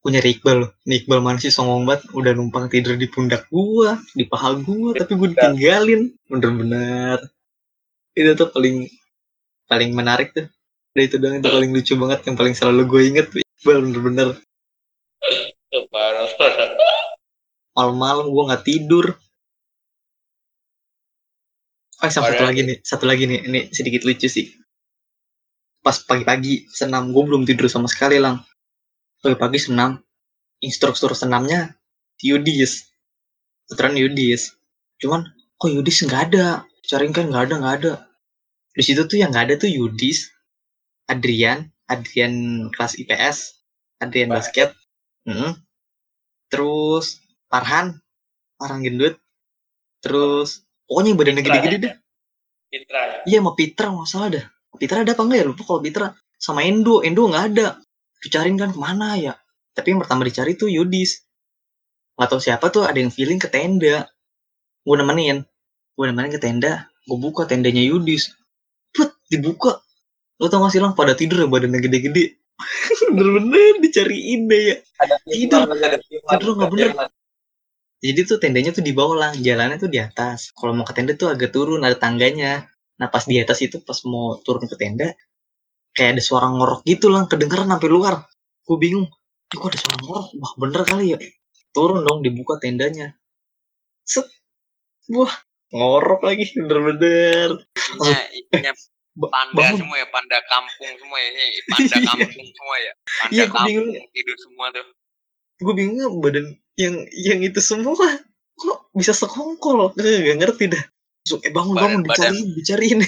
gue 0.03 0.11
nyari 0.11 0.31
Iqbal 0.39 0.57
loh. 0.67 0.71
Nih 0.87 1.05
Iqbal 1.05 1.23
mana 1.23 1.39
sih? 1.39 1.55
Songong 1.55 1.87
banget. 1.87 2.11
Udah 2.11 2.35
numpang 2.35 2.67
tidur 2.67 2.99
di 2.99 3.07
pundak 3.07 3.47
gua 3.55 3.99
di 4.19 4.27
paha 4.27 4.59
gua 4.59 4.99
tapi 4.99 5.15
gue 5.15 5.29
ditinggalin. 5.35 6.11
Bener-bener. 6.27 7.23
Itu 8.19 8.35
tuh 8.35 8.51
paling 8.51 8.91
paling 9.71 9.91
menarik 9.95 10.35
tuh. 10.35 10.51
Udah 10.97 11.05
itu 11.07 11.17
doang 11.23 11.39
itu 11.39 11.47
paling 11.47 11.71
lucu 11.71 11.95
banget 11.95 12.21
yang 12.27 12.35
paling 12.35 12.55
selalu 12.59 12.83
gue 12.91 13.03
inget 13.15 13.27
tuh 13.31 13.39
Iqbal 13.39 13.79
bener-bener. 13.87 14.29
Parah. 15.93 16.27
malam-malam 17.79 18.27
gue 18.27 18.43
nggak 18.51 18.65
tidur 18.67 19.07
oh 21.99 22.11
sama 22.11 22.31
satu 22.31 22.45
lagi 22.47 22.61
nih 22.63 22.77
satu 22.83 23.05
lagi 23.07 23.25
nih. 23.27 23.41
Ini 23.47 23.61
sedikit 23.75 24.07
lucu 24.07 24.31
sih. 24.31 24.55
Pas 25.83 25.99
pagi-pagi 25.99 26.71
senam. 26.71 27.11
Gue 27.11 27.25
belum 27.27 27.43
tidur 27.47 27.67
sama 27.71 27.91
sekali 27.91 28.19
lang. 28.23 28.43
Pagi-pagi 29.23 29.59
senam. 29.59 29.99
Instruktur 30.63 31.15
senamnya 31.15 31.75
Yudis. 32.23 32.91
Puteran 33.67 33.95
Yudis. 33.99 34.55
Cuman 34.99 35.27
kok 35.59 35.71
Yudis 35.71 36.03
nggak 36.07 36.23
ada? 36.35 36.67
Cariin 36.87 37.15
kan 37.15 37.31
nggak 37.31 37.45
ada 37.51 37.55
nggak 37.61 37.77
ada. 37.83 37.93
Di 38.75 38.83
situ 38.87 39.07
tuh 39.07 39.19
yang 39.19 39.35
nggak 39.35 39.45
ada 39.51 39.55
tuh 39.59 39.71
Yudis 39.71 40.31
Adrian 41.09 41.73
Adrian 41.89 42.69
kelas 42.71 43.01
IPS 43.01 43.65
Adrian 44.05 44.31
Basket. 44.31 44.71
basket 44.71 44.87
Mm. 45.29 45.61
terus 46.49 47.21
Farhan 47.53 48.01
Farhan 48.57 48.81
gendut. 48.81 49.21
Terus 50.01 50.68
pokoknya 50.89 51.09
yang 51.13 51.19
badannya 51.21 51.43
gede-gede 51.45 51.79
dah 51.85 51.95
Fitra. 52.69 53.25
iya 53.25 53.39
sama 53.41 53.53
Pitra 53.57 53.87
nggak 53.89 54.09
salah 54.09 54.29
dah. 54.29 54.45
Pitra 54.77 55.03
ada 55.03 55.13
apa 55.17 55.23
enggak 55.25 55.39
ya? 55.41 55.47
Lupa 55.49 55.63
kalau 55.65 55.81
Pitra 55.81 56.07
sama 56.37 56.61
Endo. 56.63 57.01
Endo 57.01 57.25
nggak 57.25 57.45
ada. 57.55 57.81
Dicariin 58.21 58.61
kan 58.61 58.71
ke 58.77 58.79
mana 58.79 59.17
ya? 59.17 59.33
Tapi 59.73 59.97
yang 59.97 60.01
pertama 60.05 60.29
dicari 60.29 60.53
tuh 60.55 60.69
Yudis. 60.69 61.25
Nggak 62.21 62.29
tahu 62.29 62.41
siapa 62.43 62.69
tuh 62.69 62.85
ada 62.85 62.99
yang 63.01 63.09
feeling 63.09 63.41
ke 63.41 63.49
tenda. 63.49 64.05
Gue 64.85 64.97
nemenin. 65.01 65.49
Gue 65.97 66.05
nemenin 66.13 66.31
ke 66.35 66.41
tenda. 66.43 66.93
Gue 67.09 67.17
buka 67.17 67.49
tendanya 67.49 67.81
Yudis. 67.81 68.37
Put 68.93 69.17
dibuka. 69.33 69.81
Lo 70.39 70.47
tau 70.53 70.63
gak 70.63 70.71
sih 70.77 70.79
lang? 70.79 70.93
Pada 70.95 71.17
tidur 71.17 71.43
ya 71.43 71.49
badannya 71.49 71.81
gede-gede. 71.83 72.39
Bener-bener 73.17 73.81
dicariin 73.81 74.51
deh 74.51 74.63
ya. 74.71 74.77
Ada 74.99 75.15
Tidur. 75.25 75.63
ada 75.73 75.99
Tidur 76.03 76.53
nggak 76.59 76.71
bener. 76.75 76.89
Jadi 77.99 78.21
tuh 78.25 78.39
tendanya 78.39 78.71
tuh 78.71 78.81
di 78.81 78.95
bawah 78.95 79.17
lang 79.19 79.33
jalannya 79.39 79.77
tuh 79.77 79.91
di 79.91 79.99
atas 79.99 80.55
kalau 80.55 80.71
mau 80.73 80.87
ke 80.87 80.95
tenda 80.95 81.15
tuh 81.15 81.29
agak 81.29 81.51
turun 81.51 81.83
ada 81.83 81.99
tangganya 81.99 82.67
nah 82.97 83.07
pas 83.07 83.23
di 83.23 83.39
atas 83.39 83.59
itu 83.61 83.79
pas 83.81 83.99
mau 84.07 84.39
turun 84.39 84.67
ke 84.67 84.75
tenda 84.75 85.15
kayak 85.93 86.19
ada 86.19 86.23
suara 86.23 86.47
ngorok 86.49 86.83
gitu 86.85 87.11
lang 87.11 87.27
kedengeran 87.27 87.67
sampai 87.67 87.91
luar 87.91 88.15
gue 88.65 88.77
bingung 88.79 89.07
"Ih, 89.51 89.57
kok 89.57 89.69
ada 89.71 89.79
suara 89.79 89.97
ngorok 90.03 90.27
wah 90.37 90.53
bener 90.57 90.83
kali 90.85 91.05
ya 91.15 91.19
turun 91.71 92.03
dong 92.03 92.23
dibuka 92.23 92.59
tendanya 92.59 93.15
set 94.03 94.27
wah 95.09 95.31
ngorok 95.71 96.23
lagi 96.23 96.49
bener-bener 96.55 97.63
isinya 98.35 98.73
Ba- 99.19 99.35
panda 99.35 99.51
bangun 99.59 99.83
semua 99.83 99.97
ya, 99.99 100.07
panda 100.15 100.39
kampung 100.47 100.95
semua 100.95 101.19
ya. 101.19 101.31
Panda 101.67 101.91
Iya. 101.99 102.07
kampung 102.07 102.47
semua 102.55 102.77
ya. 102.79 102.93
Panda 102.95 103.33
Iya, 103.35 103.43
aku 103.43 103.51
kampung 103.51 103.67
bingung. 103.67 104.07
tidur 104.15 104.37
semua 104.39 104.67
tuh. 104.71 104.87
gue 105.59 105.75
bingung 105.75 106.15
badan 106.23 106.47
yang 106.79 106.95
yang 107.11 107.41
itu 107.43 107.59
semua 107.59 107.99
kok 108.55 108.79
bisa 108.95 109.11
sekongkol 109.11 109.91
gak, 109.99 109.99
gak 109.99 110.39
ngerti 110.39 110.65
dah. 110.71 110.85
Langsung, 111.27 111.41
eh 111.43 111.53
bangun 111.53 111.75
bangun 111.75 112.01
Badan- 112.07 112.35
dicariin 112.39 112.49
dicariin. 112.55 112.99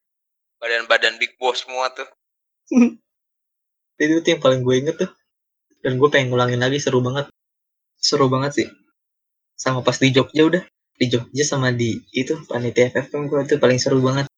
Badan-badan 0.60 1.16
big 1.16 1.36
boss 1.40 1.64
semua 1.64 1.88
tuh. 1.96 2.08
itu 4.00 4.14
tuh 4.20 4.30
yang 4.30 4.42
paling 4.44 4.60
gue 4.60 4.74
inget 4.76 4.96
tuh. 5.00 5.10
Dan 5.80 5.96
gue 5.96 6.08
pengen 6.12 6.32
ngulangin 6.32 6.60
lagi 6.60 6.76
seru 6.76 7.00
banget. 7.00 7.32
Seru 7.96 8.28
banget 8.28 8.52
sih. 8.62 8.68
Sama 9.56 9.80
pas 9.80 9.96
di 9.96 10.12
Jogja 10.12 10.44
udah. 10.44 10.62
Di 10.96 11.08
Jogja 11.08 11.44
sama 11.44 11.72
di 11.72 11.96
itu 12.12 12.36
panitia 12.48 12.92
FFM 12.92 13.28
gue 13.32 13.40
tuh 13.48 13.60
paling 13.60 13.80
seru 13.80 14.00
banget. 14.04 14.28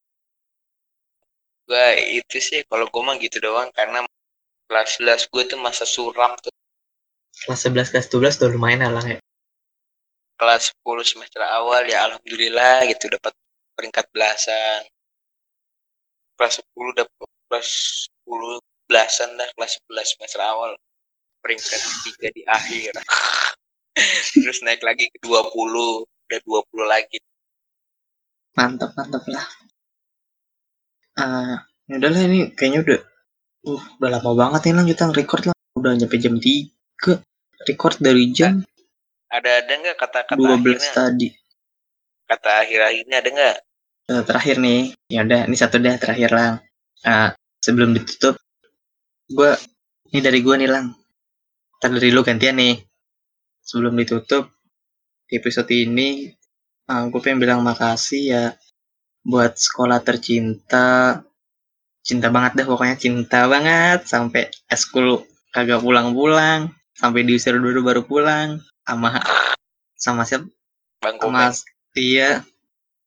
Gue 1.67 1.87
itu 2.23 2.37
sih 2.39 2.63
kalau 2.67 2.87
gue 2.87 3.03
mah 3.03 3.15
gitu 3.19 3.39
doang 3.43 3.71
karena 3.75 4.03
kelas 4.67 4.99
11 5.03 5.31
gue 5.31 5.43
tuh 5.55 5.59
masa 5.59 5.83
suram 5.87 6.35
tuh 6.39 6.51
kelas 7.45 7.61
11 7.67 7.91
kelas 7.93 8.07
12 8.11 8.39
udah 8.39 8.49
lumayan 8.51 8.91
lah 8.91 9.05
ya. 9.05 9.19
Kelas 10.39 10.71
10 10.83 11.03
semester 11.03 11.43
awal 11.43 11.83
ya 11.87 12.07
alhamdulillah 12.07 12.87
gitu 12.87 13.11
dapat 13.11 13.35
peringkat 13.75 14.05
belasan. 14.11 14.87
Kelas 16.39 16.63
10 16.63 16.99
dapat 16.99 17.29
kelas 17.51 17.69
10 18.27 18.89
belasan 18.89 19.29
dah 19.35 19.49
kelas 19.55 19.73
11 19.87 20.13
semester 20.15 20.41
awal. 20.43 20.71
Peringkat 21.39 21.79
tiga 22.07 22.27
di 22.35 22.43
akhir. 22.47 22.91
Terus 24.43 24.59
naik 24.63 24.83
lagi 24.83 25.07
ke 25.11 25.17
20 25.23 25.47
udah 25.47 26.39
20 26.43 26.87
lagi. 26.87 27.19
Mantap 28.55 28.91
mantap 28.95 29.23
lah. 29.27 29.47
Ah 31.19 31.69
udahlah 31.89 32.21
ini 32.21 32.53
kayaknya 32.53 32.85
udah 32.85 32.99
uh, 33.65 33.81
udah 33.97 34.09
lama 34.13 34.31
banget 34.37 34.69
nih 34.69 34.73
lang 34.77 34.85
kita 34.85 35.03
record 35.09 35.43
lah 35.49 35.55
udah 35.73 35.91
nyampe 35.97 36.15
jam 36.21 36.37
3 36.37 37.28
record 37.67 37.99
dari 37.99 38.31
jam 38.31 38.63
ada 39.29 39.61
ada 39.61 39.71
nggak 39.77 39.97
kata-kata 39.97 40.41
12 40.41 40.57
akhirnya 40.57 40.91
tadi. 40.91 41.27
Kata 42.25 42.49
akhir-akhirnya 42.65 43.17
ada 43.21 43.29
nggak? 43.29 43.57
Eh, 44.09 44.23
terakhir 44.25 44.55
nih. 44.57 44.81
Ya 45.13 45.21
udah 45.21 45.41
ini 45.45 45.55
satu 45.57 45.77
deh 45.77 45.95
terakhir 46.01 46.29
lang 46.33 46.53
Ah, 47.05 47.31
sebelum 47.63 47.95
ditutup 47.95 48.35
gua 49.31 49.55
ini 50.09 50.19
dari 50.19 50.41
gua 50.41 50.57
nih 50.57 50.69
lang. 50.69 50.97
Ntar 51.79 51.89
dari 51.93 52.09
lu 52.09 52.25
gantian 52.25 52.57
nih. 52.57 52.81
Sebelum 53.61 53.93
ditutup 53.95 54.49
di 55.29 55.37
episode 55.37 55.69
ini 55.69 56.33
gue 56.89 57.21
pengen 57.21 57.37
bilang 57.37 57.61
makasih 57.61 58.23
ya 58.33 58.45
buat 59.21 59.53
sekolah 59.53 60.01
tercinta. 60.01 61.21
Cinta 62.01 62.33
banget 62.33 62.57
dah 62.57 62.65
pokoknya 62.65 62.97
cinta 62.97 63.45
banget 63.45 64.09
sampai 64.09 64.49
eskul 64.65 65.21
kagak 65.53 65.85
pulang-pulang 65.85 66.73
sampai 66.99 67.23
diusir 67.23 67.55
dulu 67.55 67.79
baru 67.79 68.03
pulang. 68.03 68.59
Sama 68.83 69.23
sama 69.95 70.27
siapa? 70.27 70.51
Bang 70.99 71.15
sama 71.15 71.47
komen 71.47 71.55
Tia 71.95 72.43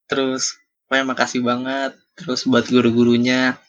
terus 0.08 0.56
pokoknya 0.88 1.04
makasih 1.12 1.40
banget. 1.44 1.92
Terus 2.16 2.48
buat 2.48 2.64
guru-gurunya. 2.68 3.60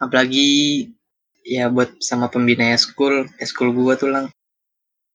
Apalagi 0.00 0.88
ya 1.44 1.72
buat 1.72 1.96
sama 2.04 2.28
pembina 2.28 2.76
eskul. 2.76 3.28
Eskul 3.40 3.72
gua 3.72 3.96
tuh 3.96 4.12
lang. 4.12 4.26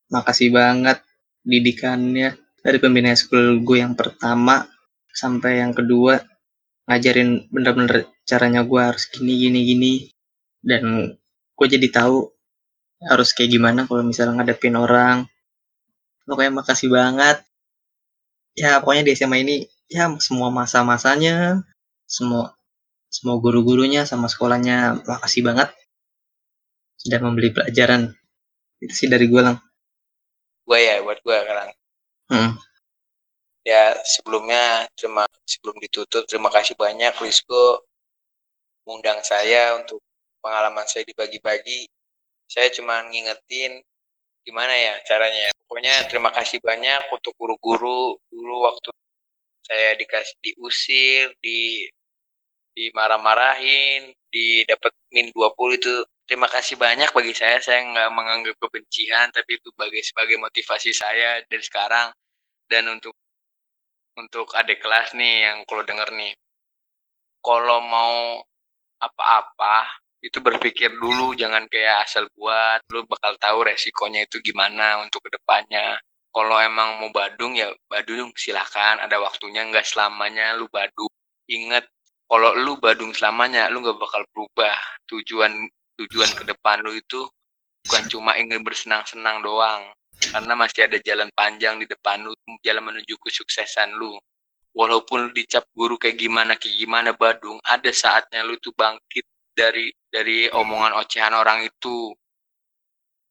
Makasih 0.10 0.50
banget 0.50 1.02
didikannya. 1.46 2.38
Dari 2.66 2.78
pembina 2.82 3.14
eskul 3.14 3.62
gue 3.62 3.78
yang 3.78 3.94
pertama 3.94 4.66
sampai 5.14 5.62
yang 5.62 5.78
kedua 5.78 6.18
ngajarin 6.90 7.46
bener-bener 7.54 8.10
caranya 8.26 8.66
gua 8.66 8.94
harus 8.94 9.06
gini 9.10 9.38
gini 9.38 9.60
gini. 9.66 9.94
Dan 10.66 11.14
gue 11.56 11.68
jadi 11.70 11.88
tahu 11.94 12.35
harus 13.04 13.36
kayak 13.36 13.52
gimana 13.60 13.84
kalau 13.90 14.04
misalnya 14.06 14.42
ngadepin 14.42 14.80
orang. 14.80 15.28
Pokoknya 16.26 16.52
makasih 16.64 16.90
banget. 16.90 17.44
Ya 18.56 18.80
pokoknya 18.80 19.04
di 19.08 19.12
SMA 19.14 19.44
ini 19.44 19.56
ya 19.92 20.10
semua 20.18 20.50
masa-masanya 20.50 21.62
semua 22.08 22.56
semua 23.12 23.38
guru-gurunya 23.40 24.08
sama 24.08 24.32
sekolahnya 24.32 25.04
makasih 25.06 25.44
banget. 25.46 25.70
Sudah 27.00 27.20
membeli 27.22 27.52
pelajaran. 27.52 28.16
Itu 28.82 28.94
sih 28.96 29.08
dari 29.12 29.28
gue 29.28 29.42
lang. 29.44 29.58
Gue 30.66 30.80
ya 30.82 31.04
buat 31.04 31.20
gue 31.22 31.36
sekarang 31.36 31.72
Hmm. 32.26 32.58
ya 33.62 33.94
sebelumnya 34.02 34.90
cuma 34.98 35.30
sebelum 35.46 35.78
ditutup 35.78 36.26
terima 36.26 36.50
kasih 36.50 36.74
banyak 36.74 37.14
Rizko. 37.22 37.86
Mengundang 38.82 39.22
saya 39.22 39.78
untuk 39.78 40.02
pengalaman 40.42 40.90
saya 40.90 41.06
dibagi-bagi 41.06 41.86
saya 42.46 42.70
cuma 42.74 43.02
ngingetin 43.10 43.82
gimana 44.46 44.74
ya 44.74 44.94
caranya 45.10 45.50
pokoknya 45.66 46.06
terima 46.10 46.30
kasih 46.30 46.62
banyak 46.62 47.10
untuk 47.10 47.34
guru-guru 47.38 48.18
dulu 48.30 48.56
waktu 48.70 48.94
saya 49.66 49.98
dikasih 49.98 50.38
diusir 50.46 51.34
di 51.42 51.90
dimarah-marahin 52.76 54.14
didapat 54.30 54.92
min 55.16 55.32
20 55.32 55.80
itu. 55.80 55.96
Terima 56.28 56.50
kasih 56.52 56.76
banyak 56.76 57.10
bagi 57.16 57.34
saya. 57.34 57.58
Saya 57.64 57.82
nggak 57.88 58.10
menganggap 58.12 58.56
kebencian 58.60 59.32
tapi 59.32 59.58
itu 59.58 59.72
sebagai 59.72 60.02
sebagai 60.04 60.38
motivasi 60.42 60.92
saya 60.92 61.40
dari 61.48 61.64
sekarang. 61.64 62.12
Dan 62.68 62.92
untuk 62.92 63.16
untuk 64.20 64.52
adik 64.58 64.84
kelas 64.84 65.16
nih 65.16 65.50
yang 65.50 65.58
kalau 65.68 65.84
denger 65.84 66.10
nih 66.16 66.34
kalau 67.44 67.84
mau 67.84 68.42
apa-apa 68.98 70.02
itu 70.26 70.38
berpikir 70.42 70.90
dulu 70.98 71.38
jangan 71.38 71.70
kayak 71.70 72.10
asal 72.10 72.26
buat 72.34 72.82
lu 72.90 73.06
bakal 73.06 73.38
tahu 73.38 73.70
resikonya 73.70 74.26
itu 74.26 74.42
gimana 74.42 75.06
untuk 75.06 75.22
ke 75.30 75.38
depannya 75.38 76.02
kalau 76.36 76.60
emang 76.60 77.00
mau 77.00 77.08
badung 77.16 77.56
ya 77.56 77.72
badung 77.88 78.36
silahkan 78.36 79.00
ada 79.00 79.24
waktunya 79.24 79.64
nggak 79.72 79.88
selamanya 79.88 80.60
lu 80.60 80.68
badung. 80.68 81.08
Inget 81.48 81.88
kalau 82.28 82.52
lu 82.60 82.76
badung 82.76 83.16
selamanya 83.16 83.72
lu 83.72 83.80
nggak 83.80 83.96
bakal 83.96 84.20
berubah. 84.36 84.76
Tujuan 85.08 85.56
tujuan 85.96 86.30
ke 86.36 86.44
depan 86.44 86.84
lu 86.84 86.92
itu 86.92 87.24
bukan 87.88 88.04
cuma 88.12 88.36
ingin 88.36 88.68
bersenang-senang 88.68 89.40
doang. 89.48 89.88
Karena 90.20 90.60
masih 90.60 90.92
ada 90.92 91.00
jalan 91.00 91.32
panjang 91.32 91.80
di 91.80 91.88
depan 91.88 92.28
lu 92.28 92.36
jalan 92.60 92.84
menuju 92.84 93.16
kesuksesan 93.16 93.96
lu. 93.96 94.20
Walaupun 94.76 95.32
dicap 95.32 95.64
guru 95.72 95.96
kayak 95.96 96.20
gimana 96.20 96.60
kayak 96.60 96.76
gimana 96.76 97.16
badung 97.16 97.64
ada 97.64 97.96
saatnya 97.96 98.44
lu 98.44 98.60
tuh 98.60 98.76
bangkit 98.76 99.24
dari 99.56 99.90
dari 100.12 100.52
omongan 100.52 101.00
ocehan 101.02 101.34
orang 101.34 101.66
itu. 101.66 102.12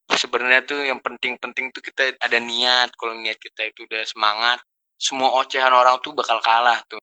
Sebenarnya 0.04 0.64
tuh 0.64 0.84
yang 0.84 1.00
penting-penting 1.00 1.72
tuh 1.72 1.80
kita 1.84 2.16
ada 2.20 2.38
niat. 2.40 2.92
Kalau 2.96 3.16
niat 3.16 3.38
kita 3.40 3.68
itu 3.68 3.84
udah 3.84 4.02
semangat 4.08 4.58
semua 4.96 5.36
ocehan 5.38 5.72
orang 5.72 6.00
tuh 6.00 6.16
bakal 6.16 6.40
kalah 6.40 6.80
tuh. 6.88 7.00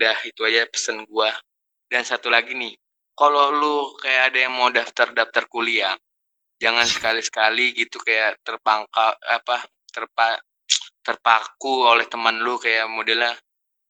Udah 0.00 0.16
itu 0.24 0.40
aja 0.44 0.64
pesen 0.68 1.04
gua. 1.08 1.32
Dan 1.86 2.02
satu 2.02 2.32
lagi 2.32 2.56
nih 2.56 2.74
kalau 3.16 3.48
lu 3.48 3.96
kayak 3.96 4.30
ada 4.30 4.38
yang 4.44 4.52
mau 4.52 4.68
daftar 4.68 5.08
daftar 5.16 5.48
kuliah 5.48 5.96
jangan 6.60 6.84
sekali-sekali 6.84 7.72
gitu 7.72 7.96
kayak 8.04 8.36
terpangkal 8.44 9.16
apa 9.24 9.64
terpa 9.88 10.36
terpaku 11.00 11.88
oleh 11.88 12.04
teman 12.04 12.36
lu 12.44 12.60
kayak 12.60 12.84
modelnya 12.92 13.32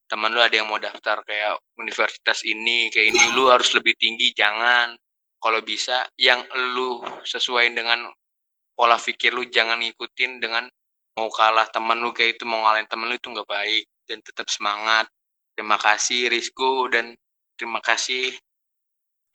teman 0.07 0.31
lu 0.31 0.41
ada 0.43 0.55
yang 0.55 0.71
mau 0.71 0.79
daftar 0.79 1.23
kayak 1.27 1.59
universitas 1.79 2.47
ini 2.47 2.91
kayak 2.95 3.15
ini 3.15 3.23
lu 3.35 3.51
harus 3.51 3.75
lebih 3.75 3.95
tinggi 3.99 4.33
jangan. 4.33 4.95
Kalau 5.37 5.61
bisa 5.63 6.07
yang 6.19 6.43
lu 6.75 7.03
sesuai 7.23 7.71
dengan 7.77 8.09
pola 8.75 8.97
pikir 8.97 9.35
lu 9.37 9.47
jangan 9.47 9.79
ngikutin 9.83 10.43
dengan 10.43 10.65
mau 11.19 11.29
kalah 11.31 11.69
teman 11.71 12.01
lu 12.03 12.11
kayak 12.11 12.41
itu 12.41 12.45
mau 12.49 12.65
ngalahin 12.65 12.89
teman 12.89 13.07
lu 13.11 13.15
itu 13.19 13.29
nggak 13.31 13.49
baik. 13.51 13.85
Dan 14.07 14.23
tetap 14.23 14.47
semangat. 14.47 15.11
Terima 15.59 15.77
kasih 15.81 16.31
Rizko 16.31 16.87
dan 16.93 17.17
terima 17.59 17.83
kasih 17.83 18.37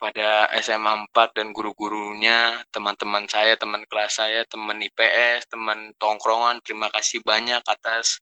pada 0.02 0.50
SMA 0.58 1.06
4 1.14 1.38
dan 1.38 1.54
guru-gurunya, 1.54 2.58
teman-teman 2.74 3.22
saya, 3.30 3.54
teman 3.54 3.86
kelas 3.86 4.18
saya, 4.18 4.42
teman 4.50 4.82
IPS, 4.82 5.46
teman 5.46 5.94
tongkrongan, 5.94 6.58
terima 6.66 6.90
kasih 6.90 7.22
banyak 7.22 7.62
atas 7.62 8.18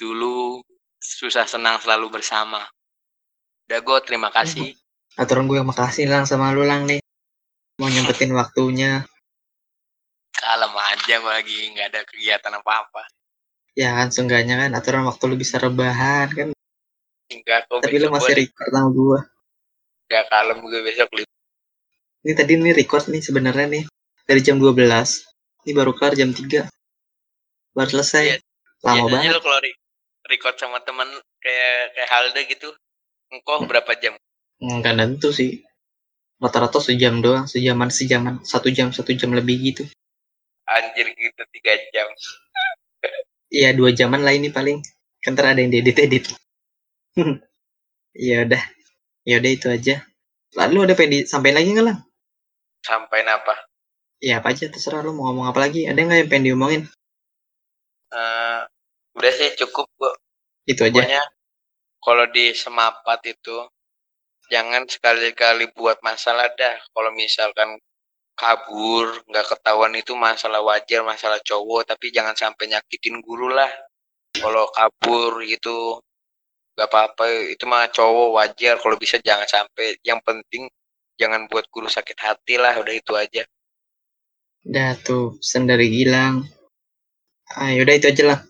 dulu 0.00 0.64
susah 1.00 1.46
senang 1.46 1.78
selalu 1.78 2.10
bersama. 2.12 2.62
Dago, 3.64 4.00
terima 4.00 4.28
kasih. 4.28 4.72
aturan 5.14 5.44
gue 5.44 5.58
makasih 5.60 6.06
lang 6.06 6.24
sama 6.24 6.54
lu 6.54 6.62
lang 6.62 6.86
nih 6.86 7.02
mau 7.76 7.90
nyempetin 7.90 8.30
waktunya 8.30 9.02
Kalem 10.30 10.70
aja 10.70 11.14
gue 11.18 11.32
lagi 11.32 11.58
nggak 11.68 11.86
ada 11.90 12.00
kegiatan 12.06 12.54
apa-apa. 12.54 13.02
ya 13.74 13.94
kan 13.94 14.08
seenggaknya 14.08 14.54
kan 14.56 14.70
aturan 14.72 15.02
waktu 15.04 15.22
lu 15.24 15.34
bisa 15.34 15.58
rebahan 15.58 16.30
kan 16.30 16.48
Enggak 17.28 17.66
kok 17.66 17.82
tapi 17.82 17.98
lu 17.98 18.08
masih 18.08 18.30
gue 18.30 18.38
record 18.40 18.70
sama 18.70 18.88
gue 18.88 19.18
nggak 20.06 20.24
kalem 20.28 20.58
gue 20.62 20.80
besok 20.82 21.08
libur. 21.12 21.34
ini 22.20 22.32
tadi 22.32 22.52
nih 22.54 22.74
record 22.76 23.04
nih 23.08 23.18
sebenarnya 23.20 23.66
nih 23.68 23.84
dari 24.22 24.38
jam 24.38 24.56
12 24.56 24.78
ini 25.62 25.72
baru 25.72 25.92
kelar 25.92 26.14
jam 26.14 26.30
3 26.30 26.62
baru 27.72 27.88
selesai 27.88 28.22
Iya. 28.24 28.36
lama 28.80 29.04
banget 29.10 29.34
kalau 29.36 29.58
re- 29.58 29.78
record 30.28 30.54
sama 30.60 30.78
teman 30.84 31.08
kayak 31.40 31.96
kayak 31.96 32.08
Halda 32.12 32.40
gitu, 32.44 32.68
engkau 33.32 33.64
berapa 33.64 33.92
jam? 33.98 34.14
nggak 34.58 34.94
tentu 34.98 35.30
sih. 35.30 35.62
Rata-rata 36.38 36.78
sejam 36.78 37.18
doang 37.18 37.50
sejaman 37.50 37.90
sejaman. 37.90 38.34
Satu 38.46 38.70
jam 38.70 38.94
satu 38.94 39.10
jam 39.16 39.34
lebih 39.34 39.58
gitu. 39.62 39.82
Anjir 40.68 41.08
gitu 41.16 41.42
tiga 41.54 41.72
jam. 41.90 42.08
Iya 43.48 43.72
dua 43.72 43.96
jaman 43.96 44.20
lah 44.20 44.36
ini 44.36 44.52
paling. 44.52 44.84
Kan 45.24 45.32
ada 45.40 45.56
yang 45.56 45.72
diedit 45.72 45.96
edit 45.96 46.28
ya 48.28 48.44
udah. 48.44 48.60
Ya 49.24 49.40
udah 49.40 49.50
itu 49.56 49.66
aja. 49.72 50.04
Lalu 50.52 50.84
ada 50.84 50.92
pengen 50.92 51.24
disampaikan 51.24 51.56
lagi 51.56 51.72
nggak 51.72 51.86
lah 51.88 51.96
Sampai 52.84 53.24
apa? 53.24 53.56
ya 54.18 54.42
apa 54.42 54.50
aja 54.50 54.66
terserah 54.66 55.00
lu 55.00 55.16
mau 55.16 55.32
ngomong 55.32 55.48
apa 55.48 55.64
lagi. 55.64 55.88
Ada 55.88 55.96
nggak 55.96 56.18
yang 56.20 56.28
pengen 56.28 56.44
diomongin? 56.52 56.82
Eh, 58.12 58.60
Udah 59.16 59.32
sih 59.34 59.50
cukup 59.58 59.88
gua. 59.98 60.12
Itu 60.68 60.84
aja. 60.84 60.92
Pokoknya 60.92 61.22
kalau 62.04 62.24
di 62.30 62.52
semapat 62.52 63.20
itu 63.32 63.56
jangan 64.52 64.84
sekali-kali 64.84 65.72
buat 65.72 65.98
masalah 66.04 66.52
dah. 66.52 66.76
Kalau 66.92 67.10
misalkan 67.16 67.80
kabur 68.38 69.18
nggak 69.26 69.46
ketahuan 69.50 69.98
itu 69.98 70.14
masalah 70.14 70.62
wajar 70.62 71.02
masalah 71.02 71.42
cowok 71.42 71.90
tapi 71.90 72.14
jangan 72.14 72.38
sampai 72.38 72.70
nyakitin 72.70 73.18
guru 73.18 73.50
lah 73.50 73.66
kalau 74.30 74.70
kabur 74.70 75.42
gitu 75.42 75.98
nggak 76.78 76.86
apa-apa 76.86 77.50
itu 77.50 77.66
mah 77.66 77.90
cowok 77.90 78.38
wajar 78.38 78.78
kalau 78.78 78.94
bisa 78.94 79.18
jangan 79.18 79.42
sampai 79.42 79.98
yang 80.06 80.22
penting 80.22 80.70
jangan 81.18 81.50
buat 81.50 81.66
guru 81.74 81.90
sakit 81.90 82.14
hati 82.14 82.54
lah 82.62 82.78
udah 82.78 82.94
itu 82.94 83.12
aja 83.18 83.42
Udah 84.68 85.00
tuh 85.00 85.40
pesan 85.40 85.64
dari 85.64 85.88
Gilang. 85.88 86.44
Ah, 87.56 87.72
yaudah 87.72 87.94
itu 87.96 88.06
aja 88.12 88.22
lah. 88.34 88.40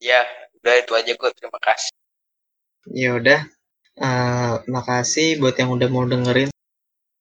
ya 0.00 0.24
udah 0.58 0.74
itu 0.74 0.92
aja 0.94 1.12
gue 1.14 1.30
terima 1.38 1.60
kasih 1.62 1.94
Ya 2.92 3.16
udah. 3.16 3.40
Eh, 3.98 4.54
makasih 4.70 5.42
buat 5.42 5.58
yang 5.58 5.74
udah 5.74 5.88
mau 5.90 6.06
dengerin. 6.06 6.48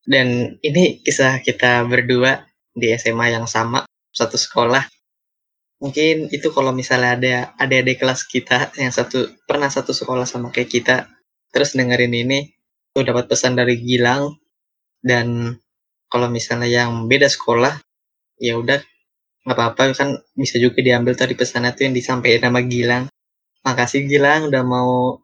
Dan 0.08 0.56
ini 0.64 1.04
kisah 1.04 1.44
kita 1.44 1.84
berdua 1.84 2.48
di 2.72 2.94
SMA 2.96 3.36
yang 3.36 3.50
sama, 3.50 3.84
satu 4.14 4.40
sekolah. 4.40 4.86
Mungkin 5.84 6.32
itu 6.32 6.48
kalau 6.56 6.72
misalnya 6.72 7.20
ada 7.20 7.36
adik-adik 7.60 8.02
kelas 8.02 8.22
kita 8.26 8.72
yang 8.80 8.94
satu 8.94 9.30
pernah 9.46 9.68
satu 9.68 9.92
sekolah 9.92 10.24
sama 10.24 10.50
kayak 10.54 10.72
kita, 10.72 10.96
terus 11.52 11.76
dengerin 11.76 12.14
ini, 12.14 12.40
tuh 12.96 13.04
dapat 13.04 13.28
pesan 13.28 13.60
dari 13.60 13.76
Gilang. 13.84 14.38
Dan 15.04 15.58
kalau 16.08 16.32
misalnya 16.32 16.70
yang 16.72 17.12
beda 17.12 17.28
sekolah, 17.28 17.76
ya 18.40 18.56
udah 18.56 18.80
nggak 19.44 19.58
apa-apa 19.58 19.92
kan 19.96 20.10
bisa 20.36 20.56
juga 20.60 20.80
diambil 20.80 21.16
tadi 21.20 21.36
pesannya 21.36 21.76
tuh 21.76 21.92
yang 21.92 21.96
disampaikan 21.98 22.54
sama 22.54 22.62
Gilang. 22.64 23.12
Makasih 23.68 24.07
Gilang 24.07 24.48
udah 24.48 24.64
mau 24.64 25.19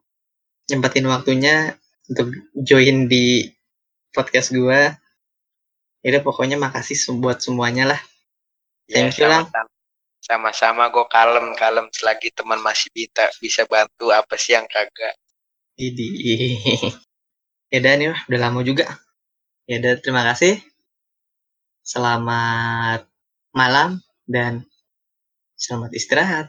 nyempatin 0.68 1.08
waktunya 1.08 1.80
untuk 2.12 2.36
join 2.60 3.08
di 3.08 3.48
podcast 4.12 4.52
gua. 4.52 5.00
Ya 6.04 6.08
udah 6.12 6.24
pokoknya 6.28 6.60
makasih 6.60 7.00
buat 7.24 7.40
semuanya 7.40 7.96
lah. 7.96 8.02
ya 8.92 9.08
Thank 9.08 9.24
you, 9.24 9.32
Lang. 9.32 9.48
sama-sama 10.24 10.88
gue 10.88 11.04
kalem 11.12 11.52
kalem 11.56 11.88
selagi 11.92 12.32
teman 12.32 12.56
masih 12.64 12.88
bisa 12.96 13.28
bisa 13.44 13.68
bantu 13.68 14.08
apa 14.08 14.40
sih 14.40 14.56
yang 14.56 14.64
kagak 14.72 15.16
Idi. 15.74 16.08
ya 17.74 17.78
udah 17.82 17.94
nih 17.98 18.08
udah 18.30 18.40
lama 18.40 18.62
juga. 18.62 18.86
Ya 19.66 19.82
udah 19.82 19.94
terima 20.04 20.22
kasih. 20.28 20.62
Selamat 21.82 23.10
malam 23.56 24.00
dan 24.30 24.64
selamat 25.58 25.92
istirahat. 25.98 26.48